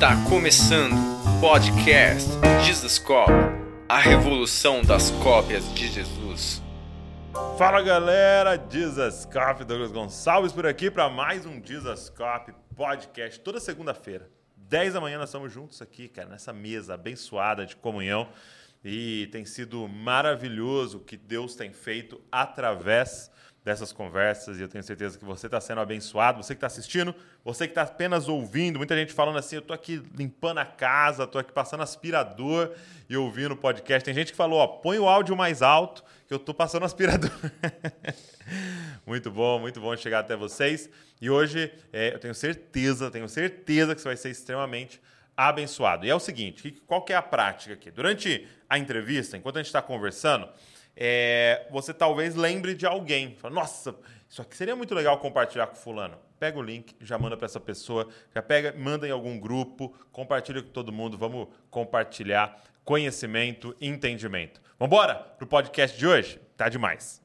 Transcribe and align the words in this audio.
Está 0.00 0.16
começando 0.30 0.94
o 0.94 1.40
podcast 1.42 2.30
Jesus 2.64 2.98
Cop, 2.98 3.30
a 3.86 3.98
revolução 3.98 4.80
das 4.82 5.10
cópias 5.10 5.70
de 5.74 5.88
Jesus. 5.88 6.62
Fala 7.58 7.82
galera, 7.82 8.58
Jesus 8.70 9.26
Cop, 9.26 9.62
Douglas 9.62 9.92
Gonçalves 9.92 10.52
por 10.52 10.66
aqui 10.66 10.90
para 10.90 11.10
mais 11.10 11.44
um 11.44 11.62
Jesus 11.62 12.08
Cop 12.08 12.50
podcast 12.74 13.40
toda 13.40 13.60
segunda-feira. 13.60 14.30
10 14.56 14.94
da 14.94 15.02
manhã 15.02 15.18
nós 15.18 15.28
estamos 15.28 15.52
juntos 15.52 15.82
aqui, 15.82 16.08
cara, 16.08 16.30
nessa 16.30 16.50
mesa 16.50 16.94
abençoada 16.94 17.66
de 17.66 17.76
comunhão. 17.76 18.26
E 18.82 19.28
tem 19.30 19.44
sido 19.44 19.86
maravilhoso 19.86 20.96
o 20.96 21.04
que 21.04 21.18
Deus 21.18 21.54
tem 21.54 21.74
feito 21.74 22.18
através 22.32 23.30
dessas 23.64 23.92
conversas 23.92 24.58
e 24.58 24.62
eu 24.62 24.68
tenho 24.68 24.82
certeza 24.82 25.18
que 25.18 25.24
você 25.24 25.46
está 25.46 25.60
sendo 25.60 25.80
abençoado, 25.80 26.42
você 26.42 26.54
que 26.54 26.58
está 26.58 26.66
assistindo, 26.66 27.14
você 27.44 27.66
que 27.66 27.72
está 27.72 27.82
apenas 27.82 28.26
ouvindo, 28.26 28.78
muita 28.78 28.96
gente 28.96 29.12
falando 29.12 29.38
assim, 29.38 29.56
eu 29.56 29.60
estou 29.60 29.74
aqui 29.74 30.02
limpando 30.16 30.58
a 30.58 30.64
casa, 30.64 31.24
estou 31.24 31.40
aqui 31.40 31.52
passando 31.52 31.82
aspirador 31.82 32.72
e 33.08 33.16
ouvindo 33.16 33.52
o 33.52 33.56
podcast. 33.56 34.04
Tem 34.04 34.14
gente 34.14 34.30
que 34.30 34.36
falou, 34.36 34.60
ó, 34.60 34.66
põe 34.66 34.98
o 34.98 35.06
áudio 35.06 35.36
mais 35.36 35.60
alto 35.60 36.02
que 36.26 36.32
eu 36.32 36.38
estou 36.38 36.54
passando 36.54 36.84
aspirador. 36.84 37.30
muito 39.06 39.30
bom, 39.30 39.58
muito 39.58 39.80
bom 39.80 39.94
chegar 39.94 40.20
até 40.20 40.34
vocês. 40.34 40.88
E 41.20 41.28
hoje 41.28 41.70
é, 41.92 42.14
eu 42.14 42.18
tenho 42.18 42.34
certeza, 42.34 43.10
tenho 43.10 43.28
certeza 43.28 43.94
que 43.94 44.00
você 44.00 44.08
vai 44.08 44.16
ser 44.16 44.30
extremamente 44.30 45.00
abençoado. 45.36 46.06
E 46.06 46.10
é 46.10 46.14
o 46.14 46.20
seguinte, 46.20 46.82
qual 46.86 47.02
que 47.02 47.12
é 47.12 47.16
a 47.16 47.22
prática 47.22 47.74
aqui? 47.74 47.90
Durante 47.90 48.46
a 48.68 48.78
entrevista, 48.78 49.36
enquanto 49.36 49.56
a 49.56 49.58
gente 49.58 49.66
está 49.66 49.82
conversando, 49.82 50.48
é, 51.02 51.66
você 51.70 51.94
talvez 51.94 52.34
lembre 52.34 52.74
de 52.74 52.84
alguém. 52.84 53.34
Fala, 53.36 53.54
Nossa, 53.54 53.96
isso 54.28 54.42
aqui 54.42 54.54
seria 54.54 54.76
muito 54.76 54.94
legal 54.94 55.18
compartilhar 55.18 55.66
com 55.66 55.74
fulano. 55.74 56.18
Pega 56.38 56.58
o 56.58 56.62
link, 56.62 56.94
já 57.00 57.18
manda 57.18 57.38
para 57.38 57.46
essa 57.46 57.58
pessoa, 57.58 58.06
já 58.34 58.42
pega, 58.42 58.74
manda 58.76 59.08
em 59.08 59.10
algum 59.10 59.40
grupo, 59.40 59.96
compartilha 60.12 60.62
com 60.62 60.68
todo 60.68 60.92
mundo, 60.92 61.16
vamos 61.16 61.48
compartilhar 61.70 62.62
conhecimento, 62.84 63.74
entendimento. 63.80 64.60
Vamos 64.78 64.94
embora 64.94 65.14
pro 65.14 65.46
podcast 65.46 65.98
de 65.98 66.06
hoje? 66.06 66.38
Tá 66.54 66.68
demais. 66.68 67.22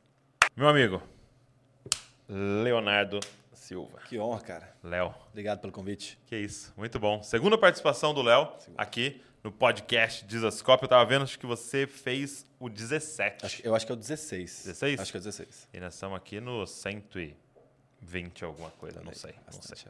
Meu 0.55 0.69
amigo, 0.69 1.03
Leonardo 2.30 3.19
Silva. 3.52 4.00
Que 4.07 4.17
honra, 4.17 4.39
cara. 4.39 4.75
Léo. 4.81 5.13
Obrigado 5.31 5.59
pelo 5.59 5.73
convite. 5.73 6.17
Que 6.25 6.38
isso, 6.38 6.73
muito 6.78 6.97
bom. 6.97 7.22
Segunda 7.22 7.57
participação 7.57 8.13
do 8.13 8.22
Léo 8.22 8.53
aqui 8.78 9.22
no 9.45 9.51
podcast 9.51 10.25
Dizascope. 10.25 10.85
Eu 10.85 10.89
tava 10.89 11.05
vendo, 11.05 11.21
acho 11.21 11.38
que 11.38 11.45
você 11.45 11.85
fez 11.85 12.47
o 12.59 12.67
17. 12.67 13.45
Acho, 13.45 13.61
eu 13.63 13.75
acho 13.75 13.85
que 13.85 13.91
é 13.91 13.93
o 13.93 13.95
16. 13.95 14.63
16? 14.65 14.99
Acho 14.99 15.11
que 15.11 15.17
é 15.17 15.19
o 15.19 15.23
16. 15.23 15.69
E 15.71 15.79
nós 15.79 15.93
estamos 15.93 16.17
aqui 16.17 16.39
no 16.41 16.65
120 16.65 18.43
alguma 18.43 18.71
coisa, 18.71 19.03
não 19.03 19.13
sei. 19.13 19.35
Não 19.45 19.61
sei. 19.61 19.75
Bastante. 19.75 19.88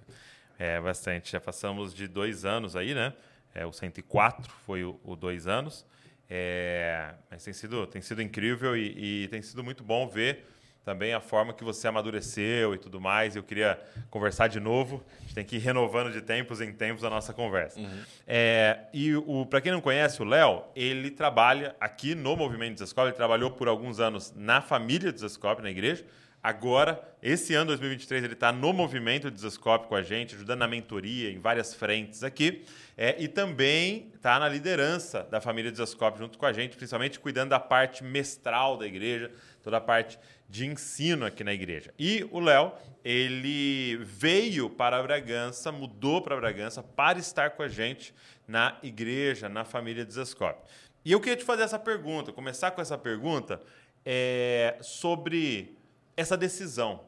É, 0.59 0.81
bastante. 0.81 1.31
Já 1.31 1.39
passamos 1.39 1.93
de 1.93 2.05
dois 2.05 2.43
anos 2.43 2.75
aí, 2.75 2.93
né? 2.93 3.13
É, 3.53 3.65
o 3.65 3.71
104 3.71 4.51
foi 4.65 4.83
o, 4.83 4.99
o 5.05 5.15
dois 5.15 5.47
anos. 5.47 5.85
É, 6.29 7.13
mas 7.31 7.41
tem 7.45 7.53
sido, 7.53 7.87
tem 7.87 8.01
sido 8.01 8.21
incrível 8.21 8.75
e, 8.75 9.23
e 9.23 9.27
tem 9.29 9.41
sido 9.41 9.63
muito 9.63 9.85
bom 9.85 10.05
ver 10.05 10.45
também 10.86 11.16
a 11.16 11.19
forma 11.19 11.52
que 11.52 11.64
você 11.64 11.88
amadureceu 11.88 12.75
e 12.75 12.78
tudo 12.78 13.02
mais. 13.02 13.36
Eu 13.36 13.41
queria 13.41 13.80
conversar 14.11 14.47
de 14.47 14.59
novo. 14.59 15.03
A 15.17 15.22
gente 15.23 15.33
tem 15.33 15.44
que 15.44 15.55
ir 15.55 15.59
renovando 15.59 16.14
de 16.14 16.22
tempos 16.22 16.61
em 16.61 16.72
tempos 16.72 17.03
a 17.03 17.09
nossa 17.09 17.33
conversa. 17.33 17.81
É, 18.28 18.81
e 18.94 19.16
o, 19.16 19.47
para 19.47 19.59
quem 19.59 19.72
não 19.72 19.81
conhece, 19.81 20.22
o 20.22 20.25
Léo, 20.25 20.63
ele 20.75 21.09
trabalha 21.09 21.75
aqui 21.80 22.13
no 22.13 22.38
Movimento 22.38 22.73
Desascope. 22.73 23.08
Ele 23.08 23.17
trabalhou 23.17 23.50
por 23.50 23.67
alguns 23.67 24.00
anos 24.00 24.31
na 24.36 24.61
família 24.61 25.11
Desascope, 25.11 25.63
na 25.63 25.72
igreja. 25.72 26.06
Agora, 26.45 27.02
esse 27.23 27.56
ano 27.56 27.66
2023, 27.69 28.23
ele 28.23 28.33
está 28.33 28.52
no 28.52 28.72
movimento 28.72 29.31
Desascope 29.31 29.88
com 29.88 29.95
a 29.95 30.03
gente, 30.03 30.36
ajudando 30.36 30.59
na 30.59 30.67
mentoria 30.67 31.31
em 31.31 31.39
várias 31.39 31.73
frentes 31.73 32.23
aqui. 32.23 32.63
É, 32.95 33.16
e 33.17 33.28
também 33.28 34.11
está 34.13 34.38
na 34.38 34.47
liderança 34.47 35.23
da 35.23 35.41
família 35.41 35.72
Desascope 35.72 36.19
junto 36.19 36.38
com 36.38 36.45
a 36.45 36.53
gente, 36.53 36.78
principalmente 36.78 37.19
cuidando 37.19 37.50
da 37.50 37.59
parte 37.59 38.03
mestral 38.03 38.78
da 38.78 38.85
igreja, 38.85 39.31
toda 39.63 39.78
a 39.78 39.81
parte 39.81 40.19
de 40.47 40.66
ensino 40.66 41.25
aqui 41.25 41.44
na 41.44 41.53
igreja. 41.53 41.94
E 41.97 42.28
o 42.31 42.39
Léo, 42.39 42.73
ele 43.03 43.97
veio 44.03 44.69
para 44.69 45.01
Bragança, 45.01 45.72
mudou 45.72 46.22
para 46.22 46.35
Bragança 46.35 46.83
para 46.83 47.19
estar 47.19 47.51
com 47.51 47.63
a 47.63 47.67
gente 47.67 48.13
na 48.47 48.78
igreja, 48.83 49.50
na 49.50 49.66
família 49.66 50.06
Desascope. 50.06 50.69
E 51.03 51.11
eu 51.11 51.19
queria 51.19 51.38
te 51.38 51.44
fazer 51.44 51.63
essa 51.63 51.79
pergunta, 51.79 52.31
começar 52.31 52.72
com 52.72 52.81
essa 52.81 52.97
pergunta 52.97 53.61
é, 54.06 54.78
sobre 54.81 55.78
essa 56.16 56.38
decisão, 56.38 57.06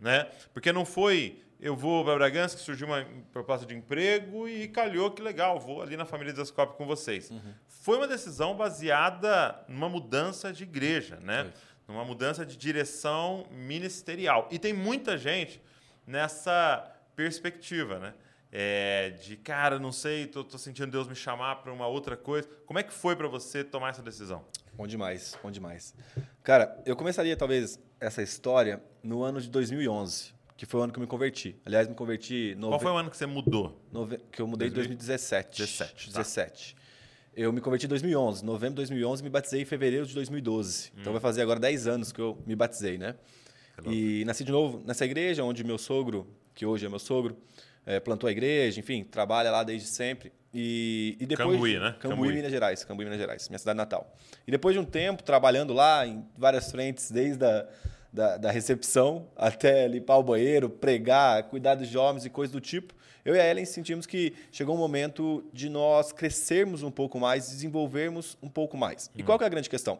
né? 0.00 0.28
Porque 0.52 0.72
não 0.72 0.84
foi 0.84 1.44
eu 1.64 1.74
vou 1.74 2.04
para 2.04 2.14
Bragança 2.16 2.56
que 2.56 2.62
surgiu 2.62 2.86
uma 2.86 3.06
proposta 3.32 3.64
de 3.64 3.74
emprego 3.74 4.46
e 4.46 4.68
calhou 4.68 5.10
que 5.10 5.22
legal, 5.22 5.58
vou 5.58 5.80
ali 5.80 5.96
na 5.96 6.04
família 6.04 6.30
Desascope 6.30 6.76
com 6.76 6.84
vocês. 6.84 7.32
Foi 7.66 7.96
uma 7.96 8.06
decisão 8.06 8.54
baseada 8.54 9.64
numa 9.66 9.88
mudança 9.88 10.52
de 10.52 10.64
igreja, 10.64 11.18
né? 11.22 11.50
Numa 11.86 12.04
mudança 12.04 12.46
de 12.46 12.56
direção 12.56 13.46
ministerial. 13.50 14.48
E 14.50 14.58
tem 14.58 14.72
muita 14.72 15.18
gente 15.18 15.60
nessa 16.06 16.90
perspectiva, 17.14 17.98
né? 17.98 18.14
É, 18.56 19.10
de 19.10 19.36
cara, 19.36 19.80
não 19.80 19.90
sei, 19.90 20.28
tô, 20.28 20.44
tô 20.44 20.56
sentindo 20.56 20.88
Deus 20.88 21.08
me 21.08 21.14
chamar 21.16 21.56
para 21.56 21.72
uma 21.72 21.88
outra 21.88 22.16
coisa. 22.16 22.48
Como 22.66 22.78
é 22.78 22.84
que 22.84 22.92
foi 22.92 23.16
para 23.16 23.26
você 23.26 23.64
tomar 23.64 23.90
essa 23.90 24.00
decisão? 24.00 24.44
Bom 24.74 24.86
demais, 24.86 25.36
bom 25.42 25.50
demais. 25.50 25.92
Cara, 26.42 26.80
eu 26.86 26.94
começaria 26.94 27.36
talvez 27.36 27.80
essa 28.00 28.22
história 28.22 28.80
no 29.02 29.24
ano 29.24 29.40
de 29.40 29.50
2011, 29.50 30.32
que 30.56 30.66
foi 30.66 30.80
o 30.80 30.82
ano 30.84 30.92
que 30.92 30.98
eu 30.98 31.00
me 31.00 31.06
converti. 31.06 31.60
Aliás, 31.64 31.88
me 31.88 31.96
converti... 31.96 32.56
Qual 32.60 32.78
foi 32.78 32.92
o 32.92 32.96
ano 32.96 33.10
que 33.10 33.16
você 33.16 33.26
mudou? 33.26 33.80
Nove... 33.90 34.18
Que 34.30 34.40
eu 34.40 34.46
mudei 34.46 34.68
em 34.68 34.72
2017. 34.72 35.58
17, 35.58 36.12
tá. 36.12 36.18
17. 36.18 36.76
Eu 37.36 37.52
me 37.52 37.60
converti 37.60 37.86
em 37.86 37.88
2011. 37.88 38.44
Novembro 38.44 38.74
de 38.74 38.76
2011, 38.76 39.22
me 39.22 39.28
batizei 39.28 39.62
em 39.62 39.64
fevereiro 39.64 40.06
de 40.06 40.14
2012. 40.14 40.92
Então 40.98 41.12
vai 41.12 41.20
fazer 41.20 41.42
agora 41.42 41.58
10 41.58 41.86
anos 41.86 42.12
que 42.12 42.20
eu 42.20 42.38
me 42.46 42.54
batizei, 42.54 42.98
né? 42.98 43.14
E 43.86 44.24
nasci 44.24 44.44
de 44.44 44.52
novo 44.52 44.82
nessa 44.86 45.04
igreja, 45.04 45.42
onde 45.42 45.64
meu 45.64 45.78
sogro, 45.78 46.26
que 46.54 46.64
hoje 46.64 46.86
é 46.86 46.88
meu 46.88 47.00
sogro, 47.00 47.36
eh, 47.84 47.98
plantou 47.98 48.28
a 48.28 48.30
igreja, 48.30 48.78
enfim, 48.78 49.02
trabalha 49.02 49.50
lá 49.50 49.64
desde 49.64 49.88
sempre. 49.88 50.32
E, 50.52 51.16
e 51.18 51.26
depois 51.26 51.50
Cambuí, 51.50 51.78
né? 51.78 51.96
Cambuí, 51.98 52.16
Cambuí. 52.16 52.34
Minas 52.34 52.52
Gerais, 52.52 52.84
Cambuí, 52.84 53.04
Minas 53.04 53.18
Gerais, 53.18 53.48
minha 53.48 53.58
cidade 53.58 53.76
natal. 53.76 54.14
E 54.46 54.50
depois 54.52 54.74
de 54.74 54.80
um 54.80 54.84
tempo 54.84 55.24
trabalhando 55.24 55.72
lá 55.72 56.06
em 56.06 56.24
várias 56.38 56.70
frentes, 56.70 57.10
desde 57.10 57.44
a 57.44 57.66
da, 58.14 58.36
da 58.36 58.50
recepção 58.52 59.26
até 59.36 59.88
limpar 59.88 60.18
o 60.18 60.22
banheiro, 60.22 60.70
pregar, 60.70 61.42
cuidar 61.44 61.74
dos 61.74 61.88
jovens 61.88 62.24
e 62.24 62.30
coisas 62.30 62.52
do 62.52 62.60
tipo, 62.60 62.94
eu 63.24 63.34
e 63.34 63.40
a 63.40 63.48
Ellen 63.50 63.64
sentimos 63.64 64.06
que 64.06 64.34
chegou 64.52 64.74
um 64.74 64.78
momento 64.78 65.44
de 65.52 65.68
nós 65.68 66.12
crescermos 66.12 66.82
um 66.82 66.90
pouco 66.90 67.18
mais, 67.18 67.48
desenvolvermos 67.48 68.36
um 68.42 68.48
pouco 68.48 68.76
mais. 68.76 69.10
E 69.16 69.22
qual 69.22 69.38
que 69.38 69.44
é 69.44 69.46
a 69.46 69.50
grande 69.50 69.70
questão? 69.70 69.98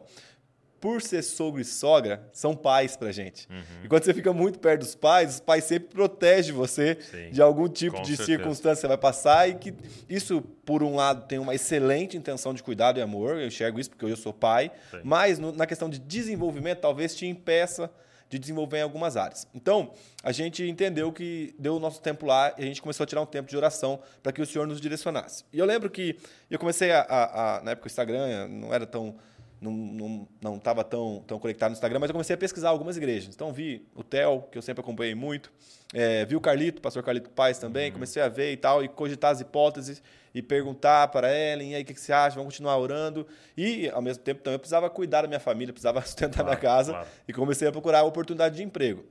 Por 0.79 1.01
ser 1.01 1.23
sogro 1.23 1.59
e 1.59 1.65
sogra, 1.65 2.29
são 2.31 2.55
pais 2.55 2.95
pra 2.95 3.11
gente. 3.11 3.47
Uhum. 3.49 3.63
E 3.85 3.87
quando 3.87 4.03
você 4.03 4.13
fica 4.13 4.31
muito 4.31 4.59
perto 4.59 4.81
dos 4.81 4.93
pais, 4.93 5.35
os 5.35 5.39
pais 5.39 5.63
sempre 5.63 5.87
protegem 5.89 6.53
você 6.53 6.95
Sim, 7.09 7.31
de 7.31 7.41
algum 7.41 7.67
tipo 7.67 7.99
de 8.01 8.09
certeza. 8.15 8.25
circunstância 8.25 8.75
que 8.75 8.81
você 8.81 8.87
vai 8.89 8.97
passar 8.97 9.49
e 9.49 9.55
que 9.55 9.73
isso, 10.07 10.41
por 10.63 10.83
um 10.83 10.93
lado, 10.93 11.25
tem 11.27 11.39
uma 11.39 11.55
excelente 11.55 12.15
intenção 12.15 12.53
de 12.53 12.61
cuidado 12.61 12.99
e 12.99 13.01
amor, 13.01 13.37
eu 13.39 13.47
enxergo 13.47 13.79
isso 13.79 13.89
porque 13.89 14.05
eu 14.05 14.15
sou 14.17 14.31
pai, 14.33 14.71
Sim. 14.91 14.99
mas 15.03 15.39
no- 15.39 15.53
na 15.53 15.65
questão 15.65 15.89
de 15.89 15.97
desenvolvimento, 15.97 16.81
talvez 16.81 17.15
te 17.15 17.25
impeça 17.25 17.89
de 18.29 18.39
desenvolver 18.39 18.79
em 18.79 18.81
algumas 18.81 19.15
áreas. 19.15 19.47
Então, 19.53 19.91
a 20.23 20.31
gente 20.31 20.63
entendeu 20.67 21.11
que 21.11 21.53
deu 21.59 21.75
o 21.75 21.79
nosso 21.79 22.01
tempo 22.01 22.25
lá 22.25 22.53
e 22.57 22.63
a 22.63 22.65
gente 22.65 22.81
começou 22.81 23.03
a 23.03 23.07
tirar 23.07 23.21
um 23.21 23.25
tempo 23.25 23.49
de 23.49 23.55
oração 23.55 23.99
para 24.23 24.31
que 24.31 24.41
o 24.41 24.45
Senhor 24.45 24.65
nos 24.67 24.81
direcionasse. 24.81 25.43
E 25.53 25.59
eu 25.59 25.65
lembro 25.65 25.89
que 25.89 26.17
eu 26.49 26.57
comecei 26.57 26.91
a, 26.91 27.01
a- 27.01 27.57
a- 27.57 27.61
na 27.63 27.71
época 27.71 27.87
o 27.87 27.89
Instagram 27.89 28.47
não 28.47 28.73
era 28.73 28.85
tão 28.85 29.15
não 29.61 29.71
não 29.71 30.27
não 30.41 30.55
estava 30.57 30.83
tão 30.83 31.23
tão 31.25 31.39
conectado 31.39 31.69
no 31.71 31.75
Instagram, 31.75 31.99
mas 31.99 32.09
eu 32.09 32.13
comecei 32.13 32.33
a 32.33 32.37
pesquisar 32.37 32.69
algumas 32.69 32.97
igrejas. 32.97 33.33
Então 33.33 33.53
vi 33.53 33.87
o 33.95 34.03
Theo, 34.03 34.43
que 34.51 34.57
eu 34.57 34.61
sempre 34.61 34.81
acompanhei 34.81 35.15
muito, 35.15 35.51
é, 35.93 36.25
vi 36.25 36.35
o 36.35 36.41
Carlito, 36.41 36.79
o 36.79 36.81
pastor 36.81 37.01
Carlito 37.03 37.29
Paz 37.29 37.57
também, 37.57 37.91
comecei 37.91 38.21
a 38.21 38.27
ver 38.27 38.51
e 38.51 38.57
tal 38.57 38.83
e 38.83 38.87
cogitar 38.89 39.31
as 39.31 39.39
hipóteses 39.39 40.03
e 40.35 40.41
perguntar 40.41 41.07
para 41.07 41.33
Ellen, 41.33 41.71
e 41.71 41.75
aí 41.75 41.81
o 41.81 41.85
que, 41.85 41.93
que 41.93 42.01
você 42.01 42.11
acha? 42.11 42.35
Vamos 42.35 42.53
continuar 42.53 42.77
orando. 42.77 43.25
E 43.55 43.89
ao 43.91 44.01
mesmo 44.01 44.21
tempo 44.21 44.43
também 44.43 44.55
eu 44.55 44.59
precisava 44.59 44.89
cuidar 44.89 45.21
da 45.21 45.29
minha 45.29 45.39
família, 45.39 45.71
precisava 45.71 46.01
sustentar 46.05 46.43
Claro, 46.43 46.49
minha 46.49 46.57
casa 46.57 46.91
claro. 46.91 47.07
e 47.25 47.31
comecei 47.31 47.65
a 47.65 47.71
procurar 47.71 48.03
oportunidade 48.03 48.57
de 48.57 48.61
emprego. 48.61 49.05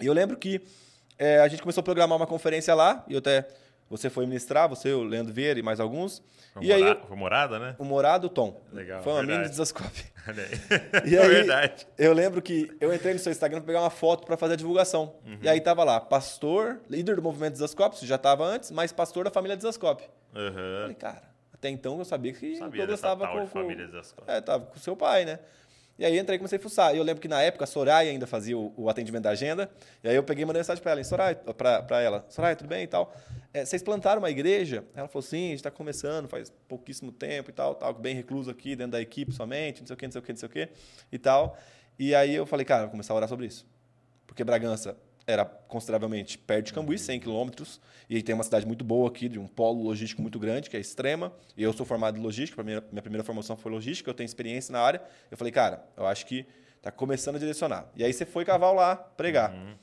E 0.00 0.06
eu 0.06 0.12
lembro 0.12 0.36
que 0.36 0.60
é, 1.16 1.38
a 1.38 1.46
gente 1.46 1.62
começou 1.62 1.82
a 1.82 1.84
programar 1.84 2.16
uma 2.16 2.26
conferência 2.26 2.74
lá, 2.74 3.04
e 3.06 3.12
eu 3.12 3.20
até 3.20 3.46
você 3.90 4.08
foi 4.08 4.24
ministrar, 4.24 4.68
você, 4.68 4.92
o 4.92 5.02
Leandro 5.02 5.32
Vieira 5.34 5.58
e 5.58 5.62
mais 5.62 5.80
alguns. 5.80 6.22
Foi, 6.54 6.64
e 6.64 6.72
aí 6.72 6.82
mora- 6.82 7.00
foi 7.06 7.16
morada, 7.16 7.58
né? 7.58 7.76
o 7.78 7.84
Morado 7.84 8.28
Tom. 8.28 8.60
Legal, 8.72 9.02
Foi 9.02 9.12
uma 9.12 9.18
verdade. 9.18 9.38
mini 9.40 9.50
desascope. 9.50 10.04
Aí. 10.26 10.36
É 11.14 11.18
aí, 11.22 11.28
verdade. 11.28 11.86
eu 11.98 12.12
lembro 12.12 12.40
que 12.42 12.70
eu 12.80 12.92
entrei 12.94 13.12
no 13.14 13.18
seu 13.18 13.32
Instagram 13.32 13.58
para 13.60 13.66
pegar 13.66 13.80
uma 13.80 13.90
foto 13.90 14.24
para 14.26 14.36
fazer 14.36 14.52
a 14.52 14.56
divulgação. 14.56 15.14
Uhum. 15.26 15.38
E 15.42 15.48
aí 15.48 15.60
tava 15.60 15.82
lá, 15.82 15.98
pastor, 15.98 16.78
líder 16.88 17.16
do 17.16 17.22
movimento 17.22 17.52
Desascope, 17.54 17.96
isso 17.96 18.06
já 18.06 18.14
estava 18.16 18.44
antes, 18.44 18.70
mas 18.70 18.92
pastor 18.92 19.24
da 19.24 19.30
família 19.30 19.56
Desascope. 19.56 20.04
Eu 20.34 20.40
Aham. 20.48 20.78
Falei, 20.82 20.94
cara, 20.94 21.22
até 21.52 21.68
então 21.70 21.98
eu 21.98 22.04
sabia 22.04 22.32
que 22.32 22.54
Sabia 22.56 22.84
o 22.84 22.86
dessa 22.86 22.94
estava 23.08 23.26
com, 23.28 23.40
com- 23.40 23.46
família 23.46 23.86
Desascope. 23.86 24.30
É, 24.30 24.40
tava 24.40 24.66
com 24.66 24.78
seu 24.78 24.94
pai, 24.94 25.24
né? 25.24 25.38
E 26.00 26.04
aí 26.06 26.18
entrei 26.18 26.36
e 26.36 26.38
comecei 26.38 26.56
a 26.58 26.62
fuçar. 26.62 26.94
E 26.94 26.96
eu 26.96 27.04
lembro 27.04 27.20
que 27.20 27.28
na 27.28 27.42
época 27.42 27.64
a 27.64 27.66
Soraya 27.66 28.10
ainda 28.10 28.26
fazia 28.26 28.56
o, 28.56 28.72
o 28.74 28.88
atendimento 28.88 29.24
da 29.24 29.30
agenda. 29.30 29.70
E 30.02 30.08
aí 30.08 30.16
eu 30.16 30.22
peguei 30.22 30.44
e 30.44 30.46
mandei 30.46 30.60
mensagem 30.60 30.82
para 30.82 30.92
ela, 30.92 31.04
Soraya, 31.04 31.38
ela, 32.02 32.24
Soraya, 32.30 32.56
tudo 32.56 32.68
bem 32.68 32.84
e 32.84 32.86
tal. 32.86 33.14
É, 33.52 33.66
vocês 33.66 33.82
plantaram 33.82 34.22
uma 34.22 34.30
igreja? 34.30 34.82
Ela 34.94 35.08
falou, 35.08 35.20
sim, 35.20 35.48
a 35.48 35.48
gente 35.50 35.56
está 35.56 35.70
começando, 35.70 36.26
faz 36.26 36.50
pouquíssimo 36.66 37.12
tempo 37.12 37.50
e 37.50 37.52
tal, 37.52 37.74
tal, 37.74 37.92
bem 37.92 38.14
recluso 38.14 38.50
aqui 38.50 38.74
dentro 38.74 38.92
da 38.92 39.02
equipe 39.02 39.30
somente, 39.30 39.80
não 39.80 39.86
sei 39.86 39.92
o 39.92 39.96
que, 39.98 40.06
não 40.06 40.12
sei 40.12 40.20
o 40.20 40.24
que, 40.24 40.32
não 40.32 40.38
sei 40.38 40.48
o 40.48 40.52
que 40.52 40.68
e 41.12 41.18
tal. 41.18 41.58
E 41.98 42.14
aí 42.14 42.34
eu 42.34 42.46
falei, 42.46 42.64
cara, 42.64 42.84
vou 42.84 42.92
começar 42.92 43.12
a 43.12 43.16
orar 43.16 43.28
sobre 43.28 43.44
isso. 43.44 43.66
Porque 44.26 44.42
Bragança 44.42 44.96
era 45.30 45.44
consideravelmente 45.44 46.36
perto 46.36 46.66
de 46.66 46.72
Cambuí, 46.72 46.98
100 46.98 47.20
quilômetros, 47.20 47.80
e 48.08 48.22
tem 48.22 48.34
uma 48.34 48.44
cidade 48.44 48.66
muito 48.66 48.84
boa 48.84 49.08
aqui, 49.08 49.28
de 49.28 49.38
um 49.38 49.46
polo 49.46 49.82
logístico 49.82 50.20
muito 50.20 50.38
grande, 50.38 50.68
que 50.68 50.76
é 50.76 50.80
Extrema. 50.80 51.32
E 51.56 51.62
eu 51.62 51.72
sou 51.72 51.86
formado 51.86 52.18
em 52.18 52.22
logística, 52.22 52.62
minha, 52.62 52.82
minha 52.90 53.02
primeira 53.02 53.24
formação 53.24 53.56
foi 53.56 53.70
logística, 53.70 54.10
eu 54.10 54.14
tenho 54.14 54.26
experiência 54.26 54.72
na 54.72 54.80
área. 54.80 55.02
Eu 55.30 55.36
falei, 55.36 55.52
cara, 55.52 55.84
eu 55.96 56.06
acho 56.06 56.26
que 56.26 56.46
está 56.76 56.90
começando 56.90 57.36
a 57.36 57.38
direcionar. 57.38 57.86
E 57.94 58.02
aí 58.02 58.12
você 58.12 58.24
foi 58.24 58.44
caval 58.44 58.74
lá 58.74 58.96
pregar. 58.96 59.52
Uhum. 59.52 59.74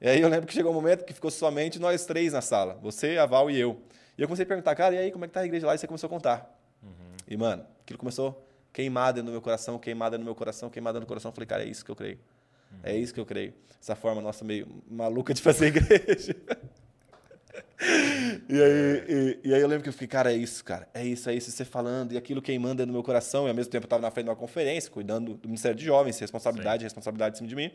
E 0.00 0.08
aí 0.08 0.20
eu 0.20 0.28
lembro 0.28 0.46
que 0.46 0.52
chegou 0.54 0.70
um 0.70 0.74
momento 0.74 1.04
que 1.04 1.12
ficou 1.12 1.30
somente 1.30 1.78
nós 1.78 2.04
três 2.04 2.32
na 2.32 2.40
sala, 2.40 2.78
você, 2.82 3.18
a 3.18 3.26
Val 3.26 3.50
e 3.50 3.58
eu. 3.58 3.80
E 4.16 4.22
eu 4.22 4.28
comecei 4.28 4.44
a 4.44 4.46
perguntar, 4.46 4.74
cara, 4.74 4.94
e 4.94 4.98
aí, 4.98 5.10
como 5.10 5.24
é 5.24 5.28
que 5.28 5.34
tá 5.34 5.40
a 5.40 5.44
igreja 5.44 5.66
lá? 5.66 5.74
E 5.74 5.78
você 5.78 5.86
começou 5.86 6.06
a 6.06 6.10
contar. 6.10 6.58
Uhum. 6.82 6.88
E, 7.26 7.36
mano, 7.36 7.66
aquilo 7.82 7.98
começou 7.98 8.46
queimada 8.72 9.22
no 9.22 9.30
meu 9.30 9.40
coração, 9.40 9.78
queimada 9.78 10.16
no 10.18 10.24
meu 10.24 10.34
coração, 10.34 10.70
queimada 10.70 11.00
no 11.00 11.06
coração. 11.06 11.30
Eu 11.30 11.34
falei, 11.34 11.46
cara, 11.46 11.62
é 11.64 11.66
isso 11.66 11.84
que 11.84 11.90
eu 11.90 11.96
creio. 11.96 12.18
É 12.82 12.96
isso 12.96 13.12
que 13.12 13.20
eu 13.20 13.26
creio. 13.26 13.54
Essa 13.80 13.94
forma 13.94 14.20
nossa 14.20 14.44
meio 14.44 14.82
maluca 14.88 15.34
de 15.34 15.42
fazer 15.42 15.66
igreja. 15.74 16.34
e, 18.48 18.62
aí, 18.62 19.04
e, 19.08 19.40
e, 19.44 19.54
aí 19.54 19.60
eu 19.60 19.68
lembro 19.68 19.82
que 19.82 19.88
eu 19.88 19.92
fiquei, 19.92 20.08
cara, 20.08 20.32
é 20.32 20.36
isso, 20.36 20.64
cara. 20.64 20.88
É 20.94 21.04
isso, 21.04 21.28
é 21.28 21.34
isso. 21.34 21.50
Você 21.50 21.64
falando 21.64 22.12
e 22.12 22.16
aquilo 22.16 22.40
queimando 22.40 22.84
no 22.86 22.92
meu 22.92 23.02
coração. 23.02 23.46
E 23.46 23.50
ao 23.50 23.54
mesmo 23.54 23.70
tempo 23.70 23.84
eu 23.84 23.86
estava 23.86 24.02
na 24.02 24.10
frente 24.10 24.24
de 24.24 24.30
uma 24.30 24.36
conferência, 24.36 24.90
cuidando 24.90 25.34
do 25.34 25.48
Ministério 25.48 25.76
de 25.76 25.84
Jovens, 25.84 26.18
responsabilidade, 26.18 26.80
Sim. 26.80 26.84
responsabilidade 26.84 27.34
em 27.34 27.38
cima 27.38 27.48
de 27.48 27.56
mim. 27.56 27.70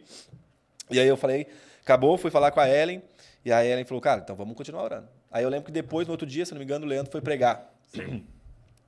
E 0.90 1.00
aí 1.00 1.08
eu 1.08 1.16
falei, 1.16 1.48
acabou, 1.82 2.18
fui 2.18 2.32
falar 2.32 2.52
com 2.52 2.60
a 2.60 2.68
Ellen. 2.68 3.04
E 3.46 3.52
a 3.52 3.64
Ellen 3.64 3.86
falou, 3.86 4.02
cara, 4.02 4.22
então 4.22 4.36
vamos 4.36 4.56
continuar 4.56 4.84
orando. 4.84 5.08
Aí 5.32 5.44
eu 5.44 5.50
lembro 5.50 5.66
que 5.66 5.72
depois, 5.72 6.08
no 6.08 6.12
outro 6.12 6.28
dia, 6.28 6.46
se 6.46 6.52
não 6.52 6.60
me 6.60 6.66
engano, 6.66 6.86
o 6.86 6.90
Leandro 6.90 7.12
foi 7.12 7.22
pregar. 7.22 7.72
Sim. 7.94 8.26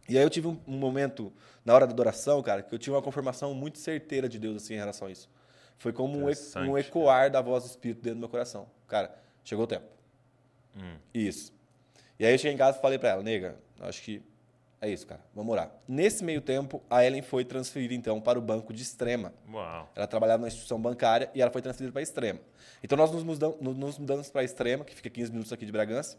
E 0.10 0.18
aí 0.18 0.24
eu 0.24 0.30
tive 0.30 0.48
um, 0.48 0.60
um 0.68 0.78
momento, 0.78 1.32
na 1.64 1.74
hora 1.74 1.86
da 1.86 1.94
adoração, 1.94 2.42
cara, 2.42 2.62
que 2.62 2.74
eu 2.74 2.80
tive 2.80 2.96
uma 2.96 3.02
confirmação 3.02 3.54
muito 3.54 3.78
certeira 3.78 4.28
de 4.28 4.38
Deus 4.40 4.58
assim, 4.58 4.74
em 4.74 4.78
relação 4.78 5.08
a 5.08 5.12
isso. 5.12 5.30
Foi 5.82 5.92
como 5.92 6.16
um, 6.16 6.26
um 6.70 6.78
ecoar 6.78 7.32
da 7.32 7.42
voz 7.42 7.64
do 7.64 7.70
Espírito 7.72 8.04
dentro 8.04 8.18
do 8.18 8.20
meu 8.20 8.30
coração. 8.30 8.68
Cara, 8.88 9.12
chegou 9.44 9.64
o 9.64 9.68
tempo. 9.68 9.88
Hum. 10.78 10.96
Isso. 11.12 11.52
E 12.20 12.26
aí 12.26 12.32
eu 12.32 12.38
cheguei 12.38 12.54
em 12.54 12.58
casa 12.58 12.78
e 12.78 12.82
falei 12.82 13.00
para 13.00 13.10
ela, 13.10 13.24
nega, 13.24 13.58
acho 13.80 14.00
que 14.04 14.22
é 14.80 14.88
isso, 14.88 15.08
cara. 15.08 15.22
Vamos 15.34 15.52
orar. 15.52 15.72
Nesse 15.88 16.24
meio 16.24 16.40
tempo, 16.40 16.84
a 16.88 17.04
Ellen 17.04 17.24
foi 17.24 17.44
transferida, 17.44 17.96
então, 17.96 18.22
para 18.22 18.38
o 18.38 18.42
banco 18.44 18.72
de 18.72 18.84
Extrema. 18.84 19.34
Uau. 19.52 19.92
Ela 19.96 20.06
trabalhava 20.06 20.44
na 20.44 20.50
instituição 20.50 20.80
bancária 20.80 21.32
e 21.34 21.42
ela 21.42 21.50
foi 21.50 21.64
transferida 21.64 21.92
para 21.92 22.04
Extrema. 22.04 22.40
Então, 22.84 22.96
nós 22.96 23.12
nos 23.12 23.24
mudamos, 23.24 23.58
nos 23.60 23.98
mudamos 23.98 24.30
para 24.30 24.44
Extrema, 24.44 24.86
que 24.86 24.94
fica 24.94 25.10
15 25.10 25.32
minutos 25.32 25.52
aqui 25.52 25.66
de 25.66 25.72
Bragança. 25.72 26.16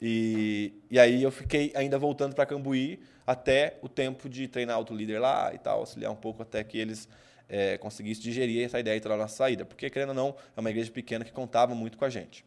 E, 0.00 0.72
e 0.90 0.98
aí 0.98 1.22
eu 1.22 1.30
fiquei 1.30 1.70
ainda 1.74 1.98
voltando 1.98 2.34
para 2.34 2.46
Cambuí 2.46 2.98
até 3.26 3.78
o 3.82 3.90
tempo 3.90 4.26
de 4.26 4.48
treinar 4.48 4.78
outro 4.78 4.96
líder 4.96 5.18
lá 5.18 5.52
e 5.52 5.58
tal, 5.58 5.80
auxiliar 5.80 6.10
um 6.10 6.16
pouco 6.16 6.42
até 6.42 6.64
que 6.64 6.78
eles 6.78 7.06
é, 7.48 7.78
conseguisse 7.78 8.20
digerir 8.20 8.64
essa 8.64 8.78
ideia 8.78 9.00
e 9.02 9.08
a 9.08 9.16
nossa 9.16 9.36
saída. 9.36 9.64
Porque, 9.64 9.88
querendo 9.90 10.10
ou 10.10 10.14
não, 10.14 10.36
é 10.56 10.60
uma 10.60 10.70
igreja 10.70 10.90
pequena 10.90 11.24
que 11.24 11.32
contava 11.32 11.74
muito 11.74 11.96
com 11.96 12.04
a 12.04 12.10
gente. 12.10 12.44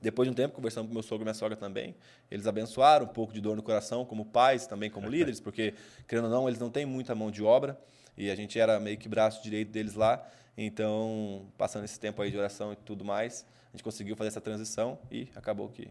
Depois 0.00 0.26
de 0.26 0.32
um 0.32 0.34
tempo, 0.34 0.54
conversando 0.54 0.86
com 0.86 0.94
meu 0.94 1.02
sogro 1.02 1.22
e 1.22 1.26
minha 1.26 1.34
sogra 1.34 1.56
também, 1.56 1.94
eles 2.30 2.46
abençoaram 2.46 3.06
um 3.06 3.08
pouco 3.08 3.32
de 3.32 3.40
dor 3.40 3.56
no 3.56 3.62
coração, 3.62 4.04
como 4.04 4.24
pais, 4.24 4.66
também 4.66 4.90
como 4.90 5.08
líderes, 5.10 5.40
porque, 5.40 5.74
querendo 6.06 6.26
ou 6.26 6.30
não, 6.30 6.48
eles 6.48 6.60
não 6.60 6.70
têm 6.70 6.86
muita 6.86 7.14
mão 7.14 7.30
de 7.30 7.42
obra, 7.42 7.78
e 8.16 8.30
a 8.30 8.34
gente 8.34 8.58
era 8.58 8.78
meio 8.78 8.96
que 8.96 9.08
braço 9.08 9.42
direito 9.42 9.70
deles 9.70 9.94
lá. 9.94 10.24
Então, 10.56 11.46
passando 11.56 11.84
esse 11.84 11.98
tempo 11.98 12.20
aí 12.20 12.30
de 12.30 12.38
oração 12.38 12.72
e 12.72 12.76
tudo 12.76 13.04
mais, 13.04 13.46
a 13.72 13.76
gente 13.76 13.84
conseguiu 13.84 14.16
fazer 14.16 14.28
essa 14.28 14.40
transição 14.40 14.98
e 15.10 15.28
acabou 15.36 15.68
que. 15.68 15.88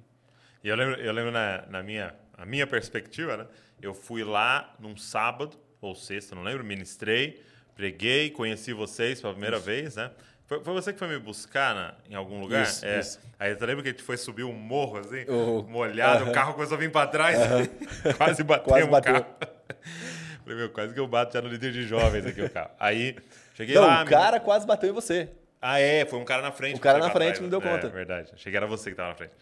E 0.63 0.67
eu 0.67 0.75
lembro, 0.75 0.99
eu 0.99 1.13
lembro 1.13 1.31
na, 1.31 1.65
na 1.67 1.83
minha, 1.83 2.13
a 2.33 2.45
minha 2.45 2.67
perspectiva, 2.67 3.37
né? 3.37 3.47
Eu 3.81 3.93
fui 3.93 4.23
lá 4.23 4.75
num 4.79 4.97
sábado 4.97 5.57
ou 5.79 5.95
sexta, 5.95 6.35
não 6.35 6.43
lembro, 6.43 6.65
ministrei 6.65 7.41
preguei, 7.77 8.31
conheci 8.31 8.73
vocês 8.73 9.21
pela 9.21 9.33
primeira 9.33 9.57
isso. 9.57 9.65
vez, 9.65 9.95
né? 9.95 10.11
Foi, 10.47 10.63
foi, 10.63 10.73
você 10.73 10.93
que 10.93 10.99
foi 10.99 11.07
me 11.07 11.19
buscar 11.19 11.75
na, 11.75 11.93
em 12.09 12.15
algum 12.15 12.41
lugar? 12.41 12.63
Isso, 12.63 12.85
é. 12.85 12.99
isso. 12.99 13.19
Aí 13.39 13.53
você 13.53 13.65
lembra 13.65 13.83
que 13.83 13.89
a 13.89 13.91
gente 13.91 14.03
foi 14.03 14.17
subir 14.17 14.43
um 14.43 14.53
morro, 14.53 14.97
assim, 14.97 15.25
molhado, 15.67 16.23
uh 16.23 16.27
-huh. 16.27 16.31
o 16.31 16.33
carro 16.33 16.53
começou 16.53 16.75
a 16.75 16.79
vir 16.79 16.91
para 16.91 17.07
trás, 17.07 17.37
uh 17.37 17.43
-huh. 18.03 18.17
quase 18.17 18.43
bateu 18.43 18.65
quase 18.65 18.87
bateu. 18.87 19.13
carro. 19.13 19.25
Falei, 20.43 20.57
meu, 20.59 20.69
quase 20.69 20.93
que 20.93 20.99
eu 20.99 21.07
bato 21.07 21.33
já 21.33 21.41
no 21.41 21.49
líder 21.49 21.73
de 21.73 21.83
jovens 21.83 22.25
aqui 22.25 22.41
o 22.41 22.49
carro. 22.49 22.71
Aí, 22.79 23.17
cheguei 23.53 23.75
Não, 23.75 23.85
lá... 23.85 24.03
o 24.03 24.05
cara 24.05 24.39
me... 24.39 24.45
quase 24.45 24.65
bateu 24.65 24.89
em 24.89 24.93
você. 24.93 25.29
Ah, 25.61 25.77
é? 25.77 26.05
Foi 26.05 26.17
um 26.17 26.23
cara 26.23 26.41
na 26.41 26.53
frente. 26.53 26.77
O 26.77 26.79
cara 26.79 26.99
na 26.99 27.09
frente 27.09 27.41
não 27.41 27.49
deu 27.49 27.61
conta. 27.61 27.87
É, 27.87 27.89
verdade. 27.89 28.31
Cheguei 28.37 28.55
era 28.55 28.65
você 28.65 28.85
que 28.85 28.91
estava 28.91 29.09
na 29.09 29.15
frente. 29.15 29.33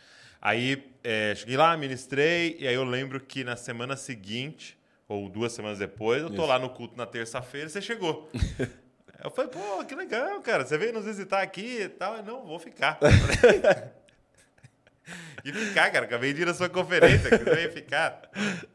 Aí, 0.41 0.83
é, 1.03 1.35
cheguei 1.35 1.57
lá, 1.57 1.77
ministrei, 1.77 2.57
e 2.59 2.67
aí 2.67 2.73
eu 2.73 2.83
lembro 2.83 3.19
que 3.19 3.43
na 3.43 3.55
semana 3.55 3.95
seguinte 3.95 4.75
ou 5.07 5.29
duas 5.29 5.51
semanas 5.51 5.79
depois, 5.79 6.21
eu 6.21 6.29
tô 6.29 6.35
Isso. 6.35 6.45
lá 6.45 6.57
no 6.57 6.69
culto 6.69 6.97
na 6.97 7.05
terça-feira 7.05 7.67
e 7.67 7.69
você 7.69 7.81
chegou. 7.81 8.29
eu 9.23 9.29
falei, 9.29 9.51
pô, 9.51 9.83
que 9.85 9.95
legal, 9.95 10.41
cara. 10.41 10.65
Você 10.65 10.77
veio 10.77 10.93
nos 10.93 11.05
visitar 11.05 11.41
aqui 11.41 11.81
e 11.81 11.89
tal. 11.89 12.17
Eu, 12.17 12.23
não, 12.23 12.45
vou 12.45 12.59
ficar. 12.59 12.97
e 15.45 15.53
ficar, 15.53 15.91
cara. 15.91 16.05
Acabei 16.05 16.33
de 16.33 16.41
ir 16.41 16.45
na 16.45 16.53
sua 16.53 16.69
conferência, 16.69 17.29
que 17.37 17.43
você 17.43 17.63
ia 17.63 17.71
ficar. 17.71 18.21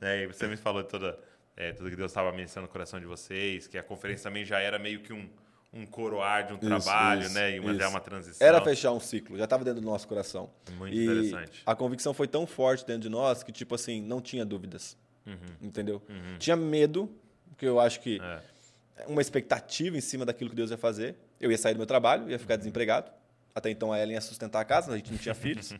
É, 0.01 0.23
e 0.23 0.27
você 0.29 0.47
me 0.47 0.57
falou 0.57 0.83
de 0.83 0.89
toda, 0.89 1.19
é, 1.57 1.73
tudo 1.73 1.91
que 1.91 1.97
Deus 1.97 2.13
estava 2.13 2.31
ministrando 2.31 2.69
no 2.69 2.73
coração 2.73 3.01
de 3.01 3.07
vocês, 3.07 3.67
que 3.67 3.77
a 3.77 3.83
conferência 3.83 4.25
também 4.25 4.45
já 4.45 4.61
era 4.61 4.79
meio 4.79 5.01
que 5.01 5.13
um, 5.13 5.29
um 5.73 5.85
coroar 5.85 6.47
de 6.47 6.53
um 6.53 6.59
isso, 6.59 6.67
trabalho, 6.67 7.23
isso, 7.23 7.35
né? 7.35 7.57
E 7.57 7.61
uma, 7.61 7.89
uma 7.89 8.01
transição. 8.01 8.47
Era 8.47 8.61
fechar 8.61 8.93
um 8.93 9.01
ciclo, 9.01 9.37
já 9.37 9.45
estava 9.45 9.65
dentro 9.65 9.81
do 9.81 9.87
nosso 9.87 10.07
coração. 10.07 10.49
Muito 10.79 10.95
e 10.95 11.05
interessante. 11.05 11.63
A 11.67 11.75
convicção 11.75 12.15
foi 12.15 12.29
tão 12.29 12.47
forte 12.47 12.87
dentro 12.87 13.03
de 13.03 13.09
nós 13.09 13.43
que, 13.43 13.51
tipo 13.51 13.75
assim, 13.75 14.01
não 14.01 14.21
tinha 14.21 14.45
dúvidas. 14.45 14.97
Uhum. 15.27 15.69
Entendeu? 15.69 16.03
Uhum. 16.09 16.39
Tinha 16.39 16.57
medo, 16.57 17.11
porque 17.51 17.67
eu 17.67 17.79
acho 17.79 18.01
que 18.01 18.21
é. 18.21 19.07
uma 19.07 19.21
expectativa 19.21 19.97
em 19.97 20.01
cima 20.01 20.25
daquilo 20.25 20.51
que 20.51 20.57
Deus 20.57 20.71
ia 20.71 20.79
fazer. 20.79 21.17
Eu 21.41 21.51
ia 21.51 21.59
sair 21.59 21.75
do 21.75 21.79
meu 21.79 21.87
trabalho, 21.87 22.31
ia 22.31 22.39
ficar 22.39 22.57
desempregado. 22.57 23.11
Até 23.55 23.71
então 23.71 23.93
a 23.93 23.99
Ellen 23.99 24.15
ia 24.15 24.21
sustentar 24.21 24.61
a 24.61 24.65
casa, 24.65 24.93
a 24.93 24.97
gente 24.97 25.11
não 25.11 25.19
tinha 25.19 25.35
filhos. 25.35 25.75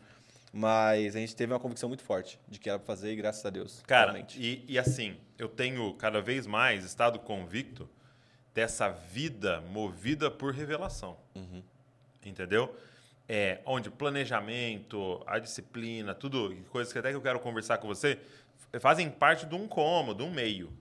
Mas 0.53 1.15
a 1.15 1.19
gente 1.19 1.35
teve 1.35 1.53
uma 1.53 1.59
convicção 1.59 1.87
muito 1.87 2.03
forte 2.03 2.37
de 2.47 2.59
que 2.59 2.69
era 2.69 2.77
para 2.77 2.85
fazer 2.85 3.13
e 3.13 3.15
graças 3.15 3.45
a 3.45 3.49
Deus. 3.49 3.81
Cara, 3.87 4.19
e, 4.35 4.65
e, 4.67 4.77
assim, 4.77 5.15
eu 5.37 5.47
tenho 5.47 5.93
cada 5.93 6.21
vez 6.21 6.45
mais 6.45 6.83
estado 6.83 7.17
convicto 7.19 7.89
dessa 8.53 8.89
vida 8.89 9.61
movida 9.61 10.29
por 10.29 10.53
revelação. 10.53 11.17
Uhum. 11.33 11.63
Entendeu? 12.25 12.75
É, 13.29 13.61
onde 13.65 13.89
planejamento, 13.89 15.23
a 15.25 15.39
disciplina, 15.39 16.13
tudo, 16.13 16.53
coisas 16.69 16.91
que 16.91 16.99
até 16.99 17.11
que 17.11 17.15
eu 17.15 17.21
quero 17.21 17.39
conversar 17.39 17.77
com 17.77 17.87
você, 17.87 18.19
fazem 18.79 19.09
parte 19.09 19.45
de 19.45 19.55
um 19.55 19.67
como, 19.67 20.13
de 20.13 20.23
um 20.23 20.31
meio, 20.31 20.71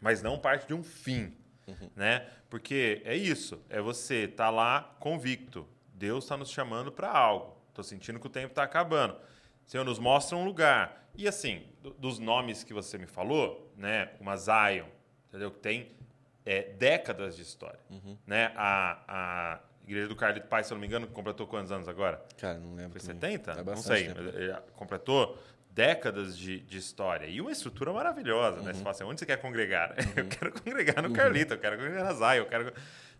mas 0.00 0.22
não 0.22 0.38
parte 0.38 0.66
de 0.66 0.74
um 0.74 0.82
fim, 0.82 1.34
uhum. 1.66 1.90
né? 1.94 2.26
Porque 2.48 3.02
é 3.04 3.14
isso, 3.14 3.62
é 3.68 3.80
você 3.80 4.24
estar 4.24 4.46
tá 4.46 4.50
lá 4.50 4.96
convicto. 4.98 5.66
Deus 5.94 6.24
está 6.24 6.36
nos 6.36 6.50
chamando 6.50 6.90
para 6.90 7.10
algo. 7.10 7.56
Estou 7.68 7.84
sentindo 7.84 8.18
que 8.18 8.26
o 8.26 8.30
tempo 8.30 8.48
está 8.48 8.62
acabando. 8.62 9.16
Senhor, 9.64 9.84
nos 9.84 9.98
mostra 9.98 10.36
um 10.36 10.44
lugar. 10.44 11.08
E 11.14 11.28
assim, 11.28 11.62
dos 11.98 12.18
nomes 12.18 12.64
que 12.64 12.74
você 12.74 12.98
me 12.98 13.06
falou, 13.06 13.72
né? 13.76 14.10
Uma 14.18 14.36
Zion, 14.36 14.86
entendeu? 15.28 15.50
Que 15.50 15.58
tem 15.58 15.92
é, 16.44 16.62
décadas 16.62 17.36
de 17.36 17.42
história. 17.42 17.80
Uhum. 17.90 18.18
Né? 18.26 18.52
A, 18.56 18.98
a 19.06 19.60
Igreja 19.86 20.08
do 20.08 20.16
Carlito 20.16 20.46
Pai, 20.46 20.64
se 20.64 20.72
eu 20.72 20.76
não 20.76 20.80
me 20.80 20.86
engano, 20.86 21.06
completou 21.08 21.46
quantos 21.46 21.72
anos 21.72 21.88
agora? 21.88 22.24
Cara, 22.38 22.58
não 22.58 22.74
lembro. 22.74 22.92
Foi 22.92 23.00
70? 23.00 23.52
É 23.52 23.64
não 23.64 23.76
sei. 23.76 24.08
Completou 24.74 25.38
décadas 25.74 26.36
de, 26.36 26.60
de 26.60 26.78
história 26.78 27.26
e 27.26 27.40
uma 27.40 27.50
estrutura 27.50 27.92
maravilhosa, 27.92 28.58
uhum. 28.58 28.64
né? 28.64 28.72
Você 28.72 28.80
fala 28.80 28.90
assim, 28.90 29.04
onde 29.04 29.20
você 29.20 29.26
quer 29.26 29.38
congregar? 29.38 29.94
Uhum. 30.02 30.12
Eu 30.16 30.26
quero 30.26 30.52
congregar 30.52 31.02
no 31.02 31.08
uhum. 31.08 31.14
Carlito, 31.14 31.54
eu 31.54 31.58
quero 31.58 31.76
congregar 31.76 32.04
na 32.04 32.12
Zay, 32.12 32.38
eu 32.38 32.46
quero... 32.46 32.72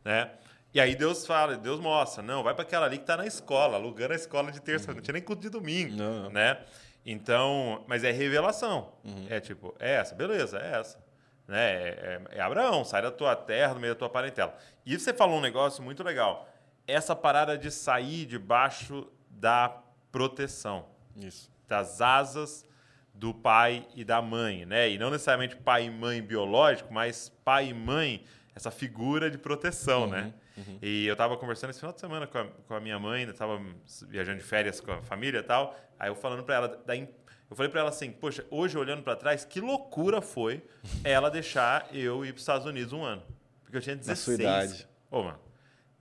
Né? 0.04 0.30
E 0.74 0.80
aí 0.80 0.94
Deus 0.94 1.26
fala, 1.26 1.56
Deus 1.56 1.80
mostra, 1.80 2.22
não, 2.22 2.42
vai 2.42 2.54
para 2.54 2.62
aquela 2.62 2.86
ali 2.86 2.96
que 2.96 3.04
está 3.04 3.16
na 3.16 3.26
escola, 3.26 3.76
alugando 3.76 4.12
a 4.12 4.16
escola 4.16 4.50
de 4.50 4.60
terça, 4.60 4.90
uhum. 4.90 4.96
não 4.96 5.02
tinha 5.02 5.12
nem 5.12 5.22
culto 5.22 5.42
de 5.42 5.48
domingo, 5.48 5.96
não, 5.96 6.24
não. 6.24 6.30
né? 6.30 6.58
Então, 7.04 7.84
mas 7.86 8.04
é 8.04 8.10
revelação. 8.10 8.92
Uhum. 9.04 9.26
É 9.28 9.40
tipo, 9.40 9.74
é 9.78 9.92
essa, 9.92 10.14
beleza, 10.14 10.58
é 10.58 10.78
essa. 10.78 10.98
Né? 11.46 11.72
É, 11.72 12.20
é, 12.32 12.38
é, 12.38 12.40
Abraão, 12.40 12.84
sai 12.84 13.02
da 13.02 13.10
tua 13.10 13.34
terra, 13.34 13.74
do 13.74 13.80
meio 13.80 13.94
da 13.94 13.98
tua 13.98 14.10
parentela. 14.10 14.56
E 14.84 14.98
você 14.98 15.12
falou 15.12 15.38
um 15.38 15.42
negócio 15.42 15.82
muito 15.82 16.02
legal. 16.02 16.48
Essa 16.86 17.14
parada 17.14 17.56
de 17.56 17.70
sair 17.70 18.26
debaixo 18.26 19.10
da 19.30 19.82
proteção. 20.10 20.86
Isso 21.16 21.51
das 21.72 22.02
asas 22.02 22.66
do 23.14 23.32
pai 23.32 23.86
e 23.94 24.04
da 24.04 24.20
mãe, 24.20 24.66
né? 24.66 24.90
E 24.90 24.98
não 24.98 25.10
necessariamente 25.10 25.56
pai 25.56 25.86
e 25.86 25.90
mãe 25.90 26.20
biológico, 26.20 26.92
mas 26.92 27.30
pai 27.42 27.68
e 27.68 27.74
mãe, 27.74 28.24
essa 28.54 28.70
figura 28.70 29.30
de 29.30 29.38
proteção, 29.38 30.02
uhum, 30.02 30.10
né? 30.10 30.34
Uhum. 30.54 30.78
E 30.82 31.06
eu 31.06 31.14
estava 31.14 31.34
conversando 31.38 31.70
esse 31.70 31.78
final 31.78 31.94
de 31.94 32.00
semana 32.00 32.26
com 32.26 32.36
a, 32.36 32.44
com 32.44 32.74
a 32.74 32.80
minha 32.80 32.98
mãe, 32.98 33.22
estava 33.22 33.58
viajando 34.06 34.38
de 34.38 34.44
férias 34.44 34.82
com 34.82 34.92
a 34.92 35.02
família 35.02 35.38
e 35.38 35.42
tal. 35.42 35.74
Aí 35.98 36.10
eu 36.10 36.14
falando 36.14 36.42
para 36.42 36.54
ela, 36.56 36.68
da, 36.68 36.94
eu 36.94 37.56
falei 37.56 37.70
para 37.70 37.80
ela 37.80 37.88
assim, 37.88 38.10
poxa, 38.12 38.44
hoje 38.50 38.76
olhando 38.76 39.02
para 39.02 39.16
trás, 39.16 39.46
que 39.46 39.60
loucura 39.60 40.20
foi 40.20 40.62
ela 41.02 41.30
deixar 41.30 41.88
eu 41.90 42.22
ir 42.22 42.32
para 42.32 42.36
os 42.36 42.42
Estados 42.42 42.66
Unidos 42.66 42.92
um 42.92 43.02
ano. 43.02 43.22
Porque 43.62 43.78
eu 43.78 43.80
tinha 43.80 43.96
Na 43.96 44.00
16. 44.00 44.18
sua 44.18 44.34
idade. 44.34 44.88
Ô, 45.10 45.22
mano. 45.22 45.38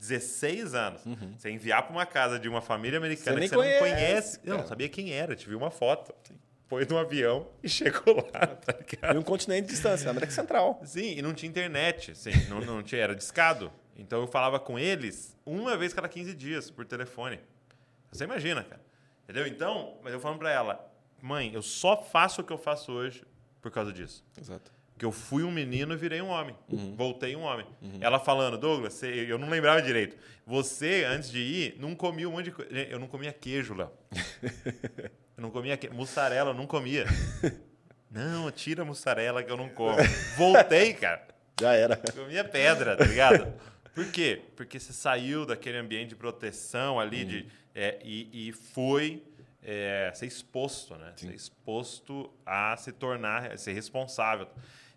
16 0.02 0.74
anos. 0.74 1.02
Você 1.38 1.52
enviar 1.52 1.84
para 1.84 1.92
uma 1.92 2.06
casa 2.08 2.40
de 2.40 2.50
uma 2.50 2.60
família 2.60 2.98
americana 2.98 3.40
Uhum. 3.40 3.44
Você 3.44 3.50
que 3.50 3.56
você 3.56 3.72
não 3.72 3.80
conhece, 3.80 3.80
conhece. 3.80 4.40
Eu 4.44 4.50
não 4.50 4.58
cara. 4.58 4.70
sabia 4.70 4.90
quem 4.90 5.12
era, 5.14 5.36
tive 5.36 5.54
uma 5.54 5.70
foto. 5.70 6.14
Foi 6.68 6.86
no 6.86 6.98
avião 6.98 7.48
e 7.62 7.70
chegou 7.70 8.16
lá, 8.34 8.48
tá 8.56 8.74
ligado? 8.78 9.16
E 9.16 9.20
um 9.20 9.22
continente 9.22 9.68
de 9.68 9.74
distância, 9.74 10.10
América 10.10 10.32
Central. 10.32 10.82
Sim, 10.86 11.18
e 11.18 11.22
não 11.22 11.34
tinha 11.34 11.50
internet, 11.50 12.16
sim, 12.16 12.32
não, 12.50 12.62
não 12.62 12.82
tinha, 12.82 13.02
era 13.02 13.16
discado. 13.16 13.72
Então 13.96 14.22
eu 14.22 14.28
falava 14.28 14.60
com 14.60 14.80
eles 14.80 15.38
uma 15.46 15.78
vez 15.78 15.94
cada 15.94 16.08
15 16.08 16.34
dias 16.34 16.72
por 16.72 16.86
telefone. 16.86 17.40
Você 18.12 18.24
imagina, 18.24 18.64
cara. 18.64 18.82
Entendeu? 19.24 19.46
Então, 19.46 19.98
mas 20.02 20.14
eu 20.14 20.20
falando 20.20 20.40
pra 20.40 20.50
ela, 20.50 20.92
mãe, 21.22 21.54
eu 21.54 21.62
só 21.62 22.02
faço 22.02 22.42
o 22.42 22.44
que 22.44 22.54
eu 22.54 22.58
faço 22.58 22.92
hoje 22.92 23.24
por 23.62 23.70
causa 23.70 23.94
disso. 23.94 24.26
Exato. 24.40 24.72
Porque 25.02 25.06
eu 25.08 25.12
fui 25.12 25.42
um 25.42 25.50
menino 25.50 25.96
e 25.96 25.98
virei 25.98 26.22
um 26.22 26.28
homem. 26.28 26.56
Voltei 26.96 27.36
um 27.36 27.42
homem. 27.42 27.66
Ela 28.00 28.20
falando, 28.20 28.56
Douglas, 28.56 29.02
eu 29.02 29.36
não 29.40 29.50
lembrava 29.50 29.82
direito. 29.82 30.16
Você, 30.46 31.04
antes 31.10 31.32
de 31.32 31.40
ir, 31.40 31.76
não 31.80 31.96
comia 31.96 32.30
um 32.30 32.34
monte 32.34 32.46
de 32.46 32.52
coisa. 32.52 32.72
Eu 32.72 33.00
não 33.00 33.08
comia 33.08 33.34
queijo, 33.34 33.74
Léo. 33.74 33.92
Eu 35.36 35.42
não 35.42 35.50
comia 35.50 35.76
queijo. 35.76 35.96
Mussarela, 35.96 36.52
eu 36.52 36.54
não 36.54 36.68
comia. 36.68 37.06
Não, 38.12 38.52
tira 38.52 38.84
a 38.84 38.86
mussarela 38.86 39.42
que 39.42 39.52
eu 39.52 39.58
não 39.58 39.70
como. 39.70 39.98
Voltei, 40.38 40.94
cara. 40.94 41.26
Já 41.60 41.74
era. 41.74 41.96
Comia 41.96 42.44
pedra, 42.44 42.96
tá 42.96 43.06
ligado? 43.06 43.52
Por 43.96 44.12
quê? 44.12 44.44
Porque 44.56 44.80
você 44.80 44.94
saiu 44.94 45.48
daquele 45.48 45.78
ambiente 45.78 46.10
de 46.10 46.16
proteção 46.16 47.00
ali 47.00 47.26
de, 47.26 47.48
é, 47.74 47.98
e, 48.04 48.50
e 48.50 48.52
foi 48.52 49.24
é, 49.64 50.12
ser 50.14 50.28
exposto, 50.28 50.96
né? 50.96 51.14
Ser 51.16 51.34
exposto 51.34 52.32
a 52.46 52.76
se 52.78 52.92
tornar, 52.92 53.54
a 53.54 53.58
ser 53.58 53.74
responsável. 53.74 54.48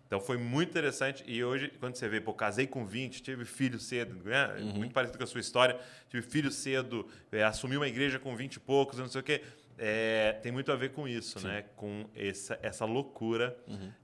Então 0.07 0.19
foi 0.19 0.37
muito 0.37 0.69
interessante. 0.69 1.23
E 1.25 1.43
hoje, 1.43 1.71
quando 1.79 1.95
você 1.95 2.07
vê, 2.07 2.21
pô, 2.21 2.33
casei 2.33 2.67
com 2.67 2.85
20, 2.85 3.21
tive 3.23 3.43
filho 3.45 3.79
cedo, 3.79 4.15
né? 4.23 4.55
muito 4.75 4.93
parecido 4.93 5.17
com 5.17 5.23
a 5.23 5.27
sua 5.27 5.41
história, 5.41 5.79
tive 6.09 6.21
filho 6.21 6.51
cedo, 6.51 7.07
é, 7.31 7.43
assumi 7.43 7.75
uma 7.75 7.87
igreja 7.87 8.19
com 8.19 8.35
20 8.35 8.55
e 8.55 8.59
poucos, 8.59 8.99
não 8.99 9.07
sei 9.07 9.21
o 9.21 9.23
quê. 9.23 9.41
É, 9.77 10.33
tem 10.41 10.51
muito 10.51 10.71
a 10.71 10.75
ver 10.75 10.91
com 10.91 11.07
isso, 11.07 11.37
né? 11.45 11.65
Com 11.75 12.05
essa, 12.15 12.57
essa 12.61 12.85
loucura 12.85 13.57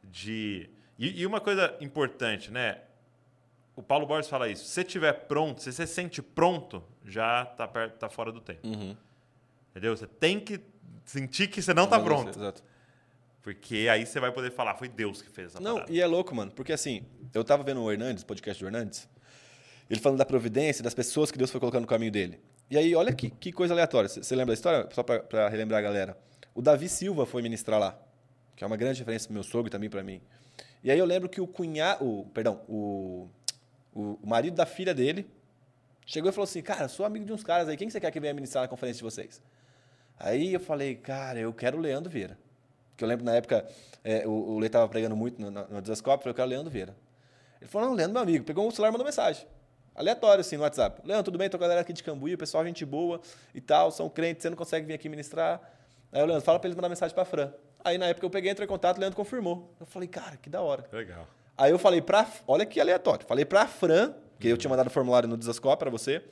de. 0.04 0.70
E, 1.00 1.22
e 1.22 1.26
uma 1.26 1.40
coisa 1.40 1.78
importante, 1.80 2.52
né? 2.52 2.80
O 3.76 3.82
Paulo 3.82 4.06
Borges 4.06 4.30
fala 4.30 4.50
isso. 4.50 4.66
Se 4.66 4.72
você 4.72 4.82
estiver 4.82 5.14
pronto, 5.14 5.62
se 5.62 5.72
você 5.72 5.88
se 5.88 5.94
sente 5.94 6.22
pronto, 6.22 6.84
já 7.06 7.46
tá, 7.46 7.68
perto, 7.68 7.98
tá 7.98 8.10
fora 8.10 8.32
do 8.32 8.42
tempo. 8.42 8.68
Entendeu? 9.72 9.96
Você 9.96 10.08
tem 10.08 10.40
que 10.40 10.60
sentir 11.06 11.48
que 11.48 11.62
você 11.62 11.74
não 11.74 11.88
tá 11.88 12.00
pronto. 12.00 12.38
Exato. 12.38 12.62
Porque 13.42 13.88
aí 13.92 14.06
você 14.06 14.20
vai 14.20 14.32
poder 14.32 14.52
falar, 14.52 14.76
foi 14.76 14.88
Deus 14.88 15.22
que 15.22 15.30
fez 15.30 15.48
essa 15.48 15.60
Não, 15.60 15.76
parada. 15.76 15.92
e 15.92 16.00
é 16.00 16.06
louco, 16.06 16.34
mano, 16.36 16.52
porque 16.52 16.72
assim, 16.72 17.04
eu 17.34 17.44
tava 17.44 17.64
vendo 17.64 17.82
o 17.82 17.92
Hernandes, 17.92 18.24
podcast 18.24 18.62
do 18.64 18.68
Hernandes, 18.68 19.10
ele 19.90 20.00
falando 20.00 20.20
da 20.20 20.26
providência, 20.26 20.84
das 20.84 20.94
pessoas 20.94 21.32
que 21.32 21.38
Deus 21.38 21.50
foi 21.50 21.60
colocando 21.60 21.82
no 21.82 21.88
caminho 21.88 22.12
dele. 22.12 22.40
E 22.70 22.78
aí, 22.78 22.96
olha 22.96 23.12
que, 23.14 23.30
que 23.30 23.52
coisa 23.52 23.74
aleatória. 23.74 24.08
Você 24.08 24.34
lembra 24.36 24.48
da 24.48 24.54
história? 24.54 24.88
Só 24.94 25.04
pra, 25.04 25.20
pra 25.20 25.50
relembrar 25.50 25.80
a 25.80 25.82
galera. 25.82 26.18
O 26.56 26.62
Davi 26.62 26.88
Silva 26.88 27.26
foi 27.26 27.42
ministrar 27.42 27.78
lá, 27.80 28.00
que 28.56 28.64
é 28.64 28.68
uma 28.68 28.78
grande 28.78 29.00
referência 29.00 29.28
pro 29.28 29.34
meu 29.34 29.44
sogro 29.44 29.68
e 29.68 29.70
também 29.72 29.90
pra 29.90 30.02
mim. 30.04 30.22
E 30.84 30.90
aí 30.90 30.98
eu 30.98 31.06
lembro 31.06 31.28
que 31.28 31.42
o 31.42 31.48
cunhado, 31.48 32.06
o, 32.06 32.26
perdão, 32.28 32.62
o, 32.70 33.28
o, 33.94 34.20
o 34.22 34.28
marido 34.28 34.56
da 34.56 34.66
filha 34.66 34.94
dele 34.94 35.28
chegou 36.06 36.30
e 36.30 36.34
falou 36.34 36.46
assim, 36.46 36.62
cara, 36.62 36.88
sou 36.88 37.06
amigo 37.06 37.26
de 37.26 37.34
uns 37.34 37.44
caras 37.44 37.68
aí, 37.68 37.76
quem 37.76 37.88
que 37.88 37.92
você 37.94 38.00
quer 38.00 38.12
que 38.12 38.20
venha 38.20 38.34
ministrar 38.34 38.64
na 38.64 38.68
conferência 38.68 39.00
de 39.00 39.04
vocês? 39.04 39.42
Aí 40.18 40.54
eu 40.54 40.60
falei, 40.60 40.96
cara, 40.96 41.40
eu 41.40 41.52
quero 41.54 41.78
o 41.78 41.82
Leandro 41.82 42.10
Vieira. 42.10 42.38
Porque 43.02 43.06
eu 43.06 43.10
lembro 43.10 43.26
na 43.26 43.34
época, 43.34 43.66
é, 44.04 44.28
o, 44.28 44.32
o 44.32 44.60
Lê 44.60 44.68
estava 44.68 44.88
pregando 44.88 45.16
muito 45.16 45.42
no, 45.42 45.50
no, 45.50 45.82
Desascope, 45.82 46.24
falei, 46.24 46.32
eu 46.32 46.36
quero 46.36 46.48
o 46.48 46.50
Leandro 46.52 46.70
Vieira. 46.70 46.96
Ele 47.60 47.68
falou, 47.68 47.90
não, 47.90 47.96
Leandro, 47.96 48.14
meu 48.14 48.22
amigo. 48.22 48.46
Pegou 48.46 48.68
o 48.68 48.72
celular 48.72 48.90
e 48.90 48.92
mandou 48.92 49.06
mensagem. 49.06 49.48
Aleatório, 49.96 50.42
assim, 50.42 50.56
no 50.56 50.62
WhatsApp. 50.62 51.02
Leandro, 51.04 51.24
tudo 51.26 51.38
bem? 51.40 51.50
Tô 51.50 51.58
com 51.58 51.64
a 51.64 51.68
galera 51.68 51.82
aqui 51.82 51.94
de 51.94 52.04
Cambuí, 52.04 52.36
o 52.36 52.38
pessoal, 52.38 52.64
gente 52.64 52.86
boa 52.86 53.20
e 53.56 53.60
tal, 53.60 53.90
são 53.92 54.08
crentes, 54.08 54.44
você 54.44 54.52
não 54.52 54.56
consegue 54.58 54.86
vir 54.86 54.94
aqui 54.94 55.10
ministrar. 55.10 55.60
Aí 56.12 56.22
o 56.22 56.26
Leandro, 56.28 56.46
fala 56.46 56.60
pra 56.60 56.68
eles 56.68 56.76
mandar 56.76 56.90
mensagem 56.90 57.16
pra 57.16 57.26
Fran. 57.26 57.52
Aí 57.84 57.98
na 57.98 58.06
época 58.06 58.24
eu 58.24 58.30
peguei, 58.30 58.52
entrei 58.52 58.66
em 58.66 58.70
contato, 58.70 58.98
o 58.98 59.00
Leandro 59.00 59.18
confirmou. 59.18 59.74
Eu 59.80 59.88
falei, 59.88 60.08
cara, 60.08 60.38
que 60.38 60.48
da 60.50 60.62
hora. 60.62 60.86
Legal. 60.92 61.26
Aí 61.58 61.72
eu 61.72 61.80
falei 61.80 62.02
pra. 62.04 62.28
Olha 62.48 62.68
que 62.68 62.80
aleatório. 62.80 63.26
Falei 63.26 63.46
pra 63.46 63.66
Fran, 63.66 64.14
que 64.40 64.48
eu 64.48 64.58
tinha 64.58 64.70
mandado 64.70 64.88
o 64.88 64.92
formulário 64.92 65.28
no 65.28 65.36
Desascope 65.36 65.80
pra 65.80 65.90
você. 65.90 66.24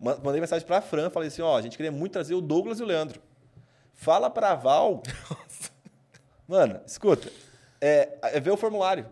Ma- 0.00 0.16
Mandei 0.24 0.40
mensagem 0.40 0.66
pra 0.66 0.80
Fran, 0.80 1.10
falei 1.10 1.28
assim: 1.28 1.42
ó, 1.42 1.54
a 1.58 1.60
gente 1.60 1.76
queria 1.76 1.92
muito 1.92 2.12
trazer 2.12 2.34
o 2.34 2.40
Douglas 2.40 2.80
e 2.80 2.82
o 2.82 2.86
Leandro. 2.86 3.20
Fala 3.92 4.30
pra 4.30 4.54
Val. 4.54 5.02
Mano, 6.46 6.80
escuta. 6.86 7.30
É, 7.80 8.18
é 8.22 8.40
ver 8.40 8.50
o 8.50 8.56
formulário. 8.56 9.06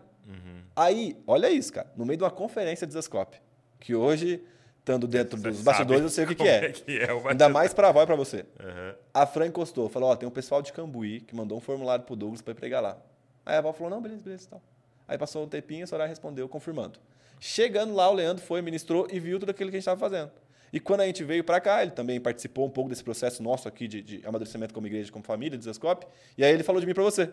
Aí, 0.75 1.21
olha 1.27 1.49
isso, 1.49 1.71
cara. 1.71 1.91
No 1.95 2.05
meio 2.05 2.17
de 2.17 2.23
uma 2.23 2.31
conferência 2.31 2.87
Desascope, 2.87 3.37
que 3.79 3.93
hoje, 3.93 4.43
estando 4.79 5.07
dentro 5.07 5.37
Você 5.37 5.49
dos 5.49 5.61
bastidores, 5.61 6.01
eu 6.01 6.09
sei 6.09 6.25
o 6.25 6.27
que, 6.27 6.35
que 6.35 6.47
é. 6.47 6.65
é 6.65 6.71
que 6.71 6.97
é 6.99 7.13
o 7.13 7.27
Ainda 7.27 7.47
mais 7.47 7.73
pra 7.73 7.91
Val 7.91 8.03
e 8.03 8.05
pra 8.07 8.15
você. 8.15 8.45
Aham. 8.59 8.95
A 9.13 9.25
Fran 9.25 9.47
encostou, 9.47 9.87
falou: 9.89 10.09
Ó, 10.09 10.15
tem 10.15 10.27
um 10.27 10.31
pessoal 10.31 10.61
de 10.61 10.73
Cambuí 10.73 11.21
que 11.21 11.35
mandou 11.35 11.57
um 11.57 11.61
formulário 11.61 12.03
pro 12.05 12.15
Douglas 12.15 12.41
pra 12.41 12.51
ir 12.51 12.55
pregar 12.55 12.81
lá. 12.81 12.97
Aí 13.45 13.55
a 13.55 13.61
Val 13.61 13.73
falou: 13.73 13.91
Não, 13.91 14.01
beleza, 14.01 14.23
beleza, 14.23 14.47
tal. 14.49 14.61
Aí 15.07 15.17
passou 15.17 15.43
um 15.43 15.47
tempinho, 15.47 15.83
a 15.83 15.87
senhora 15.87 16.07
respondeu, 16.07 16.47
confirmando. 16.49 16.99
Chegando 17.39 17.93
lá, 17.93 18.09
o 18.09 18.13
Leandro 18.13 18.43
foi, 18.43 18.61
ministrou 18.61 19.07
e 19.11 19.19
viu 19.19 19.39
tudo 19.39 19.49
aquilo 19.49 19.69
que 19.69 19.75
a 19.75 19.79
gente 19.79 19.87
estava 19.87 19.99
fazendo. 19.99 20.31
E 20.73 20.79
quando 20.79 21.01
a 21.01 21.05
gente 21.05 21.23
veio 21.23 21.43
para 21.43 21.61
cá, 21.61 21.83
ele 21.83 21.91
também 21.91 22.19
participou 22.19 22.65
um 22.65 22.69
pouco 22.69 22.89
desse 22.89 23.03
processo 23.03 23.43
nosso 23.43 23.67
aqui 23.67 23.87
de, 23.87 24.01
de 24.01 24.21
amadurecimento 24.25 24.73
como 24.73 24.87
igreja, 24.87 25.11
como 25.11 25.23
família, 25.23 25.55
de 25.55 25.63
Zascope. 25.63 26.07
E 26.35 26.43
aí 26.43 26.51
ele 26.51 26.63
falou 26.63 26.81
de 26.81 26.87
mim 26.87 26.95
para 26.95 27.03
você. 27.03 27.31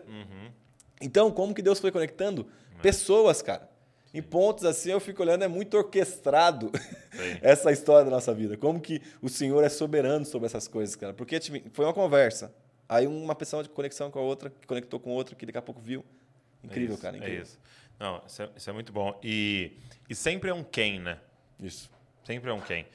Então, 1.01 1.31
como 1.31 1.51
que 1.51 1.63
Deus 1.63 1.79
foi 1.79 1.91
conectando 1.91 2.47
pessoas, 2.83 3.41
cara? 3.41 3.67
Em 4.13 4.21
pontos 4.21 4.63
assim, 4.63 4.91
eu 4.91 4.99
fico 4.99 5.23
olhando, 5.23 5.43
é 5.43 5.47
muito 5.47 5.75
orquestrado 5.75 6.69
essa 7.41 7.71
história 7.71 8.05
da 8.05 8.11
nossa 8.11 8.31
vida. 8.31 8.55
Como 8.57 8.79
que 8.79 9.01
o 9.21 9.27
Senhor 9.29 9.63
é 9.63 9.69
soberano 9.69 10.23
sobre 10.23 10.45
essas 10.45 10.67
coisas, 10.67 10.95
cara. 10.95 11.13
Porque 11.13 11.39
foi 11.71 11.85
uma 11.85 11.93
conversa. 11.93 12.53
Aí 12.87 13.07
uma 13.07 13.33
pessoa 13.33 13.63
de 13.63 13.69
conexão 13.69 14.11
com 14.11 14.19
a 14.19 14.21
outra, 14.21 14.51
que 14.51 14.67
conectou 14.67 14.99
com 14.99 15.09
outra, 15.11 15.33
que 15.33 15.47
daqui 15.47 15.57
a 15.57 15.61
pouco 15.63 15.81
viu. 15.81 16.05
Incrível, 16.63 16.91
É 16.91 16.93
isso, 16.93 17.01
cara. 17.01 17.17
Incrível. 17.17 17.39
É 17.39 17.41
isso. 17.41 17.59
Não, 17.99 18.21
isso 18.27 18.41
é, 18.43 18.49
isso 18.55 18.69
é 18.69 18.73
muito 18.73 18.93
bom. 18.93 19.19
E, 19.23 19.71
e 20.07 20.13
sempre 20.13 20.49
é 20.51 20.53
um 20.53 20.63
quem, 20.63 20.99
né? 20.99 21.17
Isso. 21.59 21.89
Sempre 22.23 22.51
é 22.51 22.53
um 22.53 22.59
quem. 22.59 22.85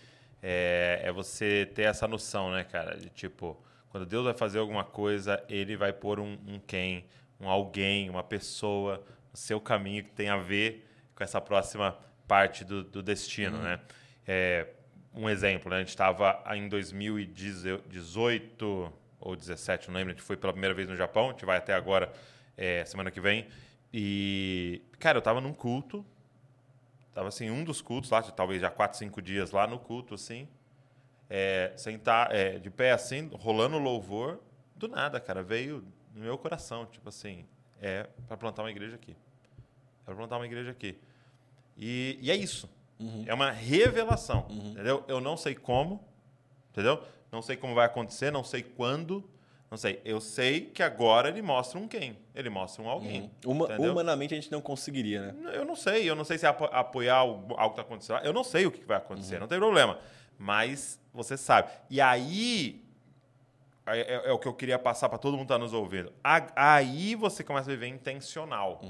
É, 0.42 1.00
é 1.02 1.12
você 1.12 1.70
ter 1.74 1.82
essa 1.82 2.06
noção, 2.06 2.50
né, 2.50 2.64
cara? 2.64 2.96
De 2.96 3.10
tipo, 3.10 3.60
quando 3.88 4.06
Deus 4.06 4.24
vai 4.24 4.34
fazer 4.34 4.58
alguma 4.58 4.84
coisa, 4.84 5.42
ele 5.48 5.76
vai 5.76 5.92
pôr 5.92 6.20
um, 6.20 6.38
um 6.46 6.58
quem, 6.58 7.06
um 7.40 7.48
alguém, 7.48 8.10
uma 8.10 8.22
pessoa 8.22 9.02
no 9.30 9.36
seu 9.36 9.60
caminho 9.60 10.04
que 10.04 10.10
tem 10.10 10.28
a 10.28 10.36
ver 10.36 10.86
com 11.14 11.24
essa 11.24 11.40
próxima 11.40 11.96
parte 12.28 12.64
do, 12.64 12.84
do 12.84 13.02
destino, 13.02 13.58
né? 13.58 13.80
É, 14.26 14.66
um 15.14 15.30
exemplo, 15.30 15.70
né? 15.70 15.76
A 15.76 15.80
gente 15.80 15.88
estava 15.88 16.42
em 16.54 16.68
2018 16.68 18.92
ou 19.18 19.34
17, 19.34 19.88
não 19.88 19.96
lembro, 19.96 20.12
a 20.12 20.14
gente 20.14 20.24
foi 20.24 20.36
pela 20.36 20.52
primeira 20.52 20.74
vez 20.74 20.88
no 20.88 20.94
Japão, 20.94 21.28
a 21.28 21.32
gente 21.32 21.46
vai 21.46 21.56
até 21.56 21.72
agora, 21.72 22.12
é, 22.56 22.84
semana 22.84 23.10
que 23.10 23.20
vem. 23.20 23.46
E, 23.92 24.82
cara, 24.98 25.16
eu 25.16 25.20
estava 25.20 25.40
num 25.40 25.54
culto, 25.54 26.04
Tava 27.16 27.28
assim, 27.28 27.48
um 27.48 27.64
dos 27.64 27.80
cultos 27.80 28.10
lá, 28.10 28.22
talvez 28.22 28.60
já 28.60 28.70
quatro, 28.70 28.98
cinco 28.98 29.22
dias 29.22 29.50
lá 29.50 29.66
no 29.66 29.78
culto, 29.78 30.12
assim. 30.12 30.46
É, 31.30 31.72
sentar, 31.74 32.30
é, 32.30 32.58
de 32.58 32.68
pé 32.68 32.92
assim, 32.92 33.30
rolando 33.32 33.78
louvor. 33.78 34.38
Do 34.74 34.86
nada, 34.86 35.18
cara, 35.18 35.42
veio 35.42 35.82
no 36.14 36.20
meu 36.20 36.36
coração, 36.36 36.84
tipo 36.84 37.08
assim, 37.08 37.46
é 37.80 38.06
para 38.28 38.36
plantar 38.36 38.64
uma 38.64 38.70
igreja 38.70 38.96
aqui. 38.96 39.12
É 39.12 40.04
para 40.04 40.14
plantar 40.14 40.36
uma 40.36 40.44
igreja 40.44 40.72
aqui. 40.72 40.98
E, 41.74 42.18
e 42.20 42.30
é 42.30 42.36
isso. 42.36 42.68
É 43.26 43.32
uma 43.32 43.50
revelação, 43.50 44.46
entendeu? 44.50 45.02
Eu 45.08 45.18
não 45.18 45.38
sei 45.38 45.54
como, 45.54 46.06
entendeu? 46.70 47.02
Não 47.32 47.40
sei 47.40 47.56
como 47.56 47.74
vai 47.74 47.86
acontecer, 47.86 48.30
não 48.30 48.44
sei 48.44 48.62
quando, 48.62 49.26
não 49.70 49.76
sei. 49.76 50.00
Eu 50.04 50.20
sei 50.20 50.60
que 50.62 50.82
agora 50.82 51.28
ele 51.28 51.42
mostra 51.42 51.78
um 51.78 51.88
quem, 51.88 52.16
ele 52.34 52.48
mostra 52.48 52.82
um 52.82 52.88
alguém. 52.88 53.30
Uma- 53.44 53.64
entendeu? 53.66 53.92
humanamente 53.92 54.32
a 54.34 54.36
gente 54.36 54.50
não 54.52 54.60
conseguiria, 54.60 55.32
né? 55.32 55.52
Eu 55.54 55.64
não 55.64 55.74
sei, 55.76 56.08
eu 56.08 56.14
não 56.14 56.24
sei 56.24 56.38
se 56.38 56.46
é 56.46 56.48
apo- 56.48 56.68
apoiar 56.72 57.16
algo 57.16 57.54
algo 57.56 57.74
que 57.74 57.80
está 57.80 57.82
acontecendo. 57.82 58.20
Eu 58.24 58.32
não 58.32 58.44
sei 58.44 58.66
o 58.66 58.70
que 58.70 58.84
vai 58.84 58.96
acontecer, 58.96 59.38
não 59.40 59.48
tem 59.48 59.58
problema. 59.58 59.98
Mas 60.38 61.00
você 61.12 61.36
sabe. 61.36 61.70
E 61.90 62.00
aí. 62.00 62.82
É, 63.88 64.00
é- 64.00 64.28
é 64.30 64.32
o 64.32 64.38
que 64.38 64.48
eu 64.48 64.54
queria 64.54 64.78
passar 64.80 65.08
para 65.08 65.16
todo 65.18 65.32
mundo 65.36 65.46
que 65.46 65.52
está 65.52 65.58
nos 65.58 65.72
ouvindo. 65.72 66.12
Aí 66.56 67.14
você 67.14 67.44
começa 67.44 67.70
a 67.70 67.72
viver 67.74 67.86
intencional. 67.86 68.80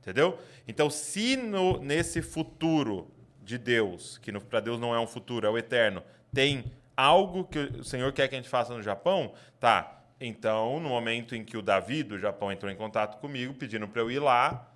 Entendeu? 0.00 0.38
Então, 0.66 0.88
se 0.90 1.36
no- 1.36 1.78
nesse 1.78 2.22
futuro 2.22 3.08
de 3.42 3.58
Deus, 3.58 4.18
que 4.18 4.32
para 4.40 4.60
Deus 4.60 4.80
não 4.80 4.94
é 4.94 4.98
um 4.98 5.06
futuro, 5.06 5.46
é 5.46 5.50
o 5.50 5.58
eterno, 5.58 6.02
tem 6.32 6.64
algo 7.02 7.44
que 7.44 7.58
o 7.58 7.84
Senhor 7.84 8.12
quer 8.12 8.28
que 8.28 8.34
a 8.34 8.38
gente 8.38 8.48
faça 8.48 8.72
no 8.74 8.82
Japão, 8.82 9.32
tá. 9.58 9.98
Então, 10.20 10.78
no 10.78 10.88
momento 10.88 11.34
em 11.34 11.44
que 11.44 11.56
o 11.56 11.62
Davi 11.62 12.02
do 12.02 12.18
Japão 12.18 12.52
entrou 12.52 12.70
em 12.70 12.76
contato 12.76 13.18
comigo, 13.18 13.52
pedindo 13.54 13.88
para 13.88 14.00
eu 14.00 14.10
ir 14.10 14.20
lá, 14.20 14.70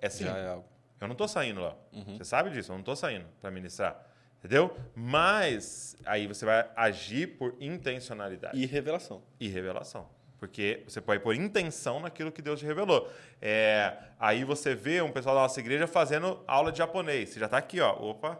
é 0.00 0.08
sim. 0.08 0.24
Já 0.24 0.36
é 0.38 0.48
algo. 0.48 0.64
Eu 1.00 1.08
não 1.08 1.14
tô 1.16 1.26
saindo 1.26 1.60
lá. 1.60 1.74
Você 2.16 2.24
sabe 2.24 2.50
disso, 2.50 2.72
eu 2.72 2.76
não 2.76 2.84
tô 2.84 2.94
saindo 2.94 3.26
para 3.40 3.50
ministrar. 3.50 4.00
Entendeu? 4.38 4.76
Mas 4.94 5.96
aí 6.04 6.26
você 6.26 6.44
vai 6.44 6.68
agir 6.76 7.38
por 7.38 7.56
intencionalidade 7.60 8.56
E 8.58 8.66
revelação. 8.66 9.22
e 9.40 9.48
revelação. 9.48 10.06
Porque 10.38 10.82
você 10.86 11.00
pode 11.00 11.22
pôr 11.22 11.34
intenção 11.34 12.00
naquilo 12.00 12.30
que 12.30 12.42
Deus 12.42 12.60
te 12.60 12.66
revelou. 12.66 13.10
É, 13.40 13.96
aí 14.20 14.44
você 14.44 14.74
vê 14.74 15.00
um 15.00 15.10
pessoal 15.10 15.34
da 15.34 15.40
nossa 15.42 15.58
igreja 15.58 15.86
fazendo 15.86 16.38
aula 16.46 16.70
de 16.70 16.78
japonês. 16.78 17.30
Você 17.30 17.40
já 17.40 17.46
está 17.46 17.56
aqui, 17.56 17.80
ó. 17.80 17.92
Opa, 17.94 18.38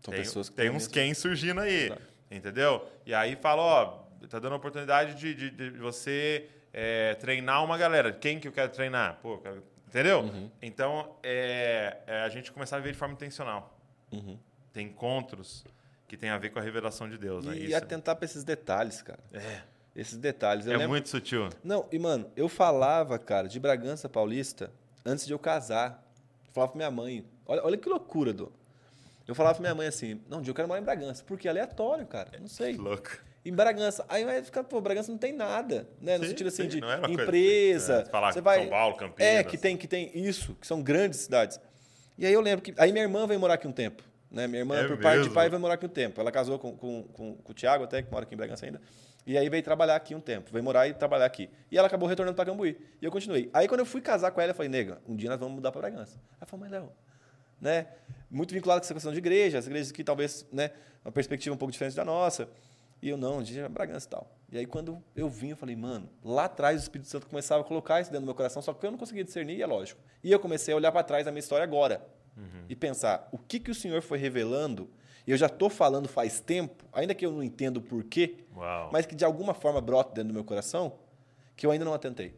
São 0.00 0.12
tem, 0.12 0.22
pessoas 0.22 0.48
que 0.48 0.54
tem 0.56 0.70
uns 0.70 0.86
quem 0.86 1.12
surgindo 1.14 1.60
aí. 1.60 1.88
Tá. 1.90 1.98
Entendeu? 2.36 2.88
E 3.04 3.12
aí 3.14 3.36
fala, 3.36 3.62
ó, 3.62 3.86
tá 4.28 4.38
dando 4.38 4.52
a 4.54 4.56
oportunidade 4.56 5.14
de, 5.14 5.34
de- 5.34 5.50
de 5.50 5.78
você 5.78 6.48
é, 6.72 7.14
treinar 7.16 7.62
uma 7.64 7.76
galera. 7.76 8.12
Quem 8.12 8.40
que 8.40 8.48
eu 8.48 8.52
quero 8.52 8.70
treinar? 8.72 9.18
Pô, 9.20 9.38
quero- 9.38 9.62
entendeu? 9.86 10.20
Uhum. 10.20 10.50
Então, 10.62 11.16
é, 11.22 11.98
é 12.06 12.20
a 12.22 12.28
gente 12.28 12.50
começar 12.50 12.76
a 12.76 12.78
viver 12.78 12.92
de 12.92 12.98
forma 12.98 13.14
intencional. 13.14 13.78
Uhum. 14.10 14.38
Tem 14.72 14.86
encontros 14.86 15.64
que 16.08 16.16
tem 16.16 16.30
a 16.30 16.38
ver 16.38 16.50
com 16.50 16.58
a 16.58 16.62
revelação 16.62 17.08
de 17.08 17.18
Deus, 17.18 17.44
né? 17.44 17.54
E 17.56 17.66
Isso 17.66 17.76
atentar 17.76 18.16
para 18.16 18.24
esses 18.24 18.44
detalhes, 18.44 19.02
cara. 19.02 19.20
é, 19.32 19.60
Esses 19.94 20.16
detalhes. 20.16 20.64
Eu 20.66 20.72
é 20.72 20.76
lembro- 20.76 20.90
muito 20.90 21.08
sutil. 21.10 21.50
Não, 21.62 21.86
e 21.92 21.98
mano, 21.98 22.30
eu 22.34 22.48
falava, 22.48 23.18
cara, 23.18 23.46
de 23.48 23.60
Bragança 23.60 24.08
Paulista 24.08 24.72
antes 25.04 25.26
de 25.26 25.32
eu 25.34 25.38
casar. 25.38 26.02
Eu 26.46 26.52
falava 26.52 26.72
pra 26.72 26.78
minha 26.78 26.90
mãe. 26.90 27.26
Olha, 27.44 27.62
olha 27.64 27.76
que 27.76 27.88
loucura, 27.88 28.32
Dô. 28.32 28.50
Eu 29.32 29.34
falava 29.34 29.54
pra 29.54 29.62
minha 29.62 29.74
mãe 29.74 29.86
assim: 29.86 30.20
não, 30.28 30.38
um 30.38 30.42
dia 30.42 30.50
eu 30.50 30.54
quero 30.54 30.68
morar 30.68 30.80
em 30.80 30.84
Bragança. 30.84 31.24
Porque 31.26 31.48
é 31.48 31.50
aleatório, 31.50 32.06
cara. 32.06 32.30
Não 32.38 32.48
sei. 32.48 32.76
Louco. 32.76 33.10
Em 33.44 33.52
Bragança. 33.52 34.04
Aí 34.08 34.24
vai 34.24 34.42
ficar, 34.42 34.62
pô, 34.62 34.80
Bragança 34.80 35.10
não 35.10 35.18
tem 35.18 35.32
nada, 35.32 35.88
né? 36.00 36.16
No 36.18 36.24
Sim, 36.24 36.30
sentido 36.30 36.46
assim 36.48 36.62
sim, 36.64 36.68
de 36.68 36.80
não 36.80 36.90
era 36.90 37.00
uma 37.00 37.08
coisa 37.08 37.22
empresa. 37.22 37.94
assim, 38.00 38.08
é, 38.08 38.10
falar 38.10 38.32
você 38.32 38.40
vai... 38.40 38.60
São 38.60 38.68
Paulo, 38.68 38.96
Campinas. 38.96 39.26
É, 39.26 39.42
que 39.42 39.58
tem, 39.58 39.76
que 39.76 39.88
tem 39.88 40.10
isso, 40.14 40.54
que 40.60 40.66
são 40.66 40.80
grandes 40.82 41.20
cidades. 41.20 41.58
E 42.16 42.26
aí 42.26 42.32
eu 42.32 42.40
lembro 42.40 42.62
que. 42.62 42.74
Aí 42.76 42.92
minha 42.92 43.04
irmã 43.04 43.26
veio 43.26 43.40
morar 43.40 43.54
aqui 43.54 43.66
um 43.66 43.72
tempo. 43.72 44.02
Né? 44.30 44.46
Minha 44.46 44.60
irmã, 44.60 44.76
É 44.76 44.86
por 44.86 44.96
parte 44.98 45.14
de 45.14 45.18
mesmo? 45.22 45.34
pai, 45.34 45.48
veio 45.48 45.60
morar 45.60 45.74
aqui 45.74 45.86
um 45.86 45.88
tempo. 45.88 46.20
Ela 46.20 46.30
casou 46.30 46.58
com, 46.58 46.76
com, 46.76 47.02
com, 47.04 47.34
com 47.36 47.52
o 47.52 47.54
Thiago, 47.54 47.84
até, 47.84 48.02
que 48.02 48.10
mora 48.12 48.24
aqui 48.24 48.34
em 48.34 48.36
Bragança 48.36 48.64
ainda. 48.66 48.80
E 49.26 49.36
aí 49.38 49.48
veio 49.48 49.62
trabalhar 49.62 49.96
aqui 49.96 50.14
um 50.14 50.20
tempo. 50.20 50.50
Veio 50.52 50.64
morar 50.64 50.86
e 50.88 50.94
trabalhar 50.94 51.26
aqui. 51.26 51.48
E 51.70 51.78
ela 51.78 51.86
acabou 51.86 52.08
retornando 52.08 52.36
para 52.36 52.44
Cambuí. 52.44 52.76
E 53.00 53.04
eu 53.04 53.10
continuei. 53.10 53.50
Aí 53.52 53.66
quando 53.66 53.80
eu 53.80 53.86
fui 53.86 54.00
casar 54.00 54.30
com 54.30 54.40
ela, 54.40 54.50
eu 54.50 54.54
falei, 54.54 54.68
nega, 54.68 55.00
um 55.08 55.16
dia 55.16 55.30
nós 55.30 55.38
vamos 55.38 55.54
mudar 55.54 55.70
para 55.72 55.80
Bragança. 55.80 56.20
Ela 56.40 56.46
falou, 56.46 56.64
mas 56.64 56.70
Léo, 56.72 56.92
né? 57.62 57.86
Muito 58.28 58.52
vinculado 58.52 58.80
com 58.80 58.84
essa 58.84 58.92
questão 58.92 59.12
de 59.12 59.18
igreja, 59.18 59.58
as 59.58 59.66
igrejas 59.66 59.92
que 59.92 60.02
talvez, 60.02 60.44
né, 60.52 60.72
uma 61.04 61.12
perspectiva 61.12 61.54
um 61.54 61.58
pouco 61.58 61.70
diferente 61.70 61.94
da 61.94 62.04
nossa. 62.04 62.48
E 63.00 63.08
eu 63.08 63.16
não, 63.16 63.38
a 63.38 63.42
é 63.42 63.68
Bragança 63.68 64.06
e 64.06 64.10
tal. 64.10 64.30
E 64.50 64.58
aí 64.58 64.66
quando 64.66 65.02
eu 65.14 65.28
vim, 65.28 65.50
eu 65.50 65.56
falei, 65.56 65.76
mano, 65.76 66.08
lá 66.24 66.44
atrás 66.44 66.80
o 66.80 66.82
Espírito 66.82 67.08
Santo 67.08 67.26
começava 67.26 67.62
a 67.62 67.64
colocar 67.64 68.00
isso 68.00 68.10
dentro 68.10 68.24
do 68.24 68.26
meu 68.26 68.34
coração, 68.34 68.60
só 68.60 68.74
que 68.74 68.84
eu 68.84 68.90
não 68.90 68.98
conseguia 68.98 69.24
discernir, 69.24 69.56
e 69.56 69.62
é 69.62 69.66
lógico. 69.66 70.00
E 70.22 70.30
eu 70.30 70.40
comecei 70.40 70.74
a 70.74 70.76
olhar 70.76 70.90
para 70.90 71.02
trás 71.02 71.24
da 71.24 71.30
minha 71.30 71.40
história 71.40 71.62
agora 71.62 72.04
e 72.68 72.74
pensar, 72.74 73.28
o 73.30 73.38
que 73.38 73.60
que 73.60 73.70
o 73.70 73.74
Senhor 73.74 74.00
foi 74.02 74.18
revelando? 74.18 74.90
E 75.26 75.30
eu 75.30 75.36
já 75.36 75.46
estou 75.46 75.70
falando 75.70 76.08
faz 76.08 76.40
tempo, 76.40 76.84
ainda 76.92 77.14
que 77.14 77.24
eu 77.24 77.30
não 77.30 77.42
entenda 77.42 77.78
o 77.78 77.82
porquê, 77.82 78.38
Uau. 78.56 78.90
mas 78.92 79.06
que 79.06 79.14
de 79.14 79.24
alguma 79.24 79.54
forma 79.54 79.80
brota 79.80 80.14
dentro 80.14 80.28
do 80.28 80.34
meu 80.34 80.44
coração, 80.44 80.98
que 81.54 81.64
eu 81.66 81.70
ainda 81.70 81.84
não 81.84 81.94
atentei. 81.94 82.34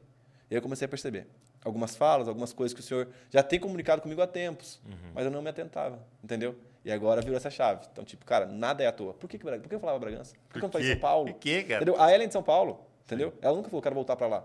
E 0.50 0.54
aí 0.54 0.58
eu 0.58 0.62
comecei 0.62 0.84
a 0.84 0.88
perceber 0.88 1.26
algumas 1.64 1.96
falas, 1.96 2.28
algumas 2.28 2.52
coisas 2.52 2.74
que 2.74 2.80
o 2.80 2.82
senhor 2.84 3.08
já 3.30 3.42
tem 3.42 3.58
comunicado 3.58 4.02
comigo 4.02 4.20
há 4.22 4.26
tempos, 4.26 4.80
mas 5.14 5.24
eu 5.24 5.30
não 5.30 5.40
me 5.42 5.48
atentava, 5.50 5.98
entendeu? 6.22 6.54
E 6.84 6.92
agora 6.92 7.22
virou 7.22 7.36
essa 7.36 7.48
chave. 7.50 7.86
Então, 7.90 8.04
tipo, 8.04 8.24
cara, 8.26 8.44
nada 8.44 8.84
é 8.84 8.86
à 8.86 8.92
toa. 8.92 9.14
Por 9.14 9.26
que, 9.28 9.38
que, 9.38 9.44
por 9.44 9.58
que 9.68 9.74
eu 9.74 9.80
falava 9.80 9.98
Bragança? 9.98 10.34
Por 10.50 10.52
que 10.52 10.58
eu 10.58 10.62
não 10.64 10.70
falei? 10.70 10.90
São 10.92 11.00
Paulo? 11.00 11.32
Por 11.32 11.40
quê, 11.40 11.62
cara? 11.62 11.76
Entendeu? 11.82 11.98
A 12.00 12.12
Ellen 12.12 12.24
é 12.24 12.26
de 12.26 12.32
São 12.34 12.42
Paulo, 12.42 12.84
entendeu? 13.06 13.32
Ela 13.40 13.56
nunca 13.56 13.70
falou, 13.70 13.80
quero 13.80 13.94
voltar 13.94 14.14
para 14.16 14.26
lá. 14.26 14.44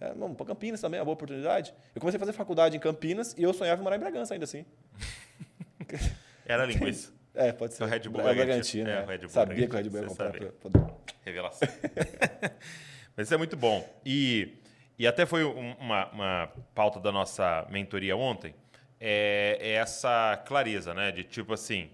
É, 0.00 0.12
vamos 0.14 0.36
para 0.36 0.46
Campinas 0.46 0.80
também, 0.80 0.98
é 0.98 1.00
uma 1.00 1.04
boa 1.04 1.12
oportunidade. 1.14 1.72
Eu 1.94 2.00
comecei 2.00 2.16
a 2.16 2.18
fazer 2.20 2.32
faculdade 2.32 2.76
em 2.76 2.80
Campinas 2.80 3.34
e 3.38 3.42
eu 3.44 3.52
sonhava 3.52 3.80
em 3.80 3.84
morar 3.84 3.96
em 3.96 4.00
Bragança 4.00 4.34
ainda 4.34 4.44
assim. 4.44 4.64
Era 6.46 6.64
linguiça. 6.64 7.12
É, 7.34 7.52
pode 7.52 7.74
ser. 7.74 7.84
O 7.84 7.86
Red 7.86 8.00
Bull 8.08 8.20
é 8.22 8.34
Bragantino. 8.34 8.84
Bragantino. 8.84 8.90
É, 8.90 8.94
É, 8.94 9.02
o 9.02 9.06
Red 9.06 9.18
Bull 9.18 9.28
Sabia 9.28 9.68
que 9.68 9.74
o 9.74 9.76
Red 9.76 9.88
Bragantino, 9.88 9.90
Bull 9.90 10.26
ia 10.26 10.50
comprar. 10.50 10.70
pra- 10.70 10.70
pra- 10.88 10.94
Revelação. 11.24 11.68
Mas 13.16 13.26
isso 13.26 13.34
é 13.34 13.36
muito 13.36 13.56
bom. 13.56 13.88
E, 14.04 14.54
e 15.00 15.06
até 15.06 15.24
foi 15.24 15.42
um- 15.46 15.72
uma, 15.76 16.06
uma 16.10 16.52
pauta 16.74 17.00
da 17.00 17.10
nossa 17.10 17.66
mentoria 17.70 18.14
ontem. 18.14 18.54
É, 19.00 19.56
é 19.58 19.70
essa 19.76 20.36
clareza, 20.44 20.92
né? 20.92 21.10
De 21.10 21.24
tipo 21.24 21.54
assim, 21.54 21.90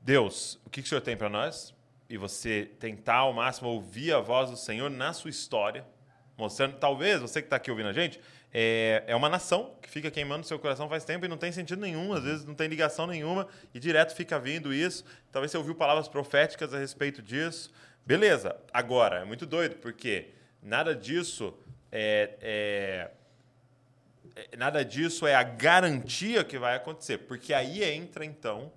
Deus, 0.00 0.60
o 0.64 0.70
que, 0.70 0.80
que 0.80 0.86
o 0.86 0.88
Senhor 0.88 1.00
tem 1.00 1.16
para 1.16 1.28
nós? 1.28 1.74
E 2.08 2.16
você 2.16 2.70
tentar 2.78 3.16
ao 3.16 3.32
máximo 3.32 3.68
ouvir 3.68 4.12
a 4.14 4.20
voz 4.20 4.48
do 4.48 4.56
Senhor 4.56 4.88
na 4.88 5.12
sua 5.12 5.28
história, 5.28 5.84
mostrando, 6.38 6.76
talvez 6.76 7.20
você 7.20 7.42
que 7.42 7.46
está 7.46 7.56
aqui 7.56 7.68
ouvindo 7.68 7.88
a 7.88 7.92
gente, 7.92 8.20
é, 8.52 9.02
é 9.08 9.16
uma 9.16 9.28
nação 9.28 9.74
que 9.82 9.90
fica 9.90 10.12
queimando 10.12 10.46
seu 10.46 10.56
coração 10.60 10.88
faz 10.88 11.04
tempo 11.04 11.24
e 11.24 11.28
não 11.28 11.36
tem 11.36 11.50
sentido 11.50 11.80
nenhum, 11.80 12.12
às 12.12 12.22
vezes 12.22 12.44
não 12.44 12.54
tem 12.54 12.68
ligação 12.68 13.08
nenhuma 13.08 13.48
e 13.74 13.80
direto 13.80 14.14
fica 14.14 14.38
vindo 14.38 14.72
isso. 14.72 15.04
Talvez 15.32 15.50
você 15.50 15.58
ouviu 15.58 15.74
palavras 15.74 16.06
proféticas 16.06 16.72
a 16.72 16.78
respeito 16.78 17.20
disso. 17.20 17.72
Beleza, 18.06 18.56
agora, 18.72 19.16
é 19.22 19.24
muito 19.24 19.44
doido, 19.44 19.78
porque 19.78 20.28
nada 20.64 20.94
disso 20.96 21.54
é- 21.92 22.30
é 22.40 23.10
é, 24.36 24.56
nada 24.56 24.84
disso 24.84 25.26
é 25.28 25.34
a 25.34 25.44
garantia 25.44 26.42
que 26.42 26.58
vai 26.58 26.74
acontecer, 26.74 27.18
porque 27.18 27.54
aí 27.54 27.84
entra 27.84 28.24
então 28.24 28.72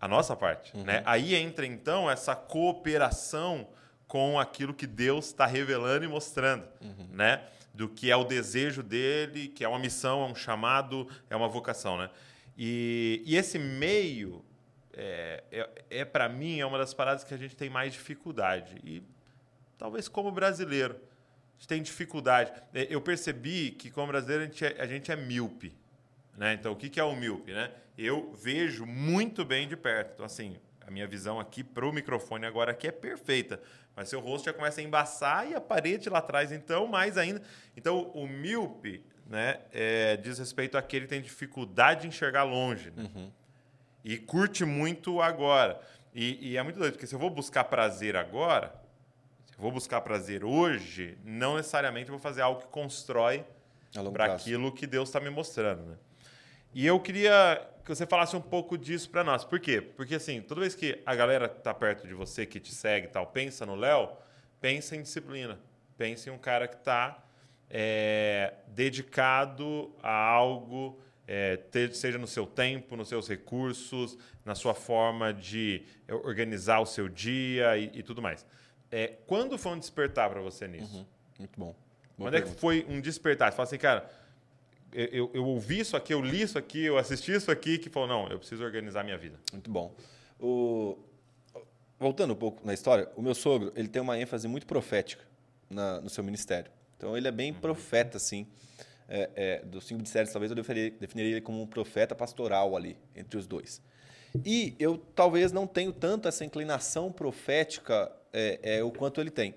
a 0.00 0.08
nossa 0.08 0.34
parte, 0.34 0.74
né? 0.74 1.02
Aí 1.04 1.34
entra 1.34 1.66
então 1.66 2.10
essa 2.10 2.34
cooperação 2.34 3.68
com 4.08 4.40
aquilo 4.40 4.72
que 4.72 4.86
Deus 4.86 5.26
está 5.26 5.44
revelando 5.44 6.04
e 6.06 6.08
mostrando, 6.08 6.64
né? 7.12 7.42
Do 7.74 7.88
que 7.90 8.10
é 8.10 8.16
o 8.16 8.24
desejo 8.24 8.82
dele, 8.82 9.48
que 9.48 9.62
é 9.62 9.68
uma 9.68 9.78
missão, 9.78 10.22
é 10.22 10.26
um 10.26 10.34
chamado, 10.34 11.06
é 11.28 11.36
uma 11.36 11.46
vocação, 11.48 11.98
né? 11.98 12.08
E, 12.56 13.22
e 13.26 13.36
esse 13.36 13.58
meio 13.58 14.42
é, 14.94 15.44
é, 15.52 15.68
é 15.90 16.04
para 16.06 16.26
mim 16.28 16.58
é 16.58 16.64
uma 16.64 16.78
das 16.78 16.94
paradas 16.94 17.22
que 17.22 17.34
a 17.34 17.36
gente 17.36 17.54
tem 17.54 17.68
mais 17.68 17.92
dificuldade 17.92 18.76
e 18.82 19.02
talvez 19.80 20.06
como 20.08 20.30
brasileiro 20.30 20.94
a 20.94 21.52
gente 21.54 21.68
tem 21.68 21.82
dificuldade. 21.82 22.52
É, 22.72 22.86
Eu 22.90 23.00
percebi 23.00 23.70
que, 23.70 23.90
como 23.90 24.08
brasileiro, 24.08 24.44
a 24.44 24.46
gente 24.46 24.64
é, 24.64 24.76
a 24.80 24.86
gente 24.86 25.10
é 25.10 25.16
míope. 25.16 25.74
Né? 26.36 26.54
Então, 26.54 26.72
o 26.72 26.76
que 26.76 26.88
que 26.88 27.00
é 27.00 27.04
o 27.04 27.14
míope? 27.16 27.52
Né? 27.52 27.70
Eu 27.98 28.32
vejo 28.32 28.86
muito 28.86 29.44
bem 29.44 29.68
de 29.68 29.76
perto. 29.76 30.12
Então, 30.14 30.24
assim, 30.24 30.56
a 30.86 30.90
minha 30.90 31.06
visão 31.06 31.38
aqui 31.38 31.62
para 31.62 31.86
o 31.86 31.92
microfone 31.92 32.46
agora 32.46 32.70
aqui 32.72 32.86
é 32.88 32.92
perfeita. 32.92 33.60
Mas 33.94 34.08
seu 34.08 34.20
rosto 34.20 34.46
já 34.46 34.52
começa 34.54 34.80
a 34.80 34.84
embaçar 34.84 35.50
e 35.50 35.54
a 35.54 35.60
parede 35.60 36.08
lá 36.08 36.20
atrás, 36.20 36.50
então, 36.50 36.86
mais 36.86 37.18
ainda. 37.18 37.42
Então, 37.76 38.10
o 38.14 38.26
míope 38.26 39.04
né, 39.26 39.60
é, 39.72 40.16
diz 40.16 40.38
respeito 40.38 40.78
àquele 40.78 41.04
que 41.04 41.10
tem 41.10 41.20
dificuldade 41.20 42.02
de 42.02 42.08
enxergar 42.08 42.44
longe. 42.44 42.90
né? 42.90 43.30
E 44.02 44.16
curte 44.16 44.64
muito 44.64 45.20
agora. 45.20 45.78
E, 46.14 46.52
e 46.52 46.56
é 46.56 46.62
muito 46.62 46.78
doido, 46.78 46.92
porque 46.94 47.06
se 47.06 47.14
eu 47.14 47.18
vou 47.18 47.28
buscar 47.28 47.64
prazer 47.64 48.16
agora, 48.16 48.74
vou 49.60 49.70
buscar 49.70 50.00
prazer 50.00 50.42
hoje, 50.44 51.16
não 51.24 51.56
necessariamente 51.56 52.10
vou 52.10 52.18
fazer 52.18 52.40
algo 52.42 52.62
que 52.62 52.66
constrói 52.68 53.44
para 54.12 54.24
aquilo 54.42 54.72
que 54.72 54.86
Deus 54.86 55.08
está 55.08 55.20
me 55.20 55.28
mostrando. 55.30 55.82
Né? 55.84 55.96
E 56.74 56.86
eu 56.86 56.98
queria 56.98 57.66
que 57.84 57.88
você 57.94 58.06
falasse 58.06 58.34
um 58.36 58.40
pouco 58.40 58.78
disso 58.78 59.10
para 59.10 59.22
nós. 59.22 59.44
Por 59.44 59.60
quê? 59.60 59.80
Porque 59.80 60.14
assim, 60.14 60.40
toda 60.40 60.60
vez 60.60 60.74
que 60.74 61.00
a 61.04 61.14
galera 61.14 61.48
que 61.48 61.60
tá 61.60 61.74
perto 61.74 62.06
de 62.06 62.14
você, 62.14 62.46
que 62.46 62.58
te 62.60 62.72
segue 62.72 63.06
e 63.06 63.10
tal, 63.10 63.26
pensa 63.26 63.66
no 63.66 63.74
Léo, 63.74 64.08
pensa 64.60 64.96
em 64.96 65.02
disciplina. 65.02 65.58
Pensa 65.98 66.30
em 66.30 66.32
um 66.32 66.38
cara 66.38 66.66
que 66.66 66.76
está 66.76 67.22
dedicado 68.68 69.94
a 70.02 70.12
algo, 70.12 71.00
é, 71.26 71.56
te- 71.56 71.94
seja 71.94 72.18
no 72.18 72.26
seu 72.26 72.46
tempo, 72.46 72.96
nos 72.96 73.08
seus 73.08 73.28
recursos, 73.28 74.16
na 74.44 74.54
sua 74.54 74.74
forma 74.74 75.32
de 75.32 75.82
é, 76.08 76.14
organizar 76.14 76.80
o 76.80 76.86
seu 76.86 77.08
dia 77.08 77.76
e, 77.76 77.90
e 77.94 78.02
tudo 78.02 78.20
mais. 78.22 78.44
É, 78.90 79.14
quando 79.26 79.56
foi 79.58 79.72
um 79.72 79.78
despertar 79.78 80.28
para 80.30 80.40
você 80.40 80.66
nisso? 80.66 81.06
Muito 81.38 81.58
bom. 81.58 81.74
Boa 82.16 82.30
Quando 82.30 82.34
é 82.34 82.38
que 82.38 82.46
pergunta. 82.46 82.60
foi 82.60 82.86
um 82.88 83.00
despertar? 83.00 83.50
Você 83.50 83.56
fala 83.56 83.66
assim, 83.66 83.78
cara, 83.78 84.10
eu, 84.92 85.06
eu, 85.06 85.30
eu 85.34 85.44
ouvi 85.46 85.80
isso 85.80 85.96
aqui, 85.96 86.12
eu 86.12 86.20
li 86.20 86.42
isso 86.42 86.58
aqui, 86.58 86.84
eu 86.84 86.98
assisti 86.98 87.32
isso 87.32 87.50
aqui, 87.50 87.78
que 87.78 87.88
falou, 87.88 88.08
não, 88.08 88.28
eu 88.28 88.38
preciso 88.38 88.64
organizar 88.64 89.04
minha 89.04 89.16
vida. 89.16 89.38
Muito 89.52 89.70
bom. 89.70 89.94
O... 90.38 90.98
Voltando 91.98 92.32
um 92.32 92.36
pouco 92.36 92.66
na 92.66 92.72
história, 92.72 93.08
o 93.14 93.22
meu 93.22 93.34
sogro 93.34 93.72
ele 93.76 93.86
tem 93.88 94.00
uma 94.00 94.18
ênfase 94.18 94.48
muito 94.48 94.66
profética 94.66 95.22
na- 95.68 96.00
no 96.00 96.08
seu 96.08 96.24
ministério. 96.24 96.70
Então 96.96 97.16
ele 97.16 97.28
é 97.28 97.30
bem 97.32 97.52
profeta, 97.52 98.16
assim. 98.16 98.46
É, 99.12 99.30
é, 99.34 99.64
dos 99.64 99.84
cinco 99.84 99.98
ministérios, 99.98 100.32
talvez 100.32 100.50
eu 100.50 100.56
definiria, 100.56 100.90
definiria 100.92 101.32
ele 101.32 101.40
como 101.40 101.60
um 101.60 101.66
profeta 101.66 102.14
pastoral 102.14 102.76
ali, 102.76 102.96
entre 103.14 103.36
os 103.38 103.46
dois. 103.46 103.82
E 104.44 104.74
eu 104.78 104.96
talvez 105.14 105.50
não 105.52 105.66
tenho 105.66 105.92
tanto 105.92 106.28
essa 106.28 106.44
inclinação 106.44 107.10
profética 107.10 108.10
é, 108.32 108.58
é, 108.78 108.82
o 108.84 108.90
quanto 108.90 109.20
ele 109.20 109.30
tem. 109.30 109.54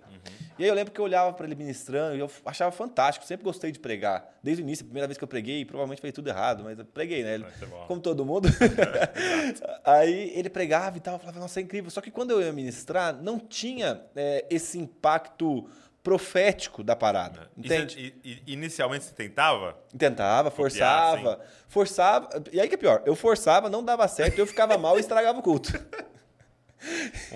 E 0.58 0.64
aí 0.64 0.70
eu 0.70 0.76
lembro 0.76 0.94
que 0.94 1.00
eu 1.02 1.06
olhava 1.06 1.34
para 1.34 1.48
ele 1.48 1.56
ministrando 1.56 2.16
e 2.16 2.20
eu 2.20 2.30
achava 2.46 2.72
fantástico, 2.72 3.26
sempre 3.26 3.44
gostei 3.44 3.72
de 3.72 3.80
pregar. 3.80 4.38
Desde 4.44 4.62
o 4.62 4.64
início, 4.64 4.84
a 4.84 4.86
primeira 4.86 5.08
vez 5.08 5.18
que 5.18 5.24
eu 5.24 5.28
preguei, 5.28 5.66
provavelmente 5.66 6.00
falei 6.00 6.12
tudo 6.12 6.30
errado, 6.30 6.64
mas 6.64 6.78
eu 6.78 6.86
preguei, 6.86 7.24
né? 7.24 7.36
Ele- 7.36 7.46
como 7.88 8.00
todo 8.00 8.24
mundo. 8.24 8.48
aí 9.84 10.32
ele 10.36 10.50
pregava 10.50 10.98
e 10.98 11.00
tal, 11.00 11.16
eu 11.16 11.20
falava, 11.20 11.40
nossa, 11.40 11.60
é 11.60 11.64
incrível. 11.64 11.90
Só 11.90 12.02
que 12.02 12.12
quando 12.12 12.32
eu 12.32 12.42
ia 12.42 12.54
ministrar, 12.54 13.14
não 13.16 13.40
tinha 13.40 14.02
é, 14.16 14.46
esse 14.50 14.78
impacto 14.78 15.68
profético 16.04 16.84
da 16.84 16.96
parada. 16.98 17.50
E 17.58 17.62
Entende? 17.66 18.14
e- 18.24 18.30
e- 18.46 18.54
inicialmente 18.54 19.06
você 19.06 19.14
tentava? 19.14 19.78
Tentava, 19.98 20.52
forçava, 20.52 21.40
forçava. 21.68 22.30
E 22.52 22.60
aí 22.60 22.68
que 22.68 22.76
é 22.76 22.78
pior, 22.78 23.02
eu 23.06 23.16
forçava, 23.16 23.70
não 23.70 23.84
dava 23.84 24.06
certo, 24.10 24.38
eu 24.38 24.46
ficava 24.46 24.78
mal 24.78 24.98
e 24.98 25.00
estragava 25.00 25.40
o 25.40 25.42
culto. 25.42 25.72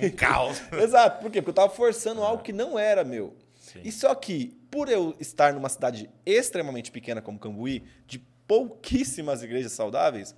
um 0.02 0.10
caos. 0.12 0.62
Exato, 0.74 1.22
por 1.22 1.32
quê? 1.32 1.42
Porque 1.42 1.50
eu 1.50 1.64
estava 1.64 1.70
forçando 1.70 2.22
algo 2.24 2.44
que 2.44 2.54
não 2.54 2.78
era 2.78 3.04
meu. 3.04 3.36
Sim. 3.60 3.82
E 3.84 3.92
só 3.92 4.14
que, 4.16 4.58
por 4.72 4.90
eu 4.90 5.16
estar 5.20 5.54
numa 5.54 5.70
cidade 5.70 6.10
extremamente 6.26 6.92
pequena 6.92 7.22
como 7.22 7.38
Cambuí, 7.40 7.84
de 8.06 8.20
pouquíssimas 8.48 9.44
igrejas 9.44 9.72
saudáveis, 9.74 10.34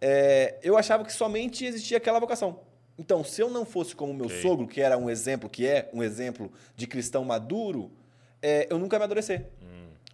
é, 0.00 0.58
eu 0.62 0.76
achava 0.76 1.04
que 1.04 1.12
somente 1.12 1.64
existia 1.64 1.96
aquela 1.96 2.18
vocação. 2.18 2.60
Então, 2.98 3.24
se 3.24 3.40
eu 3.40 3.48
não 3.48 3.64
fosse 3.64 3.94
como 3.96 4.12
meu 4.12 4.26
Ok. 4.26 4.42
sogro, 4.42 4.66
que 4.66 4.80
era 4.80 4.98
um 4.98 5.08
exemplo, 5.08 5.48
que 5.48 5.66
é 5.66 5.88
um 5.92 6.02
exemplo 6.02 6.52
de 6.76 6.86
cristão 6.86 7.24
maduro, 7.24 7.90
é, 8.40 8.66
eu 8.68 8.78
nunca 8.78 8.96
ia 8.96 8.98
amadurecer. 8.98 9.46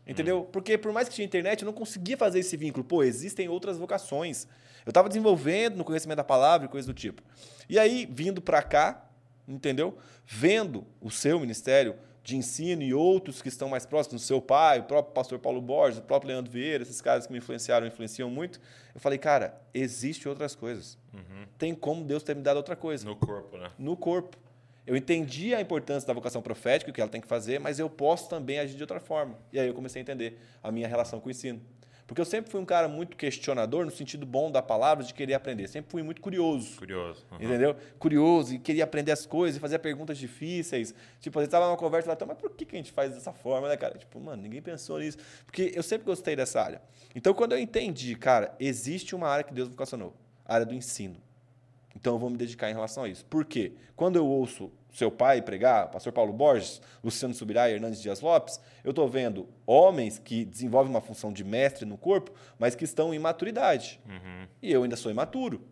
Entendeu? 0.07 0.49
Porque 0.51 0.79
por 0.79 0.91
mais 0.91 1.07
que 1.07 1.15
tinha 1.17 1.27
internet, 1.27 1.63
eu 1.63 1.67
não 1.67 1.73
conseguia 1.75 2.17
fazer 2.17 2.39
esse 2.39 2.57
vínculo. 2.57 2.83
Pô, 2.83 3.03
existem 3.03 3.47
outras 3.47 3.77
vocações. 3.77 4.49
Eu 4.87 4.91
estava 4.91 5.09
desenvolvendo 5.09 5.77
no 5.77 5.85
conhecimento 5.85 6.19
da 6.19 6.25
palavra 6.25 6.67
e 6.67 6.71
coisas 6.71 6.87
do 6.87 6.95
tipo. 6.95 7.23
E 7.69 7.79
aí, 7.79 8.07
vindo 8.11 8.41
para 8.41 8.63
cá, 8.63 9.09
entendeu? 9.47 9.97
Vendo 10.27 10.87
o 11.01 11.11
seu 11.11 11.39
ministério 11.41 11.97
de 12.23 12.37
ensino 12.37 12.83
e 12.83 12.93
outros 12.93 13.41
que 13.41 13.49
estão 13.49 13.71
mais 13.71 13.87
próximos, 13.87 14.23
o 14.23 14.27
seu 14.27 14.41
pai, 14.41 14.81
o 14.81 14.83
próprio 14.85 15.15
pastor 15.15 15.39
Paulo 15.39 15.63
Borges, 15.63 15.99
o 15.99 16.03
próprio 16.03 16.29
Leandro 16.29 16.53
Vieira, 16.53 16.83
esses 16.83 17.01
caras 17.01 17.27
que 17.27 17.33
me 17.33 17.39
influenciaram, 17.39 17.87
influenciam 17.87 18.29
muito, 18.29 18.61
eu 18.95 19.01
falei, 19.01 19.19
cara, 19.19 19.59
existe 19.73 20.29
outras 20.29 20.55
coisas. 20.55 20.99
Tem 21.57 21.75
como 21.75 22.05
Deus 22.05 22.23
ter 22.23 22.37
me 22.37 22.43
dado 22.43 22.59
outra 22.59 22.77
coisa 22.77 23.05
No 23.07 23.17
corpo, 23.17 23.57
né? 23.57 23.71
no 23.79 23.97
corpo. 23.97 24.37
Eu 24.87 24.97
entendi 24.97 25.55
a 25.55 25.61
importância 25.61 26.07
da 26.07 26.13
vocação 26.13 26.41
profética, 26.41 26.91
o 26.91 26.95
que 26.95 27.01
ela 27.01 27.11
tem 27.11 27.21
que 27.21 27.27
fazer, 27.27 27.59
mas 27.59 27.79
eu 27.79 27.91
posso 27.91 28.29
também 28.29 28.59
agir 28.59 28.77
de 28.77 28.83
outra 28.83 29.01
forma. 29.01 29.39
E 29.53 29.59
aí 29.59 29.67
eu 29.67 29.75
comecei 29.75 30.01
a 30.01 30.03
entender 30.03 30.39
a 30.63 30.71
minha 30.71 30.87
relação 30.89 31.21
com 31.21 31.29
o 31.29 31.31
ensino. 31.31 31.61
Porque 32.09 32.23
eu 32.23 32.25
sempre 32.25 32.51
fui 32.51 32.59
um 32.59 32.65
cara 32.65 32.89
muito 32.89 33.19
questionador, 33.19 33.85
no 33.85 33.91
sentido 33.91 34.25
bom 34.25 34.51
da 34.51 34.63
palavra, 34.63 35.05
de 35.05 35.13
querer 35.13 35.35
aprender. 35.35 35.69
Sempre 35.69 35.91
fui 35.91 36.03
muito 36.03 36.23
curioso. 36.23 36.79
Curioso. 36.79 37.23
Uhum. 37.31 37.37
Entendeu? 37.39 37.77
Curioso 37.99 38.55
e 38.55 38.59
queria 38.59 38.85
aprender 38.85 39.13
as 39.13 39.27
coisas 39.27 39.59
e 39.59 39.61
fazia 39.61 39.79
perguntas 39.79 40.17
difíceis. 40.17 40.95
Tipo, 41.21 41.39
a 41.39 41.43
gente 41.43 41.51
tava 41.51 41.67
numa 41.67 41.77
conversa 41.77 42.09
lá, 42.09 42.15
então, 42.15 42.27
mas 42.27 42.39
por 42.39 42.49
que 42.49 42.65
que 42.65 42.75
a 42.75 42.79
gente 42.79 42.93
faz 42.93 43.13
dessa 43.13 43.31
forma, 43.31 43.69
né, 43.69 43.77
cara? 43.77 43.99
Tipo, 43.99 44.19
mano, 44.19 44.43
ninguém 44.43 44.63
pensou 44.63 44.99
nisso. 44.99 45.19
Porque 45.45 45.71
eu 45.75 45.83
sempre 45.83 46.07
gostei 46.07 46.35
dessa 46.35 46.63
área. 46.63 46.81
Então, 47.15 47.35
quando 47.35 47.53
eu 47.53 47.59
entendi, 47.59 48.15
cara, 48.15 48.57
existe 48.59 49.15
uma 49.15 49.29
área 49.29 49.45
que 49.45 49.53
Deus 49.53 49.69
vocacionou, 49.69 50.17
a 50.47 50.55
área 50.55 50.65
do 50.65 50.75
ensino. 50.75 51.21
Então 51.95 52.15
eu 52.15 52.19
vou 52.19 52.31
me 52.31 52.39
dedicar 52.39 52.71
em 52.71 52.75
relação 52.75 53.03
a 53.03 53.09
isso. 53.09 53.25
Por 53.27 53.45
quê? 53.45 53.73
Quando 53.95 54.17
eu 54.17 54.27
ouço 54.27 54.71
seu 54.99 55.11
pai 55.13 55.41
pregar, 55.41 55.89
pastor 55.91 56.13
Paulo 56.13 56.33
Borges, 56.33 56.83
Luciano 57.03 57.33
Subirá 57.33 57.71
e 57.71 57.75
Hernandes 57.75 58.03
Dias 58.03 58.21
Lopes, 58.21 58.61
eu 58.83 58.91
estou 58.91 59.09
vendo 59.09 59.49
homens 59.65 60.19
que 60.19 60.45
desenvolvem 60.45 60.91
uma 60.91 61.01
função 61.01 61.33
de 61.33 61.45
mestre 61.45 61.85
no 61.85 61.97
corpo, 61.97 62.33
mas 62.59 62.75
que 62.75 62.85
estão 62.85 63.15
em 63.15 63.19
maturidade. 63.19 64.01
E 64.61 64.73
eu 64.73 64.83
ainda 64.83 64.97
sou 64.97 65.11
imaturo. 65.11 65.63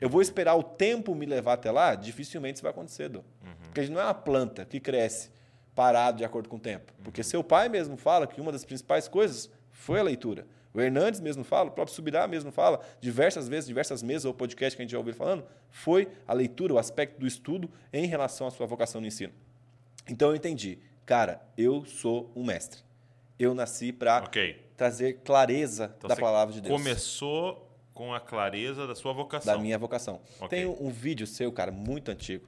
Eu 0.00 0.08
vou 0.08 0.20
esperar 0.20 0.56
o 0.56 0.62
tempo 0.62 1.14
me 1.14 1.24
levar 1.24 1.52
até 1.52 1.70
lá? 1.70 1.94
Dificilmente 1.94 2.56
isso 2.56 2.62
vai 2.64 2.72
acontecer, 2.72 3.08
Dô. 3.08 3.22
Porque 3.62 3.80
a 3.80 3.82
gente 3.84 3.94
não 3.94 4.00
é 4.00 4.04
uma 4.04 4.14
planta 4.14 4.64
que 4.64 4.80
cresce 4.80 5.30
parado 5.74 6.18
de 6.18 6.24
acordo 6.24 6.48
com 6.48 6.56
o 6.56 6.60
tempo. 6.60 6.92
Porque 7.02 7.22
seu 7.22 7.44
pai 7.44 7.68
mesmo 7.68 7.96
fala 7.96 8.26
que 8.26 8.40
uma 8.40 8.50
das 8.50 8.64
principais 8.64 9.06
coisas 9.06 9.48
foi 9.70 10.00
a 10.00 10.02
leitura. 10.02 10.46
O 10.74 10.80
Hernandes 10.80 11.20
mesmo 11.20 11.44
fala, 11.44 11.70
o 11.70 11.72
próprio 11.72 11.94
Subirá 11.94 12.26
mesmo 12.26 12.50
fala, 12.50 12.80
diversas 13.00 13.46
vezes, 13.46 13.66
diversas 13.68 14.02
mesas 14.02 14.24
ou 14.24 14.34
podcast 14.34 14.76
que 14.76 14.82
a 14.82 14.84
gente 14.84 14.90
já 14.90 14.98
ouviu 14.98 15.14
falando, 15.14 15.44
foi 15.70 16.08
a 16.26 16.32
leitura, 16.34 16.74
o 16.74 16.78
aspecto 16.78 17.18
do 17.20 17.26
estudo 17.28 17.70
em 17.92 18.06
relação 18.06 18.48
à 18.48 18.50
sua 18.50 18.66
vocação 18.66 19.00
no 19.00 19.06
ensino. 19.06 19.32
Então 20.08 20.30
eu 20.30 20.36
entendi, 20.36 20.78
cara, 21.06 21.40
eu 21.56 21.84
sou 21.84 22.30
um 22.34 22.42
mestre. 22.44 22.80
Eu 23.38 23.54
nasci 23.54 23.92
para 23.92 24.18
Ok. 24.24 24.60
trazer 24.76 25.20
clareza 25.24 25.94
Então 25.96 26.08
da 26.08 26.16
palavra 26.16 26.52
de 26.52 26.60
Deus. 26.60 26.72
Começou 26.76 27.70
com 27.92 28.12
a 28.12 28.18
clareza 28.20 28.86
da 28.86 28.96
sua 28.96 29.12
vocação. 29.12 29.54
Da 29.54 29.60
minha 29.62 29.78
vocação. 29.78 30.20
Ok. 30.40 30.48
Tem 30.48 30.66
um, 30.66 30.90
vídeo 30.90 31.26
seu, 31.26 31.52
cara, 31.52 31.70
muito 31.70 32.10
antigo. 32.10 32.46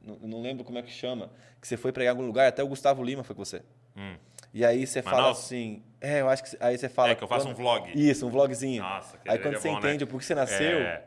Não, 0.00 0.16
não 0.16 0.42
lembro 0.42 0.64
como 0.64 0.78
é 0.78 0.82
que 0.82 0.90
chama. 0.90 1.30
Que 1.60 1.68
você 1.68 1.76
foi 1.76 1.92
pregar 1.92 2.12
em 2.12 2.16
algum 2.16 2.26
lugar, 2.26 2.48
até 2.48 2.62
o 2.62 2.66
Gustavo 2.66 3.04
Lima 3.04 3.22
foi 3.22 3.36
com 3.36 3.44
você. 3.44 3.62
Hum. 3.96 4.16
E 4.52 4.64
aí 4.64 4.84
você 4.84 5.00
fala 5.00 5.18
Manaus? 5.18 5.38
assim. 5.38 5.82
É, 6.02 6.20
eu 6.20 6.28
acho 6.28 6.42
que. 6.44 6.56
Aí 6.60 6.76
você 6.76 6.88
fala. 6.88 7.10
É 7.10 7.14
que 7.14 7.22
eu 7.22 7.28
faço 7.28 7.46
quando- 7.46 7.52
um 7.54 7.56
vlog. 7.62 7.90
Isso, 7.94 8.26
um 8.26 8.30
vlogzinho. 8.30 8.82
Nossa, 8.82 9.16
que 9.18 9.30
Aí 9.30 9.38
quando 9.38 9.54
é 9.54 9.58
você 9.60 9.68
bom, 9.68 9.74
né? 9.74 9.80
entende 9.88 10.04
o 10.04 10.06
porquê 10.06 10.26
você 10.26 10.34
nasceu. 10.34 10.78
É, 10.80 10.82
É, 10.82 11.04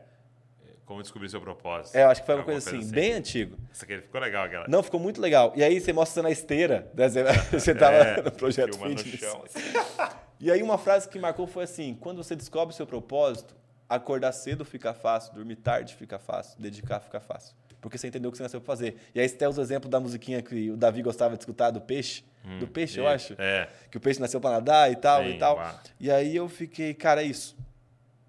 como 0.86 1.02
descobrir 1.02 1.28
seu 1.28 1.40
propósito. 1.40 1.96
eu 1.96 2.08
acho 2.08 2.20
que 2.22 2.26
foi 2.26 2.34
uma 2.36 2.40
Alguma 2.42 2.60
coisa 2.60 2.76
assim, 2.76 2.90
bem 2.90 3.12
antigo. 3.12 3.58
Isso 3.72 3.84
aqui 3.84 3.98
ficou 4.00 4.20
legal, 4.20 4.44
aquela. 4.46 4.66
Não, 4.68 4.82
ficou 4.82 4.98
muito 4.98 5.20
legal. 5.20 5.52
E 5.54 5.62
aí 5.62 5.80
você 5.80 5.92
mostra 5.92 6.22
na 6.22 6.30
esteira. 6.30 6.90
né? 6.94 7.08
Você- 7.52 7.74
tava 7.74 7.94
É, 7.96 8.22
no 8.22 8.32
projeto 8.32 8.76
no 8.78 8.98
chão. 8.98 9.42
assim. 9.44 9.60
E 10.38 10.50
aí 10.50 10.62
uma 10.62 10.76
frase 10.76 11.08
que 11.08 11.18
marcou 11.18 11.46
foi 11.46 11.64
assim: 11.64 11.94
quando 11.98 12.22
você 12.22 12.36
descobre 12.36 12.72
o 12.72 12.76
seu 12.76 12.86
propósito, 12.86 13.56
acordar 13.88 14.32
cedo 14.32 14.64
fica 14.66 14.92
fácil, 14.92 15.32
dormir 15.34 15.56
tarde 15.56 15.94
fica 15.94 16.18
fácil, 16.18 16.60
dedicar 16.60 17.00
fica 17.00 17.20
fácil. 17.20 17.54
Porque 17.80 17.96
você 17.96 18.08
entendeu 18.08 18.28
o 18.28 18.32
que 18.32 18.36
você 18.36 18.42
nasceu 18.42 18.60
pra 18.60 18.66
fazer. 18.66 18.96
E 19.14 19.20
aí 19.20 19.28
você 19.28 19.34
tem 19.36 19.46
os 19.48 19.56
exemplos 19.58 19.88
da 19.90 19.98
musiquinha 20.00 20.42
que 20.42 20.70
o 20.70 20.76
Davi 20.76 21.02
gostava 21.02 21.34
de 21.36 21.42
escutar, 21.42 21.70
do 21.70 21.80
peixe. 21.80 22.22
Do 22.60 22.66
peixe, 22.68 22.98
eu 23.00 23.04
Isso, 23.04 23.32
acho. 23.32 23.42
É. 23.42 23.68
Que 23.90 23.96
o 23.96 24.00
peixe 24.00 24.20
nasceu 24.20 24.40
pra 24.40 24.50
nadar 24.50 24.90
e 24.90 24.96
tal 24.96 25.22
Sim, 25.24 25.30
e 25.30 25.38
tal. 25.38 25.56
uau. 25.56 25.80
E 25.98 26.10
aí 26.10 26.34
eu 26.36 26.48
fiquei, 26.48 26.94
cara, 26.94 27.22
é 27.22 27.26
isso. 27.26 27.56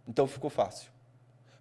Então 0.07 0.25
ficou 0.27 0.49
fácil. 0.49 0.89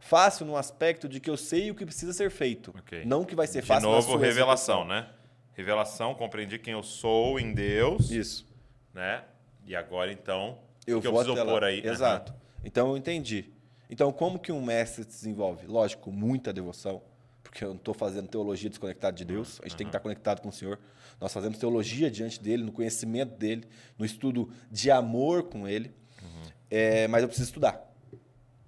Fácil 0.01 0.47
no 0.47 0.57
aspecto 0.57 1.09
de 1.09 1.19
que 1.21 1.29
eu 1.29 1.37
sei 1.37 1.71
o 1.71 1.75
que 1.75 1.85
precisa 1.85 2.13
ser 2.13 2.31
feito. 2.31 2.73
Ok. 2.79 3.05
Não 3.05 3.25
que 3.25 3.35
vai 3.35 3.47
ser 3.47 3.61
De 3.61 3.67
fácil 3.67 3.89
na 3.91 3.97
novo, 3.97 4.17
revelação, 4.17 4.83
execução. 4.83 4.85
né? 4.85 5.09
Revelação, 5.55 6.15
compreendi 6.15 6.59
quem 6.59 6.73
eu 6.75 6.83
sou 6.83 7.41
em 7.41 7.53
Deus, 7.53 8.11
Isso. 8.11 8.47
né? 8.95 9.25
E 9.65 9.75
agora, 9.75 10.13
então, 10.13 10.59
Eu 10.87 10.99
o 10.99 11.01
que 11.01 11.07
eu 11.09 11.13
preciso 11.13 11.45
pôr 11.45 11.65
aí? 11.65 11.85
Exato. 11.85 12.33
Então 12.65 12.91
eu 12.91 12.97
entendi. 12.97 13.51
Então, 13.91 14.13
como 14.13 14.39
que 14.39 14.53
um 14.53 14.63
mestre 14.63 15.03
se 15.05 15.09
desenvolve? 15.09 15.67
Lógico, 15.67 16.13
muita 16.13 16.53
devoção, 16.53 17.03
porque 17.43 17.65
eu 17.65 17.69
não 17.71 17.77
estou 17.77 17.95
fazendo 17.95 18.29
teologia 18.29 18.69
desconectada 18.69 19.17
de 19.17 19.25
Deus, 19.25 19.61
a 19.63 19.69
gente 19.69 19.77
tem 19.77 19.87
que 19.87 19.89
estar 19.89 20.01
conectado 20.01 20.41
com 20.41 20.49
o 20.51 20.53
Senhor. 20.53 20.79
Nós 21.21 21.33
fazemos 21.33 21.59
teologia 21.59 22.11
diante 22.11 22.43
dele, 22.43 22.63
no 22.63 22.73
conhecimento 22.73 23.37
dele, 23.37 23.65
no 23.99 24.05
estudo 24.05 24.51
de 24.71 24.91
amor 24.91 25.45
com 25.45 25.67
ele, 25.67 25.93
É, 26.71 27.07
mas 27.09 27.23
eu 27.23 27.29
preciso 27.29 27.49
estudar. 27.49 27.95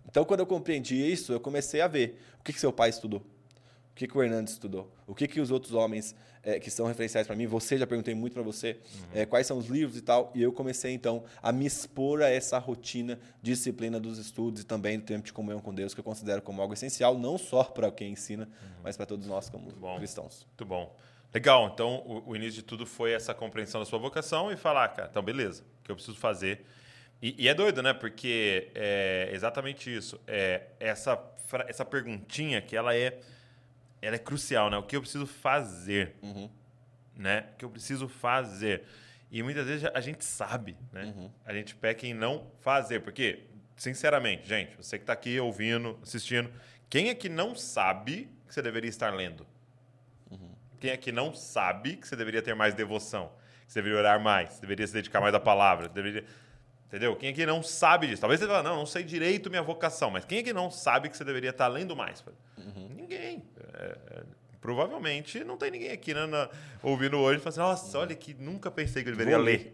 Então, 0.09 0.25
quando 0.25 0.41
eu 0.41 0.47
compreendi 0.47 0.95
isso, 0.97 1.33
eu 1.33 1.41
comecei 1.41 1.81
a 1.81 1.89
ver 1.89 2.19
o 2.41 2.45
que, 2.45 2.53
que 2.53 2.61
seu 2.61 2.73
pai 2.73 2.89
estudou, 2.89 3.21
o 3.21 3.95
que, 3.95 4.07
que 4.07 4.17
o 4.17 4.23
Hernandes 4.23 4.55
estudou, 4.55 4.91
o 5.07 5.15
que, 5.15 5.27
que 5.27 5.41
os 5.41 5.51
outros 5.51 5.75
homens 5.75 6.15
é, 6.43 6.59
que 6.59 6.71
são 6.71 6.87
referenciais 6.87 7.27
para 7.27 7.37
mim, 7.37 7.47
você 7.47 7.77
já 7.77 7.87
perguntei 7.87 8.15
muito 8.15 8.33
para 8.33 8.43
você, 8.43 8.79
é, 9.13 9.27
quais 9.27 9.47
são 9.47 9.59
os 9.59 9.67
livros 9.67 9.99
e 9.99 10.01
tal, 10.01 10.33
e 10.35 10.41
eu 10.41 10.53
comecei 10.53 10.93
então 10.93 11.25
a 11.43 11.53
me 11.53 11.67
expor 11.67 12.23
a 12.23 12.31
essa 12.31 12.57
rotina, 12.59 13.19
disciplina 13.43 14.01
dos 14.01 14.17
estudos 14.17 14.63
e 14.63 14.65
também 14.65 14.99
do 14.99 15.05
tempo 15.05 15.27
de 15.27 15.33
comunhão 15.33 15.61
com 15.61 15.75
Deus, 15.75 15.93
que 15.93 16.01
eu 16.01 16.05
considero 16.05 16.41
como 16.41 16.63
algo 16.63 16.73
essencial, 16.73 17.19
não 17.19 17.37
só 17.37 17.65
para 17.65 17.91
quem 17.91 18.13
ensina, 18.13 18.49
mas 18.83 18.97
para 18.97 19.05
todos 19.05 19.27
nós 19.27 19.51
como 19.51 19.71
bom. 19.73 19.99
cristãos. 19.99 20.47
Muito 20.47 20.65
bom. 20.65 20.97
Legal, 21.33 21.71
então 21.73 21.97
o, 22.07 22.31
o 22.31 22.37
início 22.37 22.55
de 22.55 22.63
tudo 22.63 22.87
foi 22.87 23.13
essa 23.13 23.35
compreensão 23.35 23.81
da 23.81 23.85
sua 23.85 23.99
vocação 23.99 24.51
e 24.51 24.57
falar, 24.57 24.89
cara, 24.89 25.09
então 25.11 25.23
beleza, 25.23 25.63
o 25.81 25.85
que 25.85 25.91
eu 25.91 25.95
preciso 25.97 26.17
fazer. 26.17 26.65
E, 27.21 27.35
e 27.45 27.49
é 27.49 27.55
doido, 27.55 27.83
né? 27.83 27.93
Porque 27.93 28.71
é 28.75 29.31
exatamente 29.33 29.95
isso. 29.95 30.21
É 30.27 30.63
essa, 30.79 31.21
essa 31.67 31.85
perguntinha 31.85 32.63
que 32.63 32.77
ela 32.77 32.95
é, 32.95 33.19
ela 34.01 34.15
é 34.17 34.19
crucial, 34.19 34.71
né? 34.71 34.79
O 34.79 34.85
que 34.85 34.97
eu 34.97 35.01
preciso 35.01 35.27
fazer, 35.27 36.15
né? 37.17 37.47
O 37.53 37.57
que 37.57 37.65
eu 37.65 37.71
preciso 37.71 38.09
fazer. 38.09 38.85
E 39.31 39.43
muitas 39.43 39.67
vezes 39.67 39.91
a 39.93 40.01
gente 40.01 40.25
sabe, 40.25 40.77
né? 40.93 41.13
A 41.45 41.53
gente 41.53 41.75
peca 41.75 42.07
em 42.07 42.15
não 42.15 42.51
fazer, 42.61 43.01
porque, 43.01 43.41
sinceramente, 43.77 44.49
gente, 44.49 44.77
você 44.77 44.97
que 44.97 45.03
está 45.03 45.13
aqui 45.13 45.39
ouvindo, 45.41 45.99
assistindo, 46.03 46.51
quem 46.89 47.11
é 47.11 47.15
que 47.15 47.29
não 47.29 47.55
sabe 47.55 48.31
que 48.47 48.55
você 48.55 48.63
deveria 48.63 48.89
estar 48.89 49.13
lendo? 49.13 49.47
Quem 50.81 50.97
que 50.97 51.11
não 51.13 51.35
sabe 51.35 51.97
que 51.97 52.07
você 52.07 52.15
deveria 52.17 52.41
ter 52.43 52.55
mais 52.55 52.75
devoção? 52.75 53.31
Que 53.67 53.73
você 53.73 53.79
deveria 53.81 53.99
orar 53.99 54.21
mais? 54.21 54.51
Você 54.55 54.61
deveria 54.61 54.87
se 54.87 54.93
dedicar 54.93 55.21
mais 55.21 55.35
à 55.35 55.41
palavra? 55.41 55.89
Deveria... 55.89 56.25
Entendeu? 56.87 57.15
Quem 57.17 57.35
que 57.35 57.45
não 57.45 57.63
sabe 57.63 58.07
disso? 58.07 58.21
Talvez 58.23 58.41
você 58.41 58.47
fale, 58.47 58.63
não, 58.67 58.77
não 58.77 58.87
sei 58.87 59.03
direito 59.05 59.51
minha 59.51 59.61
vocação, 59.63 60.11
mas 60.11 60.25
quem 60.25 60.39
é 60.39 60.43
que 60.43 60.55
não 60.55 60.71
sabe 60.71 61.11
que 61.11 61.17
você 61.19 61.25
deveria 61.25 61.51
estar 61.51 61.69
lendo 61.69 61.95
mais? 61.95 62.25
Ninguém. 62.97 63.43
É, 63.75 63.99
é, 64.11 64.23
provavelmente 64.61 65.45
não 65.45 65.57
tem 65.59 65.71
ninguém 65.71 65.91
aqui 65.91 66.15
né, 66.15 66.27
na- 66.27 66.49
ouvindo 66.83 67.19
hoje 67.19 67.41
e 67.41 67.43
falando 67.43 67.73
assim, 67.73 67.85
nossa, 67.85 67.99
olha 67.99 68.15
que 68.15 68.33
nunca 68.35 68.71
pensei 68.71 69.03
que 69.03 69.11
eu 69.11 69.13
deveria 69.17 69.37
Vou 69.37 69.45
ler. 69.45 69.73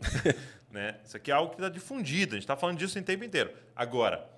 né? 0.73 0.97
Isso 1.05 1.17
aqui 1.17 1.31
é 1.31 1.35
algo 1.35 1.51
que 1.55 1.57
está 1.57 1.69
difundido, 1.69 2.33
a 2.33 2.37
gente 2.37 2.43
está 2.45 2.57
falando 2.57 2.79
disso 2.79 2.99
o 2.99 3.03
tempo 3.03 3.23
inteiro. 3.25 3.53
Agora, 3.77 4.29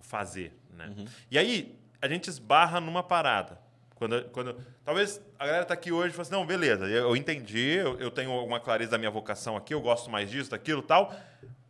fazer. 0.00 0.52
Né? 0.70 0.94
E 1.30 1.36
aí, 1.36 1.76
a 2.00 2.06
gente 2.06 2.28
esbarra 2.28 2.80
numa 2.80 3.02
parada. 3.02 3.58
Quando, 4.02 4.24
quando, 4.30 4.56
talvez 4.84 5.20
a 5.38 5.46
galera 5.46 5.64
tá 5.64 5.74
aqui 5.74 5.92
hoje 5.92 6.08
e 6.08 6.10
fala 6.10 6.22
assim, 6.22 6.32
não, 6.32 6.44
beleza, 6.44 6.88
eu, 6.88 7.14
entendi, 7.14 7.76
eu, 7.76 8.00
eu 8.00 8.10
tenho 8.10 8.32
alguma 8.32 8.58
clareza 8.58 8.90
da 8.90 8.98
minha 8.98 9.12
vocação 9.12 9.56
aqui, 9.56 9.72
eu 9.72 9.80
gosto 9.80 10.10
mais 10.10 10.28
disso, 10.28 10.50
daquilo 10.50 10.82
tal. 10.82 11.14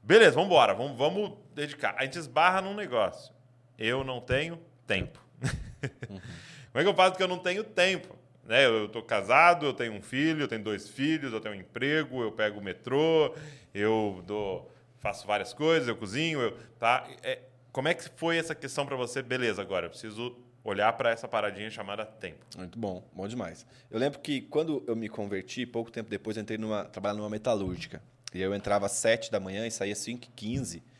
Beleza, 0.02 0.30
vamos 0.30 0.46
embora, 0.46 0.72
vamos, 0.72 0.96
vamos 0.96 1.32
dedicar. 1.54 1.94
A 1.98 2.04
gente 2.04 2.18
esbarra 2.18 2.62
num 2.62 2.72
negócio. 2.72 3.34
Eu 3.78 4.02
não 4.02 4.18
tenho 4.18 4.58
tempo. 4.86 5.22
Como 6.08 6.80
é 6.80 6.82
que 6.82 6.88
eu 6.88 6.94
faço 6.94 7.16
que 7.18 7.22
eu 7.22 7.28
não 7.28 7.38
tenho 7.38 7.62
tempo? 7.64 8.16
Né? 8.46 8.64
Eu 8.64 8.86
estou 8.86 9.02
casado, 9.02 9.66
eu 9.66 9.74
tenho 9.74 9.92
um 9.92 10.00
filho, 10.00 10.44
eu 10.44 10.48
tenho 10.48 10.64
dois 10.64 10.88
filhos, 10.88 11.34
eu 11.34 11.40
tenho 11.40 11.54
um 11.54 11.58
emprego, 11.58 12.22
eu 12.22 12.32
pego 12.32 12.60
o 12.60 12.64
metrô, 12.64 13.34
eu 13.74 14.24
dou, 14.26 14.72
faço 15.00 15.26
várias 15.26 15.52
coisas, 15.52 15.86
eu 15.86 15.96
cozinho, 15.96 16.40
eu, 16.40 16.56
tá? 16.78 17.06
É, 17.22 17.40
como 17.70 17.88
é 17.88 17.94
que 17.94 18.08
foi 18.16 18.38
essa 18.38 18.54
questão 18.54 18.86
para 18.86 18.96
você? 18.96 19.20
Beleza, 19.20 19.60
agora 19.60 19.84
eu 19.84 19.90
preciso 19.90 20.34
olhar 20.64 20.92
para 20.94 21.10
essa 21.10 21.26
paradinha 21.26 21.70
chamada 21.70 22.04
tempo. 22.04 22.44
Muito 22.56 22.78
bom, 22.78 23.02
bom 23.12 23.26
demais. 23.26 23.66
Eu 23.90 23.98
lembro 23.98 24.18
que 24.20 24.42
quando 24.42 24.82
eu 24.86 24.94
me 24.94 25.08
converti, 25.08 25.66
pouco 25.66 25.90
tempo 25.90 26.08
depois, 26.08 26.36
eu 26.36 26.42
entrei 26.42 26.58
numa 26.58 26.84
trabalhar 26.84 27.14
numa 27.14 27.30
metalúrgica. 27.30 28.02
E 28.34 28.40
eu 28.40 28.54
entrava 28.54 28.86
às 28.86 28.92
7 28.92 29.30
da 29.30 29.38
manhã 29.38 29.66
e 29.66 29.70
saía 29.70 29.92
às 29.92 29.98
5 29.98 30.26
h 30.26 30.32
15 30.34 30.92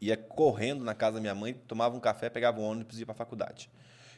ia 0.00 0.16
correndo 0.16 0.84
na 0.84 0.94
casa 0.94 1.14
da 1.14 1.20
minha 1.20 1.34
mãe, 1.34 1.54
tomava 1.54 1.96
um 1.96 2.00
café, 2.00 2.28
pegava 2.28 2.60
um 2.60 2.64
ônibus 2.64 2.96
e 2.96 3.00
ia 3.00 3.06
para 3.06 3.14
a 3.14 3.16
faculdade. 3.16 3.70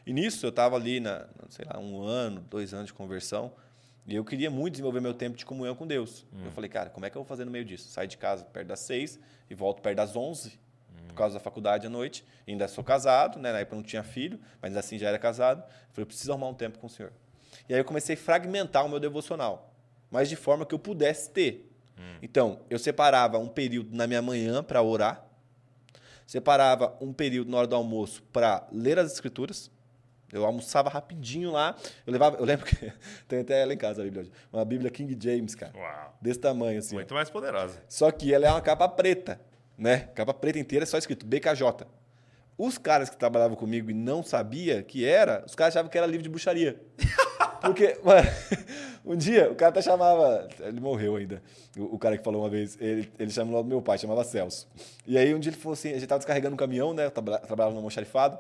E 0.07 0.13
nisso 0.13 0.45
eu 0.45 0.51
estava 0.51 0.77
ali, 0.77 1.01
na, 1.01 1.27
sei 1.51 1.65
lá, 1.67 1.79
um 1.79 2.03
ano, 2.03 2.41
dois 2.49 2.73
anos 2.73 2.87
de 2.87 2.95
conversão, 2.95 3.53
e 4.07 4.15
eu 4.15 4.25
queria 4.25 4.51
muito 4.51 4.73
desenvolver 4.73 5.01
meu 5.01 5.13
tempo 5.13 5.37
de 5.37 5.45
comunhão 5.45 5.75
com 5.75 5.87
Deus. 5.87 6.25
Hum. 6.33 6.47
Eu 6.47 6.51
falei, 6.53 6.71
cara, 6.71 6.89
como 6.89 7.05
é 7.05 7.11
que 7.11 7.17
eu 7.17 7.23
vou 7.23 7.29
fazer 7.29 7.45
no 7.45 7.51
meio 7.51 7.65
disso? 7.65 7.89
Saio 7.91 8.09
de 8.09 8.17
casa 8.17 8.45
perto 8.45 8.69
das 8.69 8.81
seis 8.81 9.21
e 9.51 9.55
volto 9.55 9.83
perto 9.83 9.97
das 9.97 10.17
onze. 10.17 10.59
Por 11.07 11.15
causa 11.15 11.35
da 11.35 11.41
faculdade 11.41 11.87
à 11.87 11.91
noite. 11.91 12.25
Ainda 12.47 12.67
sou 12.69 12.83
casado, 12.83 13.39
né? 13.39 13.53
na 13.53 13.61
época 13.61 13.77
não 13.77 13.83
tinha 13.83 14.03
filho, 14.03 14.41
mas 14.61 14.77
assim 14.77 14.99
já 14.99 15.09
era 15.09 15.19
casado. 15.19 15.61
Eu 15.61 15.93
falei, 15.93 16.03
eu 16.03 16.07
preciso 16.07 16.33
arrumar 16.33 16.49
um 16.49 16.55
tempo 16.55 16.79
com 16.79 16.87
o 16.87 16.91
Senhor. 16.91 17.13
E 17.69 17.75
aí 17.75 17.81
eu 17.81 17.85
comecei 17.85 18.15
a 18.15 18.19
fragmentar 18.19 18.85
o 18.85 18.89
meu 18.89 18.99
devocional, 18.99 19.75
mas 20.11 20.29
de 20.29 20.37
forma 20.37 20.65
que 20.65 20.75
eu 20.75 20.79
pudesse 20.79 21.31
ter. 21.31 21.71
Hum. 21.99 22.19
Então, 22.23 22.61
eu 22.71 22.79
separava 22.79 23.39
um 23.39 23.49
período 23.49 23.95
na 23.95 24.07
minha 24.07 24.23
manhã 24.23 24.63
para 24.63 24.83
orar, 24.83 25.25
separava 26.27 26.97
um 27.01 27.13
período 27.13 27.51
na 27.51 27.59
hora 27.59 27.67
do 27.67 27.77
almoço 27.77 28.23
para 28.33 28.67
ler 28.73 28.99
as 28.99 29.13
escrituras, 29.13 29.71
eu 30.33 30.45
almoçava 30.45 30.91
rapidinho 30.91 31.51
lá. 31.51 31.75
Eu 32.07 32.13
levava. 32.13 32.37
Eu 32.37 32.45
lembro 32.45 32.67
que. 32.67 32.93
tem 33.27 33.41
até 33.41 33.63
ela 33.63 33.73
em 33.73 33.77
casa 33.77 34.03
a 34.03 34.05
Bíblia 34.05 34.23
hoje. 34.23 34.33
Uma 34.53 34.65
Bíblia 34.65 34.91
King 34.91 35.17
James, 35.19 35.55
cara. 35.55 35.73
Uau. 35.77 36.19
Desse 36.21 36.39
tamanho, 36.39 36.79
assim. 36.79 36.95
Muito 36.95 37.15
mais 37.15 37.31
poderosa. 37.31 37.83
Só 37.89 38.11
que 38.11 38.33
ela 38.33 38.47
é 38.47 38.51
uma 38.51 38.61
capa 38.61 38.89
preta, 38.89 39.41
né? 39.79 40.09
Capa 40.15 40.35
preta 40.35 40.59
inteira, 40.59 40.85
só 40.85 40.99
escrito 40.99 41.25
BKJ. 41.25 41.87
Os 42.59 42.77
caras 42.77 43.09
que 43.09 43.17
trabalhavam 43.17 43.57
comigo 43.57 43.89
e 43.89 43.95
não 43.95 44.23
sabia 44.23 44.83
que 44.83 45.05
era, 45.05 45.45
os 45.47 45.55
caras 45.55 45.75
achavam 45.75 45.89
que 45.89 45.97
era 45.97 46.07
livro 46.07 46.25
de 46.25 46.29
bruxaria. 46.29 46.81
Porque, 47.61 47.99
mano, 48.05 48.29
um 49.05 49.17
dia 49.17 49.51
o 49.51 49.55
cara 49.55 49.71
até 49.71 49.83
chamava. 49.83 50.49
Ele 50.61 50.81
morreu 50.81 51.17
ainda. 51.17 51.43
O, 51.77 51.95
o, 51.95 51.99
cara 51.99 52.17
que 52.17 52.25
falou 52.25 52.43
uma 52.43 52.51
vez, 52.51 52.77
ele, 52.81 53.11
ele 53.19 53.31
chamou 53.31 53.63
do 53.63 53.69
meu 53.69 53.83
pai, 53.83 53.99
chamava 53.99 54.25
Celso. 54.25 54.69
E 55.07 55.17
aí 55.17 55.35
um 55.35 55.39
dia 55.39 55.51
ele 55.51 55.57
falou 55.57 55.75
assim: 55.75 55.91
a 55.91 55.95
gente 55.95 56.07
tava 56.07 56.19
descarregando 56.19 56.55
um 56.55 56.57
caminhão, 56.57 56.93
né? 56.93 57.07
Eu 57.07 57.11
trabalhava 57.11 57.71
no 57.71 57.77
almoxarifado. 57.77 58.39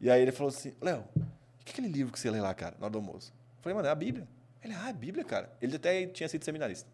E 0.00 0.10
aí 0.10 0.20
ele 0.20 0.32
falou 0.32 0.50
assim: 0.50 0.72
Léo, 0.80 1.04
o 1.16 1.64
que 1.64 1.70
é 1.70 1.72
aquele 1.72 1.88
livro 1.88 2.12
que 2.12 2.18
você 2.18 2.30
lê 2.30 2.40
lá, 2.40 2.52
cara, 2.54 2.74
na 2.78 2.86
hora 2.86 2.92
do 2.92 2.98
almoço? 2.98 3.32
Eu 3.58 3.62
falei, 3.62 3.76
mano, 3.76 3.88
é 3.88 3.90
a 3.90 3.94
Bíblia. 3.94 4.26
Ele, 4.62 4.74
ah, 4.74 4.86
é 4.86 4.90
a 4.90 4.92
Bíblia, 4.92 5.24
cara. 5.24 5.50
Ele 5.60 5.76
até 5.76 6.06
tinha 6.06 6.28
sido 6.28 6.44
seminarista. 6.44 6.88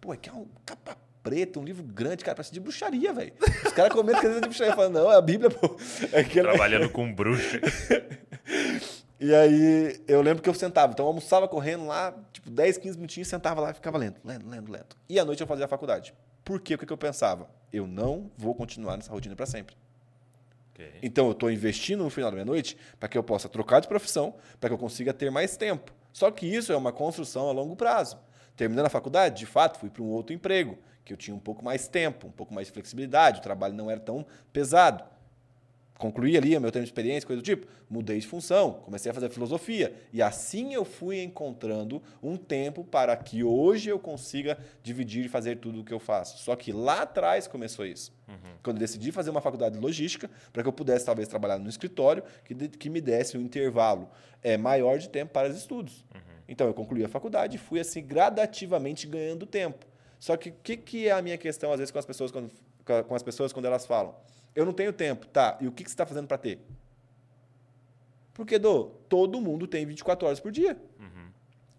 Pô, 0.00 0.14
é 0.14 0.16
que 0.16 0.28
é 0.28 0.32
um 0.32 0.46
capa 0.64 0.96
preta, 1.22 1.58
um 1.58 1.64
livro 1.64 1.82
grande, 1.82 2.24
cara, 2.24 2.34
parece 2.34 2.52
de 2.52 2.60
bruxaria, 2.60 3.12
velho. 3.12 3.32
Os 3.64 3.72
caras 3.72 3.92
comentam 3.92 4.20
que 4.20 4.26
é 4.26 4.34
de 4.34 4.40
bruxaria. 4.40 4.74
Falam, 4.74 4.90
não, 4.90 5.12
é 5.12 5.16
a 5.16 5.20
Bíblia, 5.20 5.50
pô. 5.50 5.76
É 6.12 6.22
Trabalhando 6.22 6.88
com 6.90 7.12
bruxa. 7.12 7.60
e 9.20 9.34
aí 9.34 10.00
eu 10.08 10.22
lembro 10.22 10.42
que 10.42 10.48
eu 10.48 10.54
sentava. 10.54 10.92
Então 10.92 11.04
eu 11.04 11.08
almoçava 11.08 11.46
correndo 11.46 11.86
lá, 11.86 12.14
tipo, 12.32 12.50
10, 12.50 12.78
15 12.78 12.96
minutinhos, 12.96 13.28
sentava 13.28 13.60
lá 13.60 13.70
e 13.70 13.74
ficava 13.74 13.98
lendo, 13.98 14.16
lendo, 14.24 14.48
lendo, 14.48 14.72
lendo. 14.72 14.96
E 15.08 15.18
à 15.18 15.24
noite 15.24 15.40
eu 15.40 15.46
fazia 15.46 15.64
a 15.64 15.68
faculdade. 15.68 16.14
Por 16.44 16.60
quê? 16.60 16.74
O 16.74 16.78
que 16.78 16.92
eu 16.92 16.98
pensava? 16.98 17.48
Eu 17.72 17.86
não 17.86 18.30
vou 18.36 18.54
continuar 18.54 18.96
nessa 18.96 19.12
rotina 19.12 19.36
para 19.36 19.46
sempre. 19.46 19.76
Okay. 20.74 20.98
Então 21.02 21.26
eu 21.26 21.32
estou 21.32 21.50
investindo 21.50 22.02
no 22.02 22.10
final 22.10 22.30
da 22.30 22.36
minha 22.36 22.46
noite 22.46 22.76
para 22.98 23.08
que 23.08 23.16
eu 23.16 23.22
possa 23.22 23.48
trocar 23.48 23.80
de 23.80 23.88
profissão, 23.88 24.34
para 24.58 24.70
que 24.70 24.74
eu 24.74 24.78
consiga 24.78 25.12
ter 25.12 25.30
mais 25.30 25.56
tempo. 25.56 25.92
Só 26.12 26.30
que 26.30 26.46
isso 26.46 26.72
é 26.72 26.76
uma 26.76 26.92
construção 26.92 27.48
a 27.48 27.52
longo 27.52 27.76
prazo. 27.76 28.18
Terminando 28.56 28.86
a 28.86 28.90
faculdade, 28.90 29.38
de 29.38 29.46
fato, 29.46 29.78
fui 29.78 29.88
para 29.88 30.02
um 30.02 30.08
outro 30.08 30.34
emprego, 30.34 30.78
que 31.10 31.14
eu 31.14 31.18
tinha 31.18 31.34
um 31.34 31.40
pouco 31.40 31.64
mais 31.64 31.88
tempo, 31.88 32.28
um 32.28 32.32
pouco 32.32 32.54
mais 32.54 32.68
de 32.68 32.72
flexibilidade, 32.72 33.40
o 33.40 33.42
trabalho 33.42 33.74
não 33.74 33.90
era 33.90 34.00
tão 34.00 34.24
pesado 34.52 35.04
concluí 36.00 36.36
ali 36.36 36.56
o 36.56 36.60
meu 36.60 36.72
tempo 36.72 36.82
de 36.82 36.88
experiência, 36.88 37.26
coisa 37.26 37.42
do 37.42 37.44
tipo, 37.44 37.66
mudei 37.88 38.18
de 38.18 38.26
função, 38.26 38.72
comecei 38.84 39.10
a 39.10 39.14
fazer 39.14 39.28
filosofia. 39.28 39.94
E 40.12 40.22
assim 40.22 40.72
eu 40.72 40.84
fui 40.84 41.22
encontrando 41.22 42.02
um 42.22 42.36
tempo 42.38 42.82
para 42.82 43.14
que 43.16 43.44
hoje 43.44 43.90
eu 43.90 43.98
consiga 43.98 44.58
dividir 44.82 45.26
e 45.26 45.28
fazer 45.28 45.58
tudo 45.58 45.80
o 45.80 45.84
que 45.84 45.92
eu 45.92 46.00
faço. 46.00 46.38
Só 46.38 46.56
que 46.56 46.72
lá 46.72 47.02
atrás 47.02 47.46
começou 47.46 47.84
isso. 47.84 48.12
Uhum. 48.26 48.54
Quando 48.62 48.76
eu 48.78 48.80
decidi 48.80 49.12
fazer 49.12 49.28
uma 49.28 49.42
faculdade 49.42 49.74
de 49.74 49.80
logística, 49.80 50.30
para 50.52 50.62
que 50.62 50.68
eu 50.68 50.72
pudesse 50.72 51.04
talvez 51.04 51.28
trabalhar 51.28 51.58
no 51.58 51.68
escritório, 51.68 52.24
que, 52.44 52.54
de, 52.54 52.68
que 52.68 52.88
me 52.88 53.02
desse 53.02 53.36
um 53.36 53.42
intervalo 53.42 54.08
é, 54.42 54.56
maior 54.56 54.98
de 54.98 55.08
tempo 55.10 55.32
para 55.34 55.50
os 55.50 55.56
estudos. 55.56 56.06
Uhum. 56.14 56.20
Então 56.48 56.66
eu 56.66 56.72
concluí 56.72 57.04
a 57.04 57.08
faculdade 57.08 57.56
e 57.56 57.58
fui 57.58 57.78
assim 57.78 58.02
gradativamente 58.02 59.06
ganhando 59.06 59.44
tempo. 59.44 59.89
Só 60.20 60.36
que 60.36 60.50
o 60.50 60.54
que, 60.62 60.76
que 60.76 61.08
é 61.08 61.12
a 61.12 61.22
minha 61.22 61.38
questão, 61.38 61.72
às 61.72 61.78
vezes, 61.78 61.90
com 61.90 61.98
as 61.98 62.04
pessoas 62.04 62.30
quando, 62.30 62.50
com 63.08 63.14
as 63.14 63.22
pessoas 63.22 63.52
quando 63.54 63.64
elas 63.64 63.86
falam? 63.86 64.14
Eu 64.54 64.66
não 64.66 64.72
tenho 64.72 64.92
tempo. 64.92 65.26
Tá, 65.26 65.56
e 65.60 65.66
o 65.66 65.72
que, 65.72 65.82
que 65.82 65.90
você 65.90 65.94
está 65.94 66.04
fazendo 66.04 66.28
para 66.28 66.36
ter? 66.36 66.60
Porque, 68.34 68.58
do 68.58 68.84
todo 69.08 69.40
mundo 69.40 69.66
tem 69.66 69.86
24 69.86 70.26
horas 70.26 70.38
por 70.38 70.52
dia. 70.52 70.76
Uhum. 70.98 71.30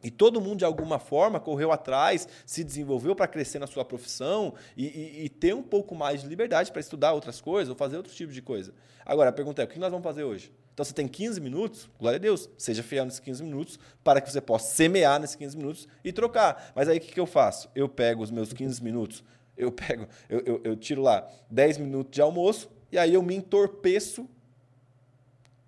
E 0.03 0.09
todo 0.09 0.41
mundo, 0.41 0.57
de 0.57 0.65
alguma 0.65 0.97
forma, 0.97 1.39
correu 1.39 1.71
atrás, 1.71 2.27
se 2.43 2.63
desenvolveu 2.63 3.15
para 3.15 3.27
crescer 3.27 3.59
na 3.59 3.67
sua 3.67 3.85
profissão 3.85 4.55
e, 4.75 4.87
e, 4.87 5.25
e 5.25 5.29
ter 5.29 5.53
um 5.53 5.61
pouco 5.61 5.93
mais 5.93 6.21
de 6.21 6.27
liberdade 6.27 6.71
para 6.71 6.81
estudar 6.81 7.13
outras 7.13 7.39
coisas 7.39 7.69
ou 7.69 7.75
fazer 7.75 7.97
outros 7.97 8.15
tipos 8.15 8.33
de 8.33 8.41
coisa. 8.41 8.73
Agora, 9.05 9.29
a 9.29 9.33
pergunta 9.33 9.61
é: 9.61 9.65
o 9.65 9.67
que 9.67 9.77
nós 9.77 9.91
vamos 9.91 10.03
fazer 10.03 10.23
hoje? 10.23 10.51
Então, 10.73 10.85
você 10.85 10.93
tem 10.93 11.07
15 11.07 11.39
minutos, 11.41 11.89
glória 11.99 12.17
a 12.17 12.19
Deus, 12.19 12.49
seja 12.57 12.81
fiel 12.81 13.05
nesses 13.05 13.19
15 13.19 13.43
minutos, 13.43 13.79
para 14.03 14.21
que 14.21 14.31
você 14.31 14.39
possa 14.39 14.73
semear 14.73 15.19
nesses 15.19 15.35
15 15.35 15.57
minutos 15.57 15.87
e 16.03 16.13
trocar. 16.13 16.71
Mas 16.75 16.87
aí 16.87 16.97
o 16.97 17.01
que, 17.01 17.13
que 17.13 17.19
eu 17.19 17.25
faço? 17.25 17.69
Eu 17.75 17.89
pego 17.89 18.23
os 18.23 18.31
meus 18.31 18.53
15 18.53 18.83
minutos 18.83 19.23
eu 19.57 19.71
pego, 19.71 20.07
eu, 20.29 20.39
eu, 20.39 20.61
eu 20.63 20.75
tiro 20.75 21.01
lá 21.01 21.29
10 21.49 21.77
minutos 21.77 22.11
de 22.11 22.21
almoço 22.21 22.71
e 22.91 22.97
aí 22.97 23.13
eu 23.13 23.21
me 23.21 23.35
entorpeço 23.35 24.29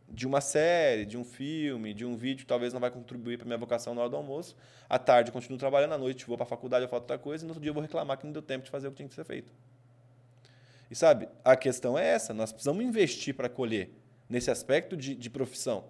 de 0.09 0.27
uma 0.27 0.41
série, 0.41 1.05
de 1.05 1.17
um 1.17 1.23
filme, 1.23 1.93
de 1.93 2.05
um 2.05 2.15
vídeo 2.15 2.41
que 2.41 2.45
talvez 2.45 2.71
não 2.71 2.79
vai 2.79 2.91
contribuir 2.91 3.37
para 3.37 3.45
minha 3.45 3.57
vocação 3.57 3.95
na 3.95 4.01
hora 4.01 4.09
do 4.09 4.15
almoço. 4.15 4.55
À 4.87 4.99
tarde 4.99 5.29
eu 5.29 5.33
continuo 5.33 5.57
trabalhando, 5.57 5.93
à 5.93 5.97
noite 5.97 6.25
vou 6.25 6.37
para 6.37 6.45
a 6.45 6.49
faculdade, 6.49 6.85
eu 6.85 6.89
faço 6.89 7.01
outra 7.01 7.17
coisa, 7.17 7.43
e 7.43 7.45
no 7.45 7.51
outro 7.51 7.61
dia 7.61 7.69
eu 7.69 7.73
vou 7.73 7.81
reclamar 7.81 8.17
que 8.17 8.25
não 8.25 8.33
deu 8.33 8.41
tempo 8.41 8.65
de 8.65 8.71
fazer 8.71 8.87
o 8.87 8.91
que 8.91 8.97
tinha 8.97 9.09
que 9.09 9.15
ser 9.15 9.23
feito. 9.23 9.51
E 10.89 10.95
sabe, 10.95 11.27
a 11.43 11.55
questão 11.55 11.97
é 11.97 12.07
essa, 12.07 12.33
nós 12.33 12.51
precisamos 12.51 12.83
investir 12.83 13.33
para 13.33 13.49
colher 13.49 13.91
nesse 14.33 14.49
aspecto 14.49 14.97
de, 14.97 15.13
de 15.13 15.29
profissão. 15.29 15.85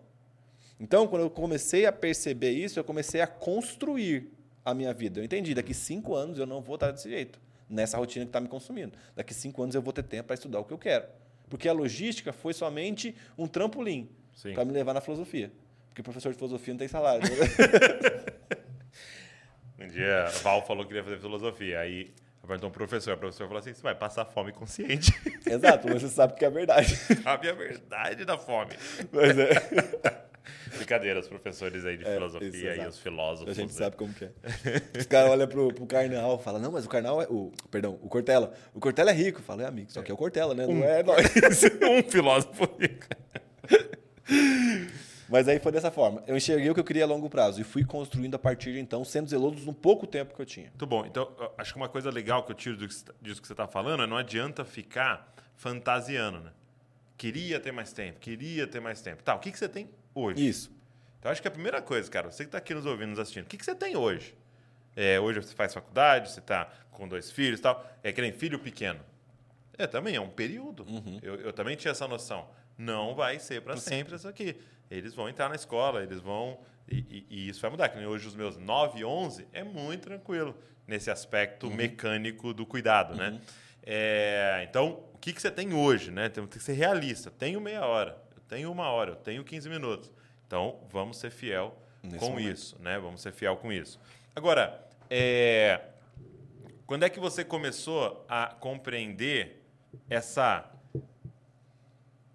Então, 0.80 1.08
quando 1.08 1.22
eu 1.22 1.30
comecei 1.30 1.86
a 1.86 1.92
perceber 1.92 2.52
isso, 2.52 2.78
eu 2.78 2.84
comecei 2.84 3.22
a 3.22 3.28
construir 3.28 4.30
a 4.66 4.74
minha 4.74 4.94
vida. 4.94 5.22
Eu 5.22 5.24
entendi, 5.24 5.54
daqui 5.54 5.74
cinco 5.74 6.14
anos 6.14 6.38
eu 6.38 6.46
não 6.46 6.62
vou 6.62 6.76
estar 6.76 6.92
desse 6.92 7.10
jeito 7.10 7.40
nessa 7.70 7.98
rotina 7.98 8.26
que 8.26 8.30
está 8.30 8.42
me 8.42 8.50
consumindo. 8.50 8.92
Daqui 9.16 9.34
cinco 9.34 9.64
anos 9.64 9.74
eu 9.74 9.82
vou 9.82 9.94
ter 9.94 10.04
tempo 10.04 10.28
para 10.28 10.34
estudar 10.34 10.60
o 10.60 10.66
que 10.66 10.74
eu 10.74 10.78
quero. 10.78 11.06
Porque 11.50 11.70
a 11.70 11.74
logística 11.74 12.34
foi 12.34 12.54
somente 12.54 13.16
um 13.38 13.48
trampolim 13.48 14.10
para 14.54 14.66
me 14.66 14.74
levar 14.74 14.94
na 14.94 15.00
filosofia. 15.00 15.52
Porque 15.88 16.04
professor 16.04 16.32
de 16.32 16.38
filosofia 16.38 16.74
não 16.74 16.80
tem 16.80 16.88
salário. 16.90 17.24
Né? 17.24 17.38
um 19.86 19.88
dia, 19.88 20.26
Val 20.42 20.66
falou 20.66 20.84
que 20.84 20.90
queria 20.90 21.04
fazer 21.04 21.20
filosofia. 21.20 21.80
Aí 21.80 22.14
perguntou 22.48 22.70
um 22.70 22.74
professor. 22.74 23.14
O 23.14 23.18
professor 23.18 23.48
falou 23.48 23.60
assim: 23.60 23.74
você 23.74 23.82
vai 23.82 23.96
passar 23.96 24.26
fome 24.26 24.52
consciente. 24.52 25.14
Exato, 25.46 25.88
você 25.88 26.10
sabe 26.10 26.34
que 26.36 26.44
é 26.44 26.48
a 26.48 26.52
verdade. 26.52 26.96
Sabe 27.24 27.50
a 27.50 27.54
verdade 27.54 28.26
da 28.26 28.38
fome. 28.38 28.74
Mas 29.12 29.38
é. 29.38 30.24
Brincadeiras, 30.76 31.28
professores 31.28 31.86
aí 31.86 31.96
de 31.96 32.06
é, 32.06 32.14
filosofia 32.16 32.74
isso, 32.74 32.82
e 32.82 32.88
os 32.88 33.00
filósofos. 33.00 33.50
A 33.50 33.54
gente 33.54 33.72
né? 33.72 33.78
sabe 33.78 33.96
como 33.96 34.14
que 34.14 34.26
é. 34.26 34.32
Os 35.00 35.06
caras 35.06 35.32
olham 35.32 35.48
pro, 35.48 35.74
pro 35.74 35.86
Karnal 35.86 36.38
e 36.38 36.44
falam, 36.44 36.60
não, 36.60 36.72
mas 36.72 36.86
o 36.86 36.90
Karnal 36.90 37.22
é... 37.22 37.28
O, 37.30 37.54
perdão, 37.72 37.98
o 38.02 38.10
Cortella. 38.10 38.52
O 38.74 38.80
Cortella 38.80 39.12
é 39.12 39.14
rico. 39.14 39.42
Fala, 39.42 39.64
é 39.64 39.68
amigo, 39.68 39.92
só 39.92 40.02
que 40.02 40.12
é 40.12 40.14
o 40.14 40.18
Cortella, 40.18 40.54
né? 40.54 40.66
Um, 40.66 40.80
não 40.80 40.84
é 40.84 41.02
nós. 41.02 41.24
um 41.84 42.04
filósofo 42.10 42.68
rico. 42.78 43.06
Mas 45.34 45.48
aí 45.48 45.58
foi 45.58 45.72
dessa 45.72 45.90
forma. 45.90 46.24
Eu 46.28 46.38
enxerguei 46.38 46.70
o 46.70 46.76
que 46.76 46.80
eu 46.80 46.84
queria 46.84 47.06
a 47.06 47.08
longo 47.08 47.28
prazo 47.28 47.60
e 47.60 47.64
fui 47.64 47.84
construindo 47.84 48.36
a 48.36 48.38
partir 48.38 48.72
de 48.72 48.80
então, 48.80 49.04
sendo 49.04 49.28
zeloso 49.28 49.66
no 49.66 49.74
pouco 49.74 50.06
tempo 50.06 50.36
que 50.36 50.40
eu 50.40 50.46
tinha. 50.46 50.68
Muito 50.68 50.86
bom. 50.86 51.04
Então, 51.08 51.28
acho 51.58 51.74
que 51.74 51.80
uma 51.80 51.90
coisa 51.90 52.12
legal 52.12 52.44
que 52.44 52.52
eu 52.52 52.56
tiro 52.56 52.78
disso 52.78 53.04
que 53.42 53.48
você 53.48 53.54
está 53.54 53.68
falando 53.68 54.04
é 54.04 54.06
não 54.06 54.16
adianta 54.16 54.64
ficar 54.64 55.34
fantasiando, 55.56 56.40
né? 56.40 56.52
Queria 57.18 57.60
ter 57.60 57.72
mais 57.72 57.92
tempo, 57.92 58.20
queria 58.20 58.68
ter 58.68 58.80
mais 58.80 59.02
tempo. 59.02 59.24
Tá, 59.24 59.34
o 59.34 59.40
que, 59.40 59.52
que 59.52 59.58
você 59.58 59.68
tem 59.68 59.90
hoje? 60.14 60.48
Isso. 60.48 60.72
Então, 61.18 61.32
acho 61.32 61.42
que 61.42 61.48
a 61.48 61.52
primeira 61.52 61.82
coisa, 61.82 62.12
cara, 62.12 62.32
você 62.32 62.44
que 62.44 62.50
está 62.50 62.60
aqui 62.60 62.76
nos 62.76 62.86
ouvindo, 62.86 63.10
nos 63.10 63.20
assistindo, 63.20 63.46
o 63.46 63.48
que, 63.48 63.58
que 63.58 63.66
você 63.66 63.74
tem 63.74 63.98
hoje? 63.98 64.36
É, 64.96 65.20
hoje 65.20 65.42
você 65.42 65.56
faz 65.56 65.74
faculdade, 65.74 66.30
você 66.30 66.42
está 66.42 66.70
com 66.92 67.08
dois 67.08 67.32
filhos 67.32 67.60
e 67.60 67.64
tal. 67.64 67.84
É 68.04 68.14
que 68.14 68.22
nem 68.22 68.32
filho 68.32 68.60
pequeno. 68.60 69.00
É, 69.80 69.88
também 69.88 70.16
é 70.16 70.22
um 70.22 70.30
período. 70.30 70.84
Uhum. 70.84 71.20
Eu, 71.24 71.38
eu, 71.38 71.52
também 71.52 71.76
tinha 71.76 71.92
essa 71.92 72.08
noção. 72.08 72.48
Não 72.78 73.16
vai 73.16 73.40
ser 73.40 73.64
para 73.64 73.78
sempre 73.78 74.16
isso 74.16 74.28
aqui. 74.28 74.56
Eles 74.90 75.14
vão 75.14 75.28
entrar 75.30 75.50
na 75.50 75.56
escola, 75.56 76.04
eles 76.04 76.20
vão. 76.20 76.60
E, 76.90 76.98
e, 76.98 77.26
e, 77.30 77.50
isso 77.50 77.62
vai 77.62 77.72
mudar. 77.72 77.90
Que 77.90 77.98
nem 77.98 78.06
hoje 78.06 78.28
os 78.28 78.36
meus 78.36 78.58
9, 78.58 79.04
11 79.04 79.48
é 79.54 79.64
muito 79.64 80.04
tranquilo 80.04 80.56
nesse 80.88 81.10
aspecto 81.10 81.68
uhum. 81.68 81.76
mecânico 81.76 82.54
do 82.54 82.66
cuidado, 82.66 83.16
né? 83.16 83.30
uhum. 83.30 83.36
né? 83.36 83.42
É, 83.86 84.66
então, 84.70 85.04
o 85.14 85.18
que, 85.18 85.34
que 85.34 85.42
você 85.42 85.52
tem 85.52 85.74
hoje, 85.74 86.12
né? 86.12 86.30
Tem, 86.30 86.46
tem 86.46 86.58
que 86.58 86.64
ser 86.64 86.74
realista. 86.74 87.32
Tenho 87.32 87.60
meia 87.60 87.86
hora, 87.86 88.18
eu 88.36 88.42
tenho 88.48 88.72
uma 88.72 88.90
hora, 88.90 89.12
eu 89.12 89.16
tenho 89.16 89.44
15 89.44 89.70
minutos. 89.70 90.12
Então, 90.48 90.80
vamos 90.90 91.18
ser 91.18 91.32
fiel 91.32 91.78
Nesse 92.02 92.20
com 92.20 92.32
momento. 92.32 92.54
isso, 92.54 92.78
né? 92.82 93.00
Vamos 93.00 93.22
ser 93.22 93.32
fiel 93.32 93.58
com 93.58 93.72
isso. 93.72 94.00
Agora, 94.36 94.88
é, 95.10 95.82
quando 96.86 97.04
é 97.04 97.10
que 97.10 97.20
você 97.20 97.44
começou 97.44 98.26
a 98.30 98.48
compreender 98.48 99.64
essa 100.10 100.70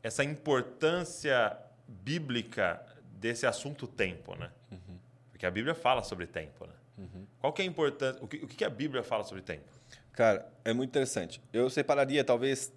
essa 0.02 0.24
importância 0.24 1.58
bíblica 1.88 2.84
desse 3.12 3.46
assunto 3.46 3.86
tempo, 3.86 4.34
né? 4.36 4.50
Uhum. 4.70 4.98
Porque 5.30 5.46
a 5.46 5.50
Bíblia 5.50 5.74
fala 5.74 6.02
sobre 6.02 6.26
tempo, 6.26 6.66
né? 6.66 6.74
Uhum. 6.98 7.26
Qual 7.40 7.52
que 7.52 7.62
é 7.62 7.64
a 7.64 7.68
importância? 7.68 8.22
O 8.22 8.28
que, 8.28 8.36
o 8.36 8.46
que 8.46 8.64
a 8.64 8.70
Bíblia 8.70 9.02
fala 9.02 9.24
sobre 9.24 9.42
tempo? 9.42 9.64
Cara, 10.12 10.50
é 10.64 10.72
muito 10.72 10.90
interessante. 10.90 11.40
Eu 11.52 11.70
separaria 11.70 12.24
talvez 12.24 12.72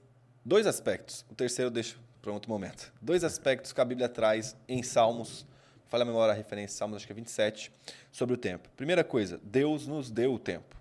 dois 0.46 0.68
aspectos. 0.68 1.26
O 1.30 1.36
terceiro 1.36 1.68
eu 1.68 1.74
deixo 1.74 2.00
para 2.22 2.32
outro 2.32 2.50
momento. 2.50 2.94
Dois 3.02 3.24
aspectos 3.24 3.74
que 3.74 3.82
a 3.82 3.86
Bíblia 3.86 4.08
traz 4.08 4.56
em 4.68 4.84
Salmos. 4.84 5.46
Fala 5.88 6.04
a 6.04 6.06
memória 6.06 6.32
a 6.32 6.36
referência, 6.36 6.78
Salmos 6.78 6.98
acho 6.98 7.06
que 7.06 7.12
é 7.12 7.16
27, 7.16 7.72
sobre 8.12 8.36
o 8.36 8.38
tempo. 8.38 8.70
Primeira 8.78 9.04
coisa, 9.04 9.40
Deus 9.44 9.88
nos 9.88 10.10
deu 10.10 10.34
o 10.34 10.40
tempo. 10.40 10.78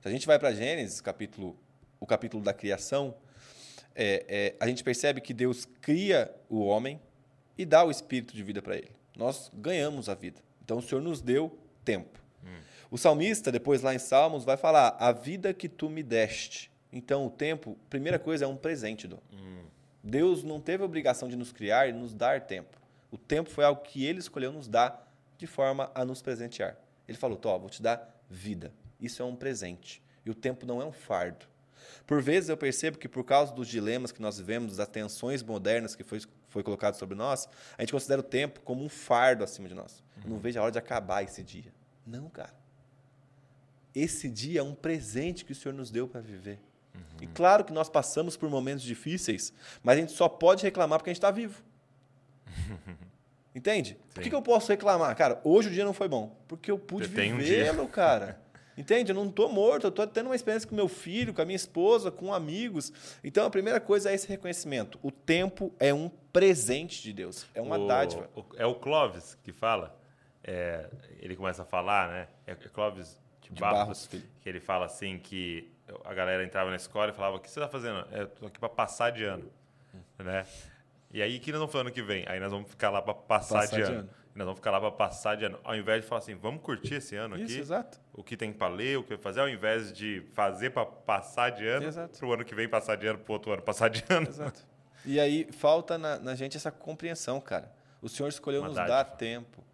Se 0.00 0.06
a 0.06 0.10
gente 0.10 0.26
vai 0.26 0.38
para 0.38 0.52
Gênesis, 0.52 1.00
capítulo, 1.00 1.58
o 1.98 2.06
capítulo 2.06 2.42
da 2.42 2.52
criação, 2.52 3.16
é, 3.94 4.24
é, 4.28 4.54
a 4.60 4.68
gente 4.68 4.84
percebe 4.84 5.20
que 5.20 5.32
Deus 5.32 5.66
cria 5.80 6.32
o 6.48 6.64
homem 6.64 7.00
e 7.56 7.64
dá 7.64 7.84
o 7.84 7.90
espírito 7.90 8.34
de 8.34 8.42
vida 8.42 8.60
para 8.60 8.76
ele. 8.76 8.90
Nós 9.16 9.50
ganhamos 9.54 10.08
a 10.08 10.14
vida. 10.14 10.40
Então 10.64 10.78
o 10.78 10.82
Senhor 10.82 11.00
nos 11.00 11.20
deu 11.20 11.56
tempo. 11.84 12.18
Hum. 12.44 12.60
O 12.90 12.98
salmista, 12.98 13.52
depois 13.52 13.82
lá 13.82 13.94
em 13.94 13.98
Salmos, 13.98 14.44
vai 14.44 14.56
falar: 14.56 14.96
a 14.98 15.12
vida 15.12 15.54
que 15.54 15.68
tu 15.68 15.88
me 15.88 16.02
deste. 16.02 16.70
Então 16.92 17.26
o 17.26 17.30
tempo, 17.30 17.76
primeira 17.88 18.18
coisa, 18.18 18.44
é 18.44 18.48
um 18.48 18.56
presente. 18.56 19.06
Do. 19.06 19.22
Hum. 19.32 19.64
Deus 20.02 20.42
não 20.42 20.60
teve 20.60 20.82
a 20.82 20.86
obrigação 20.86 21.28
de 21.28 21.36
nos 21.36 21.52
criar 21.52 21.88
e 21.88 21.92
nos 21.92 22.14
dar 22.14 22.42
tempo. 22.42 22.78
O 23.10 23.18
tempo 23.18 23.50
foi 23.50 23.64
algo 23.64 23.82
que 23.82 24.04
ele 24.04 24.18
escolheu 24.18 24.52
nos 24.52 24.68
dar 24.68 25.12
de 25.38 25.46
forma 25.46 25.90
a 25.94 26.04
nos 26.04 26.20
presentear. 26.20 26.76
Ele 27.06 27.18
falou: 27.18 27.36
Tó, 27.36 27.58
vou 27.58 27.70
te 27.70 27.82
dar 27.82 28.20
vida. 28.28 28.72
Isso 29.00 29.22
é 29.22 29.24
um 29.24 29.36
presente. 29.36 30.02
E 30.24 30.30
o 30.30 30.34
tempo 30.34 30.66
não 30.66 30.80
é 30.80 30.84
um 30.84 30.92
fardo. 30.92 31.46
Por 32.06 32.22
vezes 32.22 32.48
eu 32.48 32.56
percebo 32.56 32.98
que 32.98 33.08
por 33.08 33.24
causa 33.24 33.52
dos 33.52 33.68
dilemas 33.68 34.12
que 34.12 34.20
nós 34.20 34.38
vivemos, 34.38 34.76
das 34.76 34.88
tensões 34.88 35.42
modernas 35.42 35.94
que 35.94 36.02
foi, 36.04 36.20
foi 36.48 36.62
colocado 36.62 36.94
sobre 36.94 37.16
nós, 37.16 37.48
a 37.76 37.82
gente 37.82 37.92
considera 37.92 38.20
o 38.20 38.24
tempo 38.24 38.60
como 38.60 38.84
um 38.84 38.88
fardo 38.88 39.42
acima 39.44 39.68
de 39.68 39.74
nós. 39.74 40.02
Uhum. 40.16 40.22
Eu 40.24 40.30
não 40.30 40.38
vejo 40.38 40.58
a 40.58 40.62
hora 40.62 40.72
de 40.72 40.78
acabar 40.78 41.22
esse 41.22 41.42
dia. 41.42 41.72
Não, 42.06 42.28
cara. 42.28 42.54
Esse 43.94 44.28
dia 44.28 44.60
é 44.60 44.62
um 44.62 44.74
presente 44.74 45.44
que 45.44 45.52
o 45.52 45.54
Senhor 45.54 45.74
nos 45.74 45.90
deu 45.90 46.08
para 46.08 46.20
viver. 46.20 46.60
Uhum. 46.94 47.00
E 47.22 47.26
claro 47.28 47.64
que 47.64 47.72
nós 47.72 47.88
passamos 47.88 48.36
por 48.36 48.50
momentos 48.50 48.82
difíceis, 48.82 49.52
mas 49.82 49.96
a 49.96 50.00
gente 50.00 50.12
só 50.12 50.28
pode 50.28 50.62
reclamar 50.62 50.98
porque 50.98 51.10
a 51.10 51.12
gente 51.12 51.18
está 51.18 51.30
vivo. 51.30 51.62
Entende? 53.54 53.90
Sim. 53.90 53.96
Por 54.12 54.22
que, 54.22 54.30
que, 54.30 54.34
eu 54.34 54.42
posso 54.42 54.68
reclamar? 54.68 55.14
Cara, 55.16 55.40
hoje 55.44 55.68
o 55.68 55.72
dia 55.72 55.84
não 55.84 55.92
foi 55.92 56.08
bom. 56.08 56.36
Porque 56.48 56.70
eu 56.70 56.78
pude 56.78 57.06
vivê-lo, 57.06 57.84
um 57.84 57.86
cara. 57.86 58.43
Entende? 58.76 59.12
Eu 59.12 59.14
não 59.14 59.28
estou 59.28 59.48
morto, 59.48 59.84
eu 59.84 59.90
estou 59.90 60.06
tendo 60.06 60.26
uma 60.26 60.34
experiência 60.34 60.68
com 60.68 60.74
meu 60.74 60.88
filho, 60.88 61.32
com 61.32 61.42
a 61.42 61.44
minha 61.44 61.56
esposa, 61.56 62.10
com 62.10 62.34
amigos. 62.34 62.92
Então, 63.22 63.46
a 63.46 63.50
primeira 63.50 63.80
coisa 63.80 64.10
é 64.10 64.14
esse 64.14 64.28
reconhecimento. 64.28 64.98
O 65.02 65.10
tempo 65.10 65.72
é 65.78 65.94
um 65.94 66.08
presente 66.32 67.02
de 67.02 67.12
Deus, 67.12 67.46
é 67.54 67.60
uma 67.60 67.78
o, 67.78 67.86
dádiva. 67.86 68.28
O, 68.34 68.44
é 68.56 68.66
o 68.66 68.74
Clóvis 68.74 69.38
que 69.42 69.52
fala, 69.52 69.96
é, 70.42 70.88
ele 71.20 71.36
começa 71.36 71.62
a 71.62 71.64
falar, 71.64 72.08
né? 72.08 72.28
É, 72.46 72.52
é 72.52 72.54
Clóvis 72.54 73.20
de, 73.40 73.50
de 73.50 73.60
Barros, 73.60 74.06
Barros 74.06 74.08
que 74.40 74.48
ele 74.48 74.60
fala 74.60 74.86
assim 74.86 75.18
que 75.18 75.70
a 76.04 76.14
galera 76.14 76.44
entrava 76.44 76.70
na 76.70 76.76
escola 76.76 77.10
e 77.10 77.14
falava, 77.14 77.36
o 77.36 77.40
que 77.40 77.50
você 77.50 77.60
está 77.60 77.68
fazendo? 77.68 78.06
É, 78.10 78.20
eu 78.20 78.24
estou 78.24 78.48
aqui 78.48 78.58
para 78.58 78.68
passar 78.68 79.10
de 79.10 79.24
ano, 79.24 79.50
hum. 79.94 80.24
né? 80.24 80.46
E 81.14 81.22
aí, 81.22 81.38
que 81.38 81.52
nós 81.52 81.60
vamos 81.60 81.72
fazer 81.72 81.82
ano 81.82 81.92
que 81.92 82.02
vem? 82.02 82.24
Aí 82.26 82.40
nós 82.40 82.50
vamos 82.50 82.68
ficar 82.68 82.90
lá 82.90 83.00
para 83.00 83.14
passar, 83.14 83.60
passar, 83.60 83.76
de, 83.76 83.82
ano. 83.82 83.92
De 83.92 83.98
ano. 84.00 84.10
Nós 84.34 84.44
vamos 84.46 84.58
ficar 84.58 84.72
lá 84.72 84.80
para 84.80 84.90
passar 84.90 85.36
de 85.36 85.44
ano. 85.44 85.60
Ao 85.62 85.76
invés 85.76 86.02
de 86.02 86.08
falar 86.08 86.18
assim, 86.18 86.34
vamos 86.34 86.60
curtir 86.60 86.94
esse 86.94 87.14
ano 87.14 87.36
Isso, 87.36 87.44
aqui. 87.44 87.60
Exato. 87.60 88.00
O 88.16 88.22
que 88.22 88.36
tem 88.36 88.52
para 88.52 88.72
ler, 88.72 88.96
o 88.96 89.02
que 89.02 89.16
fazer, 89.16 89.40
ao 89.40 89.48
invés 89.48 89.92
de 89.92 90.22
fazer 90.32 90.70
para 90.70 90.86
passar 90.86 91.50
de 91.50 91.66
ano, 91.66 91.92
para 91.92 92.26
o 92.26 92.32
ano 92.32 92.44
que 92.44 92.54
vem 92.54 92.68
passar 92.68 92.96
de 92.96 93.06
ano, 93.08 93.18
para 93.18 93.30
o 93.30 93.34
outro 93.34 93.52
ano 93.52 93.60
passar 93.60 93.90
de 93.90 94.04
ano. 94.08 94.28
Exato. 94.28 94.64
E 95.04 95.18
aí 95.20 95.48
falta 95.52 95.98
na, 95.98 96.18
na 96.18 96.34
gente 96.34 96.56
essa 96.56 96.70
compreensão, 96.70 97.40
cara. 97.40 97.70
O 98.00 98.08
Senhor 98.08 98.28
escolheu 98.28 98.60
Uma 98.60 98.68
nos 98.68 98.76
dádiva. 98.76 98.96
dar 98.96 99.04
tempo. 99.04 99.64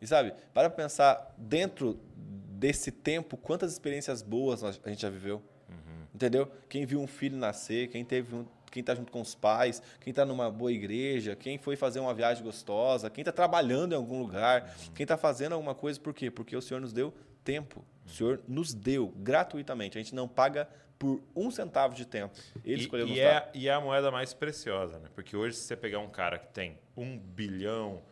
E 0.00 0.06
sabe, 0.06 0.32
para 0.54 0.70
pensar 0.70 1.34
dentro 1.36 2.00
desse 2.16 2.90
tempo, 2.90 3.36
quantas 3.36 3.72
experiências 3.72 4.22
boas 4.22 4.64
a 4.64 4.72
gente 4.72 5.02
já 5.02 5.10
viveu. 5.10 5.42
Uhum. 5.68 6.06
Entendeu? 6.14 6.50
Quem 6.68 6.86
viu 6.86 7.00
um 7.00 7.06
filho 7.06 7.36
nascer, 7.36 7.88
quem 7.88 8.04
teve 8.04 8.34
um, 8.34 8.46
quem 8.70 8.80
está 8.80 8.94
junto 8.94 9.12
com 9.12 9.20
os 9.20 9.34
pais, 9.34 9.82
quem 10.00 10.10
está 10.10 10.24
numa 10.24 10.50
boa 10.50 10.72
igreja, 10.72 11.36
quem 11.36 11.58
foi 11.58 11.76
fazer 11.76 12.00
uma 12.00 12.14
viagem 12.14 12.42
gostosa, 12.42 13.10
quem 13.10 13.22
está 13.22 13.32
trabalhando 13.32 13.92
em 13.92 13.96
algum 13.96 14.20
lugar, 14.20 14.62
uhum. 14.62 14.92
quem 14.94 15.04
está 15.04 15.16
fazendo 15.16 15.52
alguma 15.52 15.74
coisa, 15.74 16.00
por 16.00 16.14
quê? 16.14 16.30
Porque 16.30 16.56
o 16.56 16.62
Senhor 16.62 16.80
nos 16.80 16.92
deu 16.92 17.12
tempo. 17.52 17.84
O 18.04 18.08
Senhor 18.08 18.40
nos 18.46 18.74
deu 18.74 19.08
gratuitamente. 19.16 19.98
A 19.98 20.02
gente 20.02 20.14
não 20.14 20.28
paga 20.28 20.68
por 20.98 21.22
um 21.34 21.50
centavo 21.50 21.94
de 21.94 22.06
tempo. 22.06 22.34
Ele 22.64 22.80
e, 22.80 22.84
escolheu 22.84 23.06
nos 23.06 23.16
e 23.16 23.20
é, 23.20 23.32
dar. 23.32 23.50
E 23.54 23.68
é 23.68 23.72
a 23.72 23.80
moeda 23.80 24.10
mais 24.10 24.34
preciosa, 24.34 24.98
né? 24.98 25.08
Porque 25.14 25.36
hoje, 25.36 25.56
se 25.56 25.64
você 25.64 25.76
pegar 25.76 25.98
um 26.00 26.08
cara 26.10 26.38
que 26.38 26.48
tem 26.48 26.78
um 26.96 27.18
bilhão 27.18 28.02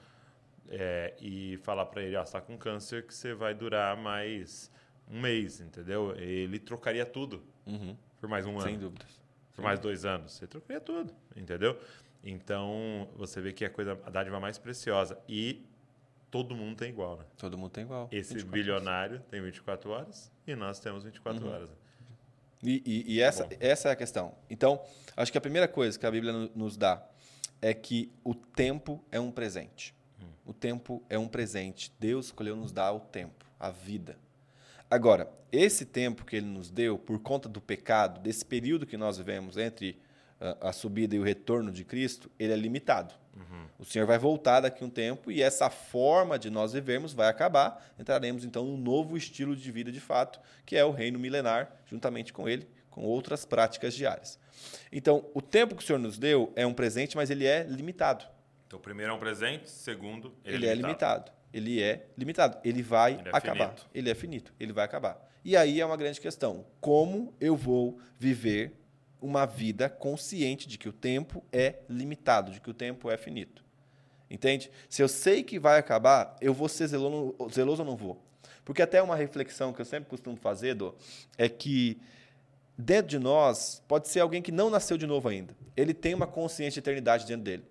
é, 0.69 1.15
e 1.21 1.59
falar 1.59 1.87
para 1.87 2.03
ele, 2.03 2.17
ah, 2.17 2.21
você 2.21 2.29
está 2.29 2.41
com 2.41 2.57
câncer, 2.57 3.07
que 3.07 3.15
você 3.15 3.35
vai 3.35 3.55
durar 3.55 3.97
mais 3.97 4.71
um 5.11 5.21
mês, 5.21 5.61
entendeu? 5.61 6.15
Ele 6.17 6.59
trocaria 6.59 7.05
tudo 7.05 7.43
uhum. 7.67 7.97
por 8.21 8.29
mais 8.29 8.47
um 8.47 8.53
ano. 8.53 8.63
Sem 8.63 8.79
dúvidas 8.79 9.19
por 9.59 9.65
mais 9.65 9.81
dois 9.81 10.05
anos. 10.05 10.35
Você 10.35 10.47
trocaria 10.47 10.81
tudo, 10.81 11.13
entendeu? 11.35 11.77
Então, 12.23 13.09
você 13.17 13.41
vê 13.41 13.53
que 13.53 13.65
é 13.65 13.67
a 13.67 13.71
coisa, 13.71 13.99
a 14.05 14.11
dádiva 14.11 14.39
mais 14.39 14.57
preciosa. 14.57 15.19
E 15.29 15.67
todo 16.31 16.55
mundo 16.55 16.77
tem 16.77 16.91
igual, 16.91 17.19
né? 17.19 17.25
Todo 17.37 17.57
mundo 17.57 17.71
tem 17.71 17.85
igual. 17.85 18.09
Esse 18.11 18.43
bilionário 18.45 19.17
horas. 19.17 19.27
tem 19.31 19.41
24 19.43 19.91
horas 19.91 20.33
e 20.47 20.55
nós 20.55 20.79
temos 20.81 21.05
24 21.05 21.45
uhum. 21.45 21.53
horas. 21.53 21.71
E, 22.63 22.83
e, 22.85 23.15
e 23.15 23.21
essa, 23.21 23.49
essa 23.61 23.89
é 23.89 23.93
a 23.93 23.97
questão. 23.97 24.35
Então, 24.51 24.81
acho 25.17 25.31
que 25.31 25.39
a 25.39 25.41
primeira 25.41 25.69
coisa 25.69 25.99
que 25.99 26.07
a 26.07 26.11
Bíblia 26.11 26.33
nos 26.55 26.77
dá 26.77 27.03
é 27.63 27.73
que 27.73 28.11
o 28.25 28.35
tempo 28.35 29.03
é 29.11 29.21
um 29.21 29.31
presente. 29.31 29.95
Hum. 30.21 30.27
O 30.47 30.53
tempo 30.53 31.03
é 31.09 31.19
um 31.19 31.29
presente. 31.29 31.93
Deus 31.99 32.27
escolheu 32.27 32.57
nos 32.57 32.73
dar 32.73 32.93
o 32.93 33.01
tempo, 33.01 33.45
a 33.59 33.71
vida. 33.71 34.17
Agora, 34.91 35.31
esse 35.53 35.85
tempo 35.85 36.25
que 36.25 36.37
ele 36.37 36.47
nos 36.47 36.71
deu, 36.71 36.99
por 36.99 37.19
conta 37.21 37.49
do 37.49 37.61
pecado, 37.61 38.21
desse 38.21 38.45
período 38.45 38.87
que 38.87 38.97
nós 38.97 39.19
vivemos 39.19 39.57
entre 39.57 39.99
a, 40.41 40.69
a 40.69 40.73
subida 40.73 41.15
e 41.15 41.19
o 41.19 41.23
retorno 41.23 41.71
de 41.71 41.85
Cristo, 41.85 42.31
ele 42.39 42.53
é 42.53 42.57
limitado. 42.57 43.15
Uhum. 43.37 43.67
O 43.79 43.85
Senhor 43.85 44.07
vai 44.07 44.19
voltar 44.19 44.61
daqui 44.61 44.83
a 44.83 44.87
um 44.87 44.91
tempo 44.91 45.31
e 45.31 45.43
essa 45.43 45.71
forma 45.71 46.39
de 46.39 46.51
nós 46.51 46.73
vivermos 46.73 47.13
vai 47.13 47.29
acabar. 47.29 47.93
Entraremos 47.99 48.45
então 48.45 48.65
num 48.65 48.77
novo 48.77 49.17
estilo 49.17 49.55
de 49.55 49.71
vida 49.71 49.93
de 49.93 50.01
fato, 50.01 50.41
que 50.67 50.77
é 50.77 50.85
o 50.85 50.91
reino 50.91 51.19
milenar, 51.19 51.71
juntamente 51.87 52.33
com 52.33 52.49
ele, 52.49 52.69
com 52.91 53.03
outras 53.03 53.45
práticas 53.45 53.95
diárias. 53.95 54.39
Então, 54.91 55.25
o 55.35 55.41
tempo 55.41 55.77
que 55.77 55.83
o 55.83 55.87
Senhor 55.87 55.99
nos 55.99 56.19
deu 56.19 56.53
é 56.57 56.67
um 56.67 56.75
presente, 56.75 57.17
mas 57.17 57.31
ele 57.31 57.47
é 57.47 57.63
limitado. 57.63 58.25
Então, 58.67 58.79
primeiro 58.79 59.13
é 59.13 59.15
um 59.15 59.21
presente, 59.21 59.71
segundo, 59.71 60.35
ele, 60.45 60.57
ele 60.57 60.67
é 60.67 60.75
limitado. 60.75 60.75
é 60.75 61.27
limitado 61.29 61.39
ele 61.53 61.83
é 61.83 62.07
limitado, 62.17 62.59
ele 62.65 62.83
vai 62.83 63.15
ele 63.15 63.29
é 63.29 63.31
acabar. 63.33 63.69
Finito. 63.69 63.87
Ele 63.95 64.11
é 64.11 64.15
finito, 64.15 64.55
ele 64.61 64.73
vai 64.73 64.85
acabar. 64.85 65.29
E 65.45 65.57
aí 65.57 65.81
é 65.81 65.87
uma 65.87 65.97
grande 65.97 66.21
questão: 66.21 66.67
como 66.81 67.35
eu 67.41 67.57
vou 67.57 67.99
viver 68.19 68.78
uma 69.21 69.47
vida 69.47 69.89
consciente 69.89 70.69
de 70.69 70.79
que 70.79 70.89
o 70.89 70.93
tempo 70.93 71.45
é 71.53 71.77
limitado, 71.89 72.51
de 72.51 72.61
que 72.61 72.71
o 72.71 72.75
tempo 72.75 73.11
é 73.11 73.17
finito? 73.17 73.65
Entende? 74.31 74.71
Se 74.89 75.03
eu 75.03 75.09
sei 75.09 75.43
que 75.43 75.59
vai 75.59 75.79
acabar, 75.79 76.37
eu 76.41 76.53
vou 76.53 76.69
ser 76.69 76.87
zeloso, 76.89 77.35
zeloso 77.51 77.83
ou 77.83 77.89
não 77.89 77.97
vou? 77.97 78.23
Porque 78.65 78.83
até 78.83 79.03
uma 79.03 79.17
reflexão 79.17 79.73
que 79.73 79.81
eu 79.81 79.85
sempre 79.85 80.11
costumo 80.11 80.37
fazer, 80.37 80.75
do 80.75 80.95
é 81.39 81.49
que 81.49 81.99
dentro 82.77 83.09
de 83.09 83.19
nós 83.19 83.83
pode 83.89 84.09
ser 84.09 84.21
alguém 84.21 84.43
que 84.43 84.53
não 84.53 84.69
nasceu 84.69 84.99
de 84.99 85.07
novo 85.07 85.29
ainda. 85.29 85.57
Ele 85.77 85.95
tem 85.95 86.15
uma 86.15 86.27
consciência 86.27 86.81
de 86.81 86.85
eternidade 86.85 87.27
dentro 87.27 87.45
dele. 87.45 87.65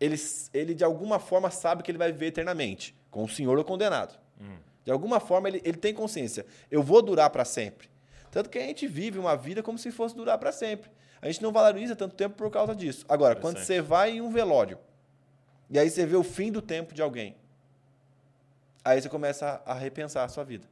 Ele, 0.00 0.16
ele 0.52 0.74
de 0.74 0.82
alguma 0.82 1.18
forma 1.18 1.50
sabe 1.50 1.82
que 1.82 1.90
ele 1.90 1.98
vai 1.98 2.10
viver 2.10 2.26
eternamente 2.26 2.94
com 3.10 3.22
o 3.22 3.28
senhor 3.28 3.56
ou 3.58 3.64
condenado. 3.64 4.18
Hum. 4.40 4.56
De 4.84 4.90
alguma 4.90 5.20
forma, 5.20 5.48
ele, 5.48 5.60
ele 5.64 5.76
tem 5.76 5.92
consciência. 5.92 6.46
Eu 6.70 6.82
vou 6.82 7.02
durar 7.02 7.30
para 7.30 7.44
sempre. 7.44 7.89
Tanto 8.30 8.48
que 8.48 8.58
a 8.58 8.62
gente 8.62 8.86
vive 8.86 9.18
uma 9.18 9.36
vida 9.36 9.62
como 9.62 9.78
se 9.78 9.90
fosse 9.90 10.14
durar 10.14 10.38
para 10.38 10.52
sempre. 10.52 10.90
A 11.20 11.26
gente 11.26 11.42
não 11.42 11.52
valoriza 11.52 11.94
tanto 11.94 12.14
tempo 12.14 12.36
por 12.36 12.50
causa 12.50 12.74
disso. 12.74 13.04
Agora, 13.08 13.36
quando 13.36 13.58
você 13.58 13.80
vai 13.80 14.12
em 14.12 14.20
um 14.20 14.30
velório, 14.30 14.78
e 15.68 15.78
aí 15.78 15.90
você 15.90 16.06
vê 16.06 16.16
o 16.16 16.22
fim 16.22 16.50
do 16.50 16.62
tempo 16.62 16.94
de 16.94 17.02
alguém, 17.02 17.36
aí 18.84 19.00
você 19.00 19.08
começa 19.08 19.62
a 19.66 19.74
repensar 19.74 20.24
a 20.24 20.28
sua 20.28 20.44
vida. 20.44 20.66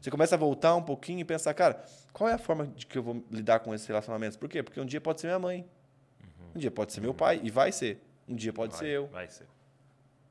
Você 0.00 0.10
começa 0.10 0.34
a 0.34 0.38
voltar 0.38 0.74
um 0.74 0.82
pouquinho 0.82 1.20
e 1.20 1.24
pensar, 1.24 1.54
cara, 1.54 1.84
qual 2.12 2.28
é 2.28 2.32
a 2.32 2.38
forma 2.38 2.66
de 2.66 2.86
que 2.86 2.98
eu 2.98 3.02
vou 3.02 3.24
lidar 3.30 3.60
com 3.60 3.74
esses 3.74 3.86
relacionamentos? 3.86 4.36
Por 4.36 4.48
quê? 4.48 4.62
Porque 4.62 4.80
um 4.80 4.86
dia 4.86 5.00
pode 5.00 5.20
ser 5.20 5.28
minha 5.28 5.38
mãe, 5.38 5.64
um 6.54 6.58
dia 6.58 6.70
pode 6.70 6.92
ser 6.92 7.00
meu 7.00 7.14
pai, 7.14 7.40
e 7.42 7.50
vai 7.50 7.72
ser. 7.72 8.00
Um 8.28 8.34
dia 8.34 8.52
pode 8.52 8.72
vai, 8.72 8.80
ser 8.80 8.88
eu. 8.88 9.06
Vai 9.06 9.28
ser. 9.28 9.46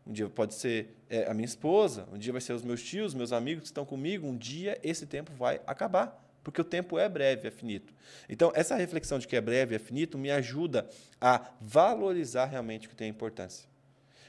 Um 0.05 0.11
dia 0.11 0.29
pode 0.29 0.55
ser 0.55 0.97
é, 1.09 1.29
a 1.29 1.33
minha 1.33 1.45
esposa, 1.45 2.07
um 2.11 2.17
dia 2.17 2.31
vai 2.31 2.41
ser 2.41 2.53
os 2.53 2.63
meus 2.63 2.81
tios, 2.81 3.13
meus 3.13 3.31
amigos 3.31 3.61
que 3.61 3.67
estão 3.67 3.85
comigo. 3.85 4.27
Um 4.27 4.35
dia 4.35 4.79
esse 4.83 5.05
tempo 5.05 5.31
vai 5.33 5.61
acabar, 5.67 6.21
porque 6.43 6.61
o 6.61 6.63
tempo 6.63 6.97
é 6.97 7.07
breve, 7.07 7.47
é 7.47 7.51
finito. 7.51 7.93
Então, 8.27 8.51
essa 8.55 8.75
reflexão 8.75 9.19
de 9.19 9.27
que 9.27 9.35
é 9.35 9.41
breve, 9.41 9.75
é 9.75 9.79
finito, 9.79 10.17
me 10.17 10.31
ajuda 10.31 10.87
a 11.19 11.41
valorizar 11.59 12.45
realmente 12.45 12.87
o 12.87 12.89
que 12.89 12.95
tem 12.95 13.09
importância. 13.09 13.69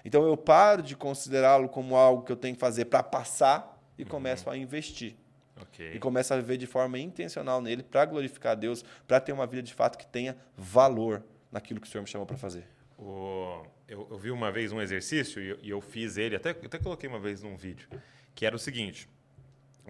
Então, 0.04 0.26
eu 0.26 0.36
paro 0.36 0.82
de 0.82 0.96
considerá-lo 0.96 1.68
como 1.68 1.96
algo 1.96 2.22
que 2.24 2.32
eu 2.32 2.36
tenho 2.36 2.54
que 2.54 2.60
fazer 2.60 2.86
para 2.86 3.02
passar 3.02 3.80
e 3.96 4.02
uhum. 4.02 4.08
começo 4.08 4.50
a 4.50 4.56
investir. 4.56 5.14
Okay. 5.62 5.94
E 5.94 5.98
começo 5.98 6.34
a 6.34 6.36
viver 6.36 6.56
de 6.56 6.66
forma 6.66 6.98
intencional 6.98 7.60
nele 7.60 7.82
para 7.82 8.04
glorificar 8.04 8.52
a 8.52 8.54
Deus, 8.54 8.84
para 9.06 9.20
ter 9.20 9.32
uma 9.32 9.46
vida 9.46 9.62
de 9.62 9.72
fato 9.72 9.96
que 9.96 10.06
tenha 10.06 10.36
valor 10.56 11.22
naquilo 11.50 11.80
que 11.80 11.86
o 11.86 11.90
Senhor 11.90 12.02
me 12.02 12.08
chamou 12.08 12.26
para 12.26 12.36
fazer. 12.36 12.64
O, 12.98 13.64
eu, 13.86 14.08
eu 14.10 14.18
vi 14.18 14.30
uma 14.30 14.50
vez 14.50 14.72
um 14.72 14.80
exercício 14.80 15.40
e 15.42 15.48
eu, 15.48 15.58
e 15.62 15.70
eu 15.70 15.80
fiz 15.80 16.16
ele, 16.16 16.34
até, 16.34 16.50
até 16.50 16.78
coloquei 16.78 17.08
uma 17.08 17.20
vez 17.20 17.42
num 17.42 17.56
vídeo, 17.56 17.88
que 18.34 18.46
era 18.46 18.56
o 18.56 18.58
seguinte: 18.58 19.08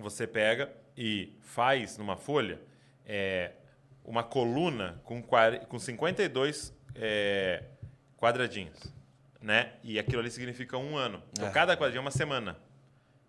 você 0.01 0.27
pega 0.27 0.73
e 0.97 1.37
faz 1.41 1.99
numa 1.99 2.17
folha 2.17 2.61
é, 3.07 3.53
uma 4.05 4.23
coluna 4.23 5.01
com, 5.05 5.23
com 5.23 5.79
52 5.79 6.75
é, 6.95 7.65
quadradinhos, 8.17 8.93
né? 9.41 9.73
E 9.83 9.99
aquilo 9.99 10.21
ali 10.21 10.31
significa 10.31 10.77
um 10.79 10.97
ano. 10.97 11.23
Então, 11.33 11.49
Ah. 11.49 11.51
cada 11.51 11.75
quadradinho 11.77 11.99
é 11.99 12.03
uma 12.03 12.11
semana. 12.11 12.57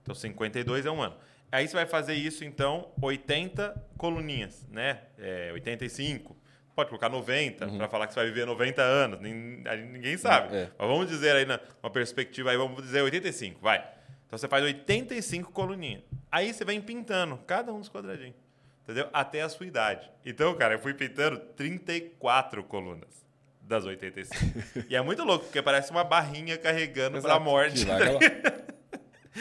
Então, 0.02 0.14
52 0.14 0.86
é 0.86 0.92
um 0.92 1.02
ano. 1.02 1.16
Aí 1.52 1.68
você 1.68 1.76
vai 1.76 1.86
fazer 1.86 2.14
isso, 2.16 2.44
então, 2.44 2.92
80 3.02 3.76
coluninhas, 3.98 4.68
né? 4.70 5.02
É, 5.18 5.52
85. 5.54 6.36
Pode 6.76 6.90
colocar 6.90 7.08
90 7.10 7.68
para 7.68 7.88
falar 7.88 8.08
que 8.08 8.14
você 8.14 8.20
vai 8.20 8.28
viver 8.30 8.46
90 8.48 8.82
anos. 8.82 9.20
Ninguém 9.22 10.18
sabe. 10.18 10.56
É. 10.56 10.70
Mas 10.78 10.88
vamos 10.88 11.08
dizer 11.08 11.36
aí, 11.36 11.46
na- 11.46 11.60
uma 11.84 11.90
perspectiva 11.92 12.50
aí, 12.50 12.58
vamos 12.58 12.82
dizer 12.82 13.02
85, 13.04 13.60
vai. 13.62 13.78
Então 14.26 14.38
você 14.40 14.48
faz 14.48 14.64
85 14.64 15.52
coluninhas. 15.52 16.02
Aí 16.34 16.52
você 16.52 16.66
vem 16.66 16.82
pintando 16.82 17.38
cada 17.46 17.72
um 17.72 17.80
dos 17.80 17.90
quadradinhos. 17.90 18.34
Entendeu? 18.82 19.08
Até 19.14 19.44
a 19.44 19.50
sua 19.50 19.68
idade. 19.68 20.10
Então, 20.26 20.52
cara, 20.56 20.74
eu 20.74 20.80
fui 20.80 20.92
pintando 20.96 21.40
34 21.56 22.64
colunas 22.64 23.24
das 23.62 23.86
85. 23.86 24.88
e 24.90 24.96
é 24.96 25.02
muito 25.02 25.24
louco, 25.24 25.46
porque 25.46 25.62
parece 25.62 25.92
uma 25.92 26.04
barrinha 26.04 26.58
carregando 26.58 27.22
pra 27.22 27.30
Exato. 27.34 27.42
morte. 27.46 27.82
E 27.84 27.86
vai 27.86 28.02
acabar. 28.02 28.64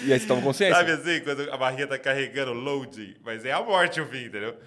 E 0.05 0.13
aí 0.13 0.21
você 0.21 0.27
toma 0.27 0.43
consciência? 0.43 0.77
Sabe 0.77 0.93
assim, 0.93 1.25
quando 1.25 1.51
a 1.51 1.57
barriga 1.57 1.87
tá 1.87 1.99
carregando 1.99 2.53
loading, 2.53 3.17
mas 3.23 3.47
é 3.47 3.53
a 3.53 3.63
morte 3.63 3.99
o 3.99 4.07
fim, 4.07 4.27
entendeu? 4.27 4.59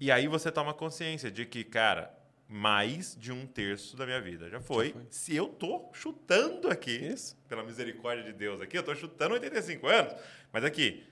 E 0.00 0.10
aí 0.10 0.26
você 0.26 0.50
toma 0.50 0.72
consciência 0.72 1.30
de 1.30 1.44
que, 1.44 1.62
cara, 1.64 2.10
mais 2.48 3.14
de 3.14 3.30
um 3.30 3.46
terço 3.46 3.94
da 3.94 4.06
minha 4.06 4.22
vida 4.22 4.48
já 4.48 4.58
foi. 4.60 4.90
foi. 4.92 5.02
Se 5.10 5.36
eu 5.36 5.48
tô 5.48 5.90
chutando 5.92 6.68
aqui, 6.70 6.92
Isso. 6.92 7.36
pela 7.46 7.62
misericórdia 7.62 8.24
de 8.24 8.32
Deus 8.32 8.60
aqui, 8.62 8.76
eu 8.78 8.82
tô 8.82 8.94
chutando 8.94 9.34
85 9.34 9.86
anos, 9.86 10.14
mas 10.50 10.64
aqui, 10.64 11.04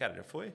cara, 0.00 0.14
já 0.14 0.24
foi. 0.24 0.50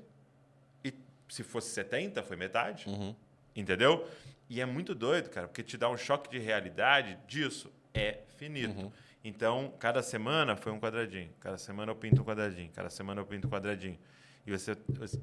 E 0.84 0.92
se 1.30 1.44
fosse 1.44 1.70
70, 1.70 2.24
foi 2.24 2.36
metade. 2.36 2.90
Uhum. 2.90 3.16
Entendeu? 3.56 4.08
E 4.50 4.60
é 4.60 4.66
muito 4.66 4.96
doido, 4.96 5.30
cara, 5.30 5.48
porque 5.48 5.62
te 5.62 5.78
dá 5.78 5.88
um 5.88 5.96
choque 5.96 6.30
de 6.30 6.40
realidade 6.40 7.18
disso. 7.28 7.72
É 7.94 8.24
finito. 8.38 8.82
Uhum. 8.82 8.92
Então, 9.24 9.74
cada 9.80 10.02
semana 10.02 10.56
foi 10.56 10.72
um 10.72 10.80
quadradinho. 10.80 11.32
Cada 11.40 11.58
semana 11.60 11.92
eu 11.92 11.96
pinto 11.96 12.22
um 12.22 12.26
quadradinho. 12.26 12.72
Cada 12.72 12.90
semana 12.90 13.22
eu 13.22 13.26
pinto 13.26 13.48
um 13.48 13.50
quadradinho. 13.50 13.98
E, 14.46 14.52
você, 14.52 14.76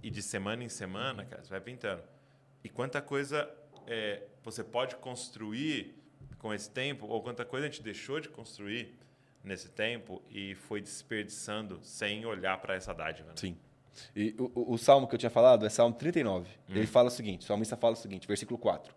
e 0.03 0.11
de 0.11 0.23
semana 0.23 0.62
em 0.62 0.68
semana, 0.68 1.25
cara, 1.25 1.43
você 1.43 1.51
vai 1.51 1.61
pintando. 1.61 2.03
E 2.64 2.68
quanta 2.68 3.03
coisa 3.03 3.49
é, 3.87 4.23
você 4.43 4.62
pode 4.62 4.97
construir 4.97 5.97
com 6.39 6.55
esse 6.55 6.70
tempo, 6.70 7.07
ou 7.07 7.23
quanta 7.23 7.45
coisa 7.45 7.66
a 7.66 7.70
gente 7.70 7.83
deixou 7.83 8.20
de 8.20 8.29
construir 8.29 8.99
nesse 9.43 9.68
tempo 9.68 10.23
e 10.31 10.55
foi 10.55 10.81
desperdiçando 10.81 11.81
sem 11.83 12.25
olhar 12.25 12.61
para 12.61 12.75
essa 12.75 12.93
dádiva. 12.93 13.29
Né? 13.29 13.35
Sim. 13.37 13.57
E 14.16 14.34
o, 14.38 14.72
o- 14.74 14.78
salmo 14.78 15.07
que 15.07 15.14
eu 15.14 15.18
tinha 15.18 15.30
falado 15.30 15.66
é 15.66 15.68
Salmo 15.68 15.95
39. 15.95 16.49
Hum. 16.49 16.72
Ele 16.74 16.86
fala 16.86 17.09
o 17.09 17.11
seguinte: 17.11 17.43
o 17.43 17.45
salmista 17.45 17.76
fala 17.76 17.95
o 17.95 17.97
seguinte, 17.97 18.26
versículo 18.26 18.59
4. 18.59 18.95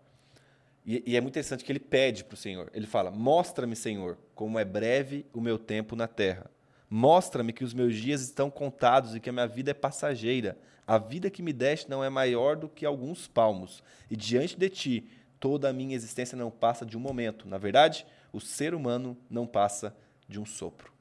E, 0.86 1.02
e 1.06 1.16
é 1.16 1.20
muito 1.20 1.32
interessante 1.32 1.64
que 1.64 1.72
ele 1.72 1.80
pede 1.80 2.24
para 2.24 2.34
o 2.34 2.36
Senhor. 2.36 2.70
Ele 2.72 2.86
fala: 2.86 3.10
Mostra-me, 3.10 3.74
Senhor, 3.76 4.16
como 4.34 4.58
é 4.58 4.64
breve 4.64 5.26
o 5.32 5.40
meu 5.40 5.58
tempo 5.58 5.96
na 5.96 6.06
terra. 6.06 6.50
Mostra-me 6.88 7.52
que 7.52 7.64
os 7.64 7.74
meus 7.74 7.94
dias 7.96 8.20
estão 8.20 8.48
contados 8.50 9.14
e 9.14 9.20
que 9.20 9.28
a 9.28 9.32
minha 9.32 9.46
vida 9.46 9.72
é 9.72 9.74
passageira. 9.74 10.56
A 10.86 10.98
vida 10.98 11.28
que 11.28 11.42
me 11.42 11.52
deste 11.52 11.90
não 11.90 12.04
é 12.04 12.08
maior 12.08 12.54
do 12.54 12.68
que 12.68 12.86
alguns 12.86 13.26
palmos. 13.26 13.82
E 14.08 14.16
diante 14.16 14.56
de 14.56 14.68
ti, 14.70 15.08
toda 15.40 15.68
a 15.68 15.72
minha 15.72 15.96
existência 15.96 16.38
não 16.38 16.48
passa 16.48 16.86
de 16.86 16.96
um 16.96 17.00
momento. 17.00 17.48
Na 17.48 17.58
verdade, 17.58 18.06
o 18.32 18.40
ser 18.40 18.72
humano 18.72 19.16
não 19.28 19.46
passa 19.48 19.94
de 20.28 20.38
um 20.38 20.46
sopro. 20.46 20.92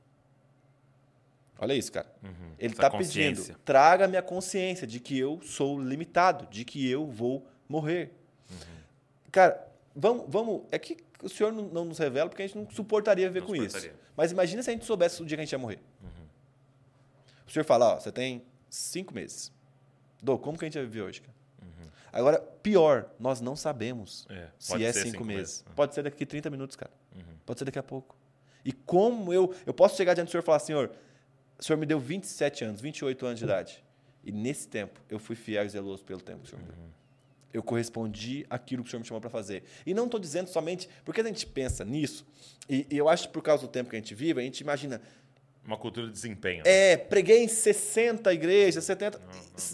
Olha 1.58 1.74
isso, 1.74 1.92
cara. 1.92 2.08
Ele 2.60 2.74
Essa 2.74 2.86
está 2.86 2.90
pedindo: 2.90 3.56
traga 3.64 4.08
minha 4.08 4.22
consciência 4.22 4.86
de 4.86 5.00
que 5.00 5.18
eu 5.18 5.40
sou 5.42 5.80
limitado, 5.82 6.48
de 6.48 6.66
que 6.66 6.90
eu 6.90 7.06
vou 7.08 7.46
morrer. 7.68 8.12
Cara, 9.32 9.66
vamos, 9.96 10.26
vamos. 10.28 10.64
É 10.72 10.78
que 10.80 10.98
o 11.24 11.30
senhor 11.30 11.52
não, 11.52 11.64
não 11.70 11.86
nos 11.86 11.98
revela 11.98 12.30
porque 12.30 12.44
a 12.44 12.48
gente 12.48 12.58
não 12.58 12.70
suportaria 12.70 13.28
viver 13.28 13.42
Não 13.42 13.48
com 13.48 13.56
suportaria. 13.56 13.90
isso. 13.90 14.00
Mas 14.16 14.32
imagina 14.32 14.62
se 14.64 14.70
a 14.70 14.74
gente 14.74 14.86
soubesse 14.86 15.22
o 15.22 15.26
dia 15.26 15.38
que 15.38 15.42
a 15.42 15.46
gente 15.46 15.52
ia 15.52 15.58
morrer. 15.60 15.80
O 17.48 17.52
senhor 17.52 17.64
fala: 17.66 17.96
ó, 17.96 18.00
você 18.00 18.12
tem 18.12 18.44
cinco 18.70 19.14
meses. 19.14 19.52
Dô, 20.22 20.38
como 20.38 20.58
que 20.58 20.66
a 20.66 20.68
gente 20.68 20.76
vai 20.78 20.84
viver 20.86 21.02
hoje? 21.02 21.22
Cara? 21.22 21.36
Agora, 22.12 22.40
pior, 22.40 23.10
nós 23.20 23.42
não 23.42 23.58
sabemos 23.58 24.26
É, 24.30 24.48
se 24.58 24.82
é 24.86 24.94
cinco, 24.94 25.06
cinco 25.10 25.26
meses. 25.26 25.62
meses. 25.64 25.66
Pode 25.76 25.94
ser 25.94 26.02
daqui 26.02 26.26
30 26.26 26.50
minutos, 26.50 26.78
cara. 26.78 26.92
Pode 27.46 27.60
ser 27.60 27.66
daqui 27.66 27.78
a 27.78 27.84
pouco. 27.84 28.16
E 28.64 28.72
como 28.72 29.34
eu. 29.34 29.54
Eu 29.66 29.74
posso 29.74 29.98
chegar 29.98 30.14
diante 30.14 30.30
do 30.30 30.32
senhor 30.32 30.42
e 30.42 30.46
falar, 30.46 30.60
senhor, 30.60 30.92
o 31.60 31.64
senhor 31.64 31.78
me 31.78 31.86
deu 31.86 32.00
27 32.00 32.64
anos, 32.66 32.82
28 32.82 33.26
anos 33.26 33.40
de 33.40 33.46
idade. 33.46 33.84
E 34.24 34.32
nesse 34.32 34.68
tempo, 34.68 35.00
eu 35.10 35.20
fui 35.20 35.36
fiel 35.36 35.66
e 35.66 35.70
zeloso 35.70 36.04
pelo 36.04 36.20
tempo 36.22 36.40
que 36.40 36.48
o 36.48 36.50
senhor 36.50 36.62
me 36.62 36.68
deu. 36.72 36.76
Eu 37.54 37.64
correspondi 37.64 38.46
àquilo 38.50 38.84
que 38.84 38.88
o 38.88 38.92
senhor 38.92 39.00
me 39.00 39.06
chamou 39.06 39.22
para 39.22 39.30
fazer. 39.30 39.64
E 39.86 39.94
não 39.94 40.06
estou 40.06 40.20
dizendo 40.20 40.48
somente. 40.48 40.90
Porque 41.06 41.22
a 41.22 41.24
gente 41.24 41.46
pensa 41.48 41.86
nisso, 41.86 42.26
e, 42.68 42.86
e 42.90 42.98
eu 42.98 43.08
acho 43.08 43.28
que 43.28 43.34
por 43.34 43.42
causa 43.42 43.62
do 43.66 43.70
tempo 43.70 43.90
que 43.90 43.96
a 43.96 44.00
gente 44.00 44.14
vive, 44.14 44.42
a 44.42 44.44
gente 44.44 44.60
imagina. 44.60 45.02
Uma 45.64 45.78
cultura 45.78 46.06
de 46.08 46.12
desempenho. 46.14 46.64
né? 46.64 46.92
É, 46.92 46.98
preguei 46.98 47.44
em 47.44 47.48
60 47.48 48.32
igrejas, 48.34 48.84
70. 48.84 49.20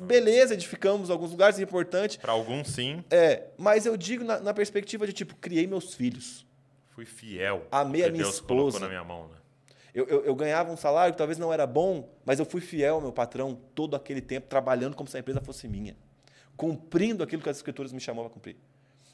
Beleza, 0.03 0.53
edificamos 0.53 1.09
alguns 1.09 1.31
lugares 1.31 1.59
é 1.59 1.63
importantes. 1.63 2.17
Para 2.17 2.31
alguns, 2.31 2.69
sim. 2.69 3.03
É, 3.09 3.47
mas 3.57 3.85
eu 3.85 3.97
digo 3.97 4.23
na, 4.23 4.39
na 4.39 4.53
perspectiva 4.53 5.05
de 5.07 5.11
tipo, 5.11 5.35
criei 5.35 5.65
meus 5.67 5.93
filhos. 5.93 6.45
Fui 6.91 7.03
fiel. 7.03 7.65
Amei 7.71 8.03
a 8.05 8.09
minha 8.11 8.23
Deus 8.23 8.39
colocou 8.39 8.67
esposa. 8.69 8.85
na 8.85 8.89
minha 8.89 9.03
mão, 9.03 9.27
né? 9.27 9.35
Eu, 9.93 10.05
eu, 10.07 10.25
eu 10.25 10.35
ganhava 10.35 10.71
um 10.71 10.77
salário 10.77 11.13
que 11.13 11.17
talvez 11.17 11.37
não 11.37 11.51
era 11.51 11.67
bom, 11.67 12.09
mas 12.25 12.39
eu 12.39 12.45
fui 12.45 12.61
fiel 12.61 12.95
ao 12.95 13.01
meu 13.01 13.11
patrão 13.11 13.57
todo 13.75 13.95
aquele 13.95 14.21
tempo, 14.21 14.47
trabalhando 14.47 14.95
como 14.95 15.09
se 15.09 15.17
a 15.17 15.19
empresa 15.19 15.41
fosse 15.41 15.67
minha, 15.67 15.95
cumprindo 16.55 17.23
aquilo 17.23 17.41
que 17.41 17.49
as 17.49 17.57
escrituras 17.57 17.91
me 17.91 17.99
chamavam 17.99 18.27
a 18.27 18.29
cumprir. 18.33 18.55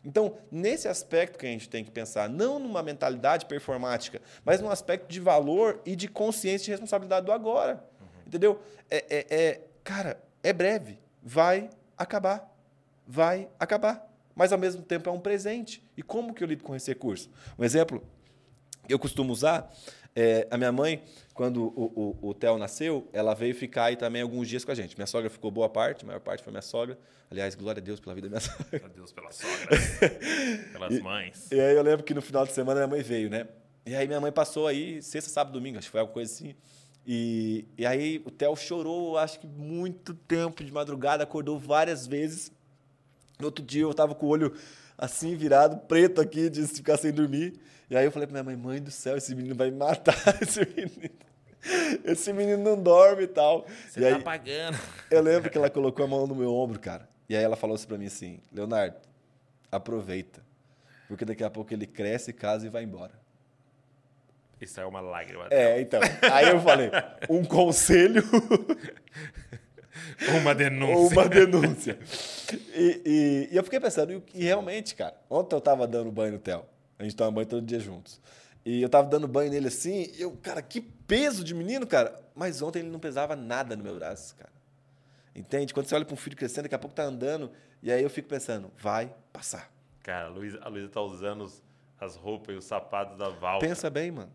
Então, 0.06 0.38
nesse 0.52 0.88
aspecto 0.88 1.38
que 1.38 1.46
a 1.46 1.50
gente 1.50 1.68
tem 1.68 1.84
que 1.84 1.92
pensar, 1.92 2.30
não 2.30 2.60
numa 2.60 2.84
mentalidade 2.84 3.46
performática, 3.46 4.22
mas 4.46 4.62
num 4.62 4.70
aspecto 4.70 5.08
de 5.10 5.20
valor 5.20 5.82
e 5.86 5.96
de 5.96 6.08
consciência 6.08 6.66
de 6.66 6.72
responsabilidade 6.72 7.26
do 7.26 7.32
agora. 7.32 7.84
Entendeu? 8.26 8.60
É, 8.90 9.06
é- 9.10 9.26
é- 9.30 9.62
cara, 9.84 10.22
é 10.44 10.54
breve, 10.54 11.00
vai 11.22 11.70
acabar. 11.98 12.54
Vai 13.06 13.50
acabar. 13.60 14.08
Mas, 14.36 14.54
ao 14.54 14.58
mesmo 14.60 14.84
tempo, 14.84 15.10
é 15.10 15.12
um 15.12 15.20
presente. 15.20 15.84
E 15.98 16.04
como 16.04 16.34
que 16.34 16.44
eu 16.44 16.48
lido 16.48 16.64
com 16.64 16.76
esse 16.76 16.92
recurso? 16.92 17.30
Um 17.58 17.64
exemplo 17.64 18.04
que 18.88 18.94
eu 18.94 19.00
costumo 19.00 19.34
usar, 19.34 19.74
é, 20.20 20.48
a 20.50 20.58
minha 20.58 20.72
mãe, 20.72 21.04
quando 21.32 21.68
o, 21.76 22.18
o, 22.24 22.30
o 22.30 22.34
Theo 22.34 22.58
nasceu, 22.58 23.08
ela 23.14 23.36
veio 23.36 23.54
ficar 23.54 23.84
aí 23.84 23.96
também 23.96 24.24
alguns 24.24 24.50
dias 24.50 24.66
com 24.66 24.72
a 24.72 24.76
gente. 24.76 24.98
Minha 24.98 25.06
sogra 25.06 25.30
ficou 25.30 25.52
boa 25.52 25.70
parte, 25.70 26.04
a 26.04 26.08
maior 26.08 26.20
parte 26.20 26.44
foi 26.44 26.50
minha 26.50 26.64
sogra. 26.64 26.98
Aliás, 27.30 27.54
glória 27.54 27.80
a 27.80 27.84
Deus 27.84 28.00
pela 28.00 28.16
vida 28.16 28.28
da 28.28 28.40
minha 28.40 28.42
sogra. 28.50 28.82
A 28.84 28.88
Deus 28.88 29.12
pelas 29.12 29.36
sogras, 29.36 29.80
pelas 30.74 31.00
mães. 31.02 31.52
E 31.52 31.60
aí 31.60 31.76
eu 31.76 31.84
lembro 31.84 32.04
que 32.04 32.16
no 32.16 32.22
final 32.24 32.48
de 32.48 32.52
semana 32.52 32.80
minha 32.80 32.88
mãe 32.88 33.04
veio, 33.04 33.30
né? 33.30 33.48
E 33.86 33.96
aí 33.96 34.08
minha 34.08 34.20
mãe 34.20 34.32
passou 34.32 34.66
aí 34.66 35.04
sexta, 35.04 35.30
sábado, 35.30 35.54
domingo, 35.54 35.78
acho 35.78 35.86
que 35.86 35.92
foi 35.92 36.00
alguma 36.00 36.16
coisa 36.16 36.34
assim. 36.34 36.56
E, 37.06 37.68
e 37.78 37.86
aí 37.86 38.20
o 38.26 38.32
Theo 38.32 38.56
chorou, 38.56 39.20
acho 39.20 39.40
que 39.40 39.46
muito 39.46 40.16
tempo 40.16 40.64
de 40.64 40.72
madrugada, 40.72 41.24
acordou 41.24 41.60
várias 41.60 42.08
vezes. 42.08 42.52
No 43.40 43.46
outro 43.46 43.64
dia 43.64 43.84
eu 43.84 43.94
tava 43.94 44.16
com 44.16 44.26
o 44.26 44.30
olho 44.30 44.52
assim, 44.98 45.36
virado, 45.36 45.78
preto 45.88 46.20
aqui, 46.20 46.50
de 46.50 46.66
ficar 46.68 46.98
sem 46.98 47.12
dormir. 47.12 47.60
E 47.90 47.96
aí 47.96 48.06
eu 48.06 48.12
falei 48.12 48.28
pra 48.28 48.34
minha 48.34 48.44
mãe, 48.44 48.56
mãe 48.56 48.82
do 48.82 48.92
céu, 48.92 49.16
esse 49.16 49.34
menino 49.36 49.56
vai 49.56 49.70
me 49.70 49.78
matar, 49.78 50.16
esse 50.42 50.60
menino. 50.60 51.16
Esse 52.06 52.32
menino 52.32 52.64
não 52.64 52.82
dorme 52.82 53.24
e 53.24 53.28
tal. 53.28 53.66
Você 53.90 54.00
e 54.00 54.04
tá 54.04 54.16
aí, 54.16 54.24
pagando. 54.24 54.78
eu 55.12 55.22
lembro 55.22 55.50
que 55.50 55.58
ela 55.58 55.70
colocou 55.70 56.06
a 56.06 56.08
mão 56.08 56.26
no 56.26 56.36
meu 56.36 56.54
ombro, 56.54 56.80
cara. 56.80 57.10
E 57.28 57.36
aí 57.36 57.44
ela 57.44 57.56
falou 57.56 57.76
assim 57.76 57.88
pra 57.88 57.98
mim 57.98 58.06
assim, 58.06 58.40
Leonardo, 58.54 58.96
aproveita. 59.72 60.42
Porque 61.08 61.26
daqui 61.26 61.44
a 61.44 61.50
pouco 61.50 61.74
ele 61.74 61.86
cresce, 61.86 62.32
casa 62.32 62.66
e 62.66 62.70
vai 62.70 62.84
embora. 62.84 63.14
Isso 64.60 64.80
é 64.80 64.86
uma 64.86 65.02
lágrima. 65.02 65.48
É, 65.52 65.80
então. 65.80 66.00
Aí 66.32 66.50
eu 66.50 66.60
falei, 66.62 66.90
um 67.30 67.44
conselho 67.44 68.24
Uma 70.42 70.54
denúncia. 70.56 70.96
ou 70.98 71.08
uma 71.12 71.28
denúncia. 71.30 72.00
E, 72.76 73.02
e- 73.06 73.50
e 73.54 73.56
eu 73.58 73.64
fiquei 73.64 73.80
pensando, 73.80 74.12
e, 74.14 74.24
e 74.34 74.44
realmente, 74.44 74.96
cara, 74.96 75.16
ontem 75.30 75.56
eu 75.56 75.62
tava 75.62 75.88
dando 75.88 76.12
banho 76.12 76.34
no 76.34 76.40
Theo. 76.40 76.64
A 77.00 77.04
gente 77.04 77.16
toma 77.16 77.32
banho 77.32 77.48
todo 77.48 77.66
dia 77.66 77.80
juntos. 77.80 78.20
E 78.66 78.82
eu 78.82 78.90
tava 78.90 79.08
dando 79.08 79.28
banho 79.28 79.50
nele 79.52 79.68
assim, 79.68 80.12
e 80.18 80.22
eu, 80.22 80.32
cara, 80.42 80.62
que 80.62 80.82
peso 80.82 81.44
de 81.44 81.54
menino, 81.54 81.86
cara. 81.88 82.20
Mas 82.36 82.62
ontem 82.62 82.80
ele 82.80 82.90
não 82.90 83.00
pesava 83.00 83.36
nada 83.36 83.76
no 83.76 83.84
meu 83.84 83.96
braço, 83.96 84.36
cara. 84.36 84.52
Entende? 85.36 85.74
Quando 85.74 85.86
você 85.88 85.96
olha 85.96 86.04
para 86.06 86.14
um 86.14 86.18
filho 86.18 86.36
crescendo, 86.36 86.64
daqui 86.64 86.76
a 86.76 86.80
pouco 86.80 86.96
tá 86.96 87.04
andando, 87.04 87.52
e 87.82 87.92
aí 87.92 88.02
eu 88.04 88.10
fico 88.10 88.28
pensando, 88.28 88.72
vai 88.78 89.14
passar. 89.32 89.72
Cara, 90.02 90.26
a 90.28 90.30
Luísa, 90.30 90.60
a 90.62 90.68
Luísa 90.68 90.90
tá 90.90 91.02
usando 91.02 91.50
as 92.00 92.16
roupas 92.16 92.56
e 92.56 92.58
os 92.58 92.66
sapatos 92.66 93.18
da 93.18 93.30
Val. 93.30 93.60
Pensa 93.60 93.90
bem, 93.90 94.10
mano. 94.12 94.32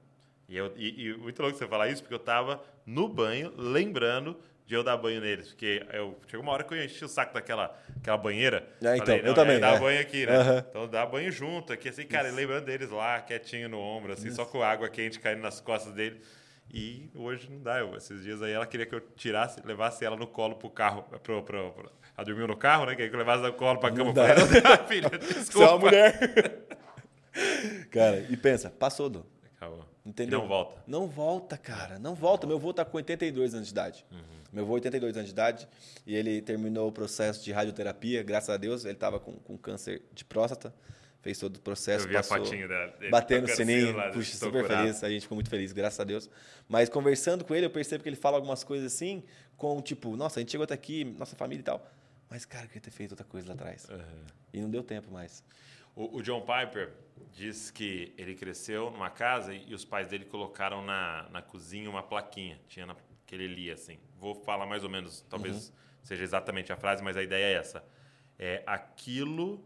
E, 0.49 0.57
eu, 0.57 0.73
e, 0.77 1.09
e 1.09 1.17
muito 1.17 1.41
louco 1.43 1.57
você 1.59 1.67
falar 1.67 1.89
isso, 1.89 2.03
porque 2.03 2.15
eu 2.15 2.19
tava 2.19 2.63
no 2.87 3.09
banho 3.09 3.53
lembrando 3.57 4.37
de 4.67 4.75
eu 4.75 4.83
dar 4.85 4.97
banho 4.97 5.21
neles. 5.21 5.49
Porque 5.49 5.85
eu, 5.93 6.19
chegou 6.29 6.43
uma 6.45 6.53
hora 6.53 6.65
que 6.65 6.73
eu 6.73 6.85
enchi 6.85 7.05
o 7.05 7.09
saco 7.09 7.35
daquela 7.35 7.77
aquela 7.97 8.17
banheira. 8.17 8.67
É, 8.83 8.95
então, 8.97 9.07
Falei, 9.07 9.21
eu 9.21 9.27
não, 9.27 9.35
também, 9.35 9.57
É, 9.57 9.61
dá 9.61 9.71
é. 9.75 9.79
banho 9.79 10.01
aqui, 10.01 10.27
né? 10.27 10.37
Aham. 10.37 10.65
Então 10.71 10.89
dá 10.89 11.05
banho 11.07 11.31
junto 11.33 11.73
aqui, 11.73 11.89
assim, 11.89 12.05
cara, 12.07 12.29
e 12.29 12.33
lembrando 12.33 12.65
deles 12.65 12.91
lá, 12.91 13.21
quietinho 13.21 13.69
no 13.69 13.79
ombro, 13.79 14.13
assim, 14.13 14.31
só 14.31 14.45
com 14.45 14.63
água 14.63 14.89
quente 14.89 15.19
caindo 15.21 15.43
nas 15.43 15.61
costas 15.61 15.93
dele. 15.93 16.21
E 16.75 17.11
hoje 17.15 17.51
não 17.51 17.61
dá. 17.63 17.81
Eu, 17.81 17.95
esses 17.97 18.23
dias 18.23 18.41
aí 18.41 18.53
ela 18.53 18.65
queria 18.67 18.87
que 18.87 18.95
eu 18.95 19.01
tirasse, 19.01 19.61
levasse 19.65 20.05
ela 20.05 20.17
no 20.17 20.27
colo 20.27 20.55
pro 20.57 20.71
carro. 20.71 21.03
Pro, 21.03 21.43
pro, 21.43 21.71
pro- 21.73 21.93
ela 22.17 22.25
dormiu 22.25 22.47
no 22.47 22.57
carro, 22.57 22.87
né? 22.87 22.93
Queria 22.95 23.11
que 23.11 23.15
eu 23.15 23.19
levasse 23.19 23.43
no 23.43 23.53
colo 23.53 23.79
pra 23.79 23.91
cama. 23.91 24.15
Falei, 24.15 24.35
não 24.35 24.63
dá, 24.63 24.79
filha, 24.89 25.11
Você 25.11 25.17
é 25.23 25.29
uma 25.29 25.43
desculpa. 25.45 25.79
mulher. 25.79 26.63
cara, 27.91 28.21
e 28.31 28.37
pensa, 28.37 28.71
passou, 28.71 29.09
do. 29.11 29.27
Acabou. 29.57 29.85
Entendeu? 30.05 30.41
Não 30.41 30.49
volta. 30.49 30.83
Não 30.87 31.07
volta, 31.07 31.57
cara. 31.57 31.99
Não 31.99 32.15
volta. 32.15 32.47
Meu 32.47 32.57
avô 32.57 32.73
tá 32.73 32.85
com 32.85 32.97
82 32.97 33.55
anos 33.55 33.67
de 33.69 33.73
idade. 33.73 34.05
Uhum. 34.11 34.19
Meu 34.53 34.65
avô, 34.65 34.75
82 34.75 35.17
anos 35.17 35.29
de 35.29 35.33
idade, 35.33 35.69
e 36.07 36.15
ele 36.15 36.43
terminou 36.43 36.89
o 36.89 36.93
processo 36.93 37.43
de 37.43 37.51
radioterapia, 37.53 38.23
graças 38.23 38.51
a 38.51 38.57
Deus. 38.57 38.85
Ele 38.85 38.95
tava 38.95 39.19
com, 39.19 39.33
com 39.33 39.57
câncer 39.57 40.03
de 40.13 40.25
próstata. 40.25 40.75
Fez 41.23 41.39
todo 41.39 41.57
o 41.57 41.61
processo. 41.61 42.05
Eu 42.05 42.11
vi 42.11 42.17
a 42.17 42.19
passou, 42.19 42.45
fotinho 42.45 42.67
dela. 42.67 42.93
Batendo 43.09 43.45
o 43.45 43.49
sininho. 43.49 43.97
lá, 43.97 44.11
Puxa, 44.11 44.37
super 44.37 44.63
curado. 44.63 44.83
feliz. 44.83 45.05
A 45.05 45.09
gente 45.09 45.23
ficou 45.23 45.37
muito 45.37 45.49
feliz, 45.49 45.73
graças 45.73 45.99
a 46.01 46.05
Deus. 46.05 46.29
Mas 46.69 46.89
conversando 46.89 47.45
com 47.45 47.55
ele, 47.55 47.65
eu 47.65 47.71
percebo 47.71 48.03
que 48.03 48.09
ele 48.09 48.17
fala 48.17 48.37
algumas 48.37 48.65
coisas 48.65 48.93
assim, 48.93 49.23
com 49.57 49.81
tipo, 49.81 50.17
nossa, 50.17 50.39
a 50.39 50.43
gente 50.43 50.51
chegou 50.51 50.65
até 50.65 50.75
aqui, 50.75 51.05
nossa 51.05 51.37
família 51.37 51.61
e 51.61 51.65
tal. 51.65 51.89
Mas, 52.29 52.45
cara, 52.45 52.65
eu 52.65 52.69
queria 52.69 52.83
ter 52.83 52.91
feito 52.91 53.13
outra 53.13 53.25
coisa 53.25 53.47
lá 53.49 53.55
atrás. 53.55 53.87
Uhum. 53.89 54.27
E 54.53 54.61
não 54.61 54.69
deu 54.69 54.83
tempo 54.83 55.13
mais. 55.13 55.45
O, 55.95 56.17
o 56.17 56.23
John 56.23 56.41
Piper 56.41 56.91
diz 57.33 57.71
que 57.71 58.13
ele 58.19 58.35
cresceu 58.35 58.91
numa 58.91 59.11
casa 59.11 59.55
e, 59.55 59.65
e 59.69 59.75
os 59.75 59.85
pais 59.85 60.09
dele 60.09 60.25
colocaram 60.25 60.85
na, 60.85 61.29
na 61.31 61.41
cozinha 61.41 61.89
uma 61.89 62.03
plaquinha. 62.03 62.59
Tinha 62.67 62.85
na, 62.85 62.97
que 63.27 63.35
ele 63.35 63.47
lia 63.47 63.75
assim. 63.75 63.99
Vou 64.23 64.37
falar 64.37 64.67
mais 64.67 64.85
ou 64.85 64.89
menos, 64.89 65.21
talvez 65.29 65.69
Uhum. 65.69 65.75
seja 66.05 66.23
exatamente 66.23 66.73
a 66.73 66.77
frase, 66.77 67.03
mas 67.03 67.17
a 67.17 67.23
ideia 67.25 67.45
é 67.45 67.59
essa. 67.59 67.85
É 68.39 68.63
aquilo 68.65 69.61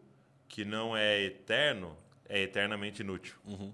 que 0.49 0.65
não 0.65 0.97
é 0.97 1.21
eterno 1.23 1.95
é 2.27 2.41
eternamente 2.41 3.03
inútil. 3.03 3.37
Uhum. 3.45 3.73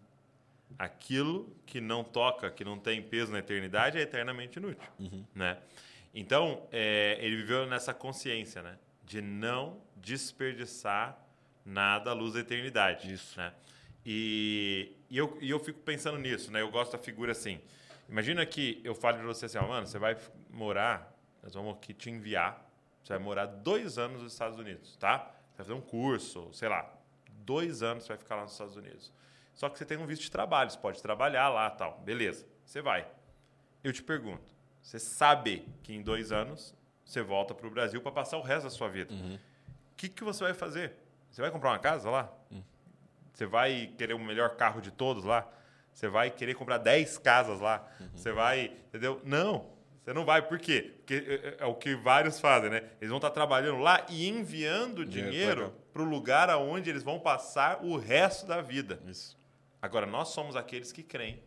Aquilo 0.76 1.54
que 1.64 1.80
não 1.80 2.02
toca, 2.02 2.50
que 2.50 2.64
não 2.64 2.78
tem 2.78 3.00
peso 3.00 3.30
na 3.30 3.38
eternidade, 3.38 3.96
é 3.96 4.00
eternamente 4.00 4.58
inútil, 4.58 4.90
Uhum. 4.98 5.24
né? 5.34 5.58
Então, 6.12 6.66
é, 6.72 7.16
ele 7.20 7.36
viveu 7.36 7.64
nessa 7.66 7.94
consciência, 7.94 8.60
né? 8.60 8.76
De 9.04 9.22
não 9.22 9.80
desperdiçar 9.96 11.16
nada 11.64 12.10
à 12.10 12.12
luz 12.12 12.34
da 12.34 12.40
eternidade. 12.40 13.12
Isso. 13.12 13.38
Né? 13.38 13.52
E, 14.04 14.92
e, 15.08 15.16
eu, 15.16 15.38
e 15.40 15.48
eu 15.48 15.60
fico 15.60 15.78
pensando 15.80 16.18
nisso, 16.18 16.50
né? 16.50 16.60
Eu 16.60 16.70
gosto 16.70 16.92
da 16.92 16.98
figura 16.98 17.32
assim. 17.32 17.60
Imagina 18.08 18.44
que 18.44 18.80
eu 18.84 18.94
falo 18.94 19.18
para 19.18 19.26
você 19.26 19.46
assim, 19.46 19.58
ó, 19.58 19.66
mano, 19.66 19.86
você 19.86 19.98
vai 19.98 20.16
morar, 20.52 21.12
nós 21.42 21.54
vamos 21.54 21.74
aqui 21.74 21.92
te 21.92 22.10
enviar, 22.10 22.70
você 23.02 23.14
vai 23.14 23.22
morar 23.22 23.46
dois 23.46 23.98
anos 23.98 24.22
nos 24.22 24.32
Estados 24.32 24.58
Unidos, 24.58 24.96
tá? 24.96 25.18
Você 25.18 25.58
vai 25.58 25.66
fazer 25.66 25.72
um 25.72 25.80
curso, 25.80 26.48
sei 26.52 26.68
lá, 26.68 26.88
dois 27.28 27.82
anos 27.82 28.04
você 28.04 28.10
vai 28.10 28.18
ficar 28.18 28.36
lá 28.36 28.42
nos 28.42 28.52
Estados 28.52 28.76
Unidos. 28.76 29.12
Só 29.54 29.68
que 29.68 29.76
você 29.78 29.84
tem 29.84 29.98
um 29.98 30.06
visto 30.06 30.22
de 30.22 30.30
trabalho, 30.30 30.70
você 30.70 30.78
pode 30.78 31.02
trabalhar 31.02 31.48
lá 31.48 31.68
tal. 31.70 31.98
Beleza, 32.00 32.46
você 32.64 32.80
vai. 32.80 33.06
Eu 33.82 33.92
te 33.92 34.02
pergunto, 34.02 34.54
você 34.80 34.98
sabe 34.98 35.66
que 35.82 35.92
em 35.94 36.02
dois 36.02 36.30
anos 36.32 36.74
você 37.04 37.22
volta 37.22 37.54
para 37.54 37.66
o 37.66 37.70
Brasil 37.70 38.00
para 38.00 38.12
passar 38.12 38.38
o 38.38 38.42
resto 38.42 38.64
da 38.64 38.70
sua 38.70 38.88
vida. 38.88 39.12
O 39.92 39.96
que, 39.96 40.08
que 40.08 40.24
você 40.24 40.44
vai 40.44 40.54
fazer? 40.54 40.94
Você 41.30 41.40
vai 41.40 41.50
comprar 41.50 41.70
uma 41.70 41.78
casa 41.78 42.08
lá? 42.10 42.32
Você 43.32 43.46
vai 43.46 43.92
querer 43.98 44.14
o 44.14 44.18
melhor 44.18 44.56
carro 44.56 44.80
de 44.80 44.90
todos 44.90 45.24
lá? 45.24 45.48
Você 45.92 46.08
vai 46.08 46.30
querer 46.30 46.54
comprar 46.54 46.78
10 46.78 47.18
casas 47.18 47.60
lá? 47.60 47.86
Você 48.14 48.32
vai, 48.32 48.66
entendeu? 48.88 49.20
Não, 49.24 49.70
você 50.04 50.12
não 50.12 50.24
vai. 50.24 50.42
Por 50.42 50.58
quê? 50.58 50.94
Porque 50.98 51.14
é, 51.14 51.56
é 51.60 51.66
o 51.66 51.74
que 51.74 51.94
vários 51.94 52.40
fazem, 52.40 52.70
né? 52.70 52.82
Eles 53.00 53.08
vão 53.08 53.18
estar 53.18 53.30
trabalhando 53.30 53.78
lá 53.78 54.04
e 54.08 54.28
enviando 54.28 55.04
Dinheiro 55.06 55.30
dinheiro 55.30 55.74
para 55.92 56.02
o 56.02 56.04
lugar 56.04 56.50
aonde 56.50 56.90
eles 56.90 57.02
vão 57.02 57.20
passar 57.20 57.84
o 57.84 57.96
resto 57.96 58.46
da 58.46 58.60
vida. 58.60 59.00
Isso. 59.06 59.38
Agora, 59.80 60.06
nós 60.06 60.28
somos 60.28 60.56
aqueles 60.56 60.90
que 60.90 61.02
creem 61.02 61.42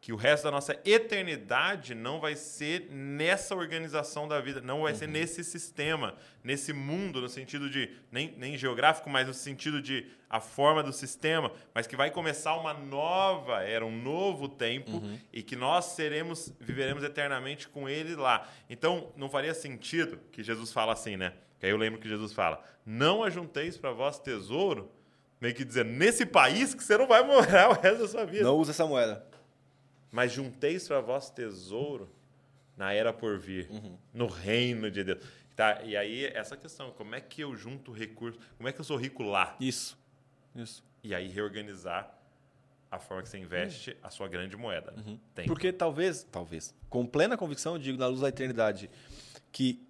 que 0.00 0.12
o 0.12 0.16
resto 0.16 0.44
da 0.44 0.50
nossa 0.50 0.78
eternidade 0.84 1.94
não 1.94 2.20
vai 2.20 2.36
ser 2.36 2.88
nessa 2.90 3.54
organização 3.54 4.28
da 4.28 4.40
vida, 4.40 4.60
não 4.60 4.82
vai 4.82 4.94
ser 4.94 5.08
nesse 5.08 5.42
sistema, 5.42 6.14
nesse 6.42 6.72
mundo, 6.72 7.20
no 7.20 7.28
sentido 7.28 7.68
de, 7.68 7.90
nem, 8.10 8.32
nem 8.36 8.56
geográfico, 8.56 9.10
mas 9.10 9.26
no 9.26 9.34
sentido 9.34 9.82
de 9.82 10.06
a 10.30 10.40
forma 10.40 10.82
do 10.82 10.92
sistema, 10.92 11.50
mas 11.74 11.86
que 11.86 11.96
vai 11.96 12.10
começar 12.10 12.54
uma 12.54 12.72
nova 12.72 13.62
era, 13.62 13.84
um 13.84 14.02
novo 14.02 14.48
tempo 14.48 15.02
e 15.32 15.42
que 15.42 15.56
nós 15.56 15.86
seremos, 15.86 16.52
viveremos 16.60 17.02
eternamente 17.02 17.68
com 17.68 17.88
ele 17.88 18.14
lá. 18.14 18.48
Então, 18.70 19.12
não 19.16 19.28
faria 19.28 19.54
sentido 19.54 20.20
que 20.30 20.42
Jesus 20.42 20.72
fala 20.72 20.92
assim, 20.92 21.16
né? 21.16 21.32
Que 21.58 21.66
aí 21.66 21.72
eu 21.72 21.76
lembro 21.76 21.98
que 21.98 22.08
Jesus 22.08 22.32
fala: 22.32 22.62
Não 22.86 23.24
ajunteis 23.24 23.76
para 23.76 23.90
vós 23.90 24.18
tesouro, 24.18 24.92
meio 25.40 25.54
que 25.54 25.64
dizendo, 25.64 25.90
nesse 25.90 26.24
país 26.24 26.72
que 26.74 26.84
você 26.84 26.96
não 26.96 27.06
vai 27.06 27.24
morar 27.26 27.70
o 27.70 27.72
resto 27.72 28.02
da 28.02 28.08
sua 28.08 28.24
vida. 28.24 28.44
Não 28.44 28.56
usa 28.56 28.70
essa 28.70 28.86
moeda. 28.86 29.26
Mas 30.10 30.32
junteis 30.32 30.86
para 30.88 31.00
vós 31.00 31.30
tesouro 31.30 32.08
na 32.76 32.92
era 32.92 33.12
por 33.12 33.38
vir, 33.38 33.68
Uhum. 33.70 33.96
no 34.14 34.26
reino 34.26 34.90
de 34.90 35.02
Deus. 35.04 35.22
Tá, 35.56 35.82
e 35.82 35.96
aí, 35.96 36.24
essa 36.26 36.56
questão, 36.56 36.92
como 36.92 37.14
é 37.16 37.20
que 37.20 37.42
eu 37.42 37.54
junto 37.56 37.90
recursos? 37.90 38.40
Como 38.56 38.68
é 38.68 38.72
que 38.72 38.80
eu 38.80 38.84
sou 38.84 38.96
rico 38.96 39.22
lá? 39.24 39.56
Isso. 39.58 39.98
Isso. 40.54 40.84
E 41.02 41.12
aí, 41.14 41.26
reorganizar 41.28 42.14
a 42.90 42.98
forma 42.98 43.22
que 43.24 43.28
você 43.28 43.38
investe 43.38 43.96
a 44.02 44.08
sua 44.08 44.28
grande 44.28 44.56
moeda. 44.56 44.92
Tem. 45.34 45.44
Uhum. 45.44 45.46
Porque 45.48 45.72
talvez, 45.72 46.22
talvez, 46.30 46.72
com 46.88 47.04
plena 47.04 47.36
convicção, 47.36 47.74
eu 47.74 47.78
digo 47.80 47.98
na 47.98 48.06
luz 48.06 48.20
da 48.20 48.28
eternidade, 48.28 48.88
que 49.50 49.84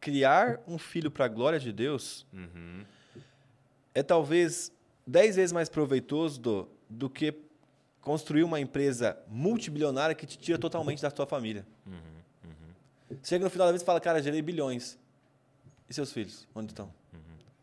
criar 0.00 0.60
um 0.66 0.78
filho 0.78 1.10
para 1.10 1.26
a 1.26 1.28
glória 1.28 1.58
de 1.60 1.72
Deus 1.72 2.26
Uhum. 2.32 2.84
é 3.94 4.02
talvez 4.02 4.72
dez 5.06 5.36
vezes 5.36 5.52
mais 5.52 5.68
proveitoso 5.68 6.40
do, 6.40 6.68
do 6.88 7.08
que 7.10 7.32
construir 8.06 8.44
uma 8.44 8.60
empresa 8.60 9.18
multibilionária 9.26 10.14
que 10.14 10.24
te 10.24 10.38
tira 10.38 10.56
totalmente 10.56 11.02
da 11.02 11.10
sua 11.10 11.26
família. 11.26 11.66
Chega 13.24 13.44
no 13.44 13.50
final 13.50 13.66
da 13.66 13.72
vez 13.72 13.82
e 13.82 13.84
fala, 13.84 14.00
cara, 14.00 14.22
gerei 14.22 14.40
bilhões. 14.40 14.96
E 15.90 15.92
seus 15.92 16.12
filhos? 16.12 16.46
Onde 16.54 16.70
estão? 16.70 16.88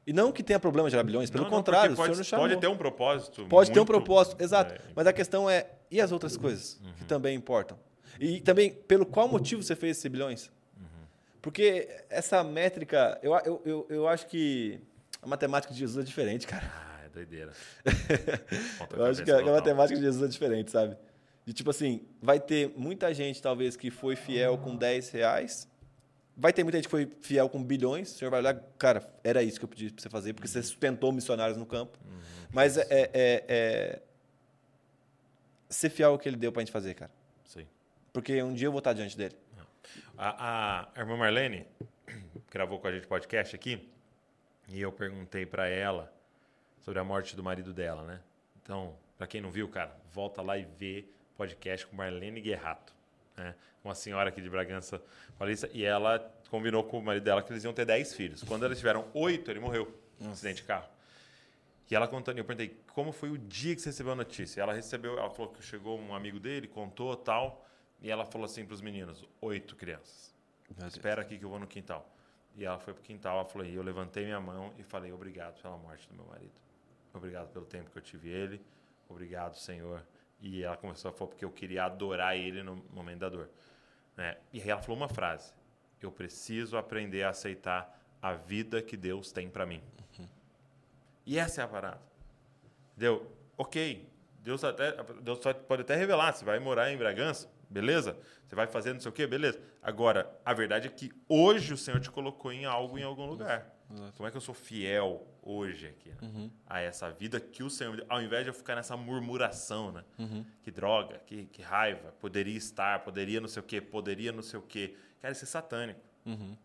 E 0.05 0.11
não 0.11 0.33
que 0.33 0.43
tenha 0.43 0.59
problema 0.59 0.89
gerar 0.89 1.03
bilhões, 1.03 1.29
pelo 1.29 1.45
Não, 1.45 1.49
não, 1.49 1.57
contrário, 1.57 1.95
porque 1.95 2.11
o 2.11 2.15
senhor 2.25 2.25
pode, 2.25 2.31
não 2.31 2.49
pode 2.49 2.61
ter 2.61 2.67
um 2.67 2.77
propósito. 2.77 3.45
Pode 3.45 3.71
ter 3.71 3.79
um 3.79 3.83
muito- 3.83 3.87
propósito, 3.87 4.43
exato. 4.43 4.73
é, 4.73 4.81
Mas 4.93 5.07
a 5.07 5.13
questão 5.13 5.49
é, 5.49 5.65
e 5.89 6.01
as 6.01 6.11
outras 6.11 6.35
coisas 6.35 6.77
que 6.97 7.05
também 7.05 7.37
importam? 7.37 7.79
E 8.19 8.41
também, 8.41 8.69
pelo 8.73 9.05
qual 9.05 9.29
motivo 9.29 9.63
você 9.63 9.77
fez 9.77 9.95
esses 9.97 10.11
bilhões? 10.11 10.51
Porque 11.41 11.87
essa 12.09 12.43
métrica, 12.43 13.17
eu, 13.23 13.33
eu, 13.45 13.61
eu, 13.63 13.85
eu 13.89 14.07
acho 14.09 14.27
que 14.27 14.77
a 15.21 15.27
matemática 15.27 15.71
de 15.73 15.79
Jesus 15.79 16.03
é 16.03 16.05
diferente, 16.05 16.45
cara. 16.45 16.69
É 17.13 17.15
doideira. 17.15 17.53
Eu 18.95 19.05
acho 19.05 19.23
que 19.23 19.31
a, 19.31 19.39
a 19.39 19.43
matemática 19.45 19.95
de 19.97 20.03
Jesus 20.03 20.23
é 20.23 20.27
diferente, 20.27 20.71
sabe? 20.71 20.97
De 21.45 21.53
tipo 21.53 21.69
assim, 21.69 22.01
vai 22.21 22.39
ter 22.39 22.73
muita 22.75 23.13
gente, 23.13 23.41
talvez, 23.41 23.75
que 23.75 23.91
foi 23.91 24.15
fiel 24.15 24.57
com 24.57 24.75
10 24.75 25.09
reais. 25.11 25.69
Vai 26.35 26.51
ter 26.51 26.63
muita 26.63 26.77
gente 26.79 26.85
que 26.85 26.91
foi 26.91 27.11
fiel 27.21 27.47
com 27.49 27.63
bilhões. 27.63 28.11
O 28.15 28.17
senhor 28.17 28.31
vai 28.31 28.39
olhar, 28.39 28.55
cara, 28.79 29.07
era 29.23 29.43
isso 29.43 29.59
que 29.59 29.65
eu 29.65 29.69
pedi 29.69 29.91
pra 29.91 30.01
você 30.01 30.09
fazer, 30.09 30.33
porque 30.33 30.47
você 30.47 30.63
sustentou 30.63 31.11
missionários 31.11 31.57
no 31.57 31.65
campo. 31.65 31.99
Mas 32.51 32.77
é, 32.77 32.87
é- 32.89 33.09
é- 33.13 33.43
é 33.47 34.01
ser 35.69 35.89
fiel 35.89 36.11
ao 36.11 36.17
que 36.19 36.27
ele 36.27 36.37
deu 36.37 36.51
pra 36.51 36.61
gente 36.61 36.71
fazer, 36.71 36.93
cara. 36.95 37.11
Sim. 37.45 37.67
Porque 38.11 38.41
um 38.41 38.53
dia 38.53 38.67
eu 38.67 38.71
vou 38.71 38.79
estar 38.79 38.93
diante 38.93 39.17
dele. 39.17 39.35
A, 40.17 40.87
a 40.95 40.99
irmã 40.99 41.17
Marlene 41.17 41.65
gravou 42.51 42.79
com 42.79 42.87
a 42.87 42.91
gente 42.91 43.05
podcast 43.07 43.55
aqui 43.55 43.89
e 44.69 44.79
eu 44.79 44.91
perguntei 44.91 45.45
para 45.45 45.67
ela 45.67 46.11
sobre 46.83 46.99
a 46.99 47.03
morte 47.03 47.35
do 47.35 47.43
marido 47.43 47.73
dela, 47.73 48.03
né? 48.03 48.19
Então, 48.61 48.95
para 49.17 49.25
quem 49.25 49.41
não 49.41 49.49
viu, 49.49 49.67
cara, 49.67 49.95
volta 50.11 50.41
lá 50.41 50.57
e 50.57 50.63
vê 50.63 51.05
podcast 51.35 51.87
com 51.87 51.95
Marlene 51.95 52.41
Guerrato, 52.41 52.93
né? 53.35 53.55
Uma 53.83 53.95
senhora 53.95 54.29
aqui 54.29 54.41
de 54.41 54.49
Bragança 54.49 55.01
Paulista 55.37 55.69
e 55.73 55.83
ela 55.83 56.19
combinou 56.49 56.83
com 56.83 56.99
o 56.99 57.01
marido 57.01 57.23
dela 57.23 57.41
que 57.41 57.51
eles 57.51 57.63
iam 57.63 57.73
ter 57.73 57.85
10 57.85 58.13
filhos. 58.13 58.43
Quando 58.43 58.65
eles 58.65 58.77
tiveram 58.77 59.07
8, 59.13 59.51
ele 59.51 59.59
morreu 59.59 59.93
num 60.19 60.31
acidente 60.31 60.61
de 60.61 60.67
carro. 60.67 60.87
E 61.89 61.95
ela 61.95 62.07
contando, 62.07 62.39
eu 62.39 62.45
perguntei, 62.45 62.75
como 62.93 63.11
foi 63.11 63.29
o 63.29 63.37
dia 63.37 63.75
que 63.75 63.81
você 63.81 63.89
recebeu 63.89 64.13
a 64.13 64.15
notícia? 64.15 64.61
Ela 64.61 64.73
recebeu, 64.73 65.19
ela 65.19 65.29
falou 65.29 65.51
que 65.51 65.61
chegou 65.61 65.99
um 65.99 66.15
amigo 66.15 66.39
dele, 66.39 66.67
contou 66.67 67.15
tal, 67.15 67.67
e 68.01 68.09
ela 68.09 68.25
falou 68.25 68.45
assim 68.45 68.65
para 68.65 68.73
os 68.73 68.81
meninos, 68.81 69.23
oito 69.41 69.75
crianças. 69.75 70.33
Espera 70.87 71.21
aqui 71.21 71.37
que 71.37 71.45
eu 71.45 71.49
vou 71.49 71.59
no 71.59 71.67
quintal. 71.67 72.09
E 72.55 72.65
ela 72.65 72.79
foi 72.79 72.93
pro 72.93 73.03
quintal, 73.03 73.37
ela 73.37 73.45
falou, 73.45 73.67
e 73.67 73.75
eu 73.75 73.83
levantei 73.83 74.25
minha 74.25 74.39
mão 74.39 74.73
e 74.77 74.83
falei, 74.83 75.11
obrigado 75.11 75.61
pela 75.61 75.77
morte 75.77 76.07
do 76.07 76.15
meu 76.15 76.25
marido. 76.25 76.62
Obrigado 77.13 77.49
pelo 77.49 77.65
tempo 77.65 77.89
que 77.91 77.97
eu 77.97 78.01
tive 78.01 78.29
ele. 78.29 78.61
Obrigado, 79.07 79.55
Senhor. 79.55 80.03
E 80.41 80.63
ela 80.63 80.75
começou 80.75 81.09
a 81.09 81.13
falar, 81.13 81.29
porque 81.29 81.45
eu 81.45 81.51
queria 81.51 81.85
adorar 81.85 82.35
ele 82.35 82.63
no 82.63 82.75
momento 82.91 83.19
da 83.19 83.29
dor. 83.29 83.49
né? 84.17 84.37
E 84.51 84.61
aí 84.61 84.69
ela 84.69 84.81
falou 84.81 84.97
uma 84.97 85.07
frase, 85.09 85.53
eu 86.01 86.11
preciso 86.11 86.75
aprender 86.77 87.23
a 87.23 87.29
aceitar 87.29 88.01
a 88.21 88.33
vida 88.33 88.81
que 88.81 88.97
Deus 88.97 89.31
tem 89.31 89.49
para 89.49 89.65
mim. 89.65 89.81
E 91.25 91.39
essa 91.39 91.61
é 91.61 91.63
a 91.63 91.67
parada. 91.67 92.01
Deu, 92.97 93.31
ok, 93.57 94.07
Deus, 94.39 94.63
até, 94.63 94.91
Deus 95.21 95.39
pode 95.67 95.83
até 95.83 95.95
revelar, 95.95 96.33
se 96.33 96.43
vai 96.43 96.59
morar 96.59 96.91
em 96.91 96.97
Bragança, 96.97 97.49
beleza? 97.69 98.17
Você 98.45 98.55
vai 98.55 98.67
fazer 98.67 98.93
não 98.93 98.99
sei 98.99 99.09
o 99.09 99.13
quê, 99.13 99.25
beleza. 99.25 99.59
Agora, 99.81 100.37
a 100.43 100.53
verdade 100.53 100.87
é 100.87 100.91
que 100.91 101.11
hoje 101.29 101.73
o 101.73 101.77
Senhor 101.77 101.99
te 102.01 102.11
colocou 102.11 102.51
em 102.51 102.65
algo 102.65 102.97
em 102.99 103.03
algum 103.03 103.25
lugar. 103.25 103.72
Como 104.15 104.27
é 104.27 104.31
que 104.31 104.37
eu 104.37 104.41
sou 104.41 104.55
fiel 104.55 105.27
hoje 105.41 105.87
aqui 105.87 106.09
né? 106.09 106.17
uhum. 106.21 106.51
a 106.65 106.79
essa 106.79 107.11
vida 107.11 107.39
que 107.39 107.63
o 107.63 107.69
Senhor, 107.69 108.03
ao 108.09 108.21
invés 108.21 108.43
de 108.43 108.49
eu 108.49 108.53
ficar 108.53 108.75
nessa 108.75 108.95
murmuração, 108.95 109.91
né? 109.91 110.03
Uhum. 110.17 110.45
Que 110.63 110.71
droga, 110.71 111.19
que, 111.25 111.45
que, 111.45 111.61
raiva, 111.61 112.13
poderia 112.19 112.57
estar, 112.57 113.03
poderia 113.03 113.39
não 113.39 113.47
sei 113.47 113.61
o 113.61 113.65
quê, 113.65 113.81
poderia 113.81 114.31
não 114.31 114.41
sei 114.41 114.59
o 114.59 114.63
quê. 114.63 114.95
Quero 115.19 115.35
ser 115.35 115.45
satânico. 115.45 115.99
Uhum. 116.25 116.57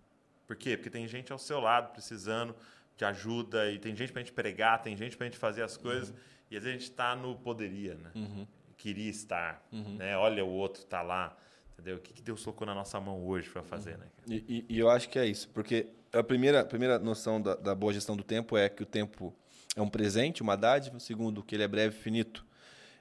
Por 0.46 0.56
quê? 0.56 0.76
Porque 0.76 0.90
tem 0.90 1.06
gente 1.06 1.32
ao 1.32 1.38
seu 1.38 1.60
lado 1.60 1.92
precisando 1.92 2.54
de 2.96 3.04
ajuda 3.04 3.70
e 3.70 3.78
tem 3.78 3.94
gente 3.94 4.12
para 4.12 4.20
a 4.20 4.24
gente 4.24 4.32
pregar, 4.32 4.82
tem 4.82 4.96
gente 4.96 5.16
para 5.16 5.26
a 5.26 5.30
gente 5.30 5.38
fazer 5.38 5.62
as 5.62 5.76
coisas 5.76 6.14
e 6.50 6.56
às 6.56 6.62
vezes 6.62 6.76
a 6.76 6.80
gente 6.80 6.90
está 6.90 7.14
no 7.14 7.36
poderia, 7.36 7.94
né? 7.94 8.46
Queria 8.76 9.10
estar, 9.10 9.66
né? 9.72 10.16
Olha 10.16 10.44
o 10.44 10.48
outro 10.48 10.82
está 10.82 11.02
lá. 11.02 11.36
Entendeu? 11.78 11.96
O 11.96 12.00
que, 12.00 12.12
que 12.12 12.22
Deus 12.22 12.42
colocou 12.42 12.66
na 12.66 12.74
nossa 12.74 12.98
mão 12.98 13.24
hoje 13.24 13.48
para 13.48 13.62
fazer, 13.62 13.96
né? 13.98 14.06
E, 14.26 14.66
e, 14.68 14.74
e, 14.74 14.78
eu 14.80 14.90
acho 14.90 15.08
que 15.08 15.16
é 15.16 15.24
isso, 15.24 15.48
porque 15.50 15.86
a 16.12 16.22
primeira, 16.22 16.60
a 16.60 16.64
primeira 16.64 16.98
noção 16.98 17.40
da, 17.40 17.54
da, 17.54 17.74
boa 17.74 17.92
gestão 17.92 18.16
do 18.16 18.22
tempo 18.22 18.56
é 18.56 18.68
que 18.68 18.82
o 18.82 18.86
tempo 18.86 19.34
é 19.76 19.82
um 19.82 19.88
presente, 19.88 20.42
uma 20.42 20.56
dádiva. 20.56 20.98
Segundo, 20.98 21.42
que 21.42 21.54
ele 21.54 21.62
é 21.62 21.68
breve 21.68 21.96
e 21.96 21.98
finito. 21.98 22.44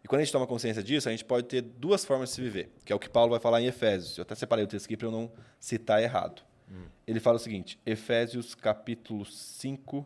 E 0.03 0.08
quando 0.08 0.22
a 0.22 0.24
gente 0.24 0.32
toma 0.32 0.47
consciência 0.47 0.84
disso, 0.84 1.10
a 1.10 1.12
gente 1.12 1.26
pode 1.26 1.47
ter 1.47 1.62
duas 1.62 2.05
formas 2.05 2.30
de 2.30 2.36
se 2.36 2.41
viver, 2.41 2.72
que 2.86 2.93
é 2.93 2.95
o 2.95 2.99
que 2.99 3.10
Paulo 3.10 3.32
vai 3.32 3.39
falar 3.39 3.62
em 3.62 3.66
Efésios. 3.66 4.18
Eu 4.18 4.22
até 4.22 4.36
separei 4.36 4.64
o 4.64 4.68
texto 4.68 4.86
aqui 4.86 4.95
para 4.95 5.08
eu 5.08 5.12
não 5.12 5.32
citar 5.60 6.01
errado. 6.01 6.43
Hum. 6.70 6.86
Ele 7.05 7.20
fala 7.20 7.38
o 7.38 7.39
seguinte, 7.39 7.80
Efésios 7.86 8.53
capítulo 8.53 9.26
5. 9.26 10.05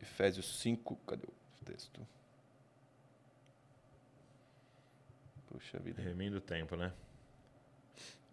Efésios 0.00 0.60
5, 0.60 0.96
cadê 1.06 1.24
o 1.24 1.64
texto? 1.64 2.00
Puxa 5.46 5.78
vida. 5.78 6.00
Reminda 6.00 6.38
o 6.38 6.40
tempo, 6.40 6.74
né? 6.76 6.92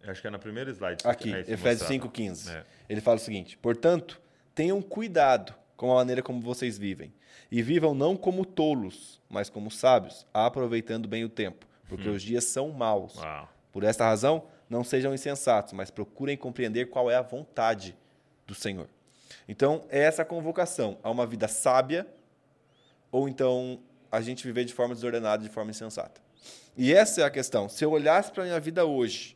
Acho 0.07 0.21
que 0.21 0.27
é 0.27 0.29
na 0.29 0.39
primeira 0.39 0.71
slide. 0.71 1.03
Aqui, 1.05 1.31
Efésios 1.47 1.89
5,15. 1.89 2.49
É. 2.49 2.63
Ele 2.87 3.01
fala 3.01 3.17
o 3.17 3.19
seguinte: 3.19 3.57
Portanto, 3.57 4.21
tenham 4.55 4.81
cuidado 4.81 5.53
com 5.75 5.91
a 5.91 5.95
maneira 5.95 6.21
como 6.21 6.41
vocês 6.41 6.77
vivem. 6.77 7.13
E 7.51 7.61
vivam 7.63 7.95
não 7.95 8.15
como 8.15 8.45
tolos, 8.45 9.19
mas 9.29 9.49
como 9.49 9.71
sábios, 9.71 10.27
aproveitando 10.33 11.07
bem 11.07 11.23
o 11.23 11.29
tempo, 11.29 11.65
porque 11.87 12.07
hum. 12.07 12.13
os 12.13 12.21
dias 12.21 12.43
são 12.43 12.69
maus. 12.69 13.15
Uau. 13.15 13.49
Por 13.71 13.83
esta 13.83 14.05
razão, 14.05 14.43
não 14.69 14.83
sejam 14.83 15.13
insensatos, 15.13 15.73
mas 15.73 15.89
procurem 15.89 16.37
compreender 16.37 16.89
qual 16.89 17.09
é 17.09 17.15
a 17.15 17.21
vontade 17.21 17.97
do 18.45 18.53
Senhor. 18.53 18.87
Então, 19.47 19.85
é 19.89 19.99
essa 19.99 20.25
convocação 20.25 20.97
a 21.01 21.09
uma 21.09 21.25
vida 21.25 21.47
sábia, 21.47 22.05
ou 23.11 23.27
então 23.27 23.79
a 24.11 24.21
gente 24.21 24.45
viver 24.45 24.65
de 24.65 24.73
forma 24.73 24.93
desordenada, 24.93 25.41
de 25.41 25.49
forma 25.49 25.71
insensata. 25.71 26.21
E 26.77 26.93
essa 26.93 27.21
é 27.21 27.23
a 27.23 27.29
questão. 27.29 27.67
Se 27.67 27.83
eu 27.83 27.91
olhasse 27.91 28.31
para 28.31 28.43
a 28.43 28.45
minha 28.45 28.59
vida 28.59 28.85
hoje, 28.85 29.35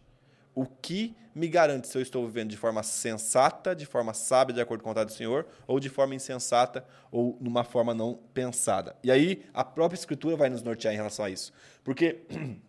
o 0.55 0.65
que 0.65 1.15
me 1.35 1.47
garante 1.47 1.87
se 1.87 1.97
eu 1.97 2.01
estou 2.01 2.25
vivendo 2.27 2.49
de 2.49 2.57
forma 2.57 2.83
sensata, 2.83 3.75
de 3.75 3.85
forma 3.85 4.13
sábia, 4.13 4.53
de 4.53 4.61
acordo 4.61 4.83
com 4.83 4.89
a 4.89 4.93
vontade 4.93 5.11
do 5.11 5.17
Senhor, 5.17 5.47
ou 5.65 5.79
de 5.79 5.89
forma 5.89 6.13
insensata, 6.13 6.85
ou 7.11 7.37
numa 7.41 7.63
forma 7.63 7.93
não 7.93 8.19
pensada? 8.33 8.95
E 9.03 9.11
aí, 9.11 9.43
a 9.53 9.63
própria 9.63 9.97
Escritura 9.97 10.35
vai 10.35 10.49
nos 10.49 10.61
nortear 10.61 10.93
em 10.93 10.97
relação 10.97 11.25
a 11.25 11.29
isso. 11.29 11.51
Porque 11.83 12.21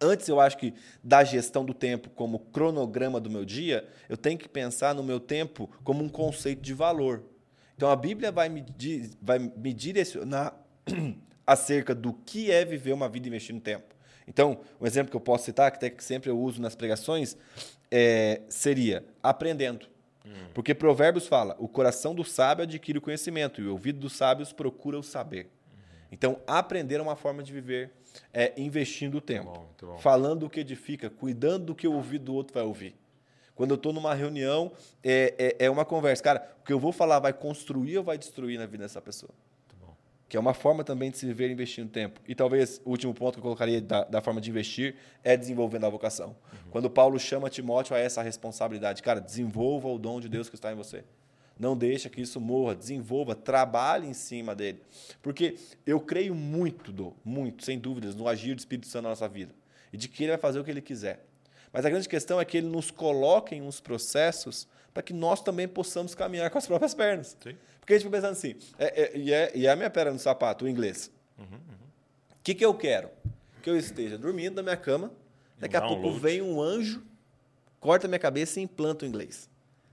antes 0.00 0.28
eu 0.28 0.38
acho 0.40 0.58
que 0.58 0.74
da 1.02 1.24
gestão 1.24 1.64
do 1.64 1.72
tempo 1.72 2.10
como 2.10 2.38
cronograma 2.38 3.18
do 3.18 3.30
meu 3.30 3.44
dia, 3.44 3.88
eu 4.08 4.16
tenho 4.16 4.38
que 4.38 4.48
pensar 4.48 4.94
no 4.94 5.02
meu 5.02 5.18
tempo 5.18 5.70
como 5.82 6.04
um 6.04 6.08
conceito 6.08 6.60
de 6.60 6.74
valor. 6.74 7.22
Então 7.76 7.90
a 7.90 7.96
Bíblia 7.96 8.30
vai 8.30 8.48
me, 8.48 8.64
vai 9.22 9.38
me 9.38 9.72
direcionar 9.72 10.54
acerca 11.46 11.94
do 11.94 12.12
que 12.12 12.50
é 12.50 12.64
viver 12.64 12.92
uma 12.92 13.08
vida 13.08 13.28
investindo 13.28 13.60
tempo. 13.60 13.95
Então, 14.26 14.60
um 14.80 14.86
exemplo 14.86 15.10
que 15.10 15.16
eu 15.16 15.20
posso 15.20 15.44
citar, 15.44 15.70
que 15.70 15.76
até 15.76 15.90
que 15.90 16.02
sempre 16.02 16.30
eu 16.30 16.38
uso 16.38 16.60
nas 16.60 16.74
pregações, 16.74 17.36
é, 17.90 18.42
seria 18.48 19.04
aprendendo. 19.22 19.86
Hum. 20.24 20.30
Porque 20.52 20.74
Provérbios 20.74 21.26
fala: 21.26 21.54
o 21.58 21.68
coração 21.68 22.14
do 22.14 22.24
sábio 22.24 22.64
adquire 22.64 22.98
o 22.98 23.02
conhecimento 23.02 23.60
e 23.60 23.66
o 23.66 23.72
ouvido 23.72 24.00
dos 24.00 24.14
sábios 24.14 24.52
procura 24.52 24.98
o 24.98 25.02
saber. 25.02 25.44
Uhum. 25.44 26.06
Então, 26.10 26.40
aprender 26.46 26.96
é 26.96 27.02
uma 27.02 27.14
forma 27.14 27.42
de 27.42 27.52
viver, 27.52 27.92
é, 28.32 28.52
investindo 28.56 29.18
o 29.18 29.20
tempo, 29.20 29.44
muito 29.44 29.58
bom, 29.58 29.64
muito 29.64 29.86
bom. 29.86 29.98
falando 29.98 30.46
o 30.46 30.50
que 30.50 30.60
edifica, 30.60 31.08
cuidando 31.08 31.66
do 31.66 31.74
que 31.74 31.86
o 31.86 31.92
ouvido 31.92 32.24
do 32.24 32.34
outro 32.34 32.52
vai 32.52 32.64
ouvir. 32.64 32.96
Quando 33.54 33.70
eu 33.70 33.76
estou 33.76 33.92
numa 33.92 34.12
reunião, 34.12 34.70
é, 35.02 35.56
é, 35.58 35.64
é 35.64 35.70
uma 35.70 35.84
conversa. 35.84 36.22
Cara, 36.22 36.56
o 36.60 36.64
que 36.64 36.72
eu 36.72 36.78
vou 36.78 36.92
falar 36.92 37.20
vai 37.20 37.32
construir 37.32 37.96
ou 37.96 38.04
vai 38.04 38.18
destruir 38.18 38.58
na 38.58 38.66
vida 38.66 38.84
dessa 38.84 39.00
pessoa? 39.00 39.32
Que 40.28 40.36
é 40.36 40.40
uma 40.40 40.54
forma 40.54 40.82
também 40.82 41.10
de 41.10 41.18
se 41.18 41.26
viver 41.26 41.50
investindo 41.50 41.88
tempo. 41.88 42.20
E 42.26 42.34
talvez 42.34 42.80
o 42.84 42.90
último 42.90 43.14
ponto 43.14 43.34
que 43.34 43.38
eu 43.38 43.42
colocaria 43.42 43.80
da, 43.80 44.04
da 44.04 44.20
forma 44.20 44.40
de 44.40 44.50
investir 44.50 44.96
é 45.22 45.36
desenvolvendo 45.36 45.86
a 45.86 45.88
vocação. 45.88 46.28
Uhum. 46.28 46.70
Quando 46.70 46.90
Paulo 46.90 47.18
chama 47.18 47.48
Timóteo 47.48 47.94
a 47.94 47.98
essa 47.98 48.22
responsabilidade, 48.22 49.02
cara, 49.02 49.20
desenvolva 49.20 49.88
o 49.88 49.98
dom 49.98 50.20
de 50.20 50.28
Deus 50.28 50.48
que 50.48 50.56
está 50.56 50.72
em 50.72 50.74
você. 50.74 51.04
Não 51.58 51.76
deixa 51.76 52.10
que 52.10 52.20
isso 52.20 52.40
morra, 52.40 52.74
desenvolva, 52.74 53.34
trabalhe 53.34 54.06
em 54.06 54.12
cima 54.12 54.54
dele. 54.54 54.82
Porque 55.22 55.56
eu 55.86 56.00
creio 56.00 56.34
muito, 56.34 56.92
do, 56.92 57.14
muito, 57.24 57.64
sem 57.64 57.78
dúvidas, 57.78 58.14
no 58.14 58.28
agir 58.28 58.54
do 58.54 58.58
Espírito 58.58 58.88
Santo 58.88 59.04
na 59.04 59.10
nossa 59.10 59.28
vida. 59.28 59.54
E 59.92 59.96
de 59.96 60.08
que 60.08 60.24
ele 60.24 60.32
vai 60.32 60.38
fazer 60.38 60.58
o 60.58 60.64
que 60.64 60.70
ele 60.70 60.82
quiser. 60.82 61.24
Mas 61.72 61.86
a 61.86 61.90
grande 61.90 62.08
questão 62.08 62.40
é 62.40 62.44
que 62.44 62.58
ele 62.58 62.66
nos 62.66 62.90
coloca 62.90 63.54
em 63.54 63.62
uns 63.62 63.80
processos 63.80 64.68
para 64.92 65.02
que 65.02 65.12
nós 65.12 65.42
também 65.42 65.68
possamos 65.68 66.14
caminhar 66.14 66.50
com 66.50 66.58
as 66.58 66.66
próprias 66.66 66.94
pernas. 66.94 67.36
Sim. 67.42 67.54
Porque 67.86 67.94
a 67.94 67.98
gente 67.98 68.06
fica 68.06 68.16
pensando 68.16 68.32
assim, 68.32 68.56
é, 68.80 69.00
é, 69.00 69.16
e, 69.16 69.32
é, 69.32 69.52
e 69.54 69.64
é 69.64 69.70
a 69.70 69.76
minha 69.76 69.88
pedra 69.88 70.12
no 70.12 70.18
sapato, 70.18 70.64
o 70.64 70.68
inglês. 70.68 71.08
O 71.38 71.42
uhum, 71.42 71.48
uhum. 71.52 71.86
que, 72.42 72.52
que 72.52 72.64
eu 72.64 72.74
quero? 72.74 73.08
Que 73.62 73.70
eu 73.70 73.76
esteja 73.76 74.18
dormindo 74.18 74.56
na 74.56 74.62
minha 74.64 74.76
cama, 74.76 75.12
daqui 75.56 75.76
a 75.76 75.80
pouco 75.80 76.10
vem 76.14 76.42
um 76.42 76.60
anjo, 76.60 77.00
corta 77.78 78.08
minha 78.08 78.18
cabeça 78.18 78.58
e 78.58 78.64
implanta 78.64 79.04
o 79.04 79.08
inglês. 79.08 79.48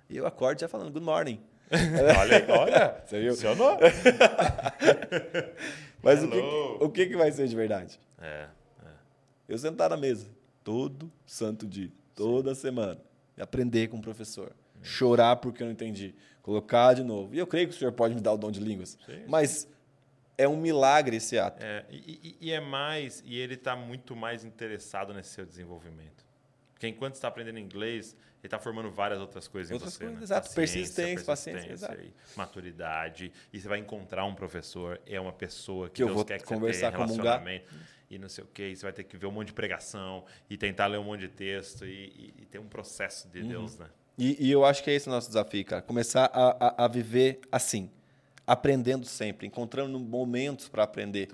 E 0.10 0.18
eu 0.18 0.26
acordo 0.26 0.60
já 0.60 0.68
falando 0.68 0.92
good 0.92 1.06
morning. 1.06 1.40
olha, 2.20 2.60
olha, 2.60 3.04
você 3.06 3.20
viu? 3.20 3.36
Funcionou. 3.36 3.78
Mas 6.02 6.24
o 6.24 6.32
que, 6.32 6.40
o 6.86 6.90
que, 6.90 7.06
que 7.06 7.16
vai 7.16 7.32
ser 7.32 7.48
de 7.48 7.56
verdade? 7.56 8.00
É, 8.20 8.48
é. 8.84 8.90
Eu 9.48 9.60
sentar 9.60 9.92
na 9.92 9.98
mesa 9.98 10.28
todo 10.64 11.12
santo 11.28 11.68
dia, 11.68 11.92
toda 12.16 12.56
Sim. 12.56 12.62
semana, 12.62 13.00
e 13.38 13.42
aprender 13.44 13.88
com 13.88 13.98
o 13.98 14.02
professor. 14.02 14.52
Chorar 14.82 15.36
porque 15.36 15.62
eu 15.62 15.68
não 15.68 15.74
entendi 15.74 16.16
colocar 16.44 16.94
de 16.94 17.04
novo. 17.04 17.34
E 17.34 17.40
eu 17.40 17.48
creio 17.48 17.68
que 17.68 17.74
o 17.74 17.78
Senhor 17.78 17.94
pode 17.94 18.14
me 18.14 18.22
dar 18.22 18.34
o 18.34 18.38
dom 18.38 18.52
de 18.52 18.60
línguas. 18.60 19.00
Sim. 19.04 19.24
Mas 19.28 19.68
é 20.38 20.48
um 20.48 20.58
milagre 20.58 21.18
esse 21.18 21.40
ato. 21.40 21.64
É, 21.64 21.86
e, 21.90 22.38
e, 22.40 22.52
é 22.52 22.60
mais, 22.60 23.24
e 23.26 23.40
ele 23.40 23.56
está 23.56 23.76
muito 23.76 24.16
mais 24.16 24.44
interessado 24.44 25.14
nesse 25.14 25.30
seu 25.30 25.46
desenvolvimento. 25.46 26.24
Porque 26.74 26.88
enquanto 26.88 27.16
está 27.16 27.30
aprendendo 27.30 27.60
inglês, 27.60 28.16
ele 28.40 28.48
está 28.48 28.60
formando 28.60 28.92
várias 28.92 29.22
outras 29.22 29.48
coisas 29.48 29.72
outras 29.72 29.94
em 29.94 29.98
você. 29.98 30.04
Coisas, 30.04 30.20
né? 30.20 30.24
Exato, 30.26 30.54
persistência, 30.54 31.26
paciência, 31.26 31.70
paciência 31.70 32.14
maturidade. 32.36 33.32
E 33.54 33.60
você 33.62 33.68
vai 33.70 33.80
encontrar 33.80 34.26
um 34.26 34.36
professor, 34.36 35.00
é 35.06 35.20
uma 35.20 35.32
pessoa 35.32 35.88
que, 35.88 35.96
que 35.96 36.00
Deus 36.00 36.10
eu 36.10 36.16
vou 36.16 36.26
quer 36.26 36.40
que 36.40 36.46
conversar, 36.46 36.92
você 36.92 36.98
tenha 36.98 37.06
relacionamento. 37.06 37.74
E 38.10 38.20
não 38.20 38.28
sei 38.28 38.44
o 38.44 38.48
que, 38.48 38.76
você 38.76 38.84
vai 38.84 38.94
ter 38.94 39.06
que 39.06 39.16
ver 39.18 39.28
um 39.28 39.32
monte 39.32 39.48
de 39.48 39.54
pregação 39.54 40.26
e 40.50 40.58
tentar 40.58 40.88
ler 40.88 41.00
um 41.00 41.04
monte 41.04 41.22
de 41.22 41.30
texto 41.30 41.86
e, 41.86 42.34
e, 42.38 42.42
e 42.44 42.46
ter 42.46 42.60
um 42.60 42.68
processo 42.68 43.30
de 43.30 43.40
uhum. 43.42 43.48
Deus, 43.48 43.80
né? 43.80 43.90
E, 44.18 44.48
e, 44.48 44.52
eu 44.52 44.64
acho 44.64 44.84
que 44.84 44.92
é 44.92 44.94
esse 44.94 45.08
o 45.08 45.12
nosso 45.12 45.28
desafio, 45.28 45.66
cara. 45.66 45.82
Começar 45.82 46.30
a, 46.34 46.68
a, 46.68 46.86
a 46.86 46.88
viver 46.88 47.42
assim. 47.52 47.90
Aprendendo 48.46 49.06
sempre, 49.06 49.48
encontrando 49.48 49.98
momentos 49.98 50.68
para 50.68 50.84
aprender. 50.84 51.30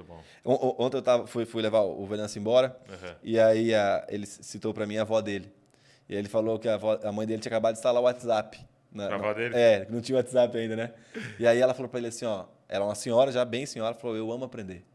Ontem 0.46 0.98
eu 0.98 1.02
tava, 1.02 1.26
fui, 1.26 1.44
fui 1.44 1.62
levar 1.62 1.82
o 1.82 2.06
Venâncio 2.06 2.40
embora, 2.40 2.80
uhum. 2.88 3.16
e 3.24 3.40
aí 3.40 3.74
a, 3.74 4.06
ele 4.08 4.28
citou 4.28 4.76
para 4.76 4.86
mim 4.86 4.98
a 4.98 5.02
avó 5.02 5.20
dele. 5.20 5.52
E 6.08 6.16
ele 6.16 6.30
falou 6.30 6.60
que 6.60 6.70
a, 6.70 6.76
avó, 6.76 7.00
a 7.04 7.12
mãe 7.12 7.26
dele 7.26 7.42
tinha 7.42 7.50
acabado 7.50 7.74
de 7.74 7.80
instalar 7.80 8.00
o 8.00 8.06
WhatsApp. 8.06 8.64
Na, 8.92 9.08
a 9.08 9.16
avó 9.16 9.34
dele? 9.34 9.56
É, 9.58 9.88
não 9.90 10.02
tinha 10.02 10.18
WhatsApp 10.18 10.56
ainda, 10.56 10.76
né? 10.76 10.94
E 11.40 11.48
aí 11.48 11.60
ela 11.60 11.74
falou 11.74 11.90
para 11.90 12.00
ele 12.00 12.10
assim: 12.10 12.26
ó, 12.26 12.46
ela 12.68 12.86
é 12.86 12.88
uma 12.88 12.96
senhora, 12.96 13.32
já 13.32 13.44
bem 13.44 13.66
senhora, 13.66 13.96
falou: 13.96 14.16
eu 14.16 14.32
amo 14.32 14.46
aprender. 14.46 14.86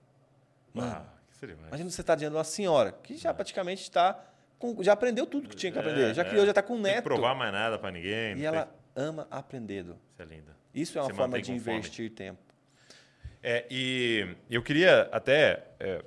Mano, 0.72 0.92
ah, 0.92 1.14
que 1.38 1.46
imagina 1.46 1.90
você 1.90 2.00
estar 2.00 2.12
tá 2.12 2.14
diante 2.16 2.30
de 2.30 2.36
uma 2.36 2.44
senhora 2.44 2.92
que 2.92 3.16
já 3.16 3.34
praticamente 3.34 3.82
está 3.82 4.24
já 4.80 4.92
aprendeu 4.92 5.26
tudo 5.26 5.48
que 5.48 5.56
tinha 5.56 5.72
que 5.72 5.78
aprender. 5.78 6.10
É, 6.10 6.14
já 6.14 6.24
criou, 6.24 6.42
é. 6.42 6.46
já 6.46 6.50
está 6.52 6.62
com 6.62 6.78
neto. 6.78 6.96
Não 6.96 7.02
provar 7.02 7.34
mais 7.34 7.52
nada 7.52 7.78
para 7.78 7.90
ninguém. 7.90 8.36
E 8.36 8.44
ela 8.44 8.66
tem... 8.66 9.04
ama 9.04 9.26
aprender. 9.30 9.84
Isso 9.84 10.22
é 10.22 10.24
linda. 10.24 10.56
Isso 10.74 10.98
é 10.98 11.02
uma 11.02 11.08
Você 11.08 11.14
forma 11.14 11.40
de 11.40 11.52
investir 11.52 12.06
fome. 12.06 12.10
tempo. 12.10 12.38
É, 13.42 13.66
e 13.70 14.26
eu 14.48 14.62
queria 14.62 15.02
até 15.12 15.66
é, 15.78 16.02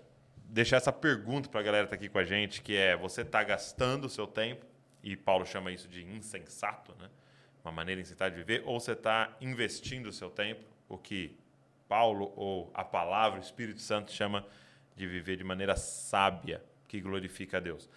deixar 0.50 0.78
essa 0.78 0.92
pergunta 0.92 1.48
para 1.48 1.60
a 1.60 1.64
galera 1.64 1.86
que 1.86 1.94
está 1.94 1.96
aqui 1.96 2.10
com 2.10 2.18
a 2.18 2.24
gente, 2.24 2.62
que 2.62 2.76
é, 2.76 2.98
você 2.98 3.22
está 3.22 3.44
gastando 3.44 4.06
o 4.06 4.10
seu 4.10 4.26
tempo, 4.26 4.66
e 5.04 5.16
Paulo 5.16 5.46
chama 5.46 5.72
isso 5.72 5.88
de 5.88 6.04
insensato, 6.04 6.96
né? 7.00 7.10
uma 7.64 7.72
maneira 7.72 8.02
insensata 8.02 8.32
de 8.32 8.38
viver, 8.38 8.64
ou 8.66 8.80
você 8.80 8.94
está 8.94 9.36
investindo 9.40 10.08
o 10.08 10.14
seu 10.14 10.30
tempo, 10.30 10.64
o 10.90 10.98
que 10.98 11.38
Paulo 11.88 12.34
ou 12.36 12.72
a 12.74 12.84
palavra, 12.84 13.40
o 13.40 13.44
Espírito 13.44 13.82
Santo 13.82 14.12
chama 14.12 14.46
de 14.96 15.06
viver 15.06 15.36
de 15.36 15.44
maneira 15.44 15.76
sábia, 15.76 16.62
que 16.88 17.00
glorifica 17.00 17.58
a 17.58 17.60
Deus. 17.60 17.90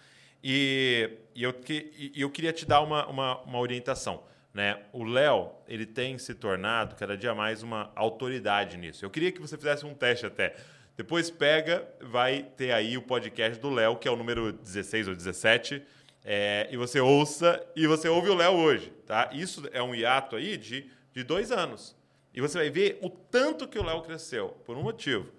E, 0.43 1.09
e 1.35 1.43
eu, 1.43 1.53
que, 1.53 2.11
e 2.15 2.21
eu 2.21 2.29
queria 2.29 2.51
te 2.51 2.65
dar 2.65 2.81
uma, 2.81 3.05
uma, 3.07 3.41
uma 3.41 3.59
orientação. 3.59 4.23
Né? 4.53 4.81
O 4.91 5.03
Léo 5.03 5.51
ele 5.67 5.85
tem 5.85 6.17
se 6.17 6.33
tornado 6.33 6.95
cada 6.95 7.17
dia 7.17 7.33
mais 7.33 7.63
uma 7.63 7.91
autoridade 7.95 8.77
nisso. 8.77 9.05
Eu 9.05 9.09
queria 9.09 9.31
que 9.31 9.39
você 9.39 9.57
fizesse 9.57 9.85
um 9.85 9.93
teste 9.93 10.25
até. 10.25 10.55
Depois 10.97 11.31
pega, 11.31 11.87
vai 12.01 12.43
ter 12.43 12.71
aí 12.71 12.97
o 12.97 13.01
podcast 13.01 13.59
do 13.59 13.69
Léo, 13.69 13.95
que 13.95 14.07
é 14.07 14.11
o 14.11 14.15
número 14.15 14.51
16 14.51 15.07
ou 15.07 15.15
17, 15.15 15.81
é, 16.23 16.67
e 16.69 16.77
você 16.77 16.99
ouça, 16.99 17.65
e 17.75 17.87
você 17.87 18.07
ouve 18.07 18.29
o 18.29 18.35
Léo 18.35 18.53
hoje, 18.53 18.91
tá? 19.05 19.29
Isso 19.33 19.67
é 19.71 19.81
um 19.81 19.95
hiato 19.95 20.35
aí 20.35 20.57
de, 20.57 20.89
de 21.13 21.23
dois 21.23 21.51
anos. 21.51 21.95
E 22.33 22.41
você 22.41 22.57
vai 22.57 22.69
ver 22.69 22.99
o 23.01 23.09
tanto 23.09 23.67
que 23.67 23.79
o 23.79 23.83
Léo 23.83 24.01
cresceu, 24.01 24.49
por 24.65 24.77
um 24.77 24.83
motivo, 24.83 25.31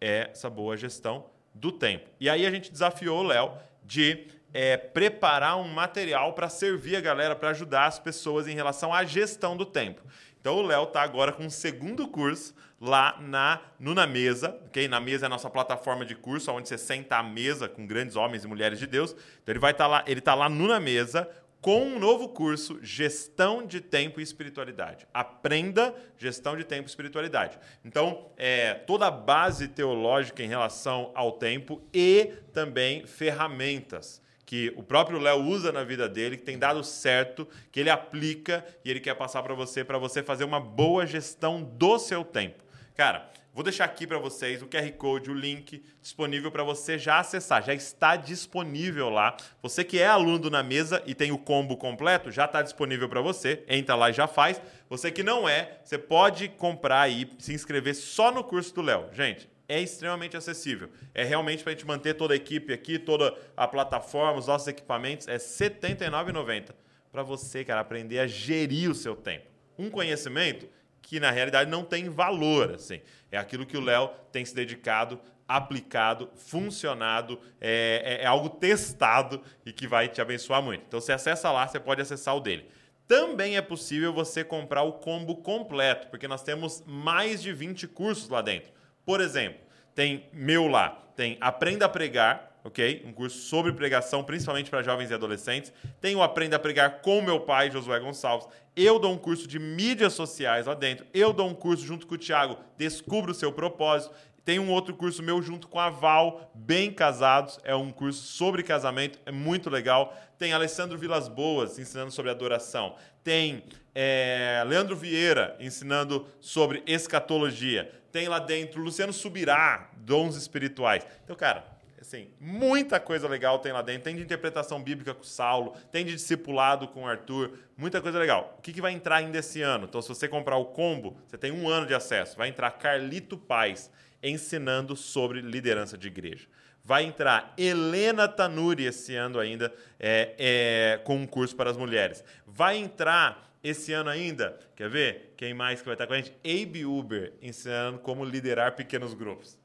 é 0.00 0.30
essa 0.32 0.48
boa 0.48 0.76
gestão 0.76 1.26
do 1.54 1.70
tempo. 1.70 2.08
E 2.18 2.30
aí 2.30 2.46
a 2.46 2.50
gente 2.50 2.72
desafiou 2.72 3.20
o 3.20 3.26
Léo 3.26 3.52
de 3.84 4.28
é, 4.52 4.76
preparar 4.76 5.56
um 5.58 5.68
material 5.68 6.32
para 6.32 6.48
servir 6.48 6.96
a 6.96 7.00
galera, 7.00 7.36
para 7.36 7.50
ajudar 7.50 7.86
as 7.86 7.98
pessoas 7.98 8.48
em 8.48 8.54
relação 8.54 8.92
à 8.92 9.04
gestão 9.04 9.56
do 9.56 9.64
tempo. 9.64 10.02
Então 10.40 10.56
o 10.56 10.62
Léo 10.62 10.84
está 10.84 11.02
agora 11.02 11.32
com 11.32 11.44
um 11.44 11.50
segundo 11.50 12.08
curso 12.08 12.54
lá 12.80 13.18
na 13.20 13.60
no 13.78 13.94
Na 13.94 14.06
Mesa, 14.06 14.58
ok? 14.66 14.88
Na 14.88 14.98
Mesa 14.98 15.26
é 15.26 15.28
a 15.28 15.30
nossa 15.30 15.50
plataforma 15.50 16.04
de 16.04 16.14
curso, 16.14 16.50
onde 16.50 16.68
você 16.68 16.78
senta 16.78 17.16
à 17.16 17.22
mesa 17.22 17.68
com 17.68 17.86
grandes 17.86 18.16
homens 18.16 18.44
e 18.44 18.48
mulheres 18.48 18.78
de 18.78 18.86
Deus. 18.86 19.12
Então 19.42 19.52
ele 19.52 19.58
vai 19.58 19.72
estar 19.72 19.84
tá 19.84 19.88
lá, 19.88 20.04
ele 20.06 20.20
está 20.20 20.34
lá 20.34 20.48
no 20.48 20.66
Na 20.66 20.80
Mesa 20.80 21.28
com 21.60 21.82
um 21.82 21.98
novo 21.98 22.30
curso, 22.30 22.78
Gestão 22.82 23.66
de 23.66 23.82
Tempo 23.82 24.18
e 24.18 24.22
Espiritualidade. 24.22 25.06
Aprenda 25.12 25.94
Gestão 26.16 26.56
de 26.56 26.64
Tempo 26.64 26.84
e 26.84 26.86
Espiritualidade. 26.86 27.58
Então, 27.84 28.30
é, 28.38 28.72
toda 28.72 29.06
a 29.06 29.10
base 29.10 29.68
teológica 29.68 30.42
em 30.42 30.48
relação 30.48 31.10
ao 31.14 31.32
tempo 31.32 31.82
e 31.92 32.32
também 32.54 33.06
ferramentas 33.06 34.19
que 34.50 34.74
o 34.74 34.82
próprio 34.82 35.20
Léo 35.20 35.44
usa 35.44 35.70
na 35.70 35.84
vida 35.84 36.08
dele, 36.08 36.36
que 36.36 36.42
tem 36.42 36.58
dado 36.58 36.82
certo, 36.82 37.46
que 37.70 37.78
ele 37.78 37.88
aplica 37.88 38.66
e 38.84 38.90
ele 38.90 38.98
quer 38.98 39.14
passar 39.14 39.44
para 39.44 39.54
você, 39.54 39.84
para 39.84 39.96
você 39.96 40.24
fazer 40.24 40.42
uma 40.42 40.58
boa 40.58 41.06
gestão 41.06 41.62
do 41.62 42.00
seu 42.00 42.24
tempo. 42.24 42.64
Cara, 42.96 43.30
vou 43.54 43.62
deixar 43.62 43.84
aqui 43.84 44.08
para 44.08 44.18
vocês 44.18 44.60
o 44.60 44.66
QR 44.66 44.90
Code, 44.94 45.30
o 45.30 45.34
link 45.34 45.80
disponível 46.02 46.50
para 46.50 46.64
você 46.64 46.98
já 46.98 47.20
acessar. 47.20 47.62
Já 47.62 47.72
está 47.72 48.16
disponível 48.16 49.08
lá. 49.08 49.36
Você 49.62 49.84
que 49.84 50.00
é 50.00 50.08
aluno 50.08 50.50
na 50.50 50.64
mesa 50.64 51.00
e 51.06 51.14
tem 51.14 51.30
o 51.30 51.38
combo 51.38 51.76
completo, 51.76 52.32
já 52.32 52.46
está 52.46 52.60
disponível 52.60 53.08
para 53.08 53.20
você. 53.20 53.62
Entra 53.68 53.94
lá 53.94 54.10
e 54.10 54.12
já 54.12 54.26
faz. 54.26 54.60
Você 54.88 55.12
que 55.12 55.22
não 55.22 55.48
é, 55.48 55.78
você 55.84 55.96
pode 55.96 56.48
comprar 56.48 57.08
e 57.08 57.30
se 57.38 57.54
inscrever 57.54 57.94
só 57.94 58.32
no 58.32 58.42
curso 58.42 58.74
do 58.74 58.82
Léo. 58.82 59.10
Gente, 59.12 59.48
é 59.70 59.80
extremamente 59.80 60.36
acessível. 60.36 60.90
É 61.14 61.22
realmente 61.22 61.62
para 61.62 61.72
a 61.72 61.74
gente 61.76 61.86
manter 61.86 62.14
toda 62.14 62.34
a 62.34 62.36
equipe 62.36 62.72
aqui, 62.72 62.98
toda 62.98 63.32
a 63.56 63.68
plataforma, 63.68 64.38
os 64.38 64.48
nossos 64.48 64.66
equipamentos, 64.66 65.28
é 65.28 65.34
R$ 65.34 65.38
79,90 65.38 66.74
para 67.12 67.22
você, 67.22 67.64
cara, 67.64 67.80
aprender 67.80 68.18
a 68.18 68.26
gerir 68.26 68.90
o 68.90 68.94
seu 68.94 69.14
tempo. 69.14 69.46
Um 69.78 69.88
conhecimento 69.88 70.68
que 71.00 71.20
na 71.20 71.30
realidade 71.30 71.70
não 71.70 71.84
tem 71.84 72.08
valor, 72.08 72.72
assim. 72.74 73.00
É 73.30 73.38
aquilo 73.38 73.64
que 73.64 73.76
o 73.76 73.80
Léo 73.80 74.10
tem 74.32 74.44
se 74.44 74.54
dedicado, 74.54 75.20
aplicado, 75.46 76.30
funcionado, 76.34 77.40
é, 77.60 78.18
é, 78.20 78.24
é 78.24 78.26
algo 78.26 78.48
testado 78.48 79.40
e 79.64 79.72
que 79.72 79.86
vai 79.86 80.08
te 80.08 80.20
abençoar 80.20 80.60
muito. 80.60 80.84
Então, 80.86 81.00
você 81.00 81.12
acessa 81.12 81.50
lá, 81.50 81.66
você 81.66 81.78
pode 81.78 82.02
acessar 82.02 82.36
o 82.36 82.40
dele. 82.40 82.66
Também 83.06 83.56
é 83.56 83.62
possível 83.62 84.12
você 84.12 84.42
comprar 84.42 84.82
o 84.82 84.94
combo 84.94 85.36
completo, 85.36 86.08
porque 86.08 86.28
nós 86.28 86.42
temos 86.42 86.82
mais 86.86 87.40
de 87.40 87.52
20 87.52 87.86
cursos 87.88 88.28
lá 88.28 88.42
dentro. 88.42 88.79
Por 89.04 89.20
exemplo, 89.20 89.60
tem 89.94 90.28
meu 90.32 90.66
lá, 90.66 90.90
tem 91.16 91.36
Aprenda 91.40 91.86
a 91.86 91.88
Pregar, 91.88 92.50
ok? 92.64 93.02
Um 93.06 93.12
curso 93.12 93.38
sobre 93.38 93.72
pregação, 93.72 94.22
principalmente 94.22 94.70
para 94.70 94.82
jovens 94.82 95.10
e 95.10 95.14
adolescentes. 95.14 95.72
Tem 96.00 96.14
o 96.14 96.22
Aprenda 96.22 96.56
a 96.56 96.58
Pregar 96.58 97.00
com 97.00 97.20
meu 97.20 97.40
pai, 97.40 97.70
Josué 97.70 97.98
Gonçalves. 98.00 98.48
Eu 98.76 98.98
dou 98.98 99.12
um 99.12 99.18
curso 99.18 99.46
de 99.46 99.58
mídias 99.58 100.12
sociais 100.12 100.66
lá 100.66 100.74
dentro. 100.74 101.06
Eu 101.12 101.32
dou 101.32 101.48
um 101.48 101.54
curso 101.54 101.84
junto 101.84 102.06
com 102.06 102.14
o 102.14 102.18
Thiago, 102.18 102.58
Descubra 102.76 103.32
o 103.32 103.34
seu 103.34 103.52
propósito. 103.52 104.14
Tem 104.44 104.58
um 104.58 104.70
outro 104.70 104.94
curso 104.94 105.22
meu 105.22 105.42
junto 105.42 105.68
com 105.68 105.78
a 105.78 105.90
Val, 105.90 106.50
Bem 106.54 106.90
Casados, 106.90 107.60
é 107.62 107.74
um 107.74 107.90
curso 107.90 108.22
sobre 108.22 108.62
casamento, 108.62 109.18
é 109.26 109.30
muito 109.30 109.68
legal. 109.68 110.16
Tem 110.38 110.52
Alessandro 110.52 110.96
Vilas 110.96 111.28
Boas 111.28 111.78
ensinando 111.78 112.10
sobre 112.10 112.30
adoração. 112.30 112.96
Tem 113.22 113.62
é, 113.94 114.64
Leandro 114.66 114.96
Vieira 114.96 115.56
ensinando 115.60 116.26
sobre 116.40 116.82
escatologia. 116.86 117.92
Tem 118.12 118.28
lá 118.28 118.38
dentro 118.38 118.80
Luciano 118.82 119.12
Subirá, 119.12 119.90
dons 119.96 120.36
espirituais. 120.36 121.06
Então, 121.24 121.36
cara, 121.36 121.64
assim, 122.00 122.28
muita 122.40 122.98
coisa 122.98 123.28
legal 123.28 123.58
tem 123.58 123.72
lá 123.72 123.82
dentro. 123.82 124.02
Tem 124.02 124.16
de 124.16 124.22
interpretação 124.22 124.82
bíblica 124.82 125.14
com 125.14 125.22
Saulo, 125.22 125.74
tem 125.92 126.04
de 126.04 126.14
discipulado 126.14 126.88
com 126.88 127.06
Arthur, 127.06 127.58
muita 127.76 128.00
coisa 128.00 128.18
legal. 128.18 128.56
O 128.58 128.62
que, 128.62 128.72
que 128.72 128.80
vai 128.80 128.92
entrar 128.92 129.16
ainda 129.16 129.38
esse 129.38 129.62
ano? 129.62 129.84
Então, 129.84 130.02
se 130.02 130.08
você 130.08 130.26
comprar 130.26 130.56
o 130.56 130.66
combo, 130.66 131.16
você 131.26 131.38
tem 131.38 131.52
um 131.52 131.68
ano 131.68 131.86
de 131.86 131.94
acesso. 131.94 132.36
Vai 132.36 132.48
entrar 132.48 132.70
Carlito 132.72 133.36
Paz 133.36 133.90
ensinando 134.22 134.96
sobre 134.96 135.40
liderança 135.40 135.96
de 135.96 136.08
igreja. 136.08 136.46
Vai 136.82 137.04
entrar 137.04 137.54
Helena 137.56 138.26
Tanuri 138.26 138.86
esse 138.86 139.14
ano 139.14 139.38
ainda 139.38 139.72
é, 139.98 140.34
é, 140.38 141.00
com 141.04 141.16
um 141.16 141.26
curso 141.26 141.54
para 141.54 141.70
as 141.70 141.76
mulheres. 141.76 142.24
Vai 142.46 142.78
entrar 142.78 143.49
esse 143.62 143.92
ano 143.92 144.08
ainda, 144.08 144.58
quer 144.74 144.88
ver? 144.88 145.34
Quem 145.36 145.52
mais 145.52 145.80
que 145.80 145.86
vai 145.86 145.94
estar 145.94 146.06
com 146.06 146.14
a 146.14 146.16
gente? 146.16 146.32
Abe 146.44 146.84
Uber, 146.84 147.32
ensinando 147.42 147.98
como 147.98 148.24
liderar 148.24 148.74
pequenos 148.74 149.14
grupos. 149.14 149.58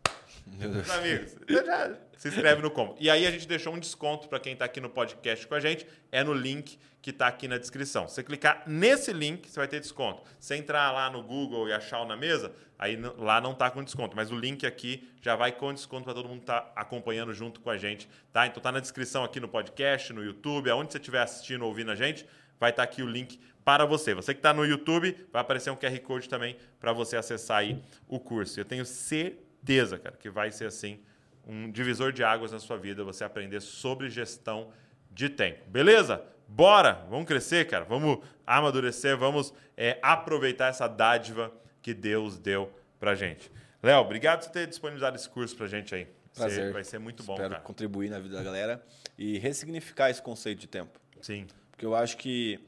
Meu 0.45 0.69
Deus. 0.69 0.89
amigos, 0.91 1.35
então 1.41 1.65
já 1.65 1.97
se 2.17 2.27
inscreve 2.27 2.61
no 2.61 2.69
como. 2.69 2.95
E 2.99 3.09
aí 3.09 3.25
a 3.25 3.31
gente 3.31 3.47
deixou 3.47 3.73
um 3.73 3.79
desconto 3.79 4.27
para 4.27 4.39
quem 4.39 4.53
está 4.53 4.65
aqui 4.65 4.79
no 4.79 4.89
podcast 4.89 5.47
com 5.47 5.55
a 5.55 5.59
gente, 5.59 5.87
é 6.11 6.23
no 6.23 6.33
link 6.33 6.77
que 7.01 7.09
está 7.11 7.27
aqui 7.27 7.47
na 7.47 7.57
descrição. 7.57 8.07
Você 8.07 8.23
clicar 8.23 8.63
nesse 8.67 9.13
link, 9.13 9.49
você 9.49 9.59
vai 9.59 9.67
ter 9.67 9.79
desconto. 9.79 10.23
Se 10.39 10.55
entrar 10.55 10.91
lá 10.91 11.09
no 11.09 11.23
Google 11.23 11.67
e 11.69 11.73
achar 11.73 12.01
o 12.01 12.05
na 12.05 12.17
mesa, 12.17 12.51
aí 12.77 12.95
lá 13.17 13.39
não 13.39 13.51
está 13.51 13.69
com 13.69 13.83
desconto, 13.83 14.15
mas 14.15 14.31
o 14.31 14.35
link 14.35 14.65
aqui 14.65 15.07
já 15.21 15.35
vai 15.35 15.51
com 15.51 15.73
desconto 15.73 16.03
para 16.03 16.13
todo 16.13 16.27
mundo 16.27 16.41
estar 16.41 16.61
tá 16.61 16.73
acompanhando 16.75 17.33
junto 17.33 17.59
com 17.59 17.69
a 17.69 17.77
gente, 17.77 18.09
tá? 18.33 18.47
Então 18.47 18.61
tá 18.61 18.71
na 18.71 18.79
descrição 18.79 19.23
aqui 19.23 19.39
no 19.39 19.47
podcast, 19.47 20.11
no 20.13 20.23
YouTube, 20.23 20.69
aonde 20.69 20.91
você 20.91 20.97
estiver 20.97 21.21
assistindo 21.21 21.61
ou 21.61 21.69
ouvindo 21.69 21.91
a 21.91 21.95
gente, 21.95 22.25
vai 22.59 22.71
estar 22.71 22.85
tá 22.85 22.91
aqui 22.91 23.03
o 23.03 23.07
link 23.07 23.39
para 23.65 23.83
você. 23.83 24.13
Você 24.13 24.33
que 24.33 24.39
está 24.39 24.53
no 24.53 24.63
YouTube, 24.63 25.27
vai 25.33 25.41
aparecer 25.41 25.71
um 25.71 25.75
QR 25.75 25.99
Code 26.01 26.29
também 26.29 26.55
para 26.79 26.93
você 26.93 27.17
acessar 27.17 27.57
aí 27.57 27.81
o 28.07 28.19
curso. 28.19 28.59
Eu 28.59 28.63
tenho 28.63 28.85
certeza, 28.85 29.97
cara, 29.97 30.15
que 30.15 30.29
vai 30.29 30.51
ser 30.51 30.67
assim 30.67 31.01
um 31.47 31.71
divisor 31.71 32.11
de 32.11 32.23
águas 32.23 32.51
na 32.51 32.59
sua 32.59 32.77
vida, 32.77 33.03
você 33.03 33.23
aprender 33.23 33.59
sobre 33.59 34.09
gestão 34.09 34.71
de 35.11 35.29
tempo. 35.29 35.67
Beleza? 35.67 36.23
Bora! 36.47 37.05
Vamos 37.09 37.25
crescer, 37.25 37.67
cara. 37.67 37.85
Vamos 37.85 38.19
amadurecer, 38.45 39.17
vamos 39.17 39.53
é, 39.75 39.97
aproveitar 40.01 40.67
essa 40.67 40.87
dádiva 40.87 41.51
que 41.81 41.93
Deus 41.93 42.37
deu 42.37 42.71
para 42.99 43.15
gente. 43.15 43.51
Léo, 43.81 44.01
obrigado 44.01 44.45
por 44.45 44.51
ter 44.51 44.67
disponibilizado 44.67 45.15
esse 45.15 45.29
curso 45.29 45.55
para 45.55 45.67
gente 45.67 45.93
aí. 45.93 46.07
Prazer. 46.35 46.71
Vai 46.71 46.83
ser 46.83 46.99
muito 46.99 47.23
bom, 47.23 47.33
Espero 47.33 47.51
cara. 47.51 47.63
contribuir 47.63 48.09
na 48.09 48.19
vida 48.19 48.35
da 48.35 48.43
galera 48.43 48.83
e 49.17 49.37
ressignificar 49.37 50.09
esse 50.09 50.21
conceito 50.21 50.59
de 50.59 50.67
tempo. 50.67 50.99
Sim. 51.21 51.47
Porque 51.71 51.85
eu 51.85 51.95
acho 51.95 52.17
que 52.17 52.59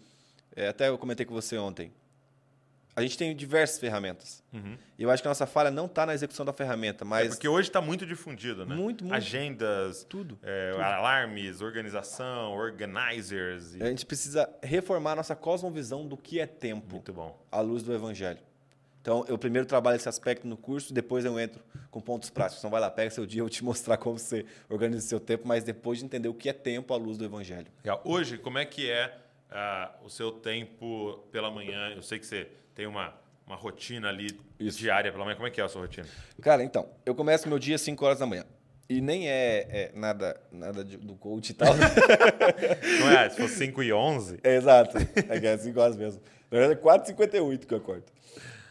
é, 0.57 0.69
até 0.69 0.89
eu 0.89 0.97
comentei 0.97 1.23
com 1.23 1.35
você 1.35 1.55
ontem. 1.55 1.93
A 2.95 3.03
gente 3.03 3.15
tem 3.15 3.35
diversas 3.35 3.77
ferramentas. 3.77 4.43
Uhum. 4.51 4.75
E 4.97 5.03
eu 5.03 5.11
acho 5.11 5.21
que 5.21 5.27
a 5.27 5.29
nossa 5.29 5.45
falha 5.45 5.69
não 5.69 5.85
está 5.85 6.03
na 6.03 6.15
execução 6.15 6.43
da 6.43 6.51
ferramenta, 6.51 7.03
é 7.03 7.07
mas. 7.07 7.27
É 7.27 7.29
porque 7.29 7.47
hoje 7.47 7.69
está 7.69 7.79
muito 7.79 8.07
difundido, 8.07 8.65
né? 8.65 8.73
Muito, 8.73 9.03
muito. 9.03 9.15
Agendas, 9.15 10.03
tudo, 10.03 10.39
é, 10.41 10.71
tudo. 10.71 10.81
alarmes, 10.81 11.61
organização, 11.61 12.53
organizers. 12.53 13.75
E... 13.75 13.83
A 13.83 13.85
gente 13.85 14.03
precisa 14.03 14.49
reformar 14.63 15.11
a 15.11 15.17
nossa 15.17 15.35
cosmovisão 15.35 16.07
do 16.07 16.17
que 16.17 16.39
é 16.39 16.47
tempo. 16.47 16.91
Muito 16.91 17.13
bom. 17.13 17.39
À 17.51 17.61
luz 17.61 17.83
do 17.83 17.93
evangelho. 17.93 18.39
Então, 18.99 19.23
eu 19.27 19.37
primeiro 19.37 19.67
trabalho 19.67 19.95
esse 19.95 20.09
aspecto 20.09 20.47
no 20.47 20.57
curso, 20.57 20.91
depois 20.91 21.23
eu 21.23 21.39
entro 21.39 21.61
com 21.91 22.01
pontos 22.01 22.31
práticos. 22.31 22.59
Então, 22.61 22.71
vai 22.71 22.81
lá, 22.81 22.89
pega 22.89 23.11
seu 23.11 23.27
dia, 23.27 23.41
eu 23.41 23.45
vou 23.45 23.49
te 23.49 23.63
mostrar 23.63 23.97
como 23.97 24.17
você 24.17 24.43
organiza 24.67 25.07
seu 25.07 25.19
tempo, 25.19 25.47
mas 25.47 25.63
depois 25.63 25.99
de 25.99 26.05
entender 26.05 26.29
o 26.29 26.33
que 26.33 26.49
é 26.49 26.53
tempo 26.53 26.95
à 26.95 26.97
luz 26.97 27.15
do 27.15 27.23
evangelho. 27.23 27.67
Hoje, 28.03 28.39
como 28.39 28.57
é 28.57 28.65
que 28.65 28.89
é 28.89 29.26
ah, 29.51 29.91
o 30.03 30.09
seu 30.09 30.31
tempo 30.31 31.19
pela 31.31 31.49
manhã? 31.49 31.93
Eu 31.95 32.01
sei 32.01 32.19
que 32.19 32.25
você 32.25 32.47
tem 32.75 32.85
uma, 32.85 33.13
uma 33.45 33.55
rotina 33.55 34.09
ali 34.09 34.39
Isso. 34.59 34.77
diária 34.77 35.11
pela 35.11 35.23
manhã. 35.23 35.35
Como 35.35 35.47
é 35.47 35.51
que 35.51 35.61
é 35.61 35.63
a 35.63 35.67
sua 35.67 35.81
rotina? 35.81 36.07
Cara, 36.41 36.63
então, 36.63 36.87
eu 37.05 37.15
começo 37.15 37.47
meu 37.47 37.59
dia 37.59 37.75
às 37.75 37.81
5 37.81 38.05
horas 38.05 38.19
da 38.19 38.25
manhã. 38.25 38.45
E 38.89 39.01
nem 39.01 39.27
é, 39.27 39.67
é 39.69 39.91
nada, 39.93 40.39
nada 40.51 40.83
de, 40.83 40.95
do 40.95 41.15
coach 41.15 41.49
e 41.49 41.53
tal. 41.53 41.73
Não 43.01 43.11
é? 43.11 43.29
Se 43.29 43.37
fosse 43.37 43.55
5 43.55 43.83
e 43.83 43.91
11? 43.91 44.39
É, 44.43 44.55
exato. 44.55 44.97
É 44.97 45.39
que 45.39 45.47
é 45.47 45.57
5 45.57 45.79
horas 45.79 45.97
mesmo. 45.97 46.21
Na 46.49 46.57
verdade, 46.57 46.79
é 46.79 46.81
4 46.81 47.03
e 47.03 47.07
58 47.07 47.67
que 47.67 47.73
eu 47.73 47.77
acordo. 47.77 48.05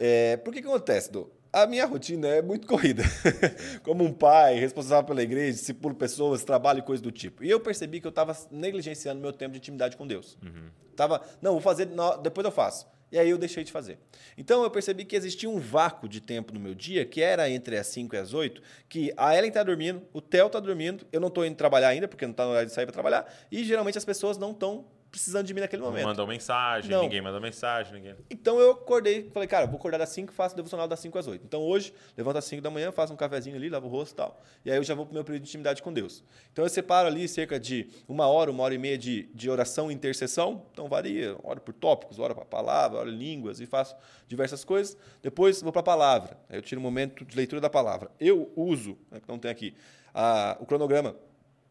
É, 0.00 0.36
por 0.38 0.52
que, 0.54 0.62
que 0.62 0.68
acontece, 0.68 1.12
Dô? 1.12 1.30
A 1.56 1.66
minha 1.66 1.86
rotina 1.86 2.28
é 2.28 2.42
muito 2.42 2.66
corrida. 2.66 3.02
Como 3.82 4.04
um 4.04 4.12
pai, 4.12 4.58
responsável 4.58 5.04
pela 5.04 5.22
igreja, 5.22 5.52
discipulo 5.52 5.94
pessoas, 5.94 6.44
trabalho 6.44 6.80
e 6.80 6.82
coisas 6.82 7.00
do 7.00 7.10
tipo. 7.10 7.42
E 7.42 7.48
eu 7.48 7.58
percebi 7.58 7.98
que 7.98 8.06
eu 8.06 8.10
estava 8.10 8.36
negligenciando 8.50 9.22
meu 9.22 9.32
tempo 9.32 9.52
de 9.52 9.58
intimidade 9.58 9.96
com 9.96 10.06
Deus. 10.06 10.36
Uhum. 10.44 10.68
Tava, 10.94 11.22
não, 11.40 11.52
vou 11.52 11.62
fazer, 11.62 11.88
depois 12.22 12.44
eu 12.44 12.50
faço. 12.50 12.86
E 13.10 13.18
aí 13.18 13.30
eu 13.30 13.38
deixei 13.38 13.64
de 13.64 13.72
fazer. 13.72 13.98
Então 14.36 14.62
eu 14.64 14.70
percebi 14.70 15.06
que 15.06 15.16
existia 15.16 15.48
um 15.48 15.58
vácuo 15.58 16.06
de 16.06 16.20
tempo 16.20 16.52
no 16.52 16.60
meu 16.60 16.74
dia, 16.74 17.06
que 17.06 17.22
era 17.22 17.48
entre 17.48 17.78
as 17.78 17.86
5 17.86 18.14
e 18.14 18.18
as 18.18 18.34
8, 18.34 18.60
que 18.86 19.14
a 19.16 19.34
Ellen 19.34 19.48
está 19.48 19.62
dormindo, 19.62 20.02
o 20.12 20.20
Theo 20.20 20.48
está 20.48 20.60
dormindo, 20.60 21.06
eu 21.10 21.20
não 21.20 21.28
estou 21.28 21.46
indo 21.46 21.56
trabalhar 21.56 21.88
ainda, 21.88 22.06
porque 22.06 22.26
não 22.26 22.32
está 22.32 22.44
no 22.44 22.50
horário 22.50 22.68
de 22.68 22.74
sair 22.74 22.84
para 22.84 22.92
trabalhar, 22.92 23.34
e 23.50 23.64
geralmente 23.64 23.96
as 23.96 24.04
pessoas 24.04 24.36
não 24.36 24.50
estão 24.50 24.84
precisando 25.10 25.46
de 25.46 25.54
mim 25.54 25.60
naquele 25.60 25.80
Não 25.82 25.88
momento. 25.90 26.04
mandou 26.06 26.26
mensagem, 26.26 26.90
Não. 26.90 27.02
ninguém 27.02 27.20
mandou 27.22 27.40
mensagem, 27.40 27.92
ninguém. 27.94 28.14
Então 28.30 28.58
eu 28.60 28.72
acordei, 28.72 29.30
falei, 29.32 29.48
cara, 29.48 29.66
vou 29.66 29.76
acordar 29.76 29.98
das 29.98 30.10
5 30.10 30.32
faço 30.32 30.54
o 30.54 30.56
devocional 30.56 30.86
das 30.86 31.00
5 31.00 31.18
às 31.18 31.26
8. 31.26 31.42
Então 31.44 31.62
hoje, 31.62 31.92
levanto 32.16 32.36
às 32.36 32.44
5 32.44 32.60
da 32.62 32.70
manhã, 32.70 32.92
faço 32.92 33.12
um 33.12 33.16
cafezinho 33.16 33.56
ali, 33.56 33.68
lavo 33.68 33.86
o 33.86 33.90
rosto 33.90 34.12
e 34.12 34.16
tal. 34.16 34.40
E 34.64 34.70
aí 34.70 34.76
eu 34.76 34.82
já 34.84 34.94
vou 34.94 35.06
pro 35.06 35.14
meu 35.14 35.24
período 35.24 35.42
de 35.44 35.48
intimidade 35.48 35.82
com 35.82 35.92
Deus. 35.92 36.22
Então 36.52 36.64
eu 36.64 36.68
separo 36.68 37.06
ali 37.08 37.26
cerca 37.28 37.58
de 37.58 37.88
uma 38.08 38.26
hora, 38.26 38.50
uma 38.50 38.62
hora 38.62 38.74
e 38.74 38.78
meia 38.78 38.98
de, 38.98 39.22
de 39.34 39.48
oração 39.48 39.90
e 39.90 39.94
intercessão. 39.94 40.66
Então 40.72 40.88
varia, 40.88 41.36
oro 41.42 41.60
por 41.60 41.72
tópicos, 41.72 42.18
oro 42.18 42.34
para 42.34 42.44
palavra, 42.44 42.98
oro 43.00 43.10
em 43.10 43.16
línguas 43.16 43.60
e 43.60 43.66
faço 43.66 43.96
diversas 44.28 44.64
coisas. 44.64 44.96
Depois 45.22 45.62
vou 45.62 45.72
para 45.72 45.80
a 45.80 45.84
palavra. 45.84 46.36
Aí 46.48 46.58
eu 46.58 46.62
tiro 46.62 46.80
um 46.80 46.84
momento 46.84 47.24
de 47.24 47.36
leitura 47.36 47.60
da 47.60 47.70
palavra. 47.70 48.10
Eu 48.20 48.52
uso, 48.54 48.98
né, 49.10 49.20
que 49.20 49.28
não 49.28 49.38
tem 49.38 49.50
aqui, 49.50 49.74
a- 50.12 50.56
o 50.60 50.66
cronograma 50.66 51.14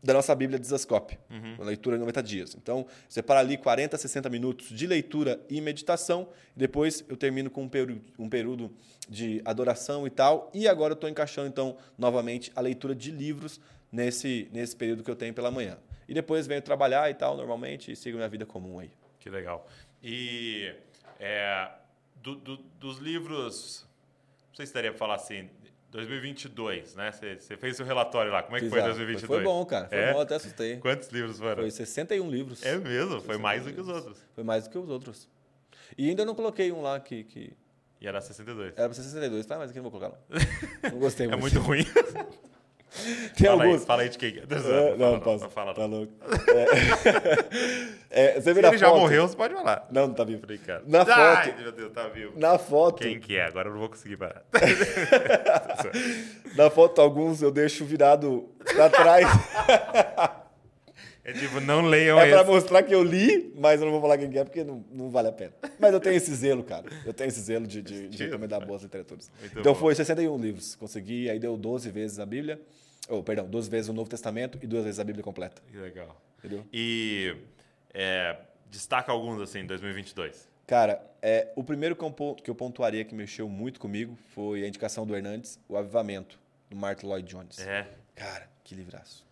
da 0.06 0.14
nossa 0.14 0.36
Bíblia 0.36 0.60
de 0.60 0.68
Zascope, 0.68 1.18
uma 1.58 1.66
leitura 1.66 1.96
em 1.96 2.00
90 2.00 2.22
dias. 2.22 2.56
Então, 2.56 2.86
separa 3.10 3.40
ali 3.40 3.58
40, 3.58 3.98
60 3.98 4.30
minutos 4.30 4.70
de 4.70 4.86
leitura 4.86 5.40
e 5.50 5.60
meditação, 5.60 6.30
e 6.56 6.60
depois 6.60 7.04
eu 7.10 7.18
termino 7.18 7.50
com 7.50 7.64
um 7.64 7.68
período, 7.70 8.02
um 8.20 8.30
período 8.30 8.72
de 9.10 9.42
adoração 9.44 10.06
e 10.06 10.10
tal, 10.12 10.52
e 10.54 10.68
agora 10.68 10.92
eu 10.92 10.96
estou 10.96 11.10
encaixando, 11.10 11.48
então, 11.48 11.76
novamente, 11.98 12.52
a 12.56 12.62
leitura 12.62 12.94
de 12.94 13.10
livros 13.12 13.60
nesse, 13.92 14.48
nesse 14.54 14.76
período 14.76 15.04
que 15.04 15.10
eu 15.10 15.16
tenho 15.16 15.34
pela 15.34 15.50
manhã. 15.50 15.78
E 16.08 16.14
depois 16.14 16.46
venho 16.46 16.62
trabalhar 16.62 17.10
e 17.10 17.16
tal, 17.16 17.36
normalmente, 17.36 17.92
e 17.92 17.96
sigo 17.96 18.18
minha 18.18 18.30
vida 18.30 18.46
comum 18.46 18.78
aí. 18.80 18.92
Que 19.20 19.28
legal. 19.30 19.68
E 20.04 20.72
é, 21.20 21.68
do- 22.22 22.36
do- 22.36 22.58
dos 22.80 23.00
livros, 23.00 23.88
não 24.50 24.56
sei 24.56 24.68
se 24.68 24.74
daria 24.74 24.92
para 24.92 25.00
falar 25.00 25.16
assim, 25.16 25.50
2022, 25.96 26.96
né? 26.96 27.12
Você 27.12 27.56
fez 27.58 27.80
o 27.80 27.84
relatório 27.84 28.32
lá. 28.32 28.44
Como 28.44 28.58
é 28.58 28.60
que 28.60 28.70
foi 28.70 28.80
Fiz, 28.80 28.84
ah, 28.86 28.94
2022? 28.94 29.28
Foi 29.28 29.44
bom, 29.44 29.66
cara. 29.66 29.88
Foi 29.88 29.98
É? 29.98 30.14
bom, 30.14 30.20
até 30.22 30.36
assustei. 30.36 30.78
Quantos 30.78 31.08
livros 31.10 31.38
foram? 31.40 31.56
Foi 31.64 31.72
61 31.72 32.30
livros. 32.30 32.64
É 32.64 32.78
mesmo, 32.78 33.22
foi 33.22 33.38
mais 33.38 33.64
do 33.64 33.72
que 33.74 33.80
os 33.80 33.88
outros. 33.88 34.18
Foi 34.36 34.44
mais 34.44 34.66
do 34.66 34.70
que 34.70 34.78
os 34.78 34.90
outros. 34.90 35.30
E 35.98 36.10
ainda 36.10 36.26
não 36.26 36.36
coloquei 36.36 36.72
um 36.72 36.82
lá 36.82 37.00
que, 37.00 37.24
que 37.24 37.54
E 38.02 38.08
era 38.08 38.20
62. 38.20 38.74
era 38.76 38.88
pra 38.90 38.94
ser 38.94 39.04
62, 39.04 39.46
tá? 39.46 39.58
Mas 39.58 39.70
aqui 39.70 39.80
não 39.80 39.90
vou 39.90 40.00
colocar, 40.00 40.18
não. 40.30 40.40
Não 40.92 41.00
gostei 41.00 41.28
É 41.28 41.30
muito. 41.36 41.42
muito 41.42 41.60
ruim. 41.60 41.86
Tem 43.36 43.48
fala, 43.48 43.64
aí, 43.64 43.70
alguns. 43.70 43.86
fala 43.86 44.02
aí 44.04 44.10
de 44.10 44.18
quem. 44.18 44.38
É, 44.40 44.46
Fala, 44.48 44.96
não, 44.98 45.12
não, 45.14 45.20
posso. 45.20 45.50
fala, 45.50 45.74
tá 45.74 45.88
não. 45.88 45.98
louco. 46.00 46.14
É. 46.50 48.06
É, 48.18 48.36
você 48.36 48.42
Se 48.44 48.54
vê 48.54 48.66
ele 48.66 48.78
já 48.78 48.88
foto- 48.88 49.00
morreu, 49.02 49.28
você 49.28 49.36
pode 49.36 49.54
falar. 49.54 49.86
Não, 49.92 50.08
não 50.08 50.14
tá 50.14 50.24
vivo. 50.24 50.48
Brincando. 50.48 50.84
Na 50.88 51.00
Ai, 51.02 51.48
foto- 51.52 51.62
meu 51.62 51.72
Deus, 51.74 51.92
tá 51.92 52.08
vivo. 52.08 52.32
Na 52.40 52.58
foto, 52.58 53.04
Quem 53.04 53.20
que 53.20 53.36
é? 53.36 53.44
Agora 53.46 53.68
eu 53.68 53.74
não 53.74 53.80
vou 53.82 53.90
conseguir 53.90 54.16
parar. 54.16 54.42
na 56.56 56.70
foto, 56.70 57.02
alguns 57.02 57.42
eu 57.42 57.52
deixo 57.52 57.86
virado 57.86 58.50
pra 58.74 58.90
trás. 58.90 59.26
É 61.28 61.34
tipo, 61.34 61.60
não 61.60 61.82
leiam 61.82 62.20
é 62.20 62.30
pra 62.30 62.42
esse. 62.42 62.52
mostrar 62.52 62.84
que 62.84 62.94
eu 62.94 63.02
li, 63.02 63.52
mas 63.58 63.80
eu 63.80 63.86
não 63.86 63.92
vou 63.94 64.00
falar 64.00 64.16
quem 64.16 64.30
que 64.30 64.38
é, 64.38 64.44
porque 64.44 64.64
não, 64.64 64.86
não 64.92 65.10
vale 65.10 65.28
a 65.28 65.32
pena. 65.32 65.54
Mas 65.80 65.92
eu 65.92 66.00
tenho 66.00 66.16
esse 66.16 66.32
zelo, 66.36 66.64
cara. 66.64 66.86
Eu 67.04 67.12
tenho 67.16 67.28
esse 67.30 67.42
zelo 67.42 67.66
de, 67.66 67.82
de, 67.82 68.08
de 68.10 68.24
recomendar 68.26 68.64
boas 68.64 68.84
literaturas. 68.84 69.32
Muito 69.40 69.60
então 69.60 69.74
bom. 69.74 69.80
foi 69.80 69.96
61 69.96 70.38
livros. 70.38 70.76
Consegui, 70.76 71.28
aí 71.28 71.40
deu 71.40 71.58
12 71.58 71.90
vezes 71.90 72.20
a 72.20 72.28
Bíblia. 72.28 72.62
Ou, 73.10 73.24
perdão, 73.24 73.48
12 73.48 73.70
vezes 73.70 73.90
o 73.90 73.94
Novo 73.94 74.10
Testamento 74.10 74.58
e 74.62 74.68
duas 74.68 74.84
vezes 74.84 75.00
a 75.00 75.04
Bíblia 75.04 75.24
completa. 75.24 75.62
Que 75.70 75.78
legal. 75.78 76.20
Entendeu? 76.40 76.66
E 76.74 77.36
é, 77.94 78.38
destaca 78.70 79.12
alguns, 79.12 79.42
assim, 79.42 79.60
em 79.60 79.66
2022. 79.66 80.48
Cara, 80.68 81.02
é, 81.22 81.52
o 81.56 81.64
primeiro 81.64 81.96
que 81.96 82.04
eu, 82.04 82.36
que 82.36 82.50
eu 82.50 82.56
pontuaria 82.56 83.06
que 83.06 83.14
mexeu 83.14 83.48
muito 83.48 83.80
comigo 83.80 84.18
foi 84.34 84.64
a 84.64 84.68
indicação 84.68 85.06
do 85.06 85.16
Hernandes, 85.16 85.60
O 85.70 85.78
Avivamento, 85.78 86.40
do 86.70 86.76
Martin 86.76 87.06
Lloyd 87.06 87.28
Jones. 87.28 87.60
É. 87.60 87.88
Cara, 88.16 88.50
que 88.64 88.74
livraço. 88.74 89.25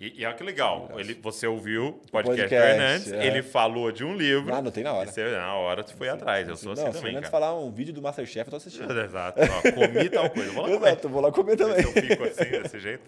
E, 0.00 0.22
e 0.22 0.24
olha 0.24 0.34
que 0.34 0.42
legal. 0.42 0.90
Ele, 0.96 1.12
você 1.14 1.46
ouviu 1.46 1.88
o 1.88 1.92
podcast, 2.10 2.48
podcast, 2.48 2.48
do 2.48 2.54
Hernandes, 2.54 3.12
é. 3.12 3.26
ele 3.26 3.42
falou 3.42 3.92
de 3.92 4.02
um 4.02 4.16
livro. 4.16 4.52
Ah, 4.54 4.56
anotei 4.58 4.82
na 4.82 4.94
hora. 4.94 5.12
Você, 5.12 5.30
na 5.30 5.54
hora 5.54 5.84
tu 5.84 5.94
foi 5.94 6.08
atrás. 6.08 6.48
Eu 6.48 6.56
sou 6.56 6.72
assim 6.72 6.84
não, 6.84 6.90
o 6.90 6.94
também, 6.94 7.14
cara. 7.14 7.28
falar 7.28 7.54
um 7.54 7.70
vídeo 7.70 7.92
do 7.92 8.00
Masterchef, 8.00 8.46
eu 8.46 8.50
tô 8.50 8.56
assistindo. 8.56 8.90
Exato. 8.98 9.38
Ó, 9.42 9.72
comi 9.72 10.08
tal 10.08 10.30
coisa. 10.30 10.48
Eu 10.48 10.54
Vou 10.54 10.62
lá 10.62 10.68
comer. 10.70 10.86
Exato, 10.88 11.08
vou 11.10 11.20
lá 11.20 11.32
comer 11.32 11.56
também. 11.56 11.82
Se 11.82 11.98
eu 11.98 12.02
fico 12.02 12.24
assim, 12.24 12.50
desse 12.62 12.80
jeito. 12.80 13.02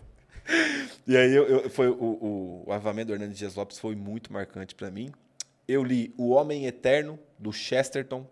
E 1.07 1.17
aí, 1.17 1.33
eu, 1.35 1.47
eu- 1.47 1.71
foi 1.71 1.89
o, 1.89 1.95
o, 1.95 2.65
o 2.67 2.73
avivamento 2.73 3.09
do 3.09 3.15
Hernandes 3.15 3.39
Dias 3.39 3.55
Lopes 3.55 3.79
foi 3.79 3.95
muito 3.95 4.33
marcante 4.33 4.75
para 4.75 4.91
mim. 4.91 5.13
Eu 5.67 5.83
li 5.85 6.13
O 6.19 6.31
Homem 6.31 6.67
Eterno, 6.67 7.19
do 7.39 7.53
Chesterton. 7.53 8.27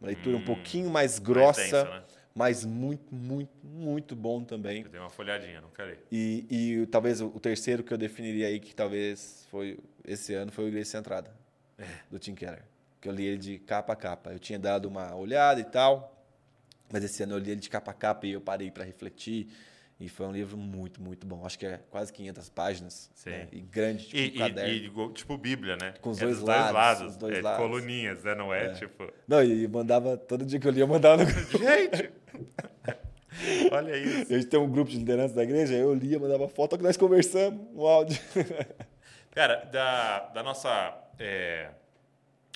Uma 0.00 0.08
leitura 0.08 0.36
um 0.36 0.44
pouquinho 0.44 0.90
mais 0.90 1.18
grossa, 1.20 1.62
densa, 1.62 1.84
né? 1.84 2.02
Mas 2.34 2.64
muito, 2.64 3.14
muito, 3.14 3.50
muito 3.62 4.16
bom 4.16 4.42
também. 4.42 4.82
Eu 4.82 4.88
dei 4.88 5.00
uma 5.00 5.08
folhadinha, 5.10 5.60
não 5.60 5.70
quero 5.70 5.96
E, 6.10 6.46
e 6.82 6.86
talvez 6.86 7.20
o, 7.20 7.26
o 7.28 7.38
terceiro 7.38 7.84
que 7.84 7.92
eu 7.92 7.98
definiria 7.98 8.48
aí, 8.48 8.58
que 8.58 8.74
talvez 8.74 9.46
foi 9.50 9.78
esse 10.04 10.34
ano, 10.34 10.50
foi 10.50 10.64
o 10.64 10.68
Igreja 10.68 10.90
Centrada, 10.90 11.30
do 12.10 12.18
Tim 12.18 12.34
Keller. 12.34 12.62
Que 13.00 13.08
eu 13.08 13.12
li 13.12 13.24
ele 13.26 13.38
de 13.38 13.58
capa 13.58 13.92
a 13.92 13.96
capa. 13.96 14.32
Eu 14.32 14.38
tinha 14.38 14.58
dado 14.58 14.86
uma 14.86 15.14
olhada 15.14 15.60
e 15.60 15.64
tal, 15.64 16.24
mas 16.92 17.04
esse 17.04 17.22
ano 17.22 17.34
eu 17.34 17.38
li 17.38 17.50
ele 17.52 17.60
de 17.60 17.70
capa 17.70 17.90
a 17.90 17.94
capa 17.94 18.26
e 18.26 18.32
eu 18.32 18.40
parei 18.40 18.70
para 18.70 18.82
refletir. 18.82 19.48
E 20.00 20.08
foi 20.08 20.26
um 20.26 20.32
livro 20.32 20.56
muito, 20.56 21.00
muito 21.00 21.24
bom. 21.24 21.46
Acho 21.46 21.56
que 21.58 21.66
é 21.66 21.78
quase 21.88 22.12
500 22.12 22.48
páginas. 22.48 23.10
Sim. 23.14 23.30
né? 23.30 23.48
E 23.52 23.60
grande, 23.60 24.06
tipo 24.06 24.16
E, 24.16 24.22
um 24.22 24.24
e- 24.26 24.38
caderno. 24.38 24.72
e 24.72 24.84
igual- 24.86 25.12
tipo 25.12 25.38
Bíblia, 25.38 25.76
né? 25.80 25.94
Com 26.00 26.10
os 26.10 26.18
é 26.18 26.24
dois 26.24 26.38
dos 26.38 26.48
lados, 26.48 26.72
lados. 26.72 27.02
os 27.12 27.16
dois 27.16 27.38
é 27.38 27.42
lados. 27.42 27.60
coluninhas, 27.64 28.24
né? 28.24 28.34
Não 28.34 28.52
é, 28.52 28.72
tipo... 28.72 29.08
Não, 29.28 29.42
e 29.44 29.68
mandava, 29.68 30.16
todo 30.16 30.44
dia 30.44 30.58
que 30.58 30.66
eu 30.66 30.72
lia, 30.72 30.82
eu 30.82 30.88
mandava 30.88 31.22
no. 31.22 31.30
Gente! 31.58 32.10
Olha 33.72 33.96
isso. 33.96 34.32
A 34.32 34.36
gente 34.36 34.46
tem 34.46 34.60
um 34.60 34.70
grupo 34.70 34.90
de 34.90 34.98
liderança 34.98 35.34
da 35.34 35.42
igreja, 35.42 35.74
eu 35.74 35.92
lia, 35.94 36.18
mandava 36.18 36.48
foto, 36.48 36.76
que 36.76 36.82
nós 36.82 36.96
conversamos, 36.96 37.60
um 37.74 37.86
áudio. 37.86 38.18
Cara, 39.32 39.64
da, 39.64 40.20
da 40.28 40.42
nossa... 40.42 40.96
é, 41.18 41.70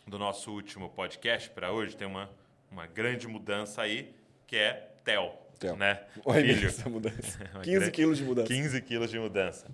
do 0.07 0.19
nosso 0.19 0.51
último 0.53 0.89
podcast 0.89 1.51
para 1.51 1.71
hoje, 1.73 1.97
tem 1.97 2.07
uma, 2.07 2.31
uma 2.71 2.87
grande 2.87 3.27
mudança 3.29 3.83
aí, 3.83 4.15
que 4.47 4.57
é 4.57 4.89
Theo. 5.05 5.33
né? 5.77 6.01
Olha 6.25 6.55
Filho. 6.55 6.69
essa 6.69 6.89
mudança. 6.89 7.39
Uma 7.53 7.63
15 7.63 7.79
grande- 7.79 7.91
quilos 7.91 8.19
de 8.19 8.25
mudança. 8.25 8.47
15 8.47 8.83
quilos 8.83 9.11
de 9.11 9.19
mudança. 9.19 9.67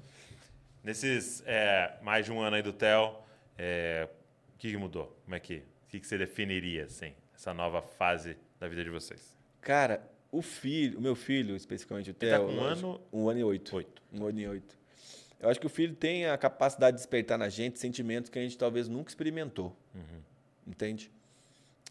Nesses 0.83 1.43
é, 1.47 1.95
mais 2.03 2.25
de 2.25 2.33
um 2.33 2.41
ano 2.41 2.57
aí 2.57 2.63
do 2.63 2.73
Theo, 2.73 3.17
é, 3.57 4.09
o 4.55 4.59
que, 4.59 4.77
mudou? 4.77 5.17
Como 5.25 5.35
é 5.35 5.41
que, 5.41 5.57
o 5.57 5.89
que, 5.89 6.01
que 6.01 6.07
você 6.07 6.19
definiria, 6.19 6.85
assim, 6.85 7.13
essa 7.35 7.55
nova 7.55 7.81
fase 7.83 8.37
da 8.59 8.67
vida 8.67 8.83
de 8.83 8.91
vocês? 8.91 9.37
Cara, 9.65 10.07
o 10.31 10.43
filho, 10.43 10.99
o 10.99 11.01
meu 11.01 11.17
filho, 11.17 11.57
especificamente 11.57 12.11
o 12.11 12.13
Ele 12.21 12.31
tá 12.31 12.39
Theo, 12.39 12.47
com 12.47 12.53
um 12.53 12.61
ano- 12.61 13.01
um 13.13 13.29
ano 13.29 13.41
e 13.41 13.45
oito. 13.45 13.75
Oito. 13.77 14.03
Um 14.13 14.27
ano 14.27 14.39
e 14.41 14.47
oito. 14.47 14.77
Eu 15.41 15.49
acho 15.49 15.59
que 15.59 15.67
o 15.67 15.71
filho 15.71 15.95
tem 15.95 16.27
a 16.27 16.37
capacidade 16.39 16.97
de 16.97 17.03
despertar 17.03 17.37
na 17.39 17.49
gente 17.49 17.79
sentimentos 17.79 18.31
que 18.31 18.39
a 18.39 18.43
gente 18.43 18.57
talvez 18.57 18.89
nunca 18.89 19.11
experimentou. 19.11 19.77
Uhum. 19.95 20.21
Entende? 20.67 21.11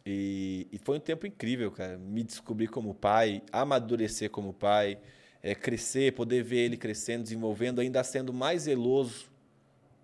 E, 0.05 0.67
e 0.71 0.77
foi 0.77 0.97
um 0.97 0.99
tempo 0.99 1.25
incrível, 1.25 1.71
cara. 1.71 1.97
Me 1.97 2.23
descobrir 2.23 2.67
como 2.67 2.93
pai, 2.93 3.41
amadurecer 3.51 4.29
como 4.29 4.53
pai, 4.53 4.97
é, 5.41 5.55
crescer, 5.55 6.13
poder 6.13 6.43
ver 6.43 6.59
ele 6.59 6.77
crescendo, 6.77 7.23
desenvolvendo, 7.23 7.79
ainda 7.81 8.03
sendo 8.03 8.31
mais 8.33 8.63
zeloso 8.63 9.31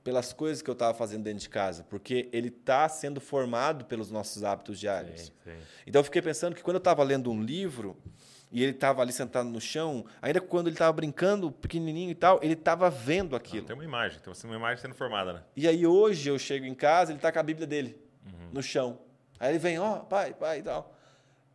pelas 0.10 0.34
coisas 0.34 0.60
que 0.64 0.68
eu 0.68 0.74
estava 0.74 0.91
fazendo 0.97 1.22
dentro 1.22 1.39
de 1.41 1.49
casa, 1.49 1.84
porque 1.88 2.28
ele 2.34 2.47
está 2.47 2.89
sendo 2.89 3.22
formado 3.22 3.86
pelos 3.86 4.10
nossos 4.10 4.43
hábitos 4.43 4.80
diários. 4.80 5.22
Sim, 5.22 5.32
sim. 5.43 5.57
Então 5.86 5.99
eu 5.99 6.03
fiquei 6.03 6.20
pensando 6.20 6.55
que 6.55 6.64
quando 6.64 6.78
eu 6.78 6.80
estava 6.80 7.03
lendo 7.03 7.30
um 7.32 7.39
livro 7.43 7.95
e 8.51 8.64
ele 8.64 8.72
estava 8.72 9.03
ali 9.03 9.14
sentado 9.14 9.47
no 9.47 9.62
chão, 9.62 10.03
ainda 10.20 10.41
quando 10.41 10.66
ele 10.66 10.74
estava 10.74 10.91
brincando, 10.91 11.51
pequenininho 11.51 12.10
e 12.10 12.16
tal, 12.16 12.39
ele 12.41 12.53
estava 12.53 12.89
vendo 12.89 13.30
Não, 13.34 13.38
aquilo. 13.38 13.68
tem 13.68 13.76
uma 13.76 13.84
imagem, 13.86 14.20
tem 14.20 14.34
uma 14.45 14.55
imagem 14.55 14.82
sendo 14.82 14.95
formada, 14.95 15.32
né? 15.34 15.43
E 15.55 15.68
aí 15.68 15.86
hoje 15.86 16.28
eu 16.28 16.39
chego 16.39 16.66
em 16.66 16.74
casa, 16.74 17.12
ele 17.12 17.20
está 17.20 17.32
com 17.32 17.38
a 17.38 17.43
Bíblia 17.43 17.68
dele 17.68 17.95
Uhum. 18.26 18.49
no 18.51 18.64
chão. 18.64 18.97
Aí 19.39 19.51
ele 19.51 19.60
vem, 19.60 19.78
ó, 19.78 19.97
pai, 19.97 20.34
pai 20.34 20.60
e 20.60 20.64
tal. 20.64 20.91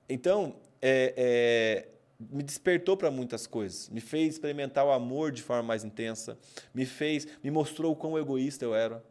Então, 0.08 0.54
é, 0.80 1.12
é, 1.16 1.88
me 2.18 2.42
despertou 2.42 2.96
para 2.96 3.10
muitas 3.10 3.46
coisas. 3.46 3.88
Me 3.88 4.00
fez 4.00 4.34
experimentar 4.34 4.84
o 4.84 4.92
amor 4.92 5.32
de 5.32 5.42
forma 5.42 5.62
mais 5.62 5.84
intensa. 5.84 6.38
Me 6.72 6.86
fez, 6.86 7.26
me 7.42 7.50
mostrou 7.50 7.92
o 7.92 7.96
quão 7.96 8.18
egoísta 8.18 8.64
eu 8.64 8.74
era. 8.74 9.04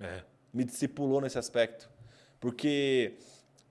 É. 0.00 0.22
Me 0.52 0.64
discipulou 0.64 1.20
nesse 1.20 1.38
aspecto. 1.38 1.90
Porque 2.40 3.14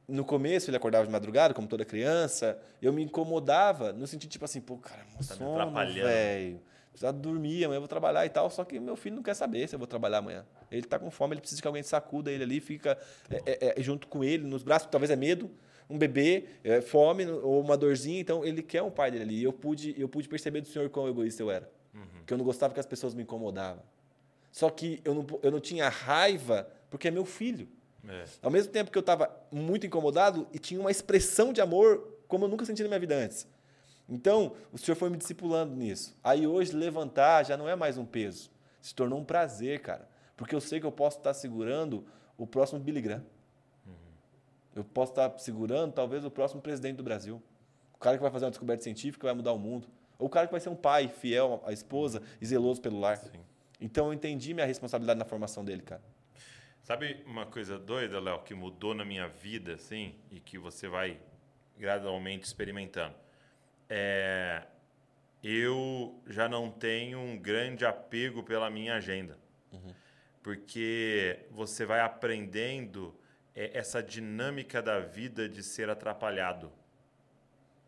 no 0.08 0.24
começo 0.24 0.70
ele 0.70 0.78
acordava 0.78 1.06
de 1.06 1.12
madrugada, 1.12 1.54
como 1.54 1.68
toda 1.68 1.84
criança, 1.84 2.58
eu 2.82 2.94
me 2.94 3.04
incomodava 3.04 3.92
no 3.92 4.08
sentido 4.08 4.32
tipo 4.32 4.46
assim, 4.46 4.62
pô, 4.62 4.78
cara, 4.78 5.04
Tá 5.04 5.18
me 5.18 5.24
sono, 5.24 5.72
velho. 5.94 6.62
Precisa 6.92 7.14
dormir, 7.14 7.64
amanhã 7.64 7.78
eu 7.78 7.82
vou 7.82 7.88
trabalhar 7.88 8.26
e 8.26 8.30
tal. 8.30 8.50
Só 8.50 8.66
que 8.66 8.80
meu 8.80 8.96
filho 8.96 9.18
não 9.18 9.24
quer 9.24 9.36
saber 9.36 9.68
se 9.68 9.76
eu 9.76 9.80
vou 9.80 9.88
trabalhar 9.88 10.18
amanhã. 10.18 10.44
Ele 10.72 10.82
tá 10.82 10.98
com 10.98 11.12
fome, 11.12 11.34
ele 11.34 11.42
precisa 11.42 11.62
que 11.62 11.68
alguém 11.68 11.84
sacuda 11.84 12.32
ele 12.32 12.44
ali, 12.44 12.60
fica 12.60 12.98
é, 13.30 13.36
é, 13.46 13.80
é, 13.80 13.84
junto 13.84 14.08
com 14.08 14.24
ele, 14.24 14.48
nos 14.48 14.64
braços, 14.64 14.90
talvez 14.90 15.12
é 15.12 15.16
medo, 15.16 15.52
um 15.90 15.98
bebê, 15.98 16.46
é, 16.64 16.82
fome 16.82 17.26
ou 17.26 17.62
uma 17.62 17.78
dorzinha. 17.78 18.20
Então 18.20 18.44
ele 18.44 18.62
quer 18.62 18.82
um 18.82 18.92
pai 18.92 19.12
dele 19.12 19.24
ali. 19.24 19.40
E 19.40 19.44
eu 19.44 19.54
pude, 19.54 19.96
eu 19.98 20.10
pude 20.10 20.28
perceber 20.28 20.62
do 20.62 20.68
Senhor 20.68 20.90
quão 20.90 21.08
egoísta 21.08 21.42
eu 21.42 21.52
era. 21.52 21.70
Que 22.26 22.34
eu 22.34 22.38
não 22.38 22.46
gostava 22.46 22.74
que 22.74 22.80
as 22.80 22.86
pessoas 22.86 23.14
me 23.14 23.24
incomodavam. 23.24 23.84
Só 24.52 24.70
que 24.70 25.02
eu 25.06 25.14
não, 25.14 25.26
eu 25.42 25.52
não 25.52 25.60
tinha 25.60 25.88
raiva 25.88 26.70
porque 26.90 27.08
é 27.08 27.12
meu 27.12 27.26
filho. 27.26 27.68
É. 28.08 28.26
Ao 28.42 28.50
mesmo 28.50 28.72
tempo 28.72 28.92
que 28.92 28.98
eu 28.98 29.02
estava 29.02 29.30
muito 29.52 29.86
incomodado 29.86 30.48
e 30.54 30.60
tinha 30.60 30.80
uma 30.80 30.92
expressão 30.92 31.52
de 31.52 31.62
amor 31.62 32.16
como 32.28 32.46
eu 32.46 32.50
nunca 32.50 32.66
senti 32.66 32.82
na 32.82 32.90
minha 32.90 33.00
vida 33.00 33.16
antes. 33.16 33.48
Então, 34.10 34.54
o 34.72 34.78
Senhor 34.78 34.96
foi 34.96 35.10
me 35.10 35.18
discipulando 35.18 35.76
nisso. 35.76 36.16
Aí 36.24 36.48
hoje, 36.48 36.74
levantar 36.74 37.46
já 37.46 37.58
não 37.58 37.68
é 37.68 37.76
mais 37.76 37.98
um 37.98 38.06
peso. 38.06 38.50
Se 38.82 38.96
tornou 38.96 39.20
um 39.20 39.26
prazer, 39.26 39.82
cara. 39.82 40.08
Porque 40.36 40.56
eu 40.56 40.62
sei 40.62 40.80
que 40.80 40.86
eu 40.86 40.92
posso 40.92 41.18
estar 41.18 41.34
segurando 41.34 42.06
o 42.38 42.48
próximo 42.48 42.80
Billy 42.80 43.02
Graham. 43.02 43.26
Eu 44.78 44.84
posso 44.84 45.12
estar 45.12 45.38
segurando, 45.40 45.92
talvez, 45.92 46.24
o 46.24 46.30
próximo 46.30 46.62
presidente 46.62 46.98
do 46.98 47.04
Brasil. 47.04 47.42
O 47.94 47.98
cara 47.98 48.16
que 48.16 48.22
vai 48.22 48.32
fazer 48.32 48.46
uma 48.46 48.52
descoberta 48.52 48.84
científica 48.84 49.26
vai 49.26 49.34
mudar 49.34 49.52
o 49.52 49.58
mundo. 49.58 49.88
Ou 50.20 50.28
o 50.28 50.30
cara 50.30 50.46
que 50.46 50.52
vai 50.52 50.62
ser 50.62 50.70
um 50.70 50.76
pai 50.76 51.08
fiel 51.08 51.64
à 51.66 51.74
esposa 51.74 52.22
e 52.40 52.46
zeloso 52.46 52.80
pelo 52.80 53.00
lar. 53.00 53.18
Sim. 53.18 53.40
Então 53.82 54.08
eu 54.08 54.14
entendi 54.14 54.54
minha 54.54 54.66
responsabilidade 54.66 55.18
na 55.18 55.26
formação 55.26 55.66
dele, 55.66 55.82
cara. 55.82 56.02
Sabe 56.84 57.24
uma 57.26 57.46
coisa 57.46 57.78
doida, 57.78 58.20
Léo, 58.20 58.44
que 58.44 58.54
mudou 58.54 58.94
na 58.94 59.04
minha 59.04 59.28
vida, 59.28 59.74
assim, 59.74 60.16
e 60.32 60.40
que 60.40 60.58
você 60.58 60.88
vai 60.88 61.20
gradualmente 61.78 62.46
experimentando? 62.46 63.16
É, 63.90 64.64
eu 65.44 66.20
já 66.28 66.48
não 66.48 66.72
tenho 66.72 67.20
um 67.20 67.38
grande 67.38 67.86
apego 67.86 68.44
pela 68.44 68.70
minha 68.70 68.96
agenda. 68.96 69.38
Porque 70.42 71.46
você 71.52 71.86
vai 71.86 72.00
aprendendo 72.00 73.14
é, 73.58 73.78
essa 73.78 74.02
dinâmica 74.04 74.82
da 74.82 75.00
vida 75.00 75.50
de 75.50 75.64
ser 75.64 75.90
atrapalhado, 75.90 76.72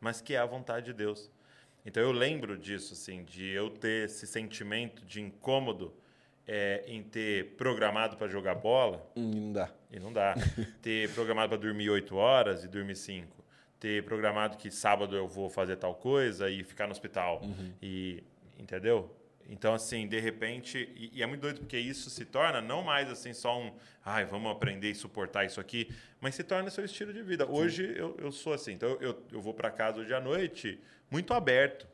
mas 0.01 0.20
que 0.20 0.34
é 0.34 0.39
a 0.39 0.45
vontade 0.45 0.88
de 0.88 0.93
Deus. 0.93 1.32
Então 1.86 2.01
eu 2.03 2.11
lembro 2.11 2.57
disso, 2.57 2.93
assim, 2.93 3.24
de 3.24 3.47
eu 3.49 3.70
ter 3.70 4.05
esse 4.05 4.28
sentimento 4.28 5.05
de 5.05 5.22
incômodo 5.22 5.93
é, 6.47 6.84
em 6.88 7.01
ter 7.03 7.55
programado 7.55 8.17
para 8.17 8.28
jogar 8.28 8.55
bola 8.55 9.07
Hum, 9.15 9.30
não 9.32 9.53
dá. 9.53 9.70
e 9.91 9.99
não 9.99 10.11
dá. 10.11 10.34
ter 10.82 11.09
programado 11.13 11.49
para 11.49 11.57
dormir 11.57 11.89
8 11.89 12.15
horas 12.15 12.63
e 12.63 12.67
dormir 12.67 12.95
5. 12.95 13.38
Ter 13.80 14.03
programado 14.03 14.57
que 14.57 14.70
sábado 14.72 15.15
eu 15.15 15.28
vou 15.28 15.49
fazer 15.49 15.78
tal 15.78 15.95
coisa 15.95 16.49
e 16.49 16.63
ficar 16.63 16.86
no 16.86 16.91
hospital. 16.91 17.41
E 17.82 18.22
entendeu? 18.57 19.15
Então, 19.49 19.73
assim, 19.73 20.07
de 20.07 20.19
repente, 20.19 20.77
e, 20.95 21.09
e 21.17 21.23
é 21.23 21.25
muito 21.25 21.41
doido 21.41 21.61
porque 21.61 21.77
isso 21.77 22.09
se 22.09 22.23
torna 22.23 22.61
não 22.61 22.83
mais 22.83 23.09
assim 23.09 23.33
só 23.33 23.59
um, 23.59 23.73
ai, 24.05 24.23
vamos 24.23 24.51
aprender 24.51 24.91
e 24.91 24.95
suportar 24.95 25.43
isso 25.43 25.59
aqui, 25.59 25.89
mas 26.21 26.35
se 26.35 26.43
torna 26.43 26.69
seu 26.69 26.85
estilo 26.85 27.11
de 27.11 27.23
vida. 27.23 27.49
Hoje 27.49 27.93
eu, 27.97 28.15
eu 28.19 28.31
sou 28.31 28.53
assim, 28.53 28.73
então 28.73 28.89
eu, 29.01 29.19
eu 29.31 29.41
vou 29.41 29.53
para 29.53 29.71
casa 29.71 30.01
hoje 30.01 30.13
à 30.13 30.21
noite 30.21 30.79
muito 31.09 31.33
aberto, 31.33 31.87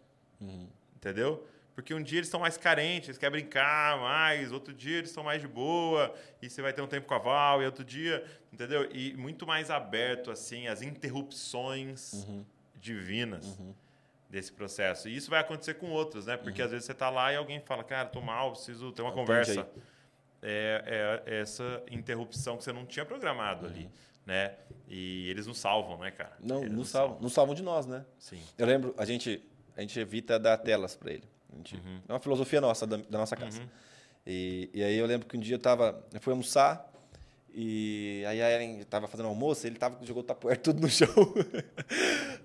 entendeu? 0.97 1.47
Porque 1.73 1.93
um 1.93 2.03
dia 2.03 2.19
eles 2.19 2.27
estão 2.27 2.39
mais 2.39 2.57
carentes, 2.57 3.09
eles 3.09 3.17
querem 3.17 3.39
brincar 3.39 3.99
mais, 3.99 4.51
outro 4.51 4.73
dia 4.73 4.97
eles 4.97 5.09
estão 5.09 5.23
mais 5.23 5.41
de 5.41 5.47
boa, 5.47 6.13
e 6.41 6.49
você 6.49 6.61
vai 6.61 6.73
ter 6.73 6.81
um 6.81 6.87
tempo 6.87 7.07
com 7.07 7.13
a 7.13 7.19
Val, 7.19 7.61
e 7.61 7.65
outro 7.65 7.83
dia, 7.83 8.25
entendeu? 8.51 8.89
E 8.93 9.13
muito 9.15 9.45
mais 9.45 9.69
aberto, 9.69 10.31
assim, 10.31 10.67
as 10.67 10.81
interrupções 10.81 12.25
divinas 12.75 13.57
desse 14.30 14.51
processo. 14.51 15.07
E 15.07 15.15
isso 15.15 15.30
vai 15.30 15.39
acontecer 15.39 15.76
com 15.76 15.89
outros, 15.91 16.26
né? 16.26 16.36
Porque 16.38 16.61
às 16.61 16.71
vezes 16.71 16.86
você 16.86 16.91
está 16.91 17.09
lá 17.09 17.32
e 17.32 17.36
alguém 17.36 17.59
fala, 17.61 17.84
cara, 17.84 18.07
tô 18.09 18.21
mal, 18.21 18.51
preciso 18.53 18.91
ter 18.91 19.01
uma 19.01 19.11
conversa. 19.11 19.61
aí. 19.61 19.82
É, 20.41 21.23
é 21.26 21.39
essa 21.41 21.82
interrupção 21.89 22.57
que 22.57 22.63
você 22.63 22.71
não 22.71 22.86
tinha 22.86 23.05
programado 23.05 23.65
ali, 23.65 23.89
né? 24.26 24.53
E 24.88 25.28
eles 25.30 25.47
nos 25.47 25.57
salvam, 25.57 25.97
né, 25.97 26.11
cara? 26.11 26.34
Não, 26.39 26.57
Eles 26.59 26.69
não 26.71 26.78
nos 26.80 26.89
salvam, 26.89 27.17
não 27.19 27.30
salvam 27.30 27.55
de 27.55 27.63
nós, 27.63 27.86
né? 27.88 28.05
Sim. 28.19 28.39
Eu 28.57 28.67
lembro, 28.67 28.93
a 28.97 29.05
gente, 29.05 29.41
a 29.76 29.82
gente 29.82 29.99
evita 29.99 30.38
dar 30.38 30.57
telas 30.57 30.95
para 30.95 31.13
ele. 31.13 31.23
Gente- 31.57 31.82
É 32.07 32.13
uma 32.13 32.19
filosofia 32.19 32.61
nossa, 32.61 32.86
da, 32.86 32.97
da 32.97 33.17
nossa 33.17 33.36
casa. 33.36 33.61
E, 34.28 34.69
e 34.73 34.84
aí 34.84 34.95
eu 34.97 35.05
lembro 35.05 35.28
que 35.28 35.38
um 35.38 35.39
dia 35.39 35.55
eu 35.55 35.59
tava, 35.59 36.03
eu 36.13 36.19
fui 36.19 36.32
almoçar 36.32 36.91
e 37.57 38.25
aí 38.27 38.41
a 38.41 38.51
Ellen 38.51 38.83
tava 38.83 39.07
fazendo 39.07 39.27
almoço, 39.27 39.65
ele 39.65 39.77
tava 39.77 39.97
jogou 40.05 40.21
o 40.21 40.25
tapoer 40.25 40.57
tudo 40.61 40.81
no 40.81 40.89
chão. 40.89 41.07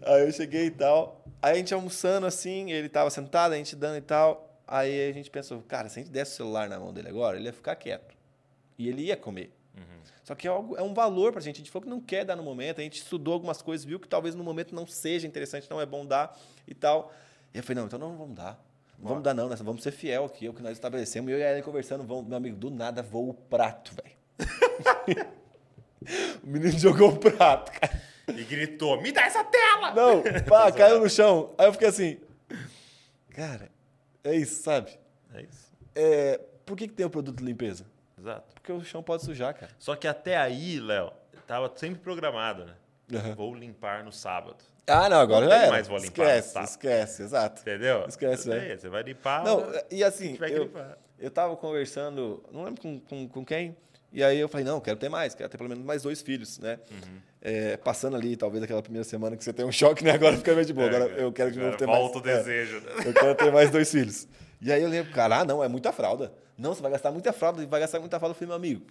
aí 0.03 0.25
eu 0.25 0.33
cheguei 0.33 0.67
e 0.67 0.71
tal. 0.71 1.25
Aí 1.43 1.55
a 1.55 1.57
gente 1.57 1.75
almoçando 1.75 2.27
assim, 2.27 2.71
ele 2.71 2.89
tava 2.89 3.11
sentado, 3.11 3.53
a 3.53 3.57
gente 3.57 3.75
dando 3.75 3.99
e 3.99 4.03
tal. 4.03 4.49
Aí 4.67 5.11
a 5.11 5.13
gente 5.13 5.29
pensou, 5.29 5.61
cara, 5.63 5.89
se 5.89 5.99
a 5.99 6.03
gente 6.03 6.13
desse 6.13 6.35
o 6.35 6.37
celular 6.37 6.69
na 6.69 6.79
mão 6.79 6.93
dele 6.93 7.09
agora, 7.09 7.37
ele 7.37 7.47
ia 7.47 7.53
ficar 7.53 7.75
quieto. 7.75 8.15
E 8.79 8.89
ele 8.89 9.03
ia 9.03 9.17
comer. 9.17 9.53
Só 10.23 10.37
que 10.37 10.47
é, 10.47 10.51
algo, 10.51 10.77
é 10.77 10.83
um 10.83 10.95
valor 10.95 11.33
pra 11.33 11.41
gente. 11.41 11.57
A 11.57 11.59
gente 11.59 11.73
falou 11.73 11.83
que 11.83 11.91
não 11.91 12.01
quer 12.01 12.25
dar 12.25 12.37
no 12.37 12.43
momento. 12.45 12.79
A 12.79 12.85
gente 12.85 12.99
estudou 12.99 13.35
algumas 13.35 13.61
coisas, 13.61 13.85
viu 13.85 13.99
que 13.99 14.07
talvez 14.07 14.37
no 14.37 14.45
momento 14.45 14.73
não 14.73 14.87
seja 14.87 15.27
interessante, 15.27 15.69
não 15.69 15.81
é 15.81 15.87
bom 15.87 16.07
dar 16.07 16.39
e 16.69 16.75
tal. 16.75 17.13
E 17.53 17.59
eu 17.59 17.65
falei, 17.65 17.81
não, 17.81 17.87
então 17.89 17.99
não 17.99 18.17
vamos 18.17 18.37
dar. 18.37 18.65
Não 18.97 19.09
vamos 19.09 19.25
dar, 19.25 19.35
não, 19.35 19.49
nós 19.49 19.61
vamos 19.61 19.83
ser 19.83 19.91
fiel 19.91 20.27
aqui, 20.27 20.47
é 20.47 20.51
o 20.51 20.55
que 20.55 20.63
nós 20.63 20.73
estabelecemos. 20.73 21.29
E 21.31 21.33
eu 21.33 21.39
e 21.41 21.43
a 21.43 21.51
Ellen 21.51 21.65
conversando, 21.65 22.05
vamos, 22.05 22.27
meu 22.27 22.37
amigo, 22.37 22.57
do 22.57 22.71
nada 22.71 23.03
voa 23.03 23.31
o 23.31 23.35
prato, 23.35 23.93
velho. 23.95 24.20
o 26.43 26.47
menino 26.47 26.79
jogou 26.79 27.11
o 27.11 27.17
prato, 27.19 27.73
cara. 27.73 28.01
E 28.29 28.45
gritou, 28.45 29.01
me 29.03 29.11
dá 29.13 29.23
essa 29.23 29.43
tela! 29.45 29.93
Não, 29.93 30.23
pá, 30.49 30.71
caiu 30.71 31.01
no 31.01 31.11
chão. 31.11 31.53
Aí 31.59 31.67
eu 31.67 31.73
fiquei 31.73 31.89
assim, 31.89 32.21
cara, 33.35 33.69
é 34.23 34.35
isso, 34.37 34.63
sabe? 34.63 34.91
É 35.35 35.43
isso. 35.43 35.71
É, 35.95 36.41
por 36.65 36.77
que, 36.77 36.89
que 36.89 36.95
tem 36.95 37.07
o 37.07 37.11
produto 37.11 37.39
de 37.39 37.45
limpeza? 37.45 37.85
Exato. 38.19 38.55
Porque 38.55 38.73
o 38.73 38.85
chão 38.85 39.03
pode 39.03 39.25
sujar, 39.25 39.55
cara. 39.55 39.73
Só 39.79 39.97
que 39.97 40.07
até 40.07 40.37
aí, 40.37 40.79
Léo, 40.79 41.11
tava 41.47 41.71
sempre 41.77 42.01
programado, 42.01 42.65
né? 42.65 42.75
Aham. 43.13 43.35
Vou 43.35 43.55
limpar 43.55 44.05
no 44.05 44.13
sábado. 44.13 44.59
Ah, 44.87 45.09
não, 45.09 45.21
agora 45.21 45.47
Não 45.47 45.53
já 45.53 45.63
era. 45.63 45.71
mais 45.71 45.89
vou 45.89 45.99
limpar, 45.99 46.23
Esquece, 46.37 46.55
tá? 46.55 46.63
esquece, 46.63 47.23
exato. 47.23 47.61
Entendeu? 47.63 48.05
Esquece, 48.09 48.53
aí, 48.53 48.69
né? 48.69 48.77
Você 48.77 48.89
vai 48.89 49.03
limpar. 49.03 49.45
Não, 49.45 49.65
e 49.91 50.05
assim, 50.05 50.37
eu, 50.41 50.65
limpar. 50.65 50.99
eu 51.19 51.31
tava 51.31 51.57
conversando, 51.57 52.43
não 52.53 52.65
lembro 52.65 52.81
com, 52.81 53.01
com, 53.01 53.29
com 53.29 53.45
quem, 53.45 53.77
e 54.13 54.23
aí 54.25 54.39
eu 54.39 54.49
falei, 54.49 54.65
não, 54.67 54.81
quero 54.81 54.99
ter 54.99 55.09
mais, 55.09 55.35
quero 55.35 55.49
ter 55.49 55.57
pelo 55.57 55.69
menos 55.69 55.85
mais 55.85 56.03
dois 56.03 56.21
filhos, 56.21 56.59
né? 56.59 56.79
Uhum. 56.91 57.19
É, 57.43 57.77
passando 57.77 58.17
ali, 58.17 58.37
talvez 58.37 58.63
aquela 58.63 58.83
primeira 58.83 59.05
semana 59.05 59.37
que 59.37 59.43
você 59.45 59.53
tem 59.53 59.65
um 59.65 59.73
choque, 59.73 60.05
né? 60.05 60.11
Agora 60.13 60.37
fica 60.37 60.53
meio 60.55 60.67
de 60.67 60.73
boa, 60.73 60.87
agora 60.89 61.05
eu 61.13 61.33
quero 61.33 61.51
de 61.53 61.59
novo 61.59 61.77
ter 61.77 61.85
É, 61.85 61.87
Volta 61.87 62.19
o 62.19 62.23
mais. 62.25 62.35
é, 62.35 62.39
desejo. 62.43 62.81
né? 62.81 62.93
eu 63.07 63.15
quero 63.15 63.35
ter 63.35 63.53
mais 63.53 63.71
dois 63.71 63.91
filhos. 63.91 64.29
E 64.61 64.71
aí 64.73 64.83
eu 64.83 64.89
lembro, 64.91 65.13
cara, 65.13 65.39
ah, 65.41 65.45
não, 65.45 65.65
é 65.65 65.69
muita 65.69 65.91
fralda. 65.93 66.33
Não, 66.59 66.75
você 66.75 66.83
vai 66.83 66.91
gastar 66.91 67.11
muita 67.13 67.33
fralda, 67.33 67.65
vai 67.67 67.81
gastar 67.81 67.99
muita 68.01 68.19
fralda. 68.19 68.33
Eu 68.33 68.35
falei, 68.35 68.49
meu 68.49 68.57
amigo, 68.57 68.87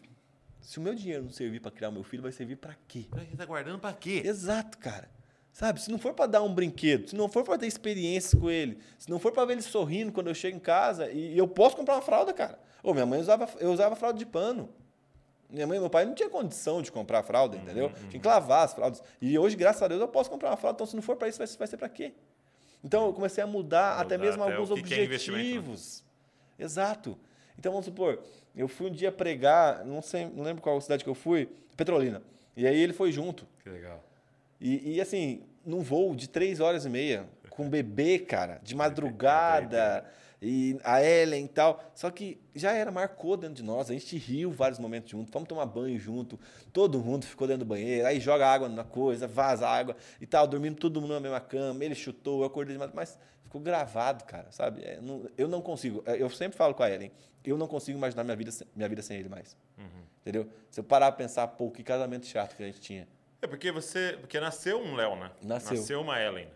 se 0.62 0.80
o 0.80 0.82
meu 0.82 0.96
dinheiro 0.96 1.24
não 1.24 1.32
servir 1.32 1.60
para 1.60 1.70
criar 1.72 1.90
o 1.90 1.92
meu 1.92 2.04
filho, 2.04 2.24
vai 2.24 2.32
servir 2.32 2.56
para 2.56 2.76
quê? 2.88 3.06
Você 3.12 3.38
tá 3.38 3.46
guardando 3.46 3.78
pra 3.80 3.94
quê? 3.94 4.24
Exato, 4.26 4.78
cara. 4.80 5.08
Sabe, 5.52 5.82
se 5.82 5.92
não 5.92 6.00
for 6.00 6.14
para 6.14 6.26
dar 6.28 6.42
um 6.42 6.54
brinquedo, 6.54 7.10
se 7.10 7.16
não 7.16 7.28
for 7.28 7.44
para 7.44 7.58
ter 7.58 7.68
experiências 7.68 8.34
com 8.40 8.50
ele, 8.50 8.80
se 8.98 9.10
não 9.10 9.20
for 9.20 9.32
para 9.32 9.46
ver 9.46 9.54
ele 9.54 9.62
sorrindo 9.62 10.12
quando 10.12 10.28
eu 10.28 10.34
chego 10.36 10.56
em 10.56 10.60
casa, 10.60 11.10
e, 11.12 11.34
e 11.34 11.38
eu 11.38 11.48
posso 11.48 11.76
comprar 11.76 11.96
uma 11.96 12.02
fralda, 12.02 12.32
cara. 12.34 12.58
Ô, 12.82 12.94
minha 12.94 13.06
mãe 13.06 13.20
usava, 13.20 13.48
eu 13.60 13.72
usava 13.72 13.96
fralda 13.96 14.18
de 14.18 14.26
pano. 14.26 14.70
Minha 15.50 15.66
mãe 15.66 15.78
e 15.78 15.82
meu 15.82 15.90
pai 15.90 16.06
não 16.06 16.14
tinha 16.14 16.30
condição 16.30 16.82
de 16.82 16.92
comprar 16.92 17.24
fralda, 17.24 17.58
entendeu? 17.58 17.92
Tinha 18.10 18.22
que 18.22 18.28
lavar 18.28 18.66
as 18.66 18.74
fraldas. 18.74 19.02
E 19.20 19.38
hoje, 19.38 19.56
graças 19.56 19.82
a 19.82 19.88
Deus, 19.88 20.00
eu 20.00 20.08
posso 20.08 20.30
comprar 20.30 20.52
uma 20.52 20.58
fralda. 20.58 20.78
Então, 20.78 20.86
se 20.86 20.96
não 20.96 21.02
for 21.02 21.16
para 21.16 21.28
isso, 21.28 21.40
vai, 21.40 21.48
vai 21.48 21.68
ser 21.68 21.78
para 21.78 21.90
quê? 21.90 22.14
Então, 22.84 23.08
eu 23.08 23.14
comecei 23.14 23.44
a 23.44 23.48
mudar 23.48 23.94
Mudar 23.94 24.02
até 24.02 24.18
mesmo 24.18 24.44
até 24.44 24.54
alguns 24.54 24.70
é 24.70 24.76
né? 24.76 24.80
objetivos. 24.82 26.04
Exato. 26.58 27.18
Então, 27.58 27.72
vamos 27.72 27.86
supor, 27.86 28.22
eu 28.56 28.68
fui 28.68 28.88
um 28.88 28.92
dia 28.92 29.12
pregar, 29.12 29.84
não 29.86 30.02
sei, 30.02 30.26
não 30.26 30.44
lembro 30.44 30.62
qual 30.62 30.80
cidade 30.80 31.04
que 31.04 31.10
eu 31.10 31.16
fui, 31.16 31.50
Petrolina. 31.76 32.22
E 32.56 32.68
aí 32.68 32.80
ele 32.80 32.94
foi 32.94 33.12
junto. 33.12 33.48
Que 33.64 33.70
legal. 33.70 34.04
E, 34.62 34.96
e, 34.96 35.02
assim, 35.02 35.44
num 35.66 35.82
voo 35.82 36.16
de 36.16 36.30
três 36.30 36.60
horas 36.60 36.86
e 36.86 36.90
meia, 36.90 37.28
com 37.50 37.64
um 37.64 37.70
bebê, 37.72 38.20
cara, 38.20 38.60
de 38.64 38.76
madrugada, 38.76 40.06
e 40.42 40.80
a 40.84 41.04
Ellen 41.04 41.46
e 41.46 41.48
tal. 41.50 41.84
Só 41.94 42.10
que 42.10 42.40
já 42.56 42.72
era, 42.72 42.92
marcou 42.92 43.36
dentro 43.36 43.56
de 43.56 43.64
nós, 43.64 43.90
a 43.90 43.94
gente 43.94 44.18
riu 44.18 44.52
vários 44.52 44.80
momentos 44.80 45.12
juntos, 45.12 45.32
fomos 45.32 45.48
tomar 45.48 45.66
banho 45.66 46.00
junto, 46.00 46.40
todo 46.72 47.00
mundo 47.00 47.26
ficou 47.26 47.48
dentro 47.48 47.66
do 47.66 47.70
banheiro, 47.70 48.08
aí 48.08 48.20
joga 48.20 48.48
água 48.48 48.70
na 48.70 48.84
coisa, 48.84 49.28
vaza 49.28 49.68
água 49.68 49.96
e 50.22 50.26
tal, 50.26 50.48
dormindo 50.48 50.78
todo 50.78 51.02
mundo 51.02 51.14
na 51.14 51.20
mesma 51.20 51.40
cama, 51.42 51.84
ele 51.84 51.96
chutou, 51.96 52.42
eu 52.42 52.46
acordei 52.48 52.74
de 52.76 52.80
madrugada, 52.80 53.02
mas 53.06 53.20
ficou 53.44 53.60
gravado, 53.60 54.24
cara, 54.26 54.52
sabe? 54.52 54.84
É, 54.84 55.00
não- 55.02 55.28
eu 55.38 55.48
não 55.48 55.62
consigo, 55.62 56.04
é, 56.06 56.22
eu 56.22 56.30
sempre 56.30 56.58
falo 56.58 56.74
com 56.74 56.84
a 56.84 56.90
Ellen, 56.90 57.12
eu 57.44 57.58
não 57.58 57.68
consigo 57.68 57.98
imaginar 57.98 58.24
minha 58.24 58.36
vida, 58.36 58.52
sem- 58.52 58.68
minha 58.76 58.88
vida 58.88 59.02
sem 59.02 59.18
ele 59.18 59.30
mais. 59.30 59.58
Entendeu? 60.22 60.48
Se 60.70 60.80
eu 60.82 60.84
parar 60.84 61.12
pra 61.12 61.18
pensar, 61.26 61.48
pô, 61.48 61.72
que 61.72 61.82
casamento 61.82 62.26
chato 62.28 62.56
que 62.56 62.62
a 62.62 62.66
gente 62.68 62.80
tinha. 62.82 63.08
É 63.42 63.48
porque 63.48 63.72
você. 63.72 64.18
Porque 64.20 64.38
nasceu 64.40 64.80
um 64.80 64.94
Léo, 64.96 65.16
né? 65.16 65.32
Nasceu. 65.42 66.02
uma 66.02 66.22
Ellen. 66.22 66.48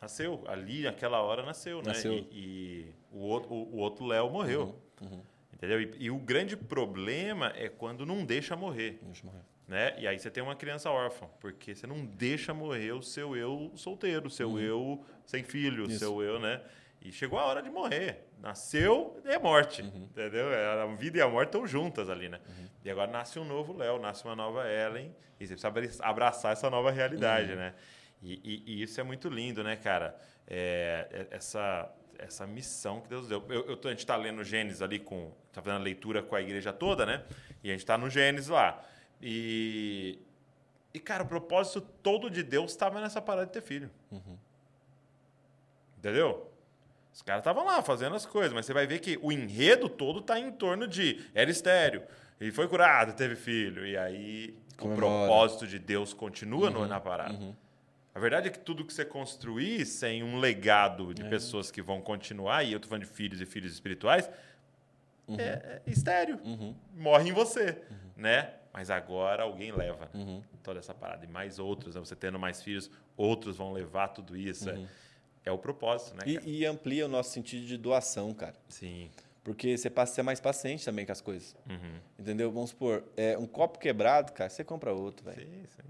Nasceu. 0.00 0.44
Ali, 0.46 0.82
naquela 0.82 1.20
hora, 1.22 1.42
nasceu, 1.44 1.78
né? 1.78 1.88
Nasceu. 1.88 2.12
E, 2.12 2.28
e 2.30 2.94
o 3.10 3.18
outro, 3.18 3.52
o, 3.52 3.74
o 3.74 3.76
outro 3.78 4.04
Léo 4.06 4.30
morreu. 4.30 4.78
Uhum, 5.00 5.20
Entendeu? 5.54 5.80
E, 5.80 5.94
e 5.98 6.10
o 6.10 6.18
grande 6.18 6.56
problema 6.56 7.52
é 7.56 7.68
quando 7.68 8.06
não 8.06 8.24
deixa 8.24 8.56
morrer. 8.56 8.98
Deixa 9.02 9.24
morrer. 9.26 9.40
Né? 9.68 9.94
E 9.98 10.06
aí 10.08 10.18
você 10.18 10.30
tem 10.30 10.42
uma 10.42 10.56
criança 10.56 10.90
órfã, 10.90 11.26
porque 11.38 11.74
você 11.74 11.86
não 11.86 12.04
deixa 12.04 12.52
morrer 12.52 12.92
o 12.92 13.02
seu 13.02 13.36
eu 13.36 13.70
solteiro, 13.76 14.26
o 14.26 14.30
seu 14.30 14.58
eu 14.58 15.04
sem 15.26 15.44
filho, 15.44 15.84
o 15.84 15.88
Uhum. 15.88 15.98
Seu 15.98 16.22
eu, 16.22 16.40
né? 16.40 16.60
E 17.02 17.12
chegou 17.12 17.38
a 17.38 17.44
hora 17.44 17.62
de 17.62 17.70
morrer. 17.70 18.26
Nasceu 18.40 19.20
é 19.24 19.38
morte, 19.38 19.80
Uhum. 19.82 20.08
entendeu? 20.10 20.52
É, 20.52 20.82
A 20.82 20.86
vida 20.86 21.18
e 21.18 21.20
a 21.20 21.28
morte 21.28 21.48
estão 21.50 21.66
juntas 21.66 22.10
ali, 22.10 22.28
né? 22.28 22.40
E 22.84 22.90
agora 22.90 23.10
nasce 23.10 23.38
um 23.38 23.44
novo 23.44 23.72
Léo, 23.76 23.98
nasce 24.00 24.24
uma 24.24 24.34
nova 24.34 24.66
Ellen, 24.68 25.14
e 25.38 25.46
você 25.46 25.70
precisa 25.70 26.04
abraçar 26.04 26.52
essa 26.52 26.68
nova 26.68 26.88
Uhum. 26.88 26.94
realidade, 26.96 27.54
né? 27.54 27.74
E, 28.22 28.34
e- 28.42 28.62
e 28.66 28.82
isso 28.82 29.00
é 29.00 29.04
muito 29.04 29.28
lindo, 29.28 29.62
né, 29.62 29.76
cara? 29.76 30.18
É, 30.46 31.06
é- 31.30 31.36
essa, 31.36 31.90
essa 32.24 32.46
missão 32.46 33.00
que 33.00 33.08
Deus 33.08 33.26
deu. 33.28 33.44
Eu, 33.48 33.66
eu 33.66 33.76
tô- 33.76 33.88
a 33.88 33.90
gente 33.90 34.00
está 34.00 34.16
lendo 34.16 34.42
Gênesis 34.44 34.82
ali 34.82 34.98
com. 34.98 35.32
Está 35.48 35.60
fazendo 35.62 35.80
a 35.80 35.84
leitura 35.84 36.22
com 36.22 36.34
a 36.36 36.40
igreja 36.40 36.72
toda, 36.72 37.04
né? 37.06 37.24
E 37.62 37.68
a 37.68 37.72
gente 37.72 37.80
está 37.80 37.96
no 37.98 38.08
Gênesis 38.10 38.48
lá. 38.48 38.82
E, 39.20 40.18
e, 40.94 40.98
cara, 41.00 41.22
o 41.22 41.26
propósito 41.26 41.80
todo 42.02 42.30
de 42.30 42.42
Deus 42.42 42.70
estava 42.70 43.00
nessa 43.00 43.20
parada 43.20 43.46
de 43.46 43.52
ter 43.52 43.62
filho. 43.62 43.90
Entendeu? 45.98 46.50
Os 47.12 47.22
caras 47.22 47.40
estavam 47.40 47.64
lá 47.64 47.82
fazendo 47.82 48.14
as 48.16 48.24
coisas, 48.24 48.52
mas 48.52 48.64
você 48.66 48.72
vai 48.72 48.86
ver 48.86 49.00
que 49.00 49.18
o 49.20 49.30
enredo 49.32 49.88
todo 49.88 50.20
está 50.20 50.38
em 50.38 50.50
torno 50.52 50.86
de 50.86 51.24
era 51.34 51.50
estéreo. 51.50 52.02
E 52.40 52.50
foi 52.50 52.66
curado, 52.68 53.12
teve 53.14 53.36
filho. 53.36 53.86
E 53.86 53.96
aí 53.98 54.56
Comemora. 54.78 55.06
o 55.06 55.26
propósito 55.26 55.66
de 55.66 55.78
Deus 55.78 56.14
continua 56.14 56.70
no- 56.70 56.80
Uhum, 56.80 56.86
na 56.86 57.00
parada. 57.00 57.34
uhum. 57.34 57.54
A 58.14 58.18
verdade 58.18 58.48
é 58.48 58.50
que 58.50 58.58
tudo 58.58 58.84
que 58.84 58.92
você 58.92 59.04
construir 59.04 59.86
sem 59.86 60.22
um 60.22 60.38
legado 60.38 61.10
É. 61.10 61.14
de 61.14 61.24
pessoas 61.24 61.70
que 61.70 61.80
vão 61.80 62.00
continuar, 62.00 62.64
e 62.64 62.72
eu 62.72 62.80
tô 62.80 62.88
falando 62.88 63.04
de 63.04 63.10
filhos 63.10 63.40
e 63.40 63.46
filhos 63.46 63.72
espirituais, 63.72 64.28
Uhum. 65.28 65.36
é, 65.38 65.80
é 65.86 65.90
estéreo. 65.90 66.40
Morre 66.94 67.28
em 67.28 67.32
você, 67.32 67.80
né? 68.16 68.52
Mas 68.72 68.90
agora 68.90 69.44
alguém 69.44 69.70
leva 69.72 70.08
Uhum. 70.14 70.42
toda 70.62 70.78
essa 70.80 70.92
parada. 70.94 71.24
E 71.24 71.28
mais 71.28 71.58
outros, 71.58 71.94
né? 71.94 72.00
Você 72.00 72.16
tendo 72.16 72.38
mais 72.38 72.62
filhos, 72.62 72.90
outros 73.16 73.56
vão 73.56 73.72
levar 73.72 74.08
tudo 74.08 74.36
isso. 74.36 74.68
É, 74.70 74.80
é 75.46 75.52
o 75.52 75.58
propósito, 75.58 76.14
né? 76.16 76.22
Uhum. 76.26 76.40
E, 76.48 76.58
e 76.60 76.66
amplia 76.66 77.06
o 77.06 77.08
nosso 77.08 77.30
sentido 77.30 77.64
de 77.66 77.76
doação, 77.76 78.34
cara. 78.34 78.54
Sim. 78.68 79.10
Porque 79.42 79.76
você 79.76 79.88
passa 79.88 80.12
a 80.12 80.14
ser 80.16 80.22
mais 80.22 80.38
paciente 80.40 80.84
também 80.84 81.06
com 81.06 81.12
as 81.12 81.20
coisas. 81.20 81.56
Uhum. 81.68 81.94
Entendeu? 82.18 82.50
Vamos 82.52 82.70
supor, 82.70 83.04
é, 83.16 83.38
um 83.38 83.46
copo 83.46 83.78
quebrado, 83.78 84.32
cara, 84.32 84.50
você 84.50 84.62
compra 84.64 84.92
outro, 84.92 85.24
velho. 85.24 85.40
Sim, 85.40 85.64
sim. 85.66 85.82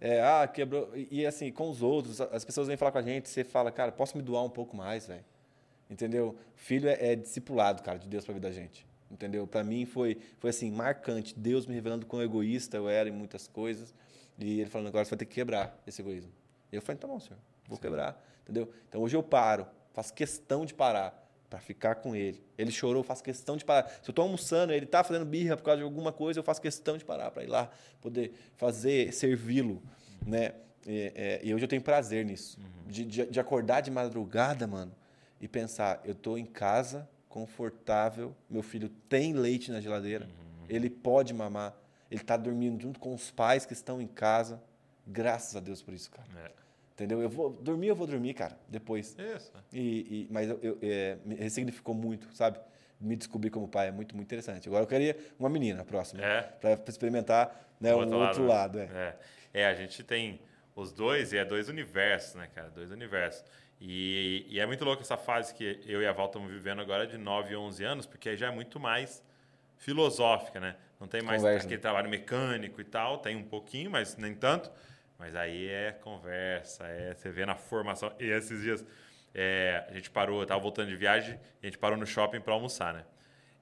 É, 0.00 0.22
ah, 0.22 0.48
quebrou. 0.48 0.90
E, 0.94 1.26
assim, 1.26 1.52
com 1.52 1.68
os 1.68 1.82
outros, 1.82 2.20
as 2.20 2.44
pessoas 2.44 2.66
vêm 2.66 2.76
falar 2.76 2.90
com 2.90 2.98
a 2.98 3.02
gente, 3.02 3.28
você 3.28 3.44
fala, 3.44 3.70
cara, 3.70 3.92
posso 3.92 4.16
me 4.16 4.22
doar 4.22 4.42
um 4.42 4.48
pouco 4.48 4.76
mais, 4.76 5.06
velho. 5.06 5.24
Entendeu? 5.90 6.36
Filho 6.54 6.88
é, 6.88 7.12
é 7.12 7.16
discipulado, 7.16 7.82
cara, 7.82 7.98
de 7.98 8.08
Deus 8.08 8.24
pra 8.24 8.32
vida 8.32 8.48
da 8.48 8.54
gente. 8.54 8.86
Entendeu? 9.10 9.46
Pra 9.46 9.62
mim 9.62 9.84
foi, 9.84 10.16
foi 10.38 10.50
assim, 10.50 10.70
marcante. 10.70 11.38
Deus 11.38 11.66
me 11.66 11.74
revelando 11.74 12.06
quão 12.06 12.22
egoísta 12.22 12.76
eu 12.76 12.88
era 12.88 13.08
em 13.08 13.12
muitas 13.12 13.46
coisas. 13.46 13.92
E 14.38 14.60
ele 14.60 14.70
falando, 14.70 14.86
agora 14.86 15.04
você 15.04 15.10
vai 15.10 15.18
ter 15.18 15.26
que 15.26 15.34
quebrar 15.34 15.78
esse 15.86 16.00
egoísmo. 16.00 16.32
E 16.72 16.76
eu 16.76 16.80
falei, 16.80 16.98
tá 16.98 17.06
bom, 17.06 17.20
senhor, 17.20 17.38
vou 17.68 17.76
quebrar. 17.76 18.24
Entendeu? 18.44 18.72
Então 18.88 19.02
hoje 19.02 19.16
eu 19.16 19.22
paro, 19.22 19.66
faço 19.92 20.14
questão 20.14 20.64
de 20.64 20.72
parar 20.72 21.19
pra 21.50 21.58
ficar 21.58 21.96
com 21.96 22.14
ele. 22.14 22.40
Ele 22.56 22.70
chorou, 22.70 23.00
eu 23.00 23.04
faço 23.04 23.24
questão 23.24 23.56
de 23.56 23.64
parar. 23.64 23.88
Se 24.00 24.08
eu 24.08 24.14
tô 24.14 24.22
almoçando, 24.22 24.72
ele 24.72 24.86
tá 24.86 25.02
fazendo 25.02 25.26
birra 25.26 25.56
por 25.56 25.64
causa 25.64 25.78
de 25.78 25.82
alguma 25.82 26.12
coisa, 26.12 26.38
eu 26.38 26.44
faço 26.44 26.62
questão 26.62 26.96
de 26.96 27.04
parar 27.04 27.32
pra 27.32 27.42
ir 27.42 27.48
lá, 27.48 27.68
poder 28.00 28.32
fazer, 28.56 29.12
servi-lo, 29.12 29.82
né? 30.24 30.52
E, 30.86 31.12
é, 31.14 31.40
e 31.42 31.52
hoje 31.52 31.64
eu 31.64 31.68
tenho 31.68 31.82
prazer 31.82 32.24
nisso. 32.24 32.56
De, 32.86 33.04
de, 33.04 33.26
de 33.26 33.40
acordar 33.40 33.80
de 33.80 33.90
madrugada, 33.90 34.66
mano, 34.66 34.94
e 35.40 35.48
pensar, 35.48 36.00
eu 36.04 36.14
tô 36.14 36.38
em 36.38 36.46
casa, 36.46 37.08
confortável, 37.28 38.34
meu 38.48 38.62
filho 38.62 38.88
tem 39.08 39.32
leite 39.32 39.72
na 39.72 39.80
geladeira, 39.80 40.28
ele 40.68 40.88
pode 40.88 41.34
mamar, 41.34 41.74
ele 42.08 42.22
tá 42.22 42.36
dormindo 42.36 42.80
junto 42.80 43.00
com 43.00 43.12
os 43.12 43.30
pais 43.30 43.66
que 43.66 43.72
estão 43.72 44.00
em 44.00 44.06
casa. 44.06 44.62
Graças 45.06 45.56
a 45.56 45.60
Deus 45.60 45.82
por 45.82 45.92
isso, 45.94 46.10
cara. 46.10 46.28
É. 46.44 46.50
Entendeu? 47.00 47.22
Eu 47.22 47.30
vou 47.30 47.48
dormir, 47.48 47.86
eu 47.88 47.96
vou 47.96 48.06
dormir, 48.06 48.34
cara, 48.34 48.58
depois. 48.68 49.16
Isso. 49.18 49.50
E, 49.72 49.80
e- 49.80 50.28
mas 50.30 50.50
eu, 50.50 50.58
eu- 50.62 50.78
é, 50.82 51.16
me 51.24 51.34
ressignificou 51.34 51.94
muito, 51.94 52.28
sabe? 52.36 52.60
Me 53.00 53.16
descobrir 53.16 53.48
como 53.48 53.66
pai 53.66 53.88
é 53.88 53.90
muito, 53.90 54.14
muito 54.14 54.28
interessante. 54.28 54.68
Agora 54.68 54.82
eu 54.82 54.86
queria 54.86 55.16
uma 55.38 55.48
menina 55.48 55.82
próxima. 55.82 56.22
É. 56.22 56.42
Pra 56.42 56.78
experimentar 56.86 57.58
né, 57.80 57.94
um 57.94 58.00
outro 58.14 58.44
lado. 58.46 58.78
é. 58.78 58.84
É. 58.84 59.16
É, 59.62 59.66
a 59.66 59.72
gente 59.74 60.02
tem 60.04 60.42
os 60.76 60.92
dois, 60.92 61.32
e 61.32 61.38
é 61.38 61.44
dois 61.44 61.70
universos, 61.70 62.34
né, 62.34 62.48
cara? 62.54 62.68
Dois 62.68 62.90
universos. 62.90 63.42
E, 63.80 64.44
e 64.50 64.60
é 64.60 64.66
muito 64.66 64.84
louco 64.84 65.00
essa 65.00 65.16
fase 65.16 65.54
que 65.54 65.80
eu 65.86 66.02
e 66.02 66.06
a 66.06 66.12
Val 66.12 66.26
estamos 66.26 66.52
vivendo 66.52 66.82
agora 66.82 67.06
de 67.06 67.16
9 67.16 67.54
e 67.54 67.56
11 67.56 67.82
anos, 67.82 68.04
porque 68.04 68.28
aí 68.28 68.36
já 68.36 68.48
é 68.48 68.50
muito 68.50 68.78
mais 68.78 69.22
filosófica, 69.78 70.60
né? 70.60 70.76
Não 71.00 71.08
tem 71.08 71.22
mais 71.22 71.40
Conversa. 71.40 71.64
aquele 71.64 71.80
trabalho 71.80 72.10
mecânico 72.10 72.78
e 72.78 72.84
tal, 72.84 73.16
tem 73.16 73.34
um 73.36 73.42
pouquinho, 73.42 73.90
mas 73.90 74.18
nem 74.18 74.34
tanto. 74.34 74.70
Mas 75.20 75.36
aí 75.36 75.68
é 75.68 75.92
conversa, 75.92 76.84
é 76.86 77.14
você 77.14 77.30
vê 77.30 77.44
na 77.46 77.54
formação. 77.54 78.10
E 78.18 78.24
esses 78.24 78.62
dias 78.62 78.84
é, 79.34 79.84
a 79.88 79.92
gente 79.92 80.10
parou, 80.10 80.40
eu 80.40 80.46
tava 80.46 80.60
voltando 80.60 80.88
de 80.88 80.96
viagem, 80.96 81.38
a 81.62 81.66
gente 81.66 81.78
parou 81.78 81.96
no 81.96 82.06
shopping 82.06 82.40
para 82.40 82.54
almoçar, 82.54 82.92
né? 82.94 83.04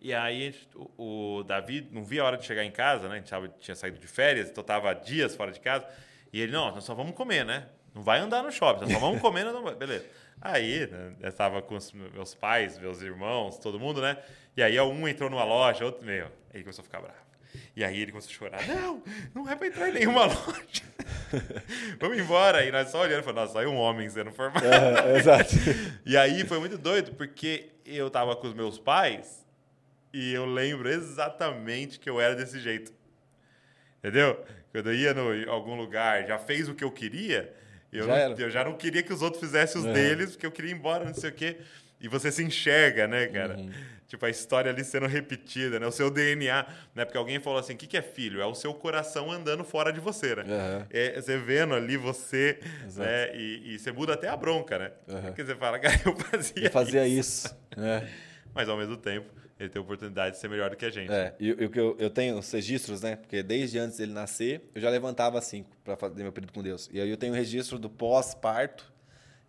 E 0.01 0.15
aí 0.15 0.53
gente- 0.53 0.69
o, 0.97 1.39
o 1.39 1.43
Davi 1.43 1.87
não 1.91 2.05
via 2.05 2.23
a 2.23 2.27
hora 2.27 2.37
de 2.37 2.45
chegar 2.47 2.65
em 2.65 2.71
casa, 2.71 3.09
né? 3.09 3.17
A 3.17 3.19
gente 3.19 3.29
tava- 3.29 3.49
tinha 3.49 3.75
saído 3.75 3.99
de 3.99 4.07
férias, 4.07 4.49
então 4.49 4.63
tava 4.63 4.95
dias 4.95 5.35
fora 5.35 5.51
de 5.51 5.59
casa. 5.61 5.85
E 6.33 6.41
ele, 6.41 6.53
não, 6.53 6.71
nós 6.73 6.85
só 6.85 6.95
vamos 6.95 7.15
comer, 7.15 7.45
né? 7.45 7.67
Não 7.95 8.03
vai 8.03 8.21
andar 8.21 8.43
no 8.45 8.53
shopping, 8.53 8.83
nós 8.83 8.93
só 8.93 8.99
vamos 9.01 9.21
comer, 9.21 9.45
não. 9.45 9.75
Beleza. 9.75 10.07
Aí, 10.41 10.87
né, 10.87 11.15
eu 11.21 11.29
estava 11.29 11.61
com 11.61 11.75
os 11.75 11.91
meus 11.93 12.35
pais, 12.35 12.79
meus 12.79 13.03
irmãos, 13.03 13.59
todo 13.59 13.81
mundo, 13.81 14.01
né? 14.01 14.17
E 14.57 14.63
aí 14.63 14.79
um 14.81 15.09
entrou 15.09 15.29
numa 15.29 15.43
loja, 15.45 15.85
outro, 15.85 16.07
meu, 16.07 16.31
aí 16.55 16.61
começou 16.63 16.83
a 16.83 16.85
ficar 16.85 17.01
bravo. 17.01 17.28
E 17.75 17.83
aí 17.85 18.01
ele 18.01 18.13
começou 18.13 18.31
a 18.31 18.35
chorar. 18.35 18.67
Não, 18.69 19.03
não 19.35 19.49
é 19.51 19.55
pra 19.57 19.67
entrar 19.67 19.89
em 19.89 19.93
nenhuma 19.93 20.27
loja. 20.27 20.83
Vamos 22.01 22.19
embora. 22.19 22.65
E 22.65 22.71
nós 22.71 22.89
só 22.91 23.03
olhando, 23.03 23.23
falando, 23.23 23.41
nossa, 23.43 23.53
saiu 23.55 23.71
um 23.71 23.77
homem 23.77 24.09
sendo 24.11 24.31
formado. 24.33 24.65
É, 24.67 25.17
exato. 25.19 25.55
E 26.05 26.17
aí 26.17 26.45
foi 26.45 26.59
muito 26.59 26.77
doido, 26.79 27.13
porque 27.15 27.69
eu 27.87 28.11
tava 28.11 28.35
com 28.37 28.47
os 28.49 28.55
meus 28.55 28.79
pais 28.79 29.47
e 30.13 30.33
eu 30.33 30.45
lembro 30.47 30.89
exatamente 30.89 31.99
que 31.99 32.09
eu 32.09 32.21
era 32.21 32.35
desse 32.35 32.59
jeito. 32.59 32.93
Entendeu? 33.99 34.45
Quando 34.73 34.91
eu 34.91 34.95
ia 34.95 35.15
no, 35.15 35.35
em 35.35 35.49
algum 35.49 35.75
lugar, 35.77 36.27
já 36.27 36.39
fez 36.39 36.69
o 36.69 36.75
que 36.75 36.85
eu 36.85 36.91
queria, 36.91 37.53
eu, 37.93 38.07
Já 38.07 38.29
não- 38.29 38.37
eu 38.37 38.51
já 38.51 38.65
não 38.65 38.75
queria 38.75 39.03
que 39.03 39.13
os 39.13 39.23
outros 39.23 39.41
fizessem 39.43 39.81
os 39.81 39.87
Uhum. 39.87 39.93
deles, 39.93 40.31
porque 40.33 40.47
eu 40.47 40.53
queria 40.53 40.71
ir 40.71 40.75
embora, 40.75 41.05
não 41.05 41.15
sei 41.15 41.31
o 41.31 41.33
quê. 41.33 41.57
E 42.01 42.07
você 42.07 42.31
se 42.31 42.45
enxerga, 42.45 43.09
né, 43.09 43.27
cara? 43.27 43.57
Uhum. 43.57 43.71
Tipo, 44.09 44.25
a 44.25 44.31
história 44.31 44.71
ali 44.73 44.83
sendo 44.83 45.07
repetida, 45.07 45.79
né? 45.79 45.87
O 45.87 45.93
seu 45.93 46.11
DNA, 46.11 46.67
né? 46.95 47.05
Porque 47.05 47.19
alguém 47.19 47.39
falou 47.39 47.59
assim, 47.59 47.75
o 47.75 47.77
que, 47.77 47.87
que 47.87 47.97
é 47.97 48.01
filho? 48.01 48.41
É 48.41 48.47
o 48.47 48.55
seu 48.55 48.73
coração 48.73 49.31
andando 49.31 49.63
fora 49.65 49.93
de 49.93 50.01
você, 50.01 50.35
né? 50.35 50.45
Aham. 50.45 50.87
É, 50.91 51.21
você 51.21 51.37
vendo 51.37 51.75
ali 51.75 51.99
você, 51.99 52.59
Exato. 52.87 53.07
né? 53.07 53.37
E, 53.37 53.75
e 53.75 53.79
você 53.79 53.93
muda 53.93 54.15
até 54.15 54.29
a 54.29 54.37
bronca, 54.37 54.79
né? 54.79 54.93
Aham. 55.11 55.23
Porque 55.27 55.45
você 55.45 55.55
fala, 55.55 55.79
cara, 55.79 56.01
eu 56.07 56.17
fazia, 56.17 56.65
Eu 56.65 56.71
fazia 56.71 57.07
isso. 57.07 57.55
né? 57.77 58.09
Mas 58.55 58.67
ao 58.71 58.79
mesmo 58.79 58.97
tempo, 58.97 59.31
ele 59.61 59.69
tem 59.69 59.79
a 59.79 59.83
oportunidade 59.83 60.37
de 60.37 60.41
ser 60.41 60.49
melhor 60.49 60.71
do 60.71 60.77
que 60.77 60.87
a 60.87 60.91
gente. 60.91 61.13
É, 61.13 61.35
e 61.39 61.53
o 61.53 61.69
que 61.69 61.79
eu, 61.79 61.95
eu 61.99 62.09
tenho 62.09 62.39
os 62.39 62.51
registros, 62.51 63.03
né? 63.03 63.15
Porque 63.17 63.43
desde 63.43 63.79
antes 63.79 63.99
dele 63.99 64.13
nascer, 64.13 64.63
eu 64.75 64.81
já 64.81 64.89
levantava 64.89 65.37
assim 65.39 65.67
para 65.85 65.97
fazer 65.99 66.23
meu 66.23 66.33
período 66.33 66.55
com 66.55 66.63
Deus. 66.63 66.89
E 66.91 66.99
aí 66.99 67.11
eu 67.11 67.17
tenho 67.19 67.35
um 67.35 67.37
registro 67.37 67.79
do 67.79 67.91
pós-parto, 67.91 68.91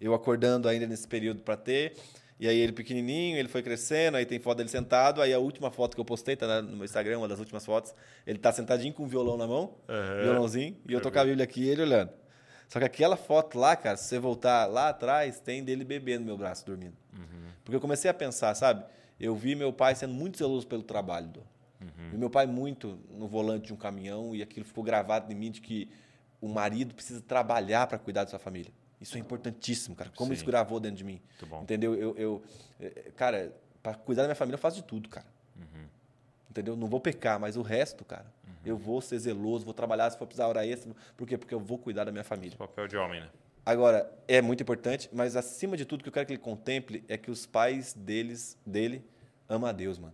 eu 0.01 0.13
acordando 0.13 0.67
ainda 0.67 0.85
nesse 0.85 1.07
período 1.07 1.43
para 1.43 1.55
ter. 1.55 1.93
E 2.39 2.47
aí 2.47 2.57
ele 2.57 2.71
pequenininho, 2.71 3.37
ele 3.37 3.49
foi 3.49 3.61
crescendo, 3.61 4.15
aí 4.15 4.25
tem 4.25 4.39
foto 4.39 4.57
dele 4.59 4.69
sentado. 4.69 5.21
Aí 5.21 5.33
a 5.33 5.39
última 5.39 5.69
foto 5.69 5.95
que 5.95 5.99
eu 5.99 6.05
postei, 6.05 6.37
tá 6.37 6.61
no 6.61 6.77
meu 6.77 6.85
Instagram, 6.85 7.17
uma 7.17 7.27
das 7.27 7.39
últimas 7.39 7.65
fotos, 7.65 7.93
ele 8.25 8.39
tá 8.39 8.51
sentadinho 8.51 8.93
com 8.93 9.03
um 9.03 9.07
violão 9.07 9.35
na 9.35 9.45
mão, 9.45 9.75
Aham. 9.89 10.21
violãozinho, 10.21 10.77
e 10.87 10.93
eu 10.93 11.01
tô 11.01 11.11
com 11.11 11.19
a. 11.19 11.25
Bíblia 11.25 11.43
aqui 11.43 11.63
e 11.63 11.69
ele 11.69 11.81
olhando. 11.81 12.11
Só 12.69 12.79
que 12.79 12.85
aquela 12.85 13.17
foto 13.17 13.57
lá, 13.57 13.75
cara, 13.75 13.97
se 13.97 14.05
você 14.05 14.19
voltar 14.19 14.67
lá 14.67 14.89
atrás, 14.89 15.39
tem 15.39 15.63
dele 15.63 15.83
bebendo 15.83 16.21
no 16.21 16.27
meu 16.27 16.37
braço, 16.37 16.65
dormindo. 16.65 16.95
Porque 17.63 17.75
eu 17.75 17.81
comecei 17.81 18.09
a 18.09 18.13
pensar, 18.13 18.55
sabe? 18.55 18.85
Eu 19.19 19.35
vi 19.35 19.55
meu 19.55 19.73
pai 19.73 19.95
sendo 19.95 20.13
muito 20.13 20.37
zeloso 20.37 20.65
pelo 20.65 20.83
trabalho. 20.83 21.27
Do. 21.27 21.43
E 22.13 22.17
meu 22.17 22.29
pai 22.29 22.45
muito 22.45 22.99
no 23.09 23.27
volante 23.27 23.67
de 23.67 23.73
um 23.73 23.77
caminhão 23.77 24.35
e 24.35 24.41
aquilo 24.41 24.65
ficou 24.65 24.83
gravado 24.83 25.31
em 25.31 25.35
mim 25.35 25.51
de 25.51 25.61
que 25.61 25.89
o 26.39 26.47
marido 26.47 26.93
precisa 26.93 27.21
trabalhar 27.21 27.87
para 27.87 27.97
cuidar 27.97 28.23
da 28.23 28.29
sua 28.29 28.39
família. 28.39 28.71
Isso 28.99 29.15
é 29.15 29.19
importantíssimo, 29.19 29.95
cara. 29.95 30.11
Como 30.15 30.29
Sim. 30.29 30.35
isso 30.35 30.45
gravou 30.45 30.79
dentro 30.79 30.97
de 30.97 31.03
mim. 31.03 31.21
Entendeu? 31.61 31.95
Eu, 31.95 32.15
eu 32.17 32.43
eh, 32.79 33.11
cara, 33.15 33.53
para 33.81 33.93
cuidar 33.95 34.23
da 34.23 34.27
minha 34.27 34.35
família 34.35 34.55
eu 34.55 34.59
faço 34.59 34.77
de 34.77 34.83
tudo, 34.83 35.07
cara. 35.07 35.25
Uhum. 35.55 35.85
Entendeu? 36.49 36.75
Não 36.75 36.87
vou 36.87 36.99
pecar, 36.99 37.39
mas 37.39 37.55
o 37.55 37.61
resto, 37.61 38.03
cara, 38.03 38.25
eu 38.65 38.77
vou 38.77 39.01
ser 39.01 39.17
zeloso, 39.19 39.63
vou 39.63 39.73
trabalhar 39.73 40.09
se 40.09 40.17
for 40.17 40.25
precisar 40.25 40.47
hora 40.47 40.65
extra. 40.65 40.93
Por 41.15 41.27
quê? 41.27 41.37
Porque 41.37 41.53
eu 41.53 41.59
vou 41.59 41.77
cuidar 41.77 42.03
da 42.03 42.11
minha 42.11 42.23
família. 42.23 42.57
Papel 42.57 42.87
de 42.87 42.97
homem, 42.97 43.21
né? 43.21 43.29
Agora, 43.65 44.11
é 44.27 44.41
muito 44.41 44.61
importante, 44.61 45.09
mas 45.13 45.35
acima 45.35 45.77
de 45.77 45.85
tudo, 45.85 46.01
o 46.01 46.03
que 46.03 46.09
eu 46.09 46.13
quero 46.13 46.25
que 46.25 46.33
ele 46.33 46.41
contemple 46.41 47.03
é 47.07 47.17
que 47.17 47.29
os 47.29 47.45
pais 47.45 47.93
deles, 47.93 48.57
dele 48.65 49.05
amam 49.47 49.69
a 49.69 49.71
Deus, 49.71 49.99
mano. 49.99 50.13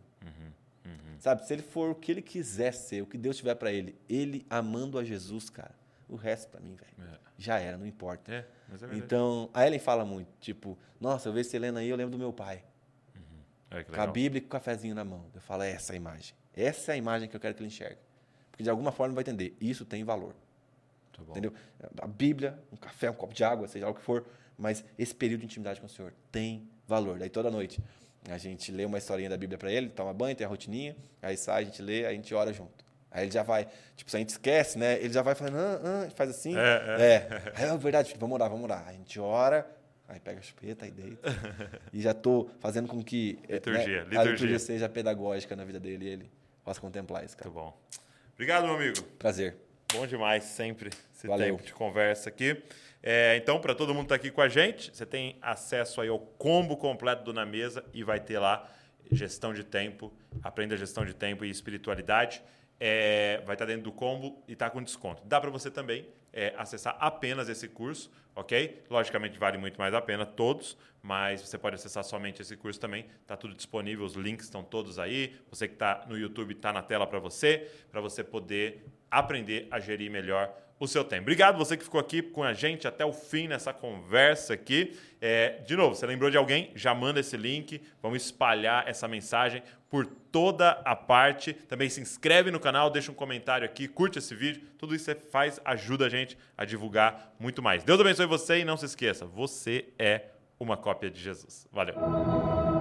Sabe? 1.25 1.43
Se 1.43 1.53
ele 1.53 1.63
for 1.63 1.89
o 1.89 1.95
que 1.95 2.11
ele 2.11 2.21
quiser 2.21 2.71
ser, 2.71 3.01
o 3.01 3.07
que 3.07 3.17
Deus 3.17 3.37
tiver 3.37 3.55
pra 3.55 3.71
ele, 3.71 3.95
ele 4.07 4.45
amando 4.47 4.99
a 4.99 5.03
Jesus, 5.03 5.49
cara, 5.49 5.73
o 6.09 6.15
resto 6.15 6.49
pra 6.49 6.59
mim, 6.59 6.75
velho, 6.75 7.09
É. 7.11 7.17
já 7.37 7.59
era, 7.59 7.77
não 7.77 7.85
importa. 7.85 8.31
É, 8.31 8.37
é. 8.37 8.95
Então, 8.95 9.49
a 9.53 9.65
Ellen 9.65 9.79
fala 9.79 10.05
muito, 10.05 10.29
tipo, 10.39 10.77
nossa, 10.99 11.29
eu 11.29 11.33
vejo 11.33 11.47
essa 11.47 11.55
Helena 11.55 11.79
aí, 11.79 11.89
eu 11.89 11.95
lembro 11.97 12.11
do 12.11 12.17
meu 12.17 12.31
pai, 12.33 12.63
Olha 13.71 13.83
que 13.83 13.91
com 13.91 14.01
a. 14.01 14.07
Bíblia 14.07 14.37
e 14.37 14.41
com 14.41 14.47
o 14.47 14.51
cafezinho 14.51 14.95
na 14.95 15.03
mão. 15.03 15.25
Eu 15.33 15.41
falo, 15.41 15.63
é 15.63 15.71
essa 15.71 15.93
a 15.93 15.95
imagem. 15.95 16.35
Essa 16.55 16.91
é 16.91 16.95
a 16.95 16.97
imagem 16.97 17.27
que 17.27 17.35
eu 17.35 17.39
quero 17.39 17.53
que 17.53 17.61
ele 17.61 17.67
enxergue. 17.67 17.97
Porque 18.51 18.63
de 18.63 18.69
alguma 18.69 18.91
forma 18.91 19.09
ele 19.11 19.15
vai 19.15 19.21
entender, 19.23 19.57
isso 19.59 19.83
tem 19.85 20.03
valor. 20.03 20.33
Bom. 21.17 21.31
Entendeu? 21.31 21.53
A 22.01 22.07
Bíblia, 22.07 22.57
um 22.71 22.77
café, 22.77 23.09
um 23.09 23.13
copo 23.13 23.33
de 23.33 23.43
água, 23.43 23.67
seja 23.67 23.85
lá 23.85 23.91
o 23.91 23.95
que 23.95 24.01
for, 24.01 24.25
mas 24.57 24.83
esse 24.97 25.13
período 25.13 25.41
de 25.41 25.45
intimidade 25.45 25.79
com 25.79 25.87
o 25.87 25.89
Senhor 25.89 26.13
tem 26.31 26.69
valor. 26.87 27.19
Daí 27.19 27.29
toda 27.29 27.49
noite 27.49 27.81
a 28.29 28.37
gente 28.37 28.71
lê 28.71 28.85
uma 28.85 28.97
historinha 28.97 29.29
da 29.29 29.37
Bíblia 29.37 29.57
para 29.57 29.71
ele, 29.71 29.89
toma 29.89 30.13
banho, 30.13 30.35
tem 30.35 30.45
a 30.45 30.49
rotininha, 30.49 30.95
aí 31.21 31.35
sai, 31.37 31.63
a 31.63 31.65
gente 31.65 31.81
lê, 31.81 32.05
aí 32.05 32.13
a 32.13 32.15
gente 32.15 32.33
ora 32.33 32.51
junto. 32.53 32.84
Aí 33.15 33.23
ele 33.23 33.31
já 33.31 33.43
vai, 33.43 33.65
tipo, 33.95 34.11
se 34.11 34.17
a 34.17 34.19
gente 34.19 34.29
esquece, 34.29 34.77
né? 34.77 34.99
Ele 34.99 35.13
já 35.13 35.21
vai 35.21 35.33
falando, 35.33 35.57
ah, 35.57 36.05
ah, 36.05 36.09
faz 36.13 36.29
assim. 36.29 36.53
É, 36.57 36.59
é. 36.59 37.27
Aí, 37.55 37.63
é 37.69 37.77
verdade, 37.77 38.09
filho, 38.09 38.19
vamos 38.19 38.35
orar, 38.35 38.49
vamos 38.49 38.65
orar. 38.65 38.83
Aí 38.85 38.95
a 38.95 38.97
gente 38.97 39.17
ora, 39.19 39.65
aí 40.05 40.19
pega 40.19 40.39
a 40.39 40.41
chupeta, 40.41 40.83
aí 40.83 40.91
deita. 40.91 41.29
e 41.93 42.01
já 42.01 42.13
tô 42.13 42.49
fazendo 42.59 42.89
com 42.89 43.01
que 43.01 43.39
eh, 43.47 43.53
Liturgia, 43.53 43.85
né, 43.85 43.99
a 44.01 44.03
liturgia. 44.03 44.31
liturgia 44.31 44.59
seja 44.59 44.89
pedagógica 44.89 45.55
na 45.55 45.63
vida 45.63 45.79
dele 45.79 46.05
e 46.05 46.09
ele 46.09 46.31
possa 46.61 46.81
contemplar 46.81 47.23
isso, 47.23 47.37
cara. 47.37 47.49
Muito 47.49 47.63
bom. 47.63 47.77
Obrigado, 48.33 48.65
meu 48.65 48.75
amigo. 48.75 49.01
Prazer. 49.17 49.55
Bom 49.93 50.05
demais 50.05 50.43
sempre 50.43 50.89
esse 51.15 51.25
Valeu. 51.25 51.55
tempo 51.55 51.63
de 51.65 51.73
conversa 51.73 52.27
aqui. 52.27 52.61
É, 53.01 53.37
então, 53.37 53.61
para 53.61 53.73
todo 53.73 53.93
mundo 53.93 54.07
que 54.07 54.13
está 54.13 54.15
aqui 54.15 54.29
com 54.29 54.41
a 54.41 54.49
gente, 54.49 54.93
você 54.93 55.05
tem 55.05 55.37
acesso 55.41 56.01
aí 56.01 56.09
ao 56.09 56.19
combo 56.19 56.75
completo 56.75 57.23
do 57.23 57.31
Na 57.31 57.45
Mesa 57.45 57.81
e 57.93 58.03
vai 58.03 58.19
ter 58.19 58.39
lá 58.39 58.69
gestão 59.11 59.53
de 59.53 59.63
tempo, 59.63 60.11
aprenda 60.41 60.75
gestão 60.75 61.05
de 61.05 61.13
tempo 61.13 61.45
e 61.45 61.49
espiritualidade. 61.49 62.41
É, 62.79 63.41
vai 63.45 63.55
estar 63.55 63.65
dentro 63.65 63.83
do 63.83 63.91
combo 63.91 64.43
e 64.47 64.53
está 64.53 64.69
com 64.69 64.81
desconto. 64.81 65.21
Dá 65.25 65.39
para 65.39 65.49
você 65.49 65.71
também 65.71 66.07
é, 66.33 66.53
acessar 66.57 66.97
apenas 66.99 67.47
esse 67.47 67.67
curso, 67.69 68.11
ok? 68.35 68.83
Logicamente 68.89 69.39
vale 69.39 69.57
muito 69.57 69.79
mais 69.79 69.93
a 69.93 70.01
pena 70.01 70.25
todos, 70.25 70.77
mas 71.01 71.41
você 71.41 71.57
pode 71.57 71.75
acessar 71.75 72.03
somente 72.03 72.41
esse 72.41 72.57
curso 72.57 72.79
também. 72.79 73.05
Está 73.21 73.37
tudo 73.37 73.53
disponível, 73.53 74.05
os 74.05 74.15
links 74.15 74.45
estão 74.45 74.63
todos 74.63 74.99
aí. 74.99 75.35
Você 75.49 75.67
que 75.67 75.75
está 75.75 76.05
no 76.07 76.17
YouTube 76.17 76.53
está 76.53 76.73
na 76.73 76.81
tela 76.81 77.07
para 77.07 77.19
você, 77.19 77.69
para 77.89 78.01
você 78.01 78.23
poder 78.23 78.85
aprender 79.09 79.67
a 79.71 79.79
gerir 79.79 80.11
melhor 80.11 80.53
o 80.79 80.87
seu 80.87 81.03
tempo. 81.03 81.23
Obrigado 81.23 81.57
você 81.57 81.77
que 81.77 81.83
ficou 81.83 81.99
aqui 81.99 82.21
com 82.21 82.43
a 82.43 82.53
gente 82.53 82.87
até 82.87 83.05
o 83.05 83.13
fim 83.13 83.47
nessa 83.47 83.73
conversa 83.73 84.53
aqui. 84.53 84.97
É, 85.21 85.61
de 85.65 85.75
novo, 85.75 85.95
você 85.95 86.05
lembrou 86.05 86.29
de 86.29 86.37
alguém? 86.37 86.71
Já 86.75 86.93
manda 86.93 87.19
esse 87.19 87.37
link. 87.37 87.81
Vamos 88.01 88.23
espalhar 88.23 88.87
essa 88.87 89.07
mensagem 89.07 89.63
por 89.89 90.05
toda 90.05 90.71
a 90.83 90.95
parte. 90.95 91.53
Também 91.53 91.89
se 91.89 92.01
inscreve 92.01 92.51
no 92.51 92.59
canal, 92.59 92.89
deixa 92.89 93.11
um 93.11 93.15
comentário 93.15 93.65
aqui, 93.65 93.87
curte 93.87 94.19
esse 94.19 94.35
vídeo. 94.35 94.61
Tudo 94.77 94.93
isso 94.93 95.05
você 95.05 95.15
faz 95.15 95.59
ajuda 95.63 96.07
a 96.07 96.09
gente 96.09 96.37
a 96.57 96.65
divulgar 96.65 97.33
muito 97.39 97.63
mais. 97.63 97.83
Deus 97.83 97.99
abençoe 97.99 98.25
você 98.25 98.59
e 98.59 98.65
não 98.65 98.75
se 98.75 98.85
esqueça, 98.85 99.25
você 99.25 99.85
é 99.97 100.25
uma 100.59 100.75
cópia 100.75 101.09
de 101.09 101.21
Jesus. 101.21 101.67
Valeu. 101.71 102.74